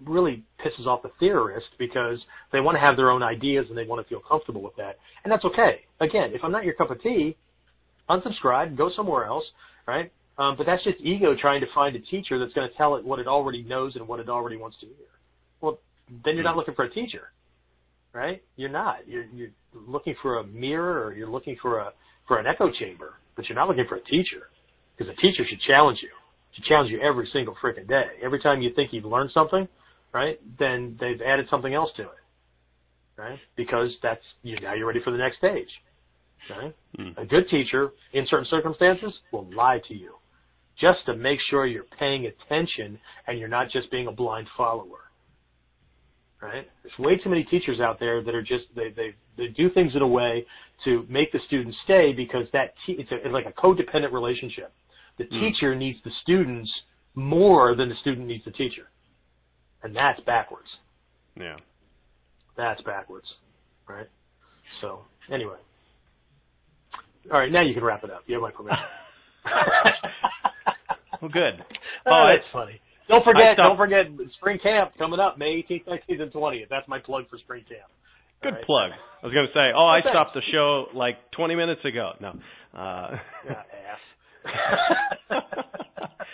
really 0.05 0.43
pisses 0.65 0.87
off 0.87 1.03
the 1.03 1.11
theorist 1.19 1.67
because 1.77 2.19
they 2.51 2.59
want 2.59 2.75
to 2.75 2.79
have 2.79 2.97
their 2.97 3.11
own 3.11 3.23
ideas 3.23 3.67
and 3.69 3.77
they 3.77 3.85
want 3.85 4.05
to 4.05 4.09
feel 4.09 4.21
comfortable 4.27 4.61
with 4.61 4.75
that. 4.75 4.97
And 5.23 5.31
that's 5.31 5.45
okay. 5.45 5.81
Again, 5.99 6.31
if 6.33 6.43
I'm 6.43 6.51
not 6.51 6.65
your 6.65 6.73
cup 6.73 6.91
of 6.91 7.01
tea, 7.01 7.37
unsubscribe, 8.09 8.75
go 8.75 8.89
somewhere 8.95 9.25
else, 9.25 9.45
right? 9.87 10.11
Um, 10.41 10.55
but 10.57 10.65
that's 10.65 10.83
just 10.83 10.99
ego 11.01 11.35
trying 11.39 11.61
to 11.61 11.67
find 11.75 11.95
a 11.95 11.99
teacher 11.99 12.39
that's 12.39 12.53
going 12.53 12.67
to 12.67 12.75
tell 12.75 12.95
it 12.95 13.05
what 13.05 13.19
it 13.19 13.27
already 13.27 13.61
knows 13.61 13.95
and 13.95 14.07
what 14.07 14.19
it 14.19 14.27
already 14.27 14.57
wants 14.57 14.75
to 14.79 14.87
hear. 14.87 15.11
Well, 15.61 15.77
then 16.25 16.33
you're 16.33 16.43
not 16.43 16.57
looking 16.57 16.73
for 16.73 16.83
a 16.83 16.89
teacher, 16.89 17.31
right? 18.11 18.41
You're 18.55 18.69
not. 18.69 19.07
You're, 19.07 19.25
you're 19.25 19.51
looking 19.75 20.15
for 20.19 20.39
a 20.39 20.43
mirror 20.43 21.05
or 21.05 21.13
you're 21.13 21.29
looking 21.29 21.57
for 21.61 21.79
a 21.79 21.91
for 22.27 22.39
an 22.39 22.47
echo 22.47 22.71
chamber, 22.71 23.13
but 23.35 23.47
you're 23.47 23.55
not 23.55 23.67
looking 23.67 23.85
for 23.87 23.97
a 23.97 24.03
teacher 24.05 24.49
because 24.97 25.13
a 25.13 25.21
teacher 25.21 25.43
should 25.47 25.61
challenge 25.61 25.99
you. 26.01 26.09
Should 26.53 26.65
challenge 26.65 26.89
you 26.89 26.99
every 27.01 27.29
single 27.31 27.55
freaking 27.63 27.87
day. 27.87 28.05
Every 28.23 28.39
time 28.39 28.63
you 28.63 28.73
think 28.73 28.93
you've 28.93 29.05
learned 29.05 29.29
something, 29.33 29.67
right? 30.11 30.39
Then 30.57 30.97
they've 30.99 31.21
added 31.21 31.45
something 31.51 31.75
else 31.75 31.91
to 31.97 32.03
it, 32.03 33.21
right? 33.21 33.37
Because 33.55 33.91
that's 34.01 34.23
you 34.41 34.59
now 34.59 34.73
you're 34.73 34.87
ready 34.87 35.01
for 35.03 35.11
the 35.11 35.17
next 35.17 35.37
stage. 35.37 35.69
Right? 36.49 36.75
Mm. 36.99 37.17
A 37.19 37.25
good 37.25 37.47
teacher, 37.49 37.91
in 38.13 38.25
certain 38.25 38.47
circumstances, 38.49 39.13
will 39.31 39.47
lie 39.53 39.79
to 39.87 39.93
you 39.93 40.15
just 40.81 41.05
to 41.05 41.15
make 41.15 41.39
sure 41.49 41.65
you're 41.65 41.85
paying 41.99 42.25
attention 42.25 42.99
and 43.27 43.39
you're 43.39 43.47
not 43.47 43.69
just 43.69 43.89
being 43.91 44.07
a 44.07 44.11
blind 44.11 44.47
follower. 44.57 44.97
Right? 46.41 46.67
There's 46.81 46.97
way 46.97 47.17
too 47.17 47.29
many 47.29 47.43
teachers 47.43 47.79
out 47.79 47.99
there 47.99 48.23
that 48.23 48.33
are 48.33 48.41
just 48.41 48.65
they 48.75 48.89
they 48.89 49.13
they 49.37 49.47
do 49.49 49.69
things 49.69 49.91
in 49.95 50.01
a 50.01 50.07
way 50.07 50.43
to 50.85 51.05
make 51.07 51.31
the 51.31 51.39
student 51.45 51.75
stay 51.83 52.13
because 52.13 52.47
that 52.51 52.73
te- 52.85 52.93
it's, 52.93 53.11
a, 53.11 53.15
it's 53.17 53.31
like 53.31 53.45
a 53.45 53.51
codependent 53.51 54.11
relationship. 54.11 54.73
The 55.19 55.25
mm. 55.25 55.39
teacher 55.39 55.75
needs 55.75 55.99
the 56.03 56.09
students 56.23 56.71
more 57.13 57.75
than 57.75 57.89
the 57.89 57.95
student 58.01 58.25
needs 58.25 58.43
the 58.43 58.51
teacher, 58.51 58.89
and 59.83 59.95
that's 59.95 60.19
backwards. 60.21 60.67
Yeah, 61.39 61.57
that's 62.57 62.81
backwards, 62.81 63.27
right? 63.87 64.07
So 64.81 65.01
anyway, 65.31 65.57
all 67.31 67.37
right, 67.37 67.51
now 67.51 67.61
you 67.61 67.75
can 67.75 67.83
wrap 67.83 68.03
it 68.03 68.09
up. 68.09 68.23
You 68.25 68.33
have 68.35 68.41
my 68.41 68.49
permission. 68.49 68.79
well, 71.21 71.31
good. 71.31 71.59
Oh, 72.05 72.11
oh 72.11 72.33
that's 72.33 72.47
funny. 72.51 72.81
Don't 73.07 73.23
forget, 73.23 73.57
don't 73.57 73.77
forget 73.77 74.05
spring 74.37 74.57
camp 74.63 74.93
coming 74.97 75.19
up 75.19 75.37
May 75.37 75.63
18th, 75.69 75.85
19th, 75.85 76.21
and 76.21 76.33
20th. 76.33 76.69
That's 76.69 76.87
my 76.87 76.99
plug 76.99 77.29
for 77.29 77.37
spring 77.39 77.63
camp. 77.67 77.91
Good 78.41 78.53
right. 78.53 78.65
plug. 78.65 78.91
I 79.21 79.25
was 79.25 79.33
going 79.33 79.45
to 79.45 79.53
say, 79.53 79.69
oh, 79.75 79.85
I 79.85 79.99
stopped 80.01 80.33
the 80.33 80.41
show 80.51 80.85
like 80.95 81.15
20 81.31 81.55
minutes 81.55 81.81
ago. 81.85 82.13
No. 82.19 82.29
Uh, 82.73 83.17
yeah, 83.45 83.63
ass. 83.91 85.43